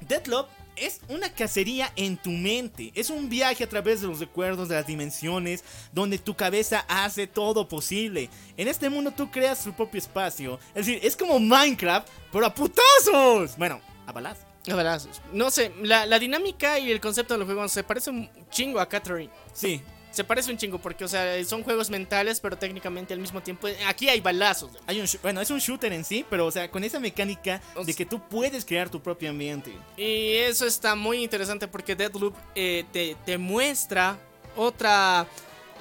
Deathloop 0.00 0.48
es 0.76 1.00
una 1.08 1.32
cacería 1.32 1.92
en 1.96 2.16
tu 2.16 2.30
mente. 2.30 2.92
Es 2.94 3.10
un 3.10 3.28
viaje 3.28 3.64
a 3.64 3.68
través 3.68 4.00
de 4.00 4.06
los 4.06 4.18
recuerdos 4.18 4.68
de 4.68 4.76
las 4.76 4.86
dimensiones 4.86 5.62
donde 5.92 6.18
tu 6.18 6.34
cabeza 6.34 6.84
hace 6.88 7.26
todo 7.26 7.68
posible. 7.68 8.30
En 8.56 8.66
este 8.68 8.88
mundo 8.88 9.10
tú 9.10 9.30
creas 9.30 9.62
tu 9.62 9.72
propio 9.72 9.98
espacio. 9.98 10.58
Es 10.74 10.86
decir, 10.86 11.00
es 11.02 11.16
como 11.16 11.38
Minecraft, 11.38 12.08
pero 12.32 12.46
a 12.46 12.54
putazos. 12.54 13.56
Bueno, 13.56 13.80
a 14.06 14.12
balazos. 14.12 14.49
A 14.68 14.74
balazos. 14.74 15.20
No 15.32 15.50
sé, 15.50 15.72
la, 15.82 16.04
la 16.06 16.18
dinámica 16.18 16.78
y 16.78 16.90
el 16.90 17.00
concepto 17.00 17.34
del 17.36 17.44
juego 17.44 17.66
se 17.68 17.82
parece 17.82 18.10
un 18.10 18.28
chingo 18.50 18.78
a 18.80 18.88
Catherine. 18.88 19.30
Sí, 19.54 19.80
Se 20.10 20.24
parece 20.24 20.50
un 20.50 20.58
chingo 20.58 20.78
porque, 20.78 21.04
o 21.04 21.08
sea, 21.08 21.42
son 21.44 21.62
juegos 21.62 21.88
mentales, 21.88 22.40
pero 22.40 22.58
técnicamente 22.58 23.14
al 23.14 23.20
mismo 23.20 23.40
tiempo. 23.40 23.68
Aquí 23.86 24.08
hay 24.08 24.20
balazos. 24.20 24.72
hay 24.86 25.00
un 25.00 25.06
bueno, 25.22 25.40
es 25.40 25.50
un 25.50 25.60
shooter 25.60 25.92
en 25.92 26.04
sí, 26.04 26.26
pero 26.28 26.46
o 26.46 26.50
sea, 26.50 26.68
con 26.70 26.82
esa 26.82 26.98
mecánica 26.98 27.62
de 27.86 27.94
que 27.94 28.04
tú 28.04 28.20
puedes 28.28 28.64
crear 28.64 28.90
tu 28.90 29.00
propio 29.00 29.30
ambiente. 29.30 29.72
Y 29.96 30.32
eso 30.34 30.66
está 30.66 30.94
muy 30.96 31.22
interesante 31.22 31.68
porque 31.68 31.94
Deadloop 31.94 32.34
eh, 32.56 32.84
te, 32.92 33.16
te 33.24 33.38
muestra 33.38 34.18
otra. 34.56 35.26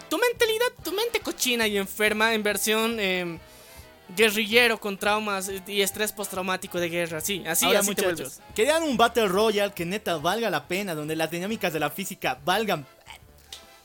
Tu 0.10 0.18
mentalidad, 0.18 0.68
tu 0.84 0.92
mente 0.92 1.20
cochina 1.22 1.68
y 1.68 1.78
enferma 1.78 2.34
en 2.34 2.44
versión 2.44 2.98
eh, 3.00 3.40
guerrillero 4.16 4.80
con 4.80 4.98
traumas 4.98 5.52
y 5.68 5.82
estrés 5.82 6.12
postraumático 6.12 6.80
de 6.80 6.90
guerra. 6.90 7.22
Sí, 7.22 7.44
así, 7.48 7.66
Ahora, 7.66 7.80
así 7.80 7.90
muchachos, 7.90 8.40
querían 8.56 8.84
un 8.84 8.98
Battle 8.98 9.28
Royale 9.28 9.74
que 9.74 9.86
neta 9.86 10.18
valga 10.18 10.50
la 10.50 10.68
pena, 10.68 10.96
donde 10.96 11.16
las 11.16 11.32
dinámicas 11.32 11.74
de 11.74 11.80
la 11.80 11.90
física 11.90 12.40
valgan. 12.44 12.86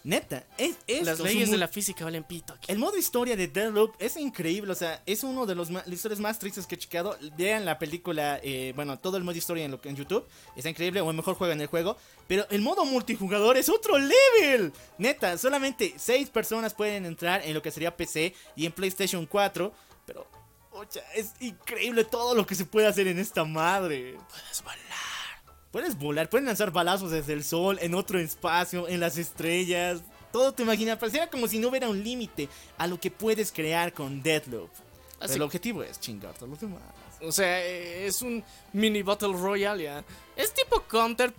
Neta, 0.05 0.45
es, 0.59 0.77
es 0.87 1.07
Las 1.07 1.19
leyes 1.19 1.51
de 1.51 1.57
la 1.57 1.67
física 1.67 2.05
valen 2.05 2.25
pito 2.25 2.53
aquí. 2.53 2.71
El 2.71 2.79
modo 2.79 2.99
historia 2.99 3.37
de 3.37 3.49
Deathloop 3.49 3.95
es 3.99 4.19
increíble, 4.19 4.71
o 4.71 4.75
sea, 4.75 5.03
es 5.07 5.25
uno 5.25 5.47
de 5.47 5.55
los 5.55 5.71
historias 5.87 6.21
más 6.21 6.39
tristes 6.39 6.67
que 6.67 6.75
he 6.75 6.79
chequeado. 6.79 7.17
Vean 7.39 7.65
la 7.65 7.79
película, 7.79 8.39
eh, 8.43 8.75
bueno, 8.77 8.99
todo 8.99 9.17
el 9.17 9.25
modo 9.25 9.39
historia 9.39 9.65
en, 9.65 9.71
lo, 9.71 9.81
en 9.83 9.97
YouTube, 9.97 10.27
está 10.57 10.69
increíble, 10.69 11.01
o 11.01 11.11
mejor 11.15 11.37
juegan 11.37 11.59
el 11.63 11.69
juego. 11.69 11.97
Pero 12.29 12.47
el 12.51 12.61
modo 12.61 12.85
multijugador 12.85 13.57
es 13.57 13.71
otro 13.71 13.97
level. 13.97 14.75
Neta, 14.99 15.39
solamente 15.39 15.95
6 15.97 16.29
personas 16.29 16.75
pueden 16.75 17.07
entrar 17.07 17.41
en 17.43 17.55
lo 17.55 17.63
que 17.63 17.71
sería 17.71 17.97
PC 17.97 18.35
y 18.57 18.67
en 18.67 18.73
PlayStation 18.73 19.25
4. 19.25 19.73
Pero, 20.07 20.27
ocha, 20.73 21.01
es 21.15 21.33
increíble 21.41 22.05
todo 22.05 22.35
lo 22.35 22.47
que 22.47 22.55
se 22.55 22.65
puede 22.65 22.87
hacer 22.87 23.07
en 23.09 23.19
esta 23.19 23.45
madre. 23.45 24.17
Puedes 24.29 24.63
volar. 24.63 24.81
Puedes 25.71 25.99
volar, 25.99 26.31
pueden 26.31 26.47
lanzar 26.47 26.71
balazos 26.71 27.11
desde 27.11 27.33
el 27.33 27.43
sol, 27.43 27.79
en 27.83 27.95
otro 27.95 28.19
espacio, 28.21 28.87
en 28.89 29.01
las 29.01 29.19
estrellas. 29.19 30.03
Todo 30.33 30.53
te 30.53 30.63
imaginas, 30.63 30.99
pareciera 30.99 31.29
como 31.29 31.49
si 31.49 31.59
no 31.59 31.69
hubiera 31.69 31.89
un 31.89 32.03
límite 32.03 32.49
a 32.79 32.87
lo 32.87 33.01
que 33.01 33.11
puedes 33.11 33.51
crear 33.51 33.93
con 33.93 34.23
Deathloop. 34.23 34.71
Pero 34.71 35.25
Así- 35.25 35.35
el 35.35 35.43
objetivo 35.43 35.83
es 35.83 35.99
chingarte 36.01 36.45
a 36.45 36.49
los 36.49 36.61
demás. 36.61 36.83
O 37.23 37.33
sea, 37.33 37.61
es 37.65 38.21
un 38.23 38.45
mini 38.73 39.03
Battle 39.03 39.33
Royale 39.33 39.85
ya. 39.85 40.05
Es 40.37 40.53
tipo 40.53 40.83
Counter, 40.83 41.33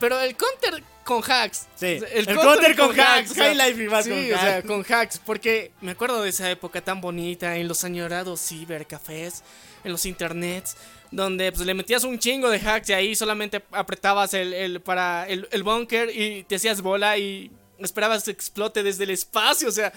pero 0.00 0.18
el 0.20 0.34
Counter 0.36 0.82
con 1.06 1.22
hacks. 1.22 1.66
Sí, 1.76 1.98
sea, 2.00 2.08
el 2.10 2.26
Counter 2.26 2.76
con 2.76 3.00
hacks, 3.00 3.30
o 3.30 3.34
sea, 3.34 3.44
High 3.44 3.54
Life 3.54 3.82
igual 3.84 4.04
sí, 4.04 4.10
con 4.10 4.18
o 4.18 4.26
sea, 4.38 4.56
hacks. 4.56 4.66
con 4.66 4.84
hacks. 4.86 5.18
Porque 5.24 5.72
me 5.80 5.92
acuerdo 5.92 6.20
de 6.20 6.28
esa 6.28 6.50
época 6.50 6.82
tan 6.82 7.00
bonita 7.00 7.56
en 7.56 7.66
los 7.68 7.82
añorados 7.84 8.46
cibercafés, 8.46 9.42
en 9.84 9.92
los 9.92 10.04
internets, 10.04 10.76
donde 11.10 11.50
pues, 11.52 11.64
le 11.64 11.72
metías 11.72 12.04
un 12.04 12.18
chingo 12.18 12.50
de 12.50 12.58
hacks 12.58 12.90
y 12.90 12.92
ahí 12.92 13.14
solamente 13.16 13.62
apretabas 13.70 14.34
el, 14.34 14.52
el- 14.52 14.80
para 14.82 15.26
el, 15.28 15.48
el 15.52 15.62
bunker 15.62 16.10
y 16.14 16.42
te 16.44 16.56
hacías 16.56 16.82
bola 16.82 17.16
y 17.16 17.50
esperabas 17.78 18.24
que 18.24 18.32
explote 18.32 18.82
desde 18.82 19.04
el 19.04 19.10
espacio. 19.10 19.68
O 19.68 19.72
sea, 19.72 19.92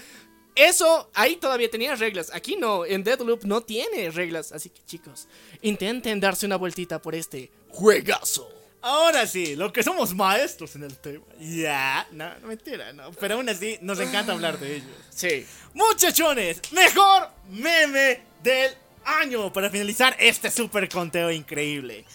eso 0.55 1.09
ahí 1.15 1.37
todavía 1.37 1.69
tenía 1.71 1.95
reglas. 1.95 2.29
Aquí 2.33 2.55
no, 2.55 2.85
en 2.85 3.03
Deadloop 3.03 3.43
no 3.45 3.61
tiene 3.61 4.11
reglas. 4.11 4.51
Así 4.51 4.69
que 4.69 4.81
chicos, 4.85 5.27
intenten 5.61 6.19
darse 6.19 6.45
una 6.45 6.57
vueltita 6.57 7.01
por 7.01 7.15
este 7.15 7.51
juegazo. 7.69 8.47
Ahora 8.81 9.27
sí, 9.27 9.55
lo 9.55 9.73
que 9.73 9.83
somos 9.83 10.13
maestros 10.15 10.75
en 10.75 10.83
el 10.83 10.97
tema. 10.97 11.25
Ya, 11.39 12.07
no, 12.11 12.33
no, 12.39 12.47
mentira, 12.47 12.93
no. 12.93 13.11
Pero 13.11 13.35
aún 13.35 13.49
así, 13.49 13.77
nos 13.81 13.99
encanta 13.99 14.31
hablar 14.31 14.57
de 14.57 14.77
ellos. 14.77 14.89
Sí. 15.09 15.45
Muchachones, 15.73 16.61
mejor 16.71 17.29
meme 17.49 18.21
del 18.41 18.71
año 19.03 19.51
para 19.51 19.69
finalizar 19.69 20.15
este 20.17 20.49
super 20.49 20.87
conteo 20.87 21.29
increíble. 21.29 22.05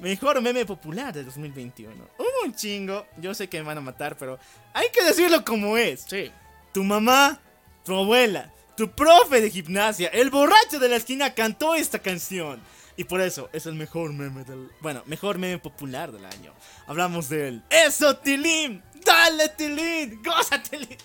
Mejor 0.00 0.40
meme 0.40 0.64
popular 0.64 1.12
de 1.12 1.24
2021. 1.24 1.92
Hubo 2.18 2.44
un 2.44 2.54
chingo, 2.54 3.06
yo 3.18 3.34
sé 3.34 3.48
que 3.48 3.58
me 3.58 3.64
van 3.64 3.78
a 3.78 3.82
matar, 3.82 4.16
pero 4.16 4.38
hay 4.72 4.88
que 4.90 5.04
decirlo 5.04 5.44
como 5.44 5.76
es. 5.76 6.04
Sí. 6.08 6.30
Tu 6.72 6.84
mamá, 6.84 7.40
tu 7.84 7.94
abuela, 7.94 8.52
tu 8.76 8.90
profe 8.90 9.40
de 9.40 9.50
gimnasia, 9.50 10.08
el 10.08 10.30
borracho 10.30 10.78
de 10.78 10.88
la 10.88 10.96
esquina 10.96 11.34
cantó 11.34 11.74
esta 11.74 11.98
canción. 11.98 12.60
Y 12.96 13.04
por 13.04 13.20
eso 13.20 13.48
es 13.52 13.66
el 13.66 13.74
mejor 13.74 14.12
meme 14.12 14.44
del... 14.44 14.70
Bueno, 14.80 15.02
mejor 15.06 15.38
meme 15.38 15.58
popular 15.58 16.12
del 16.12 16.24
año. 16.24 16.52
Hablamos 16.86 17.28
de 17.28 17.48
él. 17.48 17.62
¡Eso, 17.70 18.16
Tilín! 18.18 18.82
¡Dale, 19.04 19.48
Tilín! 19.50 20.22
¡Goza, 20.22 20.62
Tilín! 20.62 20.98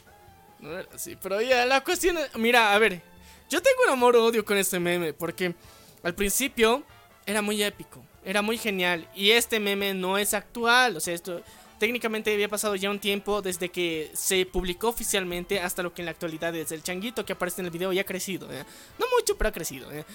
Así, 0.93 1.15
pero 1.15 1.41
ya, 1.41 1.65
la 1.65 1.83
cuestión 1.83 2.17
es, 2.17 2.35
mira, 2.35 2.73
a 2.73 2.79
ver, 2.79 3.01
yo 3.49 3.61
tengo 3.61 3.83
un 3.85 3.91
amor-odio 3.91 4.43
con 4.43 4.57
este 4.57 4.79
meme, 4.79 5.13
porque 5.13 5.53
al 6.03 6.15
principio 6.15 6.83
era 7.25 7.41
muy 7.41 7.61
épico, 7.61 8.03
era 8.25 8.41
muy 8.41 8.57
genial, 8.57 9.07
y 9.15 9.31
este 9.31 9.59
meme 9.59 9.93
no 9.93 10.17
es 10.17 10.33
actual, 10.33 10.97
o 10.97 10.99
sea, 10.99 11.13
esto 11.13 11.41
técnicamente 11.77 12.33
había 12.33 12.49
pasado 12.49 12.75
ya 12.75 12.89
un 12.89 12.99
tiempo 12.99 13.41
desde 13.41 13.69
que 13.69 14.09
se 14.13 14.45
publicó 14.47 14.89
oficialmente 14.89 15.59
hasta 15.59 15.83
lo 15.83 15.93
que 15.93 16.01
en 16.01 16.07
la 16.07 16.11
actualidad 16.11 16.55
es 16.55 16.71
el 16.71 16.81
changuito 16.81 17.23
que 17.23 17.33
aparece 17.33 17.61
en 17.61 17.65
el 17.65 17.71
video 17.71 17.93
ya 17.93 18.01
ha 18.01 18.05
crecido, 18.05 18.51
¿eh? 18.51 18.65
no 18.97 19.05
mucho, 19.17 19.37
pero 19.37 19.49
ha 19.49 19.53
crecido, 19.53 19.91
¿eh? 19.91 20.05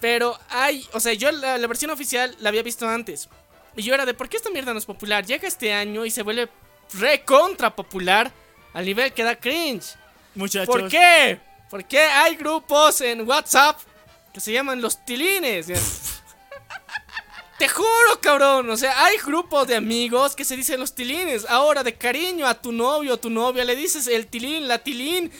Pero 0.00 0.38
hay, 0.48 0.86
o 0.92 1.00
sea, 1.00 1.12
yo 1.12 1.30
la, 1.30 1.58
la 1.58 1.66
versión 1.66 1.90
oficial 1.90 2.34
la 2.40 2.48
había 2.48 2.62
visto 2.62 2.88
antes. 2.88 3.28
Y 3.76 3.82
yo 3.82 3.94
era 3.94 4.06
de, 4.06 4.14
¿por 4.14 4.28
qué 4.28 4.36
esta 4.36 4.50
mierda 4.50 4.72
no 4.72 4.78
es 4.78 4.86
popular? 4.86 5.24
Llega 5.24 5.46
este 5.46 5.72
año 5.72 6.04
y 6.04 6.10
se 6.10 6.22
vuelve 6.22 6.48
recontra 6.94 7.74
popular 7.74 8.32
al 8.72 8.84
nivel 8.84 9.12
que 9.12 9.22
da 9.22 9.36
cringe. 9.36 9.94
Muchachos. 10.34 10.66
¿Por 10.66 10.88
qué? 10.88 11.40
Porque 11.68 12.00
hay 12.00 12.36
grupos 12.36 13.00
en 13.00 13.26
WhatsApp 13.28 13.78
que 14.32 14.40
se 14.40 14.52
llaman 14.52 14.80
los 14.80 15.04
tilines. 15.04 15.66
Te 17.58 17.68
juro, 17.68 18.20
cabrón. 18.20 18.70
O 18.70 18.76
sea, 18.76 19.04
hay 19.04 19.18
grupos 19.18 19.66
de 19.68 19.76
amigos 19.76 20.34
que 20.34 20.44
se 20.44 20.56
dicen 20.56 20.80
los 20.80 20.94
tilines. 20.94 21.44
Ahora, 21.48 21.82
de 21.82 21.94
cariño 21.94 22.46
a 22.46 22.54
tu 22.54 22.72
novio 22.72 23.14
o 23.14 23.16
tu 23.18 23.28
novia, 23.28 23.64
le 23.64 23.76
dices 23.76 24.06
el 24.06 24.26
tilín, 24.28 24.66
la 24.66 24.78
tilín. 24.78 25.30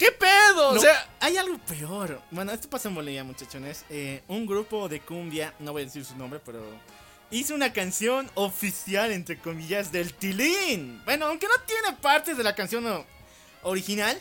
¿Qué 0.00 0.10
pedo? 0.12 0.70
O 0.70 0.78
sea, 0.78 1.06
hay 1.20 1.36
algo 1.36 1.58
peor. 1.58 2.22
Bueno, 2.30 2.52
esto 2.52 2.70
pasa 2.70 2.88
en 2.88 2.94
Bolivia, 2.94 3.22
muchachones. 3.22 3.84
Eh, 3.90 4.22
un 4.28 4.46
grupo 4.46 4.88
de 4.88 5.00
cumbia, 5.00 5.52
no 5.58 5.72
voy 5.72 5.82
a 5.82 5.84
decir 5.84 6.06
su 6.06 6.16
nombre, 6.16 6.40
pero 6.42 6.64
hizo 7.30 7.54
una 7.54 7.70
canción 7.74 8.30
oficial, 8.34 9.12
entre 9.12 9.38
comillas, 9.38 9.92
del 9.92 10.14
Tilín. 10.14 11.02
Bueno, 11.04 11.26
aunque 11.26 11.46
no 11.46 11.52
tiene 11.66 11.98
partes 12.00 12.38
de 12.38 12.42
la 12.44 12.54
canción 12.54 13.04
original. 13.62 14.18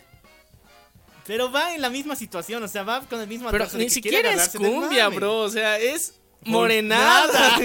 Pero 1.26 1.49
va 1.49 1.73
en 1.73 1.81
la 1.81 1.89
misma 1.89 2.18
situación, 2.18 2.61
o 2.61 2.68
sea, 2.68 2.84
va 2.84 2.99
con 3.01 3.22
el 3.22 3.27
mismo 3.27 3.49
pero 3.49 3.65
ni 3.77 3.85
que 3.85 3.89
siquiera 3.91 4.34
es 4.34 4.49
cumbia, 4.49 5.07
bro. 5.10 5.38
O 5.41 5.49
sea, 5.49 5.77
es 5.80 6.14
morenada. 6.41 7.57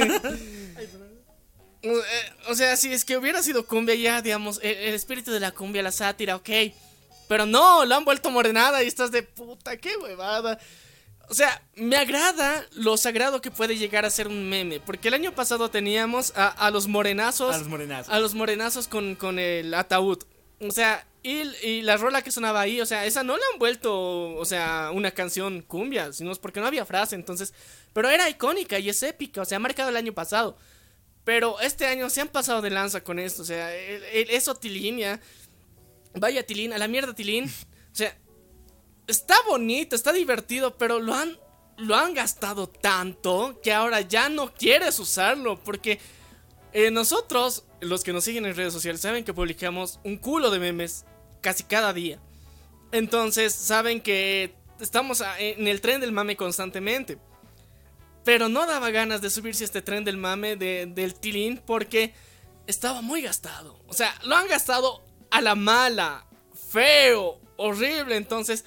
O- 1.87 1.89
eh, 1.99 2.33
O 2.49 2.55
sea, 2.55 2.77
si 2.77 2.91
es 2.93 3.05
que 3.05 3.17
hubiera 3.19 3.43
sido 3.43 3.67
cumbia 3.67 3.95
ya, 3.95 4.23
digamos, 4.23 4.59
el, 4.63 4.75
el 4.77 4.95
espíritu 4.95 5.31
de 5.33 5.41
la 5.41 5.51
cumbia, 5.53 5.83
la 5.83 5.93
sátira, 5.93 6.37
ok. 6.37 6.49
Pero 7.35 7.47
no, 7.47 7.85
lo 7.85 7.97
han 7.97 8.05
vuelto 8.05 8.31
morenada 8.31 8.85
y 8.85 8.87
estás 8.87 9.11
de 9.11 9.25
puta, 9.25 9.77
qué 9.77 9.97
huevada. 9.97 10.57
O 11.29 11.35
sea, 11.35 11.61
me 11.75 11.97
agrada 11.97 12.65
lo 12.75 12.97
sagrado 12.97 13.43
que 13.43 13.51
puede 13.51 13.77
llegar 13.77 14.05
a 14.05 14.11
ser 14.11 14.29
un 14.29 14.49
meme. 14.49 14.79
Porque 14.79 15.09
el 15.09 15.15
año 15.15 15.35
pasado 15.35 15.69
teníamos 15.69 16.33
a, 16.37 16.47
a 16.47 16.71
los 16.71 16.87
morenazos. 16.87 17.53
A 17.53 17.59
los 17.59 17.67
morenazos. 17.67 18.15
A 18.15 18.21
los 18.21 18.35
morenazos 18.37 18.87
con, 18.87 19.17
con 19.17 19.41
el 19.41 19.75
ataúd. 19.75 20.23
O 20.61 20.71
sea, 20.71 21.05
y, 21.25 21.43
y, 21.67 21.83
la 21.83 21.97
rola 21.97 22.23
que 22.23 22.31
sonaba 22.31 22.61
ahí, 22.61 22.81
o 22.81 22.87
sea, 22.87 23.05
esa 23.05 23.25
no 23.25 23.37
la 23.37 23.43
han 23.53 23.59
vuelto, 23.59 24.37
o 24.37 24.45
sea, 24.45 24.93
una 24.95 25.11
canción 25.11 25.63
cumbia, 25.63 26.13
sino 26.13 26.31
es 26.31 26.39
porque 26.39 26.61
no 26.61 26.69
había 26.69 26.87
frase, 26.87 27.17
entonces, 27.17 27.53
pero 27.93 28.11
era 28.11 28.31
icónica 28.31 28.79
y 28.79 28.91
es 28.91 29.03
épica, 29.03 29.43
o 29.43 29.45
sea, 29.45 29.57
ha 29.57 29.59
marcado 29.59 29.89
el 29.89 29.97
año 29.97 30.13
pasado. 30.13 30.57
Pero 31.25 31.59
este 31.61 31.87
año 31.87 32.11
se 32.11 32.21
han 32.21 32.29
pasado 32.29 32.63
de 32.63 32.71
lanza 32.71 33.03
con 33.03 33.19
esto, 33.19 33.43
o 33.43 33.45
sea, 33.45 33.75
eso 33.75 34.55
Tilín 34.55 34.99
ya. 34.99 35.21
Vaya 36.15 36.47
Tilín, 36.47 36.73
a 36.73 36.79
la 36.79 36.89
mierda 36.89 37.15
Tilín. 37.15 37.45
O 37.47 37.95
sea, 37.95 38.17
está 39.07 39.37
bonito, 39.49 39.97
está 39.97 40.13
divertido, 40.13 40.77
pero 40.77 41.01
lo 41.01 41.15
han, 41.15 41.39
lo 41.77 41.97
han 41.97 42.15
gastado 42.15 42.69
tanto 42.69 43.61
que 43.63 43.73
ahora 43.73 44.01
ya 44.01 44.29
no 44.29 44.53
quieres 44.55 44.99
usarlo, 44.99 45.59
porque 45.63 45.99
eh, 46.73 46.91
nosotros, 46.91 47.65
los 47.81 48.03
que 48.03 48.13
nos 48.13 48.25
siguen 48.25 48.47
en 48.47 48.57
redes 48.57 48.73
sociales, 48.73 49.01
saben 49.01 49.25
que 49.25 49.35
publicamos 49.35 50.01
un 50.05 50.17
culo 50.17 50.51
de 50.51 50.59
memes 50.59 51.05
casi 51.41 51.65
cada 51.65 51.93
día. 51.93 52.21
Entonces, 52.93 53.55
saben 53.55 54.01
que 54.01 54.55
estamos 54.81 55.23
en 55.39 55.67
el 55.67 55.81
tren 55.81 56.01
del 56.01 56.13
mame 56.13 56.37
constantemente. 56.37 57.19
Pero 58.25 58.49
no 58.49 58.67
daba 58.67 58.91
ganas 58.91 59.21
de 59.21 59.31
subirse 59.31 59.65
a 59.65 59.67
este 59.67 59.83
tren 59.83 60.05
del 60.05 60.17
mame 60.17 60.57
de, 60.57 60.87
del 60.87 61.15
tilín 61.15 61.61
porque 61.65 62.15
estaba 62.67 63.03
muy 63.03 63.21
gastado. 63.21 63.79
O 63.87 63.93
sea, 63.93 64.15
lo 64.25 64.35
han 64.35 64.49
gastado 64.49 65.03
a 65.35 65.41
la 65.41 65.57
mala, 65.57 66.25
feo, 66.71 67.41
horrible. 67.57 68.17
Entonces, 68.17 68.65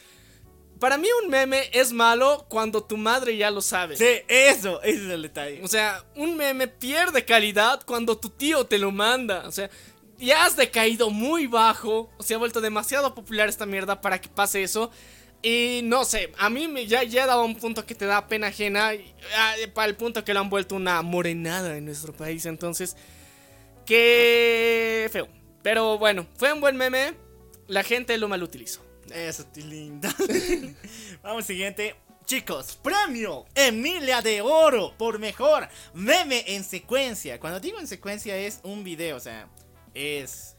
para 0.81 0.97
mí 0.97 1.07
un 1.23 1.29
meme 1.29 1.69
es 1.71 1.93
malo 1.93 2.45
cuando 2.49 2.83
tu 2.83 2.97
madre 2.97 3.37
ya 3.37 3.49
lo 3.49 3.61
sabe. 3.61 3.95
Sí, 3.95 4.21
eso, 4.27 4.81
ese 4.81 5.05
es 5.05 5.09
el 5.09 5.21
detalle. 5.21 5.61
O 5.63 5.67
sea, 5.69 6.03
un 6.15 6.35
meme 6.35 6.67
pierde 6.67 7.23
calidad 7.23 7.81
cuando 7.85 8.17
tu 8.17 8.29
tío 8.29 8.65
te 8.65 8.77
lo 8.77 8.91
manda. 8.91 9.47
O 9.47 9.51
sea, 9.53 9.69
ya 10.17 10.45
has 10.45 10.57
decaído 10.57 11.09
muy 11.09 11.47
bajo. 11.47 12.09
O 12.17 12.23
se 12.23 12.33
ha 12.33 12.37
vuelto 12.37 12.59
demasiado 12.59 13.15
popular 13.15 13.47
esta 13.47 13.65
mierda 13.65 14.01
para 14.01 14.19
que 14.19 14.27
pase 14.27 14.61
eso. 14.61 14.91
Y 15.41 15.81
no 15.85 16.03
sé, 16.03 16.33
a 16.37 16.49
mí 16.49 16.67
me, 16.67 16.85
ya, 16.85 17.03
ya 17.03 17.27
daba 17.27 17.43
un 17.43 17.55
punto 17.55 17.85
que 17.85 17.95
te 17.95 18.05
da 18.05 18.27
pena 18.27 18.47
ajena. 18.47 18.91
Para 19.73 19.87
el 19.87 19.95
punto 19.95 20.25
que 20.25 20.33
lo 20.33 20.41
han 20.41 20.49
vuelto 20.49 20.75
una 20.75 21.01
morenada 21.01 21.77
en 21.77 21.85
nuestro 21.85 22.11
país. 22.11 22.45
Entonces, 22.45 22.97
qué 23.85 25.07
feo. 25.13 25.36
Pero 25.67 25.97
bueno, 25.97 26.25
fue 26.37 26.53
un 26.53 26.61
buen 26.61 26.77
meme. 26.77 27.13
La 27.67 27.83
gente 27.83 28.17
lo 28.17 28.29
mal 28.29 28.41
utilizó. 28.41 28.85
Eso, 29.13 29.45
linda. 29.55 30.15
Vamos, 31.21 31.43
siguiente. 31.43 31.93
Chicos, 32.25 32.79
premio 32.81 33.45
Emilia 33.53 34.21
de 34.21 34.39
Oro 34.39 34.93
por 34.97 35.19
mejor 35.19 35.67
meme 35.93 36.45
en 36.47 36.63
secuencia. 36.63 37.37
Cuando 37.41 37.59
digo 37.59 37.81
en 37.81 37.87
secuencia 37.87 38.37
es 38.37 38.61
un 38.63 38.85
video, 38.85 39.17
o 39.17 39.19
sea, 39.19 39.49
es 39.93 40.55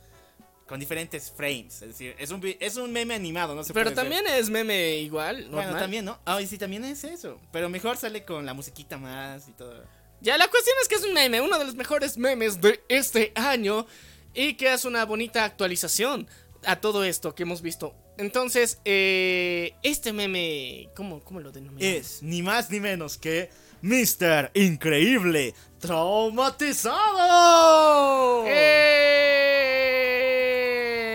con 0.66 0.78
diferentes 0.78 1.32
frames. 1.35 1.80
Es 1.80 1.89
decir, 1.89 2.14
es 2.18 2.30
un, 2.30 2.43
es 2.60 2.76
un 2.76 2.93
meme 2.93 3.14
animado, 3.14 3.55
no 3.55 3.64
se 3.64 3.72
Pero 3.72 3.94
también 3.94 4.24
ver. 4.24 4.39
es 4.39 4.51
meme 4.51 4.97
igual. 4.98 5.44
Normal. 5.44 5.64
Bueno, 5.64 5.78
también, 5.78 6.05
¿no? 6.05 6.18
Ah, 6.26 6.39
sí, 6.47 6.59
también 6.59 6.85
es 6.85 7.02
eso. 7.05 7.40
Pero 7.51 7.70
mejor 7.70 7.97
sale 7.97 8.26
con 8.26 8.44
la 8.44 8.52
musiquita 8.52 8.98
más 8.98 9.48
y 9.48 9.52
todo. 9.52 9.86
Ya, 10.20 10.36
la 10.36 10.48
cuestión 10.48 10.76
es 10.82 10.89
que 10.89 10.97
es 10.97 11.05
un 11.05 11.14
meme, 11.14 11.40
uno 11.40 11.59
de 11.59 11.64
los 11.64 11.76
mejores 11.76 12.18
memes 12.18 12.60
de 12.60 12.85
este 12.90 13.32
año. 13.35 13.86
Y 14.34 14.55
que 14.55 14.72
es 14.72 14.84
una 14.84 15.05
bonita 15.05 15.44
actualización 15.44 16.26
a 16.64 16.80
todo 16.80 17.05
esto 17.05 17.34
que 17.34 17.44
hemos 17.44 17.62
visto. 17.62 17.94
Entonces, 18.18 18.80
eh, 18.84 19.74
este 19.82 20.12
meme, 20.12 20.90
¿cómo, 20.96 21.20
¿cómo 21.20 21.40
lo 21.40 21.52
denominamos? 21.52 21.82
Es 21.82 22.22
ni 22.22 22.42
más 22.42 22.70
ni 22.70 22.80
menos 22.80 23.16
que 23.16 23.48
Mr. 23.82 24.50
Increíble 24.55 25.55
Traumatizado. 25.78 28.44
¡Eh! 28.48 29.55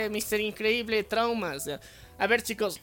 Mr. 0.10 0.40
Increíble 0.40 1.04
Traumas. 1.04 1.70
A 2.18 2.28
ver, 2.28 2.42
chicos. 2.42 2.80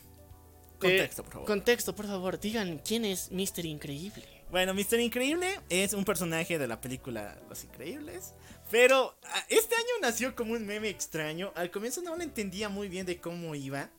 Contexto, 0.79 1.23
eh, 1.23 1.25
por 1.25 1.33
favor. 1.33 1.47
Contexto, 1.47 1.95
por 1.95 2.07
favor. 2.07 2.39
Digan, 2.39 2.79
¿quién 2.85 3.07
es 3.07 3.31
Mr. 3.31 3.65
Increíble? 3.65 4.27
Bueno, 4.51 4.75
Mr. 4.75 5.01
Increíble 5.01 5.61
es 5.69 5.95
un 5.95 6.05
personaje 6.05 6.59
de 6.59 6.67
la 6.67 6.81
película 6.81 7.39
Los 7.49 7.63
Increíbles. 7.65 8.35
Pero 8.71 9.17
este 9.49 9.75
año 9.75 9.85
nació 10.01 10.35
como 10.35 10.53
un 10.53 10.67
meme 10.67 10.89
extraño. 10.89 11.53
Al 11.57 11.71
comienzo 11.71 12.03
no 12.03 12.17
lo 12.17 12.23
entendía 12.23 12.69
muy 12.69 12.89
bien 12.89 13.07
de 13.07 13.19
cómo 13.19 13.55
iba. 13.55 13.91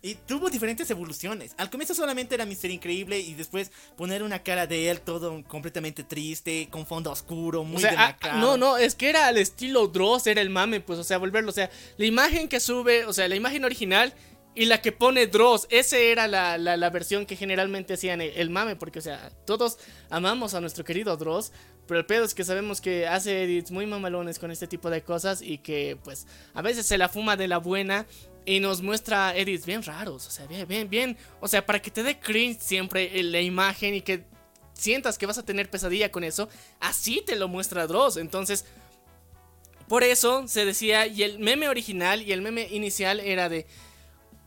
Y 0.00 0.16
tuvo 0.16 0.50
diferentes 0.50 0.90
evoluciones. 0.90 1.54
Al 1.56 1.70
comienzo 1.70 1.94
solamente 1.94 2.34
era 2.34 2.44
Mister 2.44 2.70
Increíble 2.70 3.18
y 3.20 3.32
después 3.32 3.72
poner 3.96 4.22
una 4.22 4.42
cara 4.42 4.66
de 4.66 4.90
él 4.90 5.00
todo 5.00 5.42
completamente 5.44 6.04
triste, 6.04 6.68
con 6.70 6.86
fondo 6.86 7.10
oscuro, 7.10 7.64
muy 7.64 7.78
o 7.78 7.80
sea, 7.80 7.92
demacrado. 7.92 8.36
Ah, 8.36 8.40
no, 8.40 8.58
no, 8.58 8.76
es 8.76 8.94
que 8.94 9.08
era 9.08 9.28
al 9.28 9.38
estilo 9.38 9.86
Dross, 9.86 10.26
era 10.26 10.42
el 10.42 10.50
mame, 10.50 10.82
pues, 10.82 10.98
o 10.98 11.04
sea, 11.04 11.16
volverlo, 11.16 11.48
o 11.48 11.54
sea, 11.54 11.70
la 11.96 12.04
imagen 12.04 12.50
que 12.50 12.60
sube, 12.60 13.06
o 13.06 13.14
sea, 13.14 13.28
la 13.28 13.36
imagen 13.36 13.64
original 13.64 14.12
y 14.54 14.66
la 14.66 14.80
que 14.80 14.92
pone 14.92 15.26
Dross, 15.26 15.66
esa 15.70 15.98
era 15.98 16.28
la, 16.28 16.58
la, 16.58 16.90
versión 16.90 17.26
que 17.26 17.34
generalmente 17.34 17.94
hacían 17.94 18.20
el, 18.20 18.30
el, 18.36 18.50
mame, 18.50 18.76
porque, 18.76 19.00
o 19.00 19.02
sea, 19.02 19.30
todos 19.46 19.78
amamos 20.10 20.54
a 20.54 20.60
nuestro 20.60 20.84
querido 20.84 21.16
Dross, 21.16 21.50
pero 21.88 21.98
el 21.98 22.06
pedo 22.06 22.24
es 22.24 22.34
que 22.34 22.44
sabemos 22.44 22.80
que 22.80 23.06
hace 23.08 23.42
edits 23.42 23.72
muy 23.72 23.86
mamalones 23.86 24.38
con 24.38 24.50
este 24.50 24.68
tipo 24.68 24.90
de 24.90 25.02
cosas 25.02 25.42
y 25.42 25.58
que, 25.58 25.98
pues, 26.04 26.26
a 26.54 26.62
veces 26.62 26.86
se 26.86 26.98
la 26.98 27.08
fuma 27.08 27.36
de 27.36 27.48
la 27.48 27.58
buena 27.58 28.06
y 28.46 28.60
nos 28.60 28.80
muestra 28.80 29.36
edits 29.36 29.66
bien 29.66 29.82
raros, 29.82 30.26
o 30.26 30.30
sea, 30.30 30.46
bien, 30.46 30.68
bien, 30.68 30.88
bien, 30.88 31.16
o 31.40 31.48
sea, 31.48 31.66
para 31.66 31.82
que 31.82 31.90
te 31.90 32.02
dé 32.02 32.20
cringe 32.20 32.60
siempre 32.60 33.22
la 33.24 33.40
imagen 33.40 33.94
y 33.94 34.02
que 34.02 34.24
sientas 34.72 35.18
que 35.18 35.26
vas 35.26 35.38
a 35.38 35.44
tener 35.44 35.68
pesadilla 35.68 36.12
con 36.12 36.22
eso, 36.22 36.48
así 36.78 37.22
te 37.26 37.36
lo 37.36 37.48
muestra 37.48 37.86
Dross, 37.86 38.16
entonces... 38.16 38.64
Por 39.86 40.02
eso 40.02 40.48
se 40.48 40.64
decía, 40.64 41.06
y 41.06 41.24
el 41.24 41.38
meme 41.38 41.68
original 41.68 42.22
y 42.22 42.32
el 42.32 42.40
meme 42.40 42.66
inicial 42.70 43.20
era 43.20 43.50
de 43.50 43.66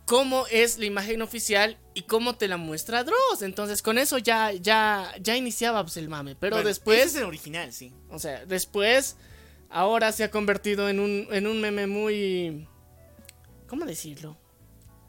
cómo 0.07 0.47
es 0.49 0.77
la 0.79 0.85
imagen 0.85 1.21
oficial 1.21 1.77
y 1.93 2.03
cómo 2.03 2.37
te 2.37 2.47
la 2.47 2.55
muestra 2.55 3.03
Dross. 3.03 3.41
Entonces 3.41 3.81
con 3.81 3.97
eso 3.97 4.17
ya, 4.17 4.53
ya, 4.53 5.13
ya 5.21 5.35
iniciaba 5.35 5.83
pues, 5.83 5.97
el 5.97 6.07
mame. 6.07 6.35
Pero 6.35 6.55
bueno, 6.55 6.67
después... 6.67 6.99
Ese 6.99 7.07
es 7.07 7.15
el 7.17 7.23
original, 7.25 7.73
sí. 7.73 7.93
O 8.09 8.17
sea, 8.17 8.45
después, 8.45 9.17
ahora 9.69 10.13
se 10.13 10.23
ha 10.23 10.31
convertido 10.31 10.89
en 10.89 11.01
un, 11.01 11.27
en 11.29 11.45
un 11.45 11.59
meme 11.59 11.85
muy... 11.87 12.67
¿Cómo 13.67 13.85
decirlo? 13.85 14.37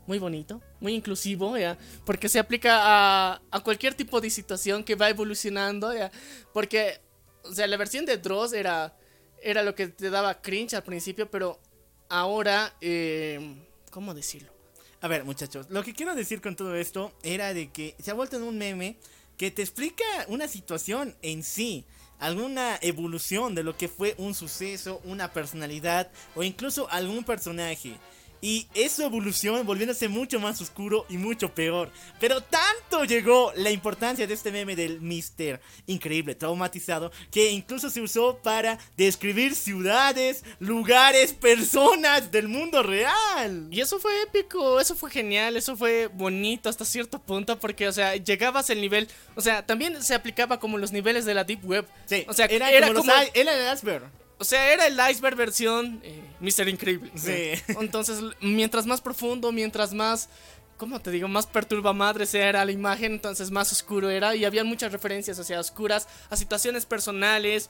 Muy 0.09 0.19
bonito, 0.19 0.61
muy 0.81 0.95
inclusivo, 0.95 1.57
¿ya? 1.57 1.79
Porque 2.05 2.29
se 2.29 2.41
aplica 2.41 2.81
a, 2.83 3.43
a 3.53 3.61
cualquier 3.61 3.95
tipo 3.95 4.21
de 4.21 4.31
situación 4.31 4.83
que 4.83 4.97
va 4.97 5.11
evolucionando, 5.11 5.95
¿ya? 5.95 6.11
Porque, 6.53 7.01
o 7.45 7.53
sea, 7.53 7.69
la 7.69 7.77
versión 7.77 8.05
de 8.05 8.17
Dross 8.17 8.53
era, 8.53 8.97
era 9.41 9.63
lo 9.63 9.77
que 9.77 9.87
te 9.87 10.11
daba 10.11 10.41
cringe 10.41 10.75
al 10.75 10.83
principio, 10.83 11.31
pero 11.31 11.61
ahora, 12.09 12.75
eh, 12.81 13.65
¿cómo 13.93 14.13
decirlo? 14.13 14.58
A 15.01 15.07
ver, 15.07 15.25
muchachos, 15.25 15.67
lo 15.71 15.85
que 15.85 15.95
quiero 15.95 16.17
decir 16.17 16.41
con 16.41 16.57
todo 16.57 16.75
esto 16.75 17.13
era 17.23 17.55
de 17.55 17.71
que 17.71 17.95
se 18.01 18.11
ha 18.11 18.15
vuelto 18.15 18.37
en 18.37 18.43
un 18.43 18.59
meme 18.59 18.97
que 19.37 19.53
te 19.53 19.63
explica 19.63 20.05
una 20.27 20.49
situación 20.49 21.15
en 21.23 21.45
sí, 21.45 21.85
alguna 22.19 22.79
evolución 22.83 23.55
de 23.55 23.63
lo 23.63 23.77
que 23.77 23.87
fue 23.87 24.17
un 24.19 24.35
suceso, 24.35 25.01
una 25.05 25.33
personalidad 25.33 26.11
o 26.35 26.43
incluso 26.43 26.91
algún 26.91 27.23
personaje. 27.23 27.95
Y 28.41 28.69
es 28.75 28.93
su 28.93 29.03
evolución 29.03 29.67
volviéndose 29.67 30.09
mucho 30.09 30.39
más 30.39 30.61
oscuro 30.61 31.07
y 31.09 31.17
mucho 31.17 31.55
peor. 31.55 31.91
Pero 32.21 32.41
tanto 32.41 33.05
llegó 33.05 33.53
la 33.57 33.71
importancia 33.71 34.27
de 34.27 34.35
este 34.35 34.53
meme 34.53 34.77
del 34.77 35.01
Mister 35.01 35.61
Increíble 35.87 36.35
traumatizado 36.35 37.11
que 37.31 37.51
incluso 37.51 37.91
se 37.91 38.01
usó 38.01 38.39
para 38.39 38.79
describir 38.97 39.55
ciudades, 39.55 40.45
lugares, 40.59 41.33
personas 41.33 42.31
del 42.31 42.49
mundo 42.49 42.83
real. 42.83 43.69
Y 43.71 43.81
eso 43.81 43.99
fue 43.99 44.23
épico, 44.23 44.81
eso 44.81 44.95
fue 44.95 45.11
genial, 45.11 45.57
eso 45.57 45.77
fue 45.77 46.09
bonito 46.09 46.69
hasta 46.69 46.85
cierto 46.85 47.21
punto 47.21 47.59
porque, 47.59 47.89
o 47.89 47.93
sea, 47.93 48.17
llegabas 48.17 48.71
al 48.71 48.81
nivel, 48.81 49.09
o 49.35 49.41
sea, 49.41 49.65
también 49.65 50.03
se 50.03 50.15
aplicaba 50.15 50.61
como 50.61 50.79
los 50.79 50.93
niveles 50.93 51.25
de 51.25 51.35
la 51.35 51.45
Deep 51.45 51.65
Web. 51.65 51.87
Sí, 52.07 52.25
o 52.29 52.33
sea, 52.33 52.47
era, 52.47 52.71
era 52.71 52.89
como, 52.89 53.01
como 53.01 53.13
los, 53.13 53.31
era 53.35 53.71
el 53.71 53.75
iceberg. 53.75 54.11
O 54.39 54.45
sea, 54.45 54.73
era 54.73 54.87
el 54.87 54.99
iceberg 55.11 55.37
versión 55.37 56.01
eh, 56.03 56.23
Mr. 56.41 56.69
Increíble. 56.69 57.11
Sí. 57.17 57.61
Entonces, 57.81 58.23
mientras 58.41 58.87
más 58.87 59.01
profundo, 59.01 59.51
mientras 59.53 59.93
más, 59.93 60.29
¿cómo 60.77 61.01
te 61.01 61.11
digo? 61.11 61.29
Más 61.29 61.47
perturba 61.47 61.93
madre 61.93 62.25
era 62.33 62.65
la 62.65 62.73
imagen, 62.73 63.15
entonces 63.15 63.51
más 63.51 63.73
oscuro 63.73 64.11
era. 64.11 64.37
Y 64.37 64.45
había 64.45 64.65
muchas 64.65 64.93
referencias, 64.93 65.39
o 65.39 65.45
sea, 65.45 65.61
oscuras 65.61 66.07
a 66.31 66.37
situaciones 66.37 66.87
personales, 66.87 67.69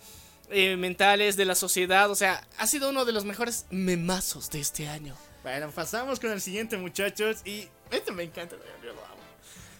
eh, 0.50 0.76
mentales 0.76 1.36
de 1.36 1.46
la 1.46 1.54
sociedad. 1.54 2.10
O 2.10 2.14
sea, 2.14 2.46
ha 2.58 2.66
sido 2.66 2.90
uno 2.90 3.04
de 3.04 3.12
los 3.12 3.24
mejores 3.24 3.66
memazos 3.70 4.50
de 4.50 4.60
este 4.60 4.88
año. 4.88 5.16
Bueno, 5.42 5.70
pasamos 5.70 6.20
con 6.20 6.30
el 6.30 6.40
siguiente, 6.40 6.76
muchachos. 6.76 7.38
Y 7.46 7.68
este 7.90 8.12
me 8.12 8.24
encanta, 8.24 8.56
yo 8.84 8.92
lo 8.92 9.04
amo. 9.04 9.22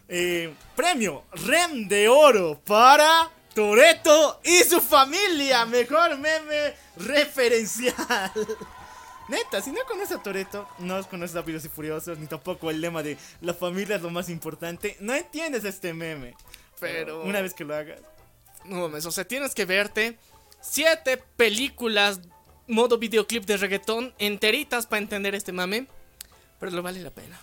Eh, 0.09 0.55
premio 0.75 1.25
Rem 1.33 1.87
de 1.87 2.09
Oro 2.09 2.59
para 2.65 3.31
Toreto 3.59 4.41
y 4.45 4.63
su 4.63 4.81
familia. 4.81 5.67
Mejor 5.67 6.17
meme 6.17 6.75
referencial. 6.97 8.31
Neta, 9.29 9.61
si 9.61 9.73
no 9.73 9.81
conoces 9.89 10.17
a 10.17 10.23
Toreto, 10.23 10.69
no 10.79 11.03
conoces 11.09 11.35
a 11.35 11.41
Rápidos 11.41 11.65
y 11.65 11.69
Furiosos, 11.69 12.21
ni 12.21 12.29
tampoco 12.29 12.71
el 12.71 12.81
lema 12.81 13.03
de 13.03 13.19
la 13.41 13.53
familia 13.53 13.97
es 13.97 14.03
lo 14.03 14.11
más 14.11 14.29
importante, 14.29 14.97
no 15.01 15.13
entiendes 15.13 15.65
este 15.65 15.93
meme. 15.93 16.37
Pero- 16.79 17.25
una 17.25 17.41
vez 17.41 17.53
que 17.53 17.65
lo 17.65 17.75
hagas. 17.75 18.01
No 18.65 18.83
mames, 18.83 19.05
o 19.07 19.11
sea, 19.11 19.27
tienes 19.27 19.57
que 19.57 19.65
verte 19.65 20.17
siete 20.61 21.17
películas 21.37 22.21
modo 22.69 22.97
videoclip 22.97 23.45
de 23.45 23.57
reggaetón 23.57 24.15
enteritas 24.21 24.87
para 24.87 25.03
entender 25.03 25.35
este 25.35 25.51
mame. 25.51 25.89
Pero 26.61 26.71
lo 26.71 26.83
vale 26.83 27.01
la 27.01 27.11
pena. 27.11 27.41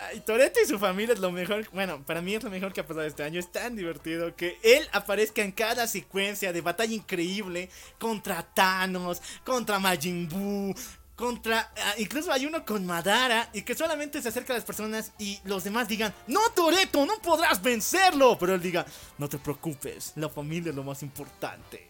Ay, 0.00 0.20
Toreto 0.20 0.60
y 0.62 0.66
su 0.66 0.78
familia 0.78 1.14
es 1.14 1.18
lo 1.18 1.32
mejor. 1.32 1.68
Bueno, 1.72 2.04
para 2.04 2.22
mí 2.22 2.34
es 2.34 2.42
lo 2.42 2.50
mejor 2.50 2.72
que 2.72 2.80
ha 2.80 2.86
pasado 2.86 3.06
este 3.06 3.24
año. 3.24 3.40
Es 3.40 3.50
tan 3.50 3.74
divertido 3.74 4.34
que 4.36 4.58
él 4.62 4.86
aparezca 4.92 5.42
en 5.42 5.50
cada 5.50 5.88
secuencia 5.88 6.52
de 6.52 6.60
batalla 6.60 6.94
increíble 6.94 7.68
contra 7.98 8.42
Thanos, 8.42 9.20
contra 9.44 9.78
Majin 9.78 10.28
Buu. 10.28 10.74
Contra, 11.16 11.72
ah, 11.76 11.94
incluso 11.98 12.32
hay 12.32 12.46
uno 12.46 12.64
con 12.64 12.86
Madara 12.86 13.50
y 13.52 13.62
que 13.62 13.74
solamente 13.74 14.22
se 14.22 14.28
acerca 14.28 14.52
a 14.52 14.56
las 14.56 14.64
personas 14.64 15.10
y 15.18 15.40
los 15.42 15.64
demás 15.64 15.88
digan, 15.88 16.14
no 16.28 16.40
Toreto, 16.54 17.04
no 17.04 17.18
podrás 17.20 17.60
vencerlo. 17.60 18.38
Pero 18.38 18.54
él 18.54 18.62
diga, 18.62 18.86
no 19.18 19.28
te 19.28 19.38
preocupes, 19.38 20.12
la 20.14 20.28
familia 20.28 20.70
es 20.70 20.76
lo 20.76 20.84
más 20.84 21.02
importante. 21.02 21.88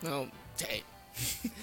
No, 0.00 0.30
sí. 0.56 0.82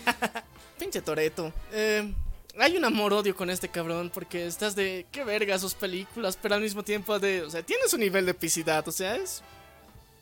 Pinche 0.77 1.01
Toreto. 1.01 1.51
Eh, 1.71 2.13
hay 2.59 2.77
un 2.77 2.85
amor-odio 2.85 3.35
con 3.35 3.49
este 3.49 3.69
cabrón 3.69 4.11
porque 4.13 4.45
estás 4.45 4.75
de 4.75 5.05
qué 5.11 5.23
verga 5.23 5.57
sus 5.57 5.73
películas, 5.73 6.37
pero 6.41 6.55
al 6.55 6.61
mismo 6.61 6.83
tiempo 6.83 7.19
de. 7.19 7.41
O 7.43 7.49
sea, 7.49 7.63
tiene 7.63 7.87
su 7.87 7.97
nivel 7.97 8.25
de 8.25 8.31
epicidad, 8.31 8.87
o 8.87 8.91
sea, 8.91 9.15
es. 9.15 9.41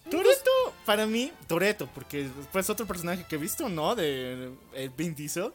Toreto, 0.09 0.51
para 0.85 1.05
mí, 1.05 1.33
Toreto, 1.47 1.89
porque 1.93 2.29
después 2.29 2.69
otro 2.69 2.85
personaje 2.85 3.25
que 3.27 3.35
he 3.35 3.39
visto, 3.39 3.67
¿no? 3.67 3.93
De 3.93 4.51
eh, 4.73 4.89
Vin 4.95 5.13
Diesel. 5.13 5.51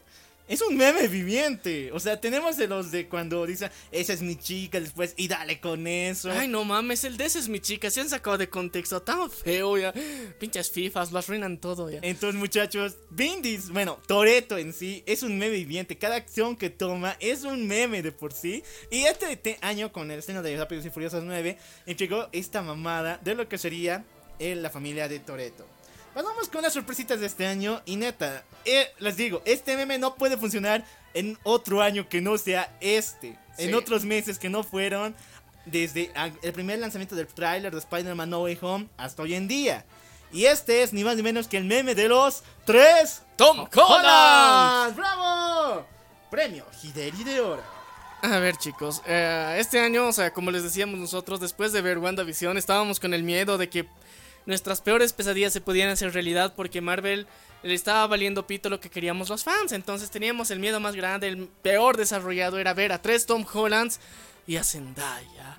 Es 0.53 0.61
un 0.61 0.77
meme 0.77 1.07
viviente. 1.07 1.91
O 1.91 1.99
sea, 1.99 2.19
tenemos 2.21 2.57
de 2.57 2.67
los 2.67 2.91
de 2.91 3.07
cuando 3.09 3.45
dicen, 3.45 3.71
esa 3.91 4.13
es 4.13 4.21
mi 4.21 4.35
chica, 4.35 4.79
después, 4.79 5.13
y 5.17 5.27
dale 5.27 5.59
con 5.59 5.87
eso. 5.87 6.31
Ay, 6.31 6.47
no 6.47 6.63
mames, 6.63 7.03
el 7.03 7.17
de 7.17 7.25
ese 7.25 7.39
es 7.39 7.49
mi 7.49 7.59
chica. 7.59 7.89
Se 7.89 8.01
han 8.01 8.09
sacado 8.09 8.37
de 8.37 8.49
contexto 8.49 9.01
tan 9.01 9.29
feo 9.31 9.77
ya. 9.77 9.93
Pinches 10.39 10.69
FIFAs, 10.71 11.11
lo 11.11 11.19
arruinan 11.19 11.57
todo 11.59 11.89
ya. 11.89 11.99
Entonces, 12.03 12.39
muchachos, 12.39 12.95
Vin 13.09 13.41
Diesel, 13.41 13.71
bueno, 13.73 13.99
Toreto 14.07 14.57
en 14.57 14.73
sí 14.73 15.03
es 15.05 15.23
un 15.23 15.37
meme 15.37 15.55
viviente. 15.55 15.97
Cada 15.97 16.15
acción 16.15 16.55
que 16.55 16.69
toma 16.69 17.17
es 17.19 17.43
un 17.43 17.67
meme 17.67 18.01
de 18.03 18.11
por 18.11 18.31
sí. 18.33 18.63
Y 18.91 19.03
este 19.03 19.35
te- 19.37 19.57
año, 19.61 19.91
con 19.91 20.11
el 20.11 20.19
estreno 20.19 20.41
de 20.43 20.55
Rápidos 20.57 20.85
y 20.85 20.89
Furiosos 20.89 21.23
9, 21.23 21.57
entregó 21.85 22.29
esta 22.31 22.61
mamada 22.61 23.19
de 23.23 23.35
lo 23.35 23.49
que 23.49 23.57
sería 23.57 24.05
eh, 24.39 24.55
la 24.55 24.69
familia 24.69 25.07
de 25.07 25.19
Toreto. 25.19 25.65
Vamos 26.15 26.47
con 26.49 26.61
las 26.61 26.73
sorpresitas 26.73 27.19
de 27.19 27.25
este 27.25 27.47
año. 27.47 27.81
Y 27.85 27.95
neta, 27.95 28.43
eh, 28.65 28.87
les 28.99 29.17
digo, 29.17 29.41
este 29.45 29.75
meme 29.75 29.97
no 29.97 30.15
puede 30.15 30.37
funcionar 30.37 30.83
en 31.13 31.37
otro 31.43 31.81
año 31.81 32.07
que 32.07 32.21
no 32.21 32.37
sea 32.37 32.75
este. 32.81 33.37
En 33.57 33.69
Sí. 33.69 33.73
otros 33.73 34.03
meses 34.05 34.39
que 34.39 34.49
no 34.49 34.63
fueron 34.63 35.15
desde 35.65 36.11
el 36.41 36.53
primer 36.53 36.79
lanzamiento 36.79 37.15
del 37.15 37.27
tráiler 37.27 37.71
de 37.71 37.79
Spider-Man 37.79 38.29
No 38.29 38.41
Way 38.43 38.57
Home 38.61 38.87
hasta 38.97 39.23
hoy 39.23 39.33
en 39.35 39.47
día. 39.47 39.85
Y 40.31 40.45
este 40.45 40.81
es 40.81 40.93
ni 40.93 41.03
más 41.03 41.15
ni 41.15 41.21
menos 41.23 41.47
que 41.47 41.57
el 41.57 41.65
meme 41.65 41.93
de 41.95 42.07
los 42.09 42.43
tres 42.65 43.21
¡Tom 43.35 43.67
Holland! 43.73 44.95
¡Bravo! 44.95 45.85
Premio 46.31 46.65
Hideri 46.81 47.23
de 47.23 47.39
Oro. 47.39 47.61
A 48.23 48.39
ver, 48.39 48.55
chicos, 48.57 49.01
eh, 49.05 49.57
este 49.59 49.79
año, 49.79 50.07
o 50.07 50.13
sea, 50.13 50.31
como 50.33 50.49
les 50.49 50.63
decíamos 50.63 50.97
nosotros, 50.99 51.39
después 51.39 51.71
de 51.73 51.81
ver 51.81 51.97
WandaVision, 51.99 52.57
estábamos 52.57 52.99
con 52.99 53.13
el 53.13 53.21
miedo 53.21 53.57
de 53.57 53.69
que 53.69 53.87
nuestras 54.45 54.81
peores 54.81 55.13
pesadillas 55.13 55.53
se 55.53 55.61
podían 55.61 55.89
hacer 55.89 56.13
realidad 56.13 56.53
porque 56.55 56.81
Marvel 56.81 57.27
le 57.63 57.73
estaba 57.73 58.05
valiendo 58.07 58.45
pito 58.45 58.69
lo 58.69 58.79
que 58.79 58.89
queríamos 58.89 59.29
los 59.29 59.43
fans. 59.43 59.71
Entonces 59.71 60.11
teníamos 60.11 60.51
el 60.51 60.59
miedo 60.59 60.79
más 60.79 60.95
grande, 60.95 61.27
el 61.27 61.47
peor 61.61 61.97
desarrollado 61.97 62.59
era 62.59 62.73
ver 62.73 62.91
a 62.91 63.01
tres 63.01 63.25
Tom 63.25 63.45
Hollands 63.51 63.99
y 64.45 64.57
a 64.57 64.63
Zendaya. 64.63 65.57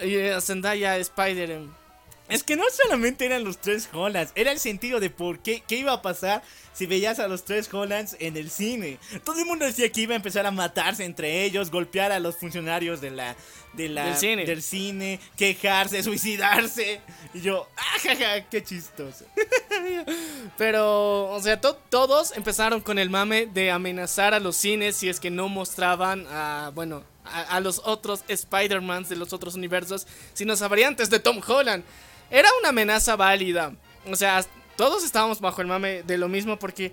Y 0.00 0.18
a 0.28 0.40
Zendaya 0.40 0.96
Spider. 0.96 1.83
Es 2.28 2.42
que 2.42 2.56
no 2.56 2.64
solamente 2.72 3.26
eran 3.26 3.44
los 3.44 3.58
tres 3.58 3.88
Hollands, 3.92 4.32
era 4.34 4.50
el 4.50 4.58
sentido 4.58 4.98
de 4.98 5.10
por 5.10 5.40
qué, 5.40 5.62
qué 5.68 5.76
iba 5.76 5.92
a 5.92 6.00
pasar 6.02 6.42
si 6.72 6.86
veías 6.86 7.18
a 7.18 7.28
los 7.28 7.44
tres 7.44 7.72
Hollands 7.72 8.16
en 8.18 8.36
el 8.38 8.50
cine. 8.50 8.98
Todo 9.24 9.38
el 9.40 9.44
mundo 9.46 9.66
decía 9.66 9.92
que 9.92 10.00
iba 10.00 10.14
a 10.14 10.16
empezar 10.16 10.46
a 10.46 10.50
matarse 10.50 11.04
entre 11.04 11.44
ellos, 11.44 11.70
golpear 11.70 12.12
a 12.12 12.18
los 12.20 12.36
funcionarios 12.36 13.00
de 13.02 13.10
la, 13.10 13.36
de 13.74 13.88
la, 13.90 14.06
Del 14.06 14.16
cine. 14.16 14.44
del 14.46 14.62
cine, 14.62 15.20
quejarse, 15.36 16.02
suicidarse. 16.02 17.00
Y 17.34 17.42
yo, 17.42 17.68
ajaja, 17.76 18.40
qué 18.48 18.64
chistoso. 18.64 19.26
Pero, 20.56 21.30
o 21.30 21.40
sea, 21.40 21.60
to- 21.60 21.76
todos 21.90 22.36
empezaron 22.36 22.80
con 22.80 22.98
el 22.98 23.10
mame 23.10 23.46
de 23.46 23.70
amenazar 23.70 24.34
a 24.34 24.40
los 24.40 24.56
cines 24.56 24.96
si 24.96 25.08
es 25.08 25.20
que 25.20 25.30
no 25.30 25.48
mostraban 25.48 26.26
a, 26.30 26.70
bueno, 26.74 27.04
a, 27.24 27.60
los 27.60 27.80
otros 27.84 28.24
Spider-Mans 28.28 29.08
de 29.08 29.16
los 29.16 29.32
otros 29.32 29.54
universos, 29.54 30.06
sino 30.32 30.54
a 30.54 30.68
variantes 30.68 31.10
de 31.10 31.18
Tom 31.18 31.40
Holland. 31.46 31.84
Era 32.30 32.48
una 32.60 32.70
amenaza 32.70 33.16
válida. 33.16 33.74
O 34.10 34.16
sea, 34.16 34.44
todos 34.76 35.04
estábamos 35.04 35.40
bajo 35.40 35.60
el 35.60 35.66
mame 35.66 36.02
de 36.02 36.18
lo 36.18 36.28
mismo 36.28 36.58
porque 36.58 36.92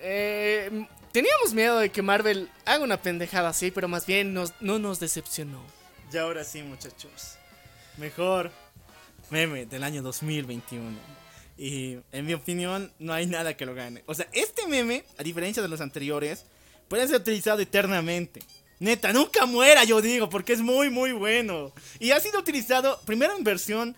eh, 0.00 0.86
teníamos 1.12 1.54
miedo 1.54 1.78
de 1.78 1.90
que 1.90 2.02
Marvel 2.02 2.50
haga 2.64 2.84
una 2.84 2.96
pendejada 2.96 3.50
así, 3.50 3.70
pero 3.70 3.88
más 3.88 4.06
bien 4.06 4.34
nos, 4.34 4.52
no 4.60 4.78
nos 4.78 5.00
decepcionó. 5.00 5.62
Y 6.12 6.16
ahora 6.16 6.44
sí, 6.44 6.62
muchachos. 6.62 7.36
Mejor 7.96 8.52
meme 9.30 9.66
del 9.66 9.82
año 9.82 10.02
2021. 10.02 11.16
Y 11.58 11.98
en 12.12 12.26
mi 12.26 12.34
opinión, 12.34 12.92
no 12.98 13.12
hay 13.12 13.26
nada 13.26 13.56
que 13.56 13.66
lo 13.66 13.74
gane. 13.74 14.04
O 14.06 14.14
sea, 14.14 14.28
este 14.32 14.66
meme, 14.66 15.04
a 15.18 15.22
diferencia 15.22 15.62
de 15.62 15.68
los 15.68 15.80
anteriores, 15.80 16.44
puede 16.88 17.06
ser 17.08 17.16
utilizado 17.16 17.60
eternamente. 17.60 18.40
Neta, 18.78 19.12
nunca 19.12 19.46
muera, 19.46 19.84
yo 19.84 20.00
digo, 20.02 20.28
porque 20.28 20.52
es 20.52 20.60
muy, 20.60 20.90
muy 20.90 21.12
bueno. 21.12 21.72
Y 21.98 22.10
ha 22.10 22.20
sido 22.20 22.40
utilizado 22.40 23.00
primero 23.06 23.36
en 23.36 23.44
versión. 23.44 23.96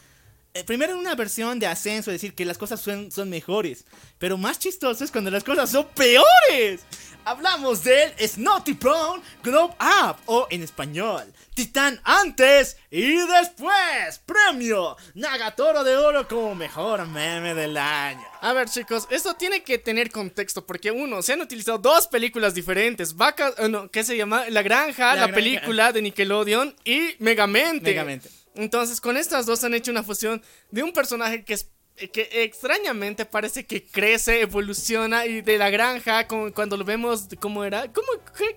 eh, 0.54 0.64
primero 0.64 0.92
en 0.92 0.98
una 0.98 1.14
versión 1.14 1.58
de 1.58 1.66
ascenso, 1.66 2.10
es 2.10 2.14
decir, 2.20 2.34
que 2.34 2.44
las 2.44 2.58
cosas 2.58 2.80
son, 2.80 3.10
son 3.10 3.28
mejores. 3.28 3.84
Pero 4.18 4.36
más 4.38 4.58
chistoso 4.58 5.04
es 5.04 5.10
cuando 5.10 5.30
las 5.30 5.44
cosas 5.44 5.70
son 5.70 5.86
peores. 5.94 6.80
Hablamos 7.24 7.84
del 7.84 8.12
Snotty 8.18 8.72
Brown 8.74 9.20
Globe 9.42 9.74
Up, 9.80 10.16
o 10.26 10.46
en 10.50 10.62
español, 10.62 11.24
Titán 11.54 12.00
antes 12.04 12.76
y 12.90 13.16
después. 13.18 14.20
Premio 14.24 14.96
Nagatoro 15.14 15.82
de 15.84 15.96
Oro 15.96 16.26
como 16.28 16.54
mejor 16.54 17.06
meme 17.06 17.54
del 17.54 17.76
año. 17.76 18.27
A 18.40 18.52
ver, 18.52 18.68
chicos, 18.68 19.08
esto 19.10 19.34
tiene 19.34 19.62
que 19.62 19.78
tener 19.78 20.10
contexto 20.10 20.64
porque 20.64 20.90
uno, 20.90 21.22
se 21.22 21.32
han 21.32 21.40
utilizado 21.40 21.78
dos 21.78 22.06
películas 22.06 22.54
diferentes. 22.54 23.16
Vaca, 23.16 23.52
eh, 23.58 23.68
no, 23.68 23.90
¿qué 23.90 24.04
se 24.04 24.16
llama? 24.16 24.48
La 24.48 24.62
Granja, 24.62 25.08
La 25.08 25.14
la, 25.14 25.20
Granja. 25.22 25.34
película 25.34 25.92
de 25.92 26.02
Nickelodeon 26.02 26.74
y 26.84 27.16
Megamente. 27.18 27.90
Megamente. 27.90 28.30
Entonces, 28.54 29.00
con 29.00 29.16
estas 29.16 29.46
dos 29.46 29.64
han 29.64 29.74
hecho 29.74 29.90
una 29.90 30.02
fusión 30.02 30.42
de 30.70 30.82
un 30.82 30.92
personaje 30.92 31.44
que 31.44 31.54
es 31.54 31.70
que 32.12 32.28
extrañamente 32.44 33.24
parece 33.24 33.66
que 33.66 33.84
crece, 33.84 34.40
evoluciona 34.40 35.26
y 35.26 35.40
de 35.40 35.58
la 35.58 35.68
granja, 35.68 36.28
como 36.28 36.52
cuando 36.52 36.76
lo 36.76 36.84
vemos, 36.84 37.26
¿cómo 37.40 37.64
era? 37.64 37.92
¿Cómo, 37.92 38.06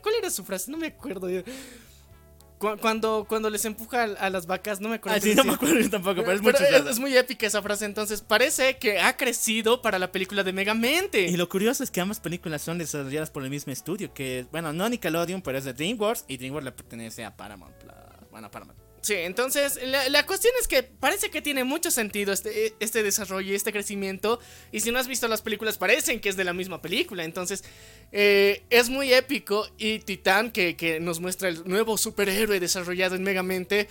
¿Cuál 0.03 0.15
era 0.19 0.29
su 0.29 0.43
frase? 0.43 0.69
No 0.69 0.77
me 0.77 0.87
acuerdo. 0.87 1.27
Cuando, 2.79 3.25
cuando 3.27 3.49
les 3.49 3.65
empuja 3.65 4.03
a, 4.03 4.29
las 4.29 4.45
vacas, 4.45 4.79
no 4.79 4.89
me 4.89 4.95
acuerdo. 4.95 5.17
Así 5.17 5.29
qué 5.29 5.35
no 5.35 5.43
me 5.43 5.53
acuerdo 5.53 5.89
tampoco, 5.89 6.21
pero 6.21 6.33
es 6.33 6.41
muy 6.41 6.51
Pero 6.51 6.63
es, 6.63 6.69
chistoso. 6.69 6.89
es 6.91 6.99
muy 6.99 7.17
épica 7.17 7.47
esa 7.47 7.61
frase, 7.61 7.85
entonces 7.85 8.21
parece 8.21 8.77
que 8.77 8.99
ha 8.99 9.17
crecido 9.17 9.81
para 9.81 9.97
la 9.97 10.11
película 10.11 10.43
de 10.43 10.53
Megamente. 10.53 11.21
Y 11.21 11.37
lo 11.37 11.49
curioso 11.49 11.83
es 11.83 11.89
que 11.89 12.01
ambas 12.01 12.19
películas 12.19 12.61
son 12.61 12.77
desarrolladas 12.77 13.31
por 13.31 13.43
el 13.43 13.49
mismo 13.49 13.73
estudio, 13.73 14.13
que 14.13 14.45
bueno, 14.51 14.73
no 14.73 14.87
Nickelodeon, 14.87 15.41
pero 15.41 15.57
es 15.57 15.65
de 15.65 15.73
DreamWorks 15.73 16.25
y 16.27 16.37
DreamWorks 16.37 16.65
le 16.65 16.71
pertenece 16.71 17.25
a 17.25 17.35
Paramount. 17.35 17.73
Plus. 17.77 17.93
Bueno, 18.29 18.47
a 18.47 18.51
Paramount. 18.51 18.80
Sí, 19.01 19.15
entonces 19.15 19.79
la, 19.83 20.25
cuestión 20.27 20.53
es 20.61 20.67
que 20.67 20.83
parece 20.83 21.31
que 21.31 21.41
tiene 21.41 21.63
mucho 21.63 21.89
sentido 21.89 22.31
este, 22.31 22.75
este 22.79 23.01
desarrollo 23.01 23.51
y 23.51 23.55
este 23.55 23.71
crecimiento. 23.71 24.39
Y 24.71 24.81
si 24.81 24.91
no 24.91 24.99
has 24.99 25.07
visto 25.07 25.27
las 25.27 25.41
películas, 25.41 25.79
parecen 25.79 26.19
que 26.19 26.29
es 26.29 26.37
de 26.37 26.43
la 26.43 26.53
misma 26.53 26.83
película. 26.83 27.23
Entonces 27.23 27.63
eh, 28.11 28.63
es 28.69 28.89
muy 28.89 29.11
épico. 29.11 29.67
Y 29.79 29.99
Titán, 29.99 30.51
que, 30.51 30.75
que 30.75 30.99
nos 30.99 31.19
muestra 31.19 31.49
el 31.49 31.67
nuevo 31.67 31.97
superhéroe 31.97 32.59
desarrollado 32.59 33.15
en 33.15 33.23
Megamente, 33.23 33.87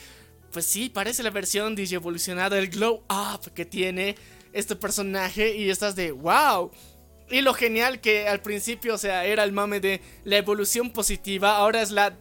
pues 0.52 0.66
sí, 0.66 0.88
parece 0.88 1.24
la 1.24 1.30
versión 1.30 1.74
evolucionada, 1.76 2.56
el 2.56 2.68
glow 2.68 3.02
up 3.08 3.52
que 3.52 3.64
tiene 3.64 4.14
este 4.52 4.76
personaje. 4.76 5.56
Y 5.56 5.70
estás 5.70 5.96
de 5.96 6.12
wow. 6.12 6.70
Y 7.30 7.40
lo 7.40 7.52
genial 7.52 8.00
que 8.00 8.28
al 8.28 8.42
principio, 8.42 8.94
o 8.94 8.98
sea, 8.98 9.24
era 9.24 9.42
el 9.42 9.50
mame 9.50 9.80
de 9.80 10.00
la 10.22 10.36
evolución 10.36 10.92
positiva, 10.92 11.56
ahora 11.56 11.82
es 11.82 11.90
la 11.90 12.16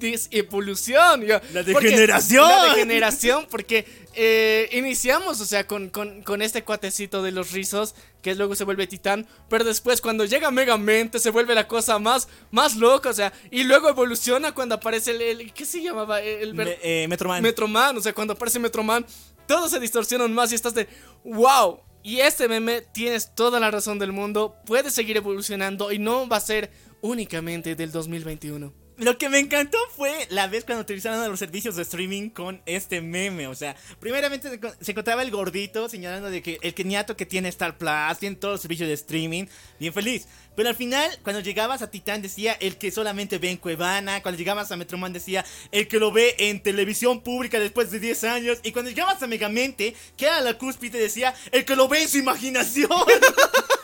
disevolución. 0.00 1.26
La 1.28 1.40
porque- 1.72 1.88
degeneración. 1.88 2.48
La 2.48 2.64
degeneración, 2.74 3.46
porque 3.50 3.86
eh, 4.14 4.68
iniciamos, 4.72 5.40
o 5.40 5.44
sea, 5.44 5.66
con, 5.66 5.88
con- 5.90 6.22
con 6.22 6.42
este 6.42 6.64
cuatecito 6.64 7.22
de 7.22 7.32
los 7.32 7.52
rizos, 7.52 7.94
que 8.22 8.34
luego 8.34 8.54
se 8.54 8.64
vuelve 8.64 8.86
titán, 8.86 9.26
pero 9.48 9.64
después 9.64 10.00
cuando 10.00 10.24
llega 10.24 10.50
Megamente 10.50 11.18
se 11.18 11.30
vuelve 11.30 11.54
la 11.54 11.68
cosa 11.68 11.98
más, 11.98 12.28
más 12.50 12.76
loca, 12.76 13.10
o 13.10 13.14
sea, 13.14 13.32
y 13.50 13.62
luego 13.64 13.88
evoluciona 13.88 14.52
cuando 14.52 14.74
aparece 14.74 15.12
el, 15.12 15.22
el- 15.22 15.52
¿qué 15.52 15.64
se 15.64 15.82
llamaba? 15.82 16.20
El, 16.20 16.52
ver- 16.54 16.78
Me- 16.82 17.02
eh, 17.04 17.08
Metroman. 17.08 17.42
Metroman, 17.42 17.96
o 17.96 18.00
sea, 18.00 18.12
cuando 18.12 18.34
aparece 18.34 18.58
Metroman, 18.58 19.06
todos 19.46 19.70
se 19.70 19.80
distorsionan 19.80 20.32
más 20.32 20.52
y 20.52 20.54
estás 20.56 20.74
de 20.74 20.88
wow. 21.24 21.80
Y 22.02 22.20
este 22.20 22.48
meme 22.48 22.80
tienes 22.80 23.34
toda 23.34 23.60
la 23.60 23.70
razón 23.70 23.98
del 23.98 24.10
mundo, 24.12 24.56
puede 24.64 24.90
seguir 24.90 25.18
evolucionando 25.18 25.92
y 25.92 25.98
no 25.98 26.26
va 26.28 26.38
a 26.38 26.40
ser 26.40 26.70
únicamente 27.02 27.74
del 27.74 27.92
2021. 27.92 28.72
Lo 29.00 29.16
que 29.16 29.30
me 29.30 29.38
encantó 29.38 29.78
fue 29.96 30.26
la 30.28 30.46
vez 30.46 30.66
cuando 30.66 30.82
utilizaron 30.82 31.26
los 31.30 31.38
servicios 31.38 31.74
de 31.74 31.82
streaming 31.82 32.28
con 32.28 32.60
este 32.66 33.00
meme. 33.00 33.46
O 33.46 33.54
sea, 33.54 33.74
primeramente 33.98 34.60
se, 34.78 34.90
encontraba 34.90 35.22
el 35.22 35.30
gordito 35.30 35.88
señalando 35.88 36.28
de 36.28 36.42
que 36.42 36.58
el 36.60 36.74
keniato 36.74 37.16
que 37.16 37.24
tiene 37.24 37.48
Star 37.48 37.78
Plus, 37.78 38.18
tiene 38.18 38.36
todos 38.36 38.54
los 38.54 38.60
servicios 38.60 38.88
de 38.88 38.94
streaming, 38.94 39.46
bien 39.78 39.94
feliz. 39.94 40.26
Pero 40.54 40.68
al 40.68 40.74
final, 40.74 41.18
cuando 41.22 41.40
llegabas 41.40 41.80
a 41.80 41.90
Titán 41.90 42.20
decía 42.20 42.52
el 42.60 42.76
que 42.76 42.90
solamente 42.90 43.38
ve 43.38 43.48
en 43.50 43.56
Cuevana. 43.56 44.20
Cuando 44.20 44.38
llegabas 44.38 44.70
a 44.70 44.76
Metroman 44.76 45.14
decía 45.14 45.46
el 45.72 45.88
que 45.88 45.98
lo 45.98 46.12
ve 46.12 46.34
en 46.36 46.62
televisión 46.62 47.22
pública 47.22 47.58
después 47.58 47.90
de 47.90 48.00
10 48.00 48.24
años. 48.24 48.58
Y 48.64 48.72
cuando 48.72 48.90
llegabas 48.90 49.22
a 49.22 49.26
Megamente, 49.26 49.96
que 50.18 50.26
era 50.26 50.42
la 50.42 50.58
cúspide, 50.58 50.98
decía 50.98 51.34
el 51.52 51.64
que 51.64 51.74
lo 51.74 51.88
ve 51.88 52.02
en 52.02 52.08
su 52.10 52.18
imaginación. 52.18 52.90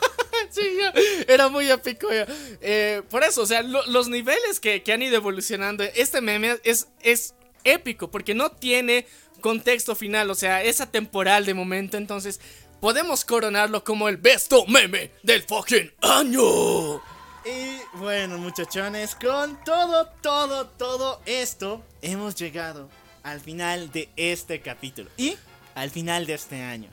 Era 1.27 1.49
muy 1.49 1.69
épico. 1.69 2.07
Eh, 2.11 3.01
por 3.09 3.23
eso, 3.23 3.41
o 3.41 3.45
sea, 3.45 3.61
lo- 3.61 3.85
los 3.87 4.07
niveles 4.09 4.59
que, 4.59 4.83
que 4.83 4.93
han 4.93 5.01
ido 5.01 5.15
evolucionando, 5.15 5.83
este 5.83 6.21
meme 6.21 6.57
es, 6.63 6.87
es 7.01 7.33
épico 7.63 8.09
porque 8.09 8.33
no 8.33 8.51
tiene 8.51 9.05
contexto 9.41 9.95
final, 9.95 10.29
o 10.31 10.35
sea, 10.35 10.63
es 10.63 10.81
atemporal 10.81 11.45
de 11.45 11.53
momento, 11.53 11.97
entonces 11.97 12.39
podemos 12.81 13.23
coronarlo 13.25 13.83
como 13.83 14.07
el 14.09 14.17
besto 14.17 14.65
meme 14.67 15.11
del 15.23 15.43
fucking 15.43 15.91
año. 16.01 16.95
Y 17.45 17.79
bueno, 17.97 18.37
muchachones, 18.39 19.15
con 19.15 19.63
todo, 19.63 20.07
todo, 20.21 20.67
todo 20.67 21.21
esto, 21.25 21.83
hemos 22.01 22.35
llegado 22.35 22.89
al 23.23 23.39
final 23.39 23.91
de 23.91 24.09
este 24.17 24.59
capítulo. 24.61 25.09
Y 25.17 25.37
al 25.75 25.89
final 25.91 26.25
de 26.25 26.33
este 26.33 26.61
año. 26.61 26.89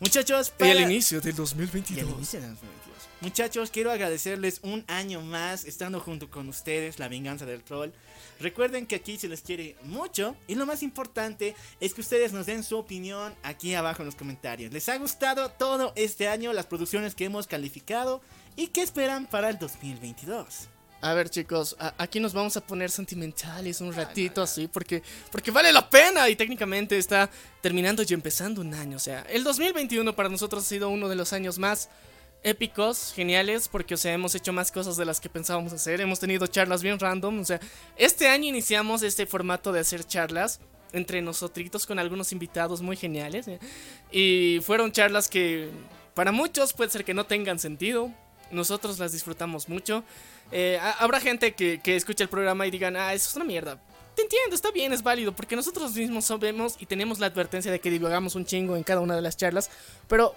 Muchachos, 0.00 0.52
Y 0.56 0.58
para... 0.58 0.72
el 0.72 0.80
inicio 0.90 1.20
del 1.20 1.28
Y 1.28 1.30
el 1.30 1.36
2022. 1.36 2.10
inicio 2.16 2.40
del 2.40 2.50
2022. 2.50 2.84
Muchachos, 3.20 3.70
quiero 3.70 3.90
agradecerles 3.90 4.60
un 4.62 4.84
año 4.86 5.22
más 5.22 5.64
estando 5.64 5.98
junto 6.00 6.30
con 6.30 6.48
ustedes, 6.48 6.98
la 6.98 7.08
venganza 7.08 7.46
del 7.46 7.62
troll. 7.62 7.90
Recuerden 8.38 8.86
que 8.86 8.96
aquí 8.96 9.16
se 9.16 9.28
les 9.28 9.40
quiere 9.40 9.76
mucho 9.84 10.36
y 10.46 10.56
lo 10.56 10.66
más 10.66 10.82
importante 10.82 11.54
es 11.80 11.94
que 11.94 12.02
ustedes 12.02 12.32
nos 12.32 12.46
den 12.46 12.62
su 12.64 12.76
opinión 12.76 13.34
aquí 13.42 13.74
abajo 13.74 14.02
en 14.02 14.06
los 14.06 14.16
comentarios. 14.16 14.72
¿Les 14.72 14.88
ha 14.88 14.98
gustado 14.98 15.48
todo 15.50 15.92
este 15.96 16.28
año 16.28 16.52
las 16.52 16.66
producciones 16.66 17.14
que 17.14 17.24
hemos 17.24 17.46
calificado 17.46 18.20
y 18.56 18.66
qué 18.66 18.82
esperan 18.82 19.26
para 19.26 19.48
el 19.48 19.58
2022? 19.58 20.68
A 21.04 21.12
ver 21.12 21.28
chicos, 21.28 21.76
a- 21.78 21.92
aquí 21.98 22.18
nos 22.18 22.32
vamos 22.32 22.56
a 22.56 22.62
poner 22.66 22.90
sentimentales 22.90 23.82
un 23.82 23.92
ratito 23.92 24.40
así 24.40 24.68
porque, 24.68 25.02
porque 25.30 25.50
vale 25.50 25.70
la 25.70 25.90
pena 25.90 26.30
y 26.30 26.34
técnicamente 26.34 26.96
está 26.96 27.28
terminando 27.60 28.02
y 28.08 28.14
empezando 28.14 28.62
un 28.62 28.72
año. 28.72 28.96
O 28.96 29.00
sea, 29.00 29.20
el 29.28 29.44
2021 29.44 30.16
para 30.16 30.30
nosotros 30.30 30.64
ha 30.64 30.66
sido 30.66 30.88
uno 30.88 31.10
de 31.10 31.14
los 31.16 31.34
años 31.34 31.58
más 31.58 31.90
épicos, 32.42 33.12
geniales, 33.14 33.68
porque 33.68 33.92
o 33.94 33.96
sea, 33.98 34.14
hemos 34.14 34.34
hecho 34.34 34.54
más 34.54 34.72
cosas 34.72 34.96
de 34.96 35.04
las 35.04 35.20
que 35.20 35.28
pensábamos 35.28 35.74
hacer. 35.74 36.00
Hemos 36.00 36.20
tenido 36.20 36.46
charlas 36.46 36.82
bien 36.82 36.98
random. 36.98 37.38
O 37.40 37.44
sea, 37.44 37.60
este 37.96 38.28
año 38.28 38.48
iniciamos 38.48 39.02
este 39.02 39.26
formato 39.26 39.72
de 39.72 39.80
hacer 39.80 40.04
charlas 40.06 40.58
entre 40.94 41.20
nosotros 41.20 41.84
con 41.86 41.98
algunos 41.98 42.32
invitados 42.32 42.80
muy 42.80 42.96
geniales. 42.96 43.46
¿eh? 43.48 43.58
Y 44.10 44.60
fueron 44.62 44.90
charlas 44.90 45.28
que 45.28 45.68
para 46.14 46.32
muchos 46.32 46.72
puede 46.72 46.90
ser 46.90 47.04
que 47.04 47.12
no 47.12 47.26
tengan 47.26 47.58
sentido. 47.58 48.10
Nosotros 48.50 48.98
las 48.98 49.12
disfrutamos 49.12 49.68
mucho. 49.68 50.02
Eh, 50.52 50.78
ha- 50.80 50.92
habrá 51.04 51.20
gente 51.20 51.54
que, 51.54 51.80
que 51.82 51.96
escuche 51.96 52.22
el 52.22 52.28
programa 52.28 52.66
y 52.66 52.70
digan, 52.70 52.96
ah, 52.96 53.12
eso 53.14 53.28
es 53.30 53.36
una 53.36 53.44
mierda. 53.44 53.80
Te 54.14 54.22
entiendo, 54.22 54.54
está 54.54 54.70
bien, 54.70 54.92
es 54.92 55.02
válido, 55.02 55.34
porque 55.34 55.56
nosotros 55.56 55.92
mismos 55.94 56.24
sabemos 56.26 56.76
y 56.78 56.86
tenemos 56.86 57.18
la 57.18 57.26
advertencia 57.26 57.72
de 57.72 57.80
que 57.80 57.90
divagamos 57.90 58.36
un 58.36 58.44
chingo 58.46 58.76
en 58.76 58.84
cada 58.84 59.00
una 59.00 59.16
de 59.16 59.22
las 59.22 59.36
charlas. 59.36 59.70
Pero 60.08 60.34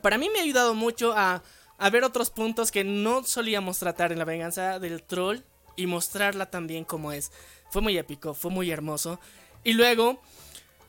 para 0.00 0.16
mí 0.16 0.30
me 0.32 0.38
ha 0.40 0.42
ayudado 0.42 0.72
mucho 0.74 1.12
a, 1.14 1.42
a 1.76 1.90
ver 1.90 2.04
otros 2.04 2.30
puntos 2.30 2.70
que 2.72 2.84
no 2.84 3.22
solíamos 3.24 3.78
tratar 3.78 4.12
en 4.12 4.18
la 4.18 4.24
venganza 4.24 4.78
del 4.78 5.02
troll 5.02 5.40
y 5.76 5.86
mostrarla 5.86 6.46
también 6.50 6.84
como 6.84 7.12
es. 7.12 7.30
Fue 7.70 7.82
muy 7.82 7.98
épico, 7.98 8.32
fue 8.32 8.50
muy 8.50 8.70
hermoso. 8.70 9.20
Y 9.62 9.74
luego, 9.74 10.22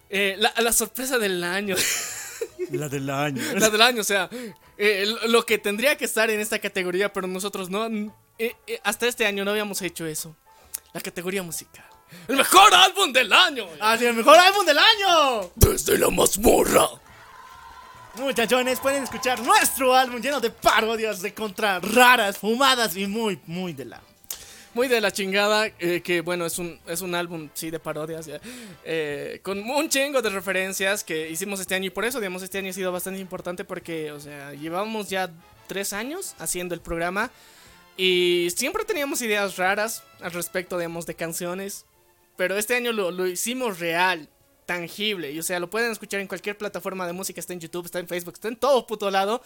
eh, 0.10 0.36
la, 0.38 0.54
la 0.60 0.72
sorpresa 0.72 1.18
del 1.18 1.44
año. 1.44 1.76
La 2.72 2.88
del 2.88 3.10
año. 3.10 3.42
La 3.56 3.70
del 3.70 3.82
año, 3.82 4.00
o 4.02 4.06
sea, 4.06 4.30
eh, 4.78 5.06
lo 5.28 5.46
que 5.46 5.58
tendría 5.58 5.98
que 5.98 6.06
estar 6.06 6.30
en 6.30 6.40
esta 6.40 6.60
categoría, 6.60 7.12
pero 7.12 7.28
nosotros 7.28 7.70
no. 7.70 7.90
Eh, 8.40 8.56
eh, 8.68 8.80
hasta 8.84 9.08
este 9.08 9.26
año 9.26 9.44
no 9.44 9.52
habíamos 9.52 9.82
hecho 9.82 10.06
eso. 10.06 10.36
La 10.94 11.02
categoría 11.02 11.44
musical. 11.44 11.86
¡El 12.28 12.38
mejor 12.38 12.74
álbum 12.74 13.12
del 13.12 13.32
año! 13.34 13.68
¡Ah, 13.80 13.98
sí, 13.98 14.06
el 14.06 14.14
mejor 14.14 14.38
álbum 14.38 14.66
del 14.66 14.78
año! 14.78 15.52
Desde 15.56 15.98
la 15.98 16.10
mazmorra. 16.10 16.88
Muchachones, 18.16 18.80
pueden 18.80 19.04
escuchar 19.04 19.40
nuestro 19.42 19.94
álbum 19.94 20.20
lleno 20.20 20.40
de 20.40 20.50
parodias 20.50 21.22
de 21.22 21.34
contra 21.34 21.80
raras, 21.80 22.38
fumadas 22.38 22.96
y 22.98 23.06
muy, 23.06 23.40
muy 23.46 23.74
de 23.74 23.86
la. 23.86 24.02
Muy 24.74 24.88
de 24.88 25.02
la 25.02 25.12
chingada, 25.12 25.68
eh, 25.80 26.02
que 26.04 26.22
bueno, 26.22 26.46
es 26.46 26.60
un, 26.60 26.80
es 26.88 27.02
un 27.02 27.16
álbum, 27.16 27.50
sí, 27.54 27.72
de 27.72 27.80
parodias, 27.80 28.28
ya, 28.28 28.40
eh, 28.84 29.40
con 29.42 29.60
un 29.60 29.90
chingo 29.90 30.22
de 30.22 30.30
referencias 30.30 31.04
que 31.04 31.30
hicimos 31.30 31.60
este 31.60 31.74
año 31.74 31.88
y 31.88 31.90
por 31.90 32.06
eso, 32.06 32.20
digamos, 32.20 32.44
este 32.44 32.60
año 32.60 32.70
ha 32.70 32.74
sido 32.74 32.92
bastante 32.92 33.20
importante 33.20 33.66
porque, 33.66 34.12
o 34.12 34.20
sea, 34.20 34.54
llevamos 34.54 35.10
ya 35.10 35.32
tres 35.68 35.94
años 35.94 36.36
haciendo 36.38 36.76
el 36.76 36.82
programa 36.82 37.32
y 37.98 38.49
siempre 38.56 38.86
teníamos 38.86 39.22
ideas 39.22 39.57
raras 39.57 40.03
al 40.22 40.32
respecto, 40.32 40.78
digamos, 40.78 41.06
de 41.06 41.15
canciones, 41.15 41.86
pero 42.36 42.56
este 42.56 42.76
año 42.76 42.94
lo, 42.94 43.11
lo 43.11 43.26
hicimos 43.28 43.80
real, 43.80 44.30
tangible, 44.68 45.32
y 45.32 45.40
o 45.40 45.44
sea, 45.44 45.60
lo 45.60 45.69
pueden 45.69 45.91
escuchar 45.91 46.19
en 46.19 46.28
cualquier 46.28 46.57
plataforma 46.57 47.07
de 47.07 47.14
música, 47.14 47.40
está 47.40 47.53
en 47.53 47.60
YouTube, 47.60 47.86
está 47.86 47.99
en 47.99 48.07
Facebook, 48.07 48.36
está 48.36 48.49
en 48.49 48.57
todo 48.57 48.86
puto 48.86 49.10
lado. 49.10 49.41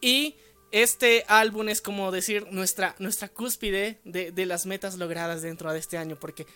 Y 0.00 0.36
este 0.72 1.24
álbum 1.28 1.68
es 1.68 1.80
como 1.80 2.10
decir 2.10 2.46
nuestra, 2.50 2.94
nuestra 2.98 3.28
cúspide 3.28 4.00
de, 4.04 4.32
de 4.32 4.46
las 4.46 4.66
metas 4.66 4.96
logradas 4.98 5.42
dentro 5.42 5.72
de 5.72 5.78
este 5.78 5.98
año, 5.98 6.16
porque 6.18 6.46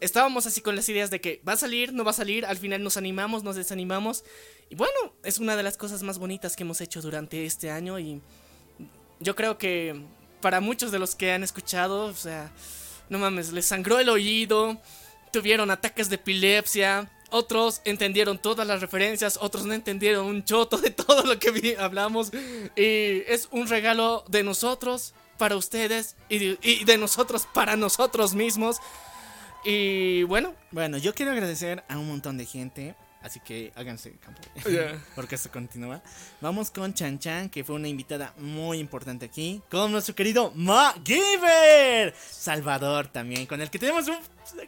estábamos 0.00 0.46
así 0.46 0.60
con 0.60 0.76
las 0.76 0.88
ideas 0.88 1.10
de 1.10 1.20
que 1.20 1.40
va 1.46 1.54
a 1.54 1.56
salir, 1.56 1.92
no 1.92 2.04
va 2.04 2.10
a 2.10 2.14
salir, 2.14 2.46
al 2.46 2.58
final 2.58 2.82
nos 2.82 2.96
animamos, 2.96 3.42
nos 3.42 3.56
desanimamos, 3.56 4.24
y 4.68 4.74
bueno, 4.74 5.14
es 5.24 5.38
una 5.38 5.56
de 5.56 5.62
las 5.62 5.76
cosas 5.76 6.02
más 6.02 6.18
bonitas 6.18 6.56
que 6.56 6.62
hemos 6.62 6.80
hecho 6.80 7.00
durante 7.00 7.44
este 7.44 7.70
año, 7.70 7.98
y 7.98 8.20
yo 9.18 9.34
creo 9.34 9.58
que 9.58 10.00
para 10.40 10.60
muchos 10.60 10.92
de 10.92 10.98
los 10.98 11.14
que 11.14 11.32
han 11.32 11.42
escuchado, 11.42 12.06
o 12.06 12.14
sea, 12.14 12.50
no 13.08 13.18
mames, 13.18 13.52
les 13.52 13.66
sangró 13.66 13.98
el 13.98 14.08
oído, 14.08 14.80
tuvieron 15.32 15.70
ataques 15.70 16.08
de 16.08 16.16
epilepsia. 16.16 17.10
Otros 17.32 17.80
entendieron 17.84 18.38
todas 18.38 18.66
las 18.66 18.80
referencias, 18.80 19.38
otros 19.40 19.64
no 19.64 19.72
entendieron 19.72 20.26
un 20.26 20.44
choto 20.44 20.78
de 20.78 20.90
todo 20.90 21.24
lo 21.24 21.38
que 21.38 21.76
hablamos. 21.78 22.32
Y 22.74 23.22
es 23.28 23.48
un 23.52 23.68
regalo 23.68 24.24
de 24.28 24.42
nosotros 24.42 25.14
para 25.38 25.54
ustedes 25.56 26.16
y 26.28 26.38
de, 26.38 26.58
y 26.60 26.84
de 26.84 26.98
nosotros 26.98 27.46
para 27.54 27.76
nosotros 27.76 28.34
mismos. 28.34 28.78
Y 29.64 30.24
bueno, 30.24 30.54
Bueno, 30.72 30.98
yo 30.98 31.14
quiero 31.14 31.32
agradecer 31.32 31.84
a 31.88 31.98
un 31.98 32.08
montón 32.08 32.36
de 32.36 32.46
gente. 32.46 32.96
Así 33.22 33.38
que 33.40 33.72
háganse 33.74 34.12
campo. 34.16 34.40
Porque 35.14 35.34
esto 35.34 35.50
continúa. 35.50 36.02
Vamos 36.40 36.70
con 36.70 36.94
Chan 36.94 37.18
Chan, 37.18 37.50
que 37.50 37.64
fue 37.64 37.76
una 37.76 37.88
invitada 37.88 38.32
muy 38.38 38.78
importante 38.78 39.26
aquí. 39.26 39.60
Con 39.70 39.92
nuestro 39.92 40.14
querido 40.14 40.52
MacGyver. 40.54 42.14
Salvador 42.16 43.08
también, 43.08 43.46
con 43.46 43.60
el 43.60 43.70
que 43.70 43.78
tenemos 43.78 44.08
un 44.08 44.18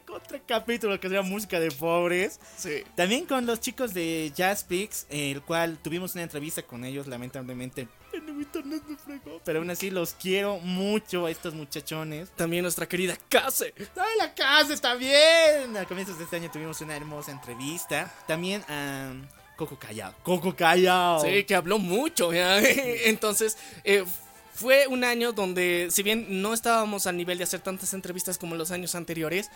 otro 0.09 0.39
capítulo 0.47 0.99
que 0.99 1.07
se 1.09 1.15
llama 1.15 1.29
Música 1.29 1.59
de 1.59 1.71
Pobres. 1.71 2.39
sí. 2.57 2.83
También 2.95 3.25
con 3.25 3.45
los 3.45 3.59
chicos 3.59 3.93
de 3.93 4.31
Jazz 4.35 4.63
Pix, 4.63 5.05
el 5.09 5.41
cual 5.41 5.77
tuvimos 5.81 6.13
una 6.13 6.23
entrevista 6.23 6.61
con 6.63 6.85
ellos, 6.85 7.07
lamentablemente. 7.07 7.87
En 8.13 8.25
mi 8.25 8.43
internet 8.43 8.83
me 8.87 8.95
fregó. 8.95 9.41
Pero 9.43 9.59
aún 9.59 9.69
así 9.71 9.89
los 9.89 10.13
quiero 10.13 10.59
mucho 10.59 11.25
a 11.25 11.31
estos 11.31 11.53
muchachones. 11.55 12.29
También 12.31 12.61
nuestra 12.61 12.87
querida 12.87 13.17
Case. 13.27 13.73
¡Ay, 13.77 14.17
la 14.19 14.33
casa 14.35 14.73
está 14.73 14.93
bien! 14.95 15.75
A 15.77 15.85
comienzos 15.85 16.17
de 16.19 16.25
este 16.25 16.35
año 16.35 16.51
tuvimos 16.51 16.79
una 16.81 16.95
hermosa 16.95 17.31
entrevista. 17.31 18.13
También 18.27 18.63
a 18.69 19.13
Coco 19.55 19.77
Callao. 19.79 20.13
Coco 20.21 20.55
Callao. 20.55 21.21
Sí, 21.21 21.43
que 21.43 21.55
habló 21.55 21.79
mucho. 21.79 22.31
¿ya? 22.33 22.59
Entonces, 23.05 23.57
eh, 23.83 24.05
fue 24.53 24.87
un 24.87 25.03
año 25.03 25.33
donde, 25.33 25.89
si 25.91 26.03
bien 26.03 26.41
no 26.41 26.53
estábamos 26.53 27.07
al 27.07 27.17
nivel 27.17 27.39
de 27.39 27.43
hacer 27.43 27.59
tantas 27.59 27.93
entrevistas 27.93 28.37
como 28.37 28.55
los 28.55 28.71
años 28.71 28.93
anteriores, 28.95 29.49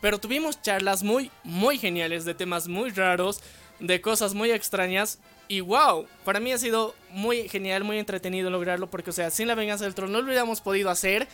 pero 0.00 0.18
tuvimos 0.18 0.62
charlas 0.62 1.02
muy, 1.02 1.30
muy 1.42 1.78
geniales 1.78 2.24
de 2.24 2.34
temas 2.34 2.68
muy 2.68 2.90
raros, 2.90 3.40
de 3.80 4.00
cosas 4.00 4.34
muy 4.34 4.50
extrañas. 4.52 5.18
Y 5.48 5.60
wow, 5.60 6.06
para 6.24 6.40
mí 6.40 6.52
ha 6.52 6.58
sido 6.58 6.94
muy 7.10 7.48
genial, 7.48 7.84
muy 7.84 7.98
entretenido 7.98 8.48
lograrlo, 8.50 8.88
porque, 8.88 9.10
o 9.10 9.12
sea, 9.12 9.30
sin 9.30 9.48
la 9.48 9.54
venganza 9.54 9.84
del 9.84 9.94
troll 9.94 10.12
no 10.12 10.18
lo 10.18 10.26
hubiéramos 10.26 10.60
podido 10.60 10.88
hacer 10.88 11.28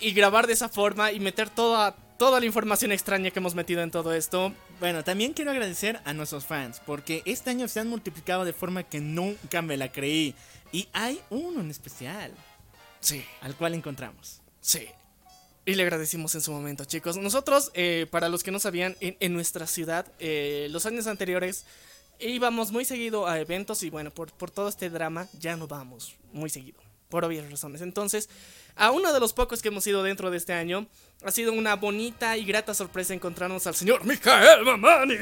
y 0.00 0.12
grabar 0.12 0.46
de 0.46 0.54
esa 0.54 0.68
forma 0.68 1.12
y 1.12 1.20
meter 1.20 1.48
toda, 1.48 1.94
toda 2.20 2.38
la 2.38 2.44
información 2.44 2.92
extraña 2.92 3.30
que 3.30 3.38
hemos 3.38 3.54
metido 3.54 3.80
en 3.80 3.90
todo 3.90 4.12
esto. 4.12 4.52
Bueno, 4.78 5.02
también 5.02 5.32
quiero 5.32 5.52
agradecer 5.52 6.02
a 6.04 6.12
nuestros 6.12 6.44
fans, 6.44 6.78
porque 6.84 7.22
este 7.24 7.48
año 7.48 7.66
se 7.66 7.80
han 7.80 7.88
multiplicado 7.88 8.44
de 8.44 8.52
forma 8.52 8.82
que 8.82 9.00
nunca 9.00 9.62
me 9.62 9.78
la 9.78 9.90
creí. 9.90 10.34
Y 10.70 10.86
hay 10.92 11.18
uno 11.30 11.62
en 11.62 11.70
especial, 11.70 12.30
Sí. 13.00 13.24
al 13.40 13.56
cual 13.56 13.72
encontramos. 13.72 14.42
Sí. 14.60 14.86
Y 15.64 15.76
le 15.76 15.82
agradecimos 15.82 16.34
en 16.34 16.42
su 16.42 16.52
momento, 16.52 16.84
chicos. 16.84 17.16
Nosotros, 17.16 17.70
eh, 17.72 18.06
para 18.10 18.28
los 18.28 18.42
que 18.42 18.50
no 18.50 18.58
sabían, 18.58 18.98
en, 19.00 19.16
en 19.18 19.32
nuestra 19.32 19.66
ciudad, 19.66 20.04
eh, 20.18 20.68
los 20.70 20.84
años 20.84 21.06
anteriores 21.06 21.64
íbamos 22.18 22.70
muy 22.70 22.84
seguido 22.84 23.28
a 23.28 23.40
eventos 23.40 23.82
y 23.82 23.88
bueno, 23.88 24.10
por, 24.10 24.30
por 24.34 24.50
todo 24.50 24.68
este 24.68 24.90
drama 24.90 25.26
ya 25.38 25.56
no 25.56 25.66
vamos 25.66 26.16
muy 26.34 26.50
seguido, 26.50 26.82
por 27.08 27.24
obvias 27.24 27.50
razones. 27.50 27.80
Entonces, 27.80 28.28
a 28.76 28.90
uno 28.90 29.12
de 29.12 29.20
los 29.20 29.32
pocos 29.32 29.62
que 29.62 29.68
hemos 29.68 29.86
ido 29.86 30.02
dentro 30.02 30.30
de 30.30 30.36
este 30.36 30.52
año. 30.52 30.86
Ha 31.22 31.30
sido 31.30 31.52
una 31.52 31.76
bonita 31.76 32.36
y 32.36 32.44
grata 32.44 32.72
sorpresa 32.74 33.12
encontrarnos 33.14 33.66
al 33.66 33.74
señor 33.74 34.04
Mijael 34.04 34.64
Mamani. 34.64 35.16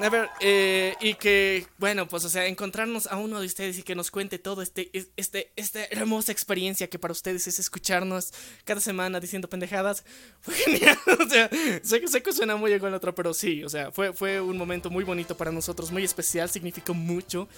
A 0.00 0.10
ver, 0.10 0.28
eh, 0.38 0.94
y 1.00 1.14
que, 1.14 1.66
bueno, 1.76 2.06
pues, 2.06 2.24
o 2.24 2.28
sea, 2.28 2.46
encontrarnos 2.46 3.08
a 3.08 3.16
uno 3.16 3.40
de 3.40 3.46
ustedes 3.46 3.78
y 3.78 3.82
que 3.82 3.96
nos 3.96 4.12
cuente 4.12 4.38
todo 4.38 4.62
este, 4.62 4.90
es- 4.92 5.08
este, 5.16 5.50
esta 5.56 5.84
hermosa 5.86 6.30
experiencia 6.30 6.88
que 6.88 7.00
para 7.00 7.10
ustedes 7.10 7.48
es 7.48 7.58
escucharnos 7.58 8.32
cada 8.64 8.80
semana 8.80 9.18
diciendo 9.18 9.48
pendejadas, 9.48 10.04
fue 10.40 10.54
genial. 10.54 10.96
O 11.26 11.28
sea, 11.28 11.50
sé 11.82 12.00
que, 12.00 12.06
sé 12.06 12.22
que 12.22 12.32
suena 12.32 12.54
muy 12.54 12.72
ególatra, 12.72 13.12
pero 13.12 13.34
sí, 13.34 13.64
o 13.64 13.68
sea, 13.68 13.90
fue, 13.90 14.12
fue 14.12 14.40
un 14.40 14.56
momento 14.56 14.88
muy 14.88 15.02
bonito 15.02 15.36
para 15.36 15.50
nosotros, 15.50 15.90
muy 15.90 16.04
especial, 16.04 16.48
significó 16.48 16.94
mucho. 16.94 17.48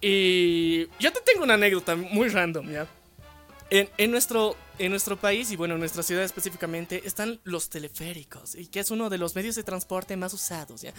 Y 0.00 0.86
yo 0.98 1.12
te 1.12 1.20
tengo 1.20 1.44
una 1.44 1.54
anécdota 1.54 1.94
muy 1.96 2.28
random, 2.28 2.70
¿ya? 2.70 2.86
En, 3.68 3.88
en 3.98 4.10
nuestro, 4.10 4.56
en 4.78 4.90
nuestro 4.90 5.16
país 5.16 5.50
y 5.52 5.56
bueno, 5.56 5.74
en 5.74 5.80
nuestra 5.80 6.02
ciudad 6.02 6.24
específicamente 6.24 7.02
están 7.04 7.38
los 7.44 7.68
teleféricos, 7.70 8.54
y 8.56 8.66
que 8.66 8.80
es 8.80 8.90
uno 8.90 9.08
de 9.10 9.18
los 9.18 9.36
medios 9.36 9.54
de 9.54 9.62
transporte 9.62 10.16
más 10.16 10.32
usados, 10.34 10.82
¿ya? 10.82 10.92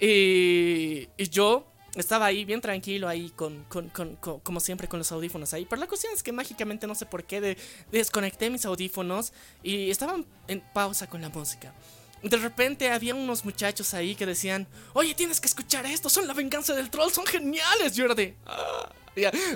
Y, 0.00 1.08
yo 1.30 1.66
estaba 1.94 2.26
ahí 2.26 2.44
bien 2.44 2.60
tranquilo, 2.60 3.08
ahí 3.08 3.30
con- 3.30 3.64
con- 3.64 3.90
con- 3.90 4.16
como 4.16 4.60
siempre 4.60 4.88
con 4.88 4.98
los 4.98 5.12
audífonos 5.12 5.52
ahí. 5.54 5.66
Pero 5.68 5.80
la 5.80 5.86
cuestión 5.88 6.12
es 6.14 6.22
que 6.22 6.32
mágicamente 6.32 6.86
no 6.86 6.94
sé 6.94 7.04
por 7.06 7.24
qué 7.24 7.40
de- 7.40 7.56
desconecté 7.92 8.48
mis 8.50 8.64
audífonos 8.64 9.32
y 9.62 9.90
estaban 9.90 10.24
en 10.48 10.60
pausa 10.72 11.08
con 11.08 11.20
la 11.20 11.28
música. 11.28 11.74
De 12.22 12.36
repente 12.36 12.90
había 12.90 13.14
unos 13.14 13.44
muchachos 13.44 13.94
ahí 13.94 14.14
que 14.14 14.26
decían, 14.26 14.66
oye, 14.92 15.14
tienes 15.14 15.40
que 15.40 15.46
escuchar 15.46 15.86
esto, 15.86 16.08
son 16.10 16.26
la 16.26 16.34
venganza 16.34 16.74
del 16.74 16.90
troll, 16.90 17.10
son 17.10 17.26
geniales. 17.26 17.94
De... 17.96 18.34
"Ah". 18.46 18.90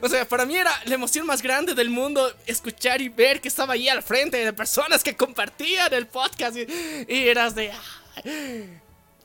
O 0.02 0.08
sea, 0.08 0.26
para 0.28 0.44
mí 0.44 0.56
era 0.56 0.72
la 0.86 0.94
emoción 0.94 1.26
más 1.26 1.40
grande 1.40 1.74
del 1.74 1.88
mundo 1.90 2.34
escuchar 2.46 3.00
y 3.00 3.08
ver 3.08 3.40
que 3.40 3.48
estaba 3.48 3.74
ahí 3.74 3.88
al 3.88 4.02
frente 4.02 4.44
de 4.44 4.52
personas 4.52 5.02
que 5.02 5.16
compartían 5.16 5.92
el 5.94 6.06
podcast 6.06 6.56
y, 6.56 6.66
y 7.08 7.28
eras 7.28 7.54
de... 7.54 7.70
"Ah". 7.70 8.22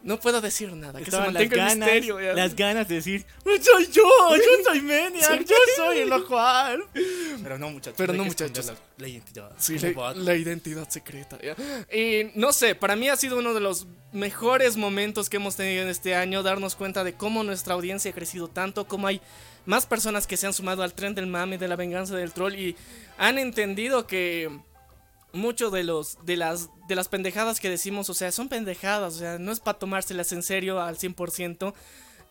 No 0.01 0.17
puedo 0.19 0.39
decir 0.39 0.71
nada, 0.73 0.97
que 0.99 1.03
Estaban 1.05 1.27
se 1.27 1.33
las 1.33 1.41
mantenga 1.41 1.55
el 1.55 1.69
ganas, 1.79 1.87
misterio. 1.93 2.21
ya. 2.21 2.33
las 2.33 2.55
ganas 2.55 2.87
de 2.87 2.95
decir, 2.95 3.25
soy 3.43 3.87
yo, 3.87 4.03
yo 4.37 4.63
soy 4.65 4.81
Maniac, 4.81 5.45
yo 5.45 5.55
soy 5.75 5.97
el 5.99 6.13
Alf". 6.13 6.85
Pero 7.43 7.59
no, 7.59 7.69
muchachos. 7.69 7.95
Pero 7.97 8.13
no, 8.13 8.23
muchachos. 8.23 8.67
La, 8.67 8.75
la 8.97 9.07
identidad. 9.09 9.51
Sí, 9.57 9.77
la, 10.15 10.35
identidad 10.35 10.89
secreta. 10.89 11.37
¿ya? 11.41 11.55
Y 11.93 12.31
no 12.35 12.53
sé, 12.53 12.75
para 12.75 12.95
mí 12.95 13.09
ha 13.09 13.17
sido 13.17 13.39
uno 13.39 13.53
de 13.53 13.59
los 13.59 13.87
mejores 14.13 14.77
momentos 14.77 15.29
que 15.29 15.37
hemos 15.37 15.57
tenido 15.57 15.83
en 15.83 15.89
este 15.89 16.15
año, 16.15 16.43
darnos 16.43 16.75
cuenta 16.75 17.03
de 17.03 17.13
cómo 17.13 17.43
nuestra 17.43 17.73
audiencia 17.73 18.11
ha 18.11 18.13
crecido 18.13 18.47
tanto, 18.47 18.85
cómo 18.87 19.07
hay 19.07 19.21
más 19.65 19.85
personas 19.85 20.25
que 20.27 20.37
se 20.37 20.47
han 20.47 20.53
sumado 20.53 20.81
al 20.81 20.93
tren 20.93 21.13
del 21.13 21.27
mame, 21.27 21.57
de 21.57 21.67
la 21.67 21.75
venganza 21.75 22.15
del 22.15 22.31
troll 22.31 22.55
y 22.55 22.75
han 23.17 23.37
entendido 23.37 24.07
que 24.07 24.49
mucho 25.33 25.69
de 25.69 25.83
los 25.83 26.17
de 26.25 26.37
las 26.37 26.69
de 26.87 26.95
las 26.95 27.07
pendejadas 27.07 27.59
que 27.59 27.69
decimos, 27.69 28.09
o 28.09 28.13
sea, 28.13 28.31
son 28.31 28.49
pendejadas, 28.49 29.15
o 29.15 29.19
sea, 29.19 29.39
no 29.39 29.51
es 29.51 29.59
para 29.59 29.79
tomárselas 29.79 30.31
en 30.31 30.43
serio 30.43 30.81
al 30.81 30.97
100% 30.97 31.73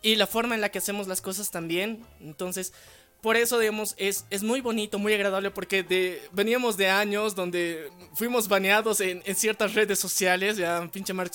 y 0.02 0.16
la 0.16 0.26
forma 0.26 0.54
en 0.54 0.60
la 0.60 0.68
que 0.68 0.78
hacemos 0.78 1.08
las 1.08 1.20
cosas 1.20 1.50
también. 1.50 2.04
Entonces, 2.20 2.72
por 3.20 3.36
eso, 3.36 3.58
digamos, 3.58 3.94
es, 3.98 4.26
es 4.30 4.42
muy 4.42 4.60
bonito, 4.60 4.98
muy 4.98 5.12
agradable, 5.12 5.50
porque 5.50 5.82
de, 5.82 6.22
veníamos 6.32 6.76
de 6.76 6.88
años 6.88 7.34
donde 7.34 7.90
fuimos 8.14 8.46
baneados 8.48 9.00
en, 9.00 9.22
en 9.24 9.34
ciertas 9.34 9.74
redes 9.74 9.98
sociales, 9.98 10.56
ya 10.56 10.88
pinche 10.92 11.12
Mark 11.12 11.32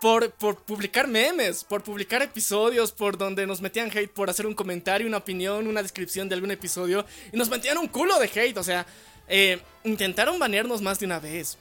por, 0.00 0.30
por 0.32 0.62
publicar 0.62 1.08
memes, 1.08 1.64
por 1.64 1.82
publicar 1.82 2.22
episodios, 2.22 2.92
por 2.92 3.16
donde 3.16 3.46
nos 3.46 3.60
metían 3.60 3.90
hate 3.90 4.10
por 4.10 4.28
hacer 4.28 4.46
un 4.46 4.54
comentario, 4.54 5.06
una 5.06 5.16
opinión, 5.18 5.66
una 5.66 5.82
descripción 5.82 6.28
de 6.28 6.34
algún 6.34 6.50
episodio, 6.50 7.04
y 7.32 7.36
nos 7.36 7.48
metían 7.48 7.78
un 7.78 7.88
culo 7.88 8.18
de 8.18 8.30
hate, 8.34 8.56
o 8.58 8.62
sea, 8.62 8.86
eh, 9.28 9.60
intentaron 9.84 10.38
banearnos 10.38 10.82
más 10.82 10.98
de 10.98 11.06
una 11.06 11.20
vez. 11.20 11.58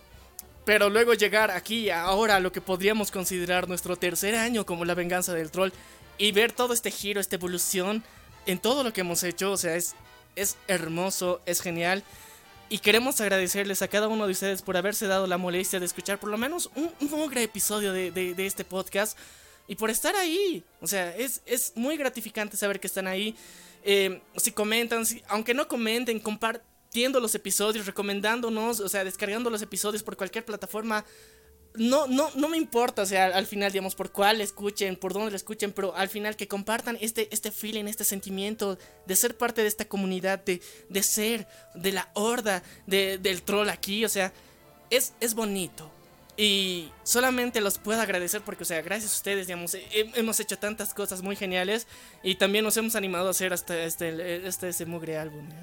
Pero 0.65 0.89
luego 0.89 1.13
llegar 1.13 1.51
aquí, 1.51 1.89
ahora, 1.91 2.37
a 2.37 2.39
lo 2.39 2.51
que 2.51 2.61
podríamos 2.61 3.11
considerar 3.11 3.67
nuestro 3.67 3.95
tercer 3.97 4.35
año 4.35 4.65
como 4.65 4.83
la 4.83 4.95
venganza 4.95 5.33
del 5.33 5.51
troll, 5.51 5.71
y 6.17 6.31
ver 6.31 6.51
todo 6.51 6.73
este 6.73 6.91
giro, 6.91 7.19
esta 7.19 7.35
evolución 7.35 8.03
en 8.45 8.57
todo 8.57 8.83
lo 8.83 8.93
que 8.93 9.01
hemos 9.01 9.21
hecho, 9.23 9.51
o 9.51 9.57
sea, 9.57 9.75
es, 9.75 9.95
es 10.35 10.57
hermoso, 10.67 11.41
es 11.45 11.61
genial. 11.61 12.03
Y 12.67 12.79
queremos 12.79 13.21
agradecerles 13.21 13.83
a 13.83 13.87
cada 13.87 14.07
uno 14.07 14.25
de 14.25 14.31
ustedes 14.31 14.63
por 14.63 14.75
haberse 14.75 15.05
dado 15.05 15.27
la 15.27 15.37
molestia 15.37 15.79
de 15.79 15.85
escuchar 15.85 16.19
por 16.19 16.31
lo 16.31 16.37
menos 16.37 16.71
un, 16.75 16.91
un 16.99 17.37
episodio 17.37 17.93
de, 17.93 18.09
de- 18.11 18.45
este 18.47 18.65
podcast. 18.65 19.17
Y 19.67 19.75
por 19.75 19.89
estar 19.91 20.15
ahí. 20.15 20.63
O 20.81 20.87
sea, 20.87 21.15
es, 21.15 21.41
es 21.45 21.73
muy 21.75 21.95
gratificante 21.97 22.57
saber 22.57 22.79
que 22.79 22.87
están 22.87 23.05
ahí. 23.05 23.35
Eh, 23.83 24.19
si 24.37 24.51
comentan, 24.51 25.03
aunque 25.27 25.53
no 25.53 25.67
comenten, 25.67 26.19
compartiendo 26.95 27.19
los 27.19 27.35
episodios, 27.35 27.85
recomendándonos, 27.85 28.79
o 28.79 28.87
sea, 28.87 29.03
descargando 29.03 29.49
los 29.49 29.61
episodios 29.61 30.01
por 30.01 30.15
cualquier 30.15 30.45
plataforma. 30.45 31.03
No, 31.73 32.07
no, 32.07 32.31
no 32.35 32.47
me 32.47 32.55
importa, 32.55 33.01
o 33.01 33.05
sea, 33.05 33.25
al 33.25 33.45
final, 33.45 33.69
digamos, 33.69 33.95
por 33.95 34.13
cuál 34.13 34.39
escuchen, 34.39 34.95
por 34.95 35.11
dónde 35.11 35.31
lo 35.31 35.35
escuchen, 35.35 35.73
pero 35.73 35.93
al 35.93 36.07
final 36.07 36.37
que 36.37 36.47
compartan 36.47 36.97
este, 37.01 37.27
este 37.33 37.51
feeling, 37.51 37.83
este 37.87 38.05
sentimiento 38.05 38.77
de 39.05 39.15
ser 39.17 39.35
parte 39.35 39.61
de 39.61 39.67
esta 39.67 39.83
comunidad, 39.83 40.39
de, 40.45 40.61
de 40.87 41.03
ser 41.03 41.47
de 41.73 41.91
la 41.91 42.09
horda 42.13 42.63
de- 42.87 43.17
del 43.17 43.41
troll 43.41 43.67
aquí, 43.67 44.05
o 44.05 44.09
sea, 44.09 44.31
es, 44.89 45.11
es 45.19 45.33
bonito. 45.33 45.91
Y 46.37 46.89
solamente 47.03 47.59
los 47.59 47.77
puedo 47.77 47.99
agradecer 47.99 48.41
porque, 48.41 48.63
o 48.63 48.65
sea, 48.65 48.81
gracias 48.81 49.11
a 49.11 49.15
ustedes, 49.17 49.47
digamos, 49.47 49.73
he- 49.73 50.11
hemos 50.15 50.39
hecho 50.39 50.57
tantas 50.57 50.93
cosas 50.93 51.21
muy 51.21 51.35
geniales 51.35 51.87
y 52.23 52.35
también 52.35 52.63
nos 52.63 52.77
hemos 52.77 52.95
animado 52.95 53.27
a 53.27 53.31
hacer 53.31 53.51
hasta 53.51 53.83
este, 53.83 54.47
este 54.47 54.69
ese 54.69 54.85
mugre 54.85 55.17
álbum. 55.17 55.45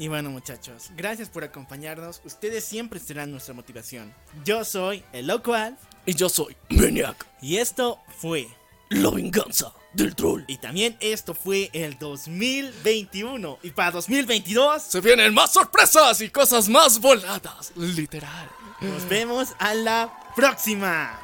Y 0.00 0.08
bueno, 0.08 0.30
muchachos, 0.30 0.90
gracias 0.96 1.28
por 1.28 1.44
acompañarnos. 1.44 2.22
Ustedes 2.24 2.64
siempre 2.64 2.98
serán 2.98 3.30
nuestra 3.30 3.52
motivación. 3.52 4.14
Yo 4.46 4.64
soy 4.64 5.04
el 5.12 5.26
loco 5.26 5.52
Alf, 5.52 5.78
Y 6.06 6.14
yo 6.14 6.30
soy 6.30 6.56
Maniac, 6.70 7.26
y 7.42 7.58
esto 7.58 8.00
fue. 8.18 8.48
la 8.88 9.10
venganza 9.10 9.74
del 9.92 10.16
troll. 10.16 10.42
Y 10.48 10.56
también 10.56 10.96
esto 11.00 11.34
fue 11.34 11.68
el 11.74 11.98
2021. 11.98 13.58
Y 13.62 13.70
para 13.72 13.90
2022 13.90 14.82
Se 14.84 15.02
vienen 15.02 15.34
más 15.34 15.52
sorpresas 15.52 16.22
y 16.22 16.30
cosas 16.30 16.66
más 16.70 16.98
voladas, 16.98 17.72
literal. 17.76 18.48
nos 18.80 19.06
vemos 19.06 19.48
a 19.58 19.74
la 19.74 20.32
próxima. 20.34 21.20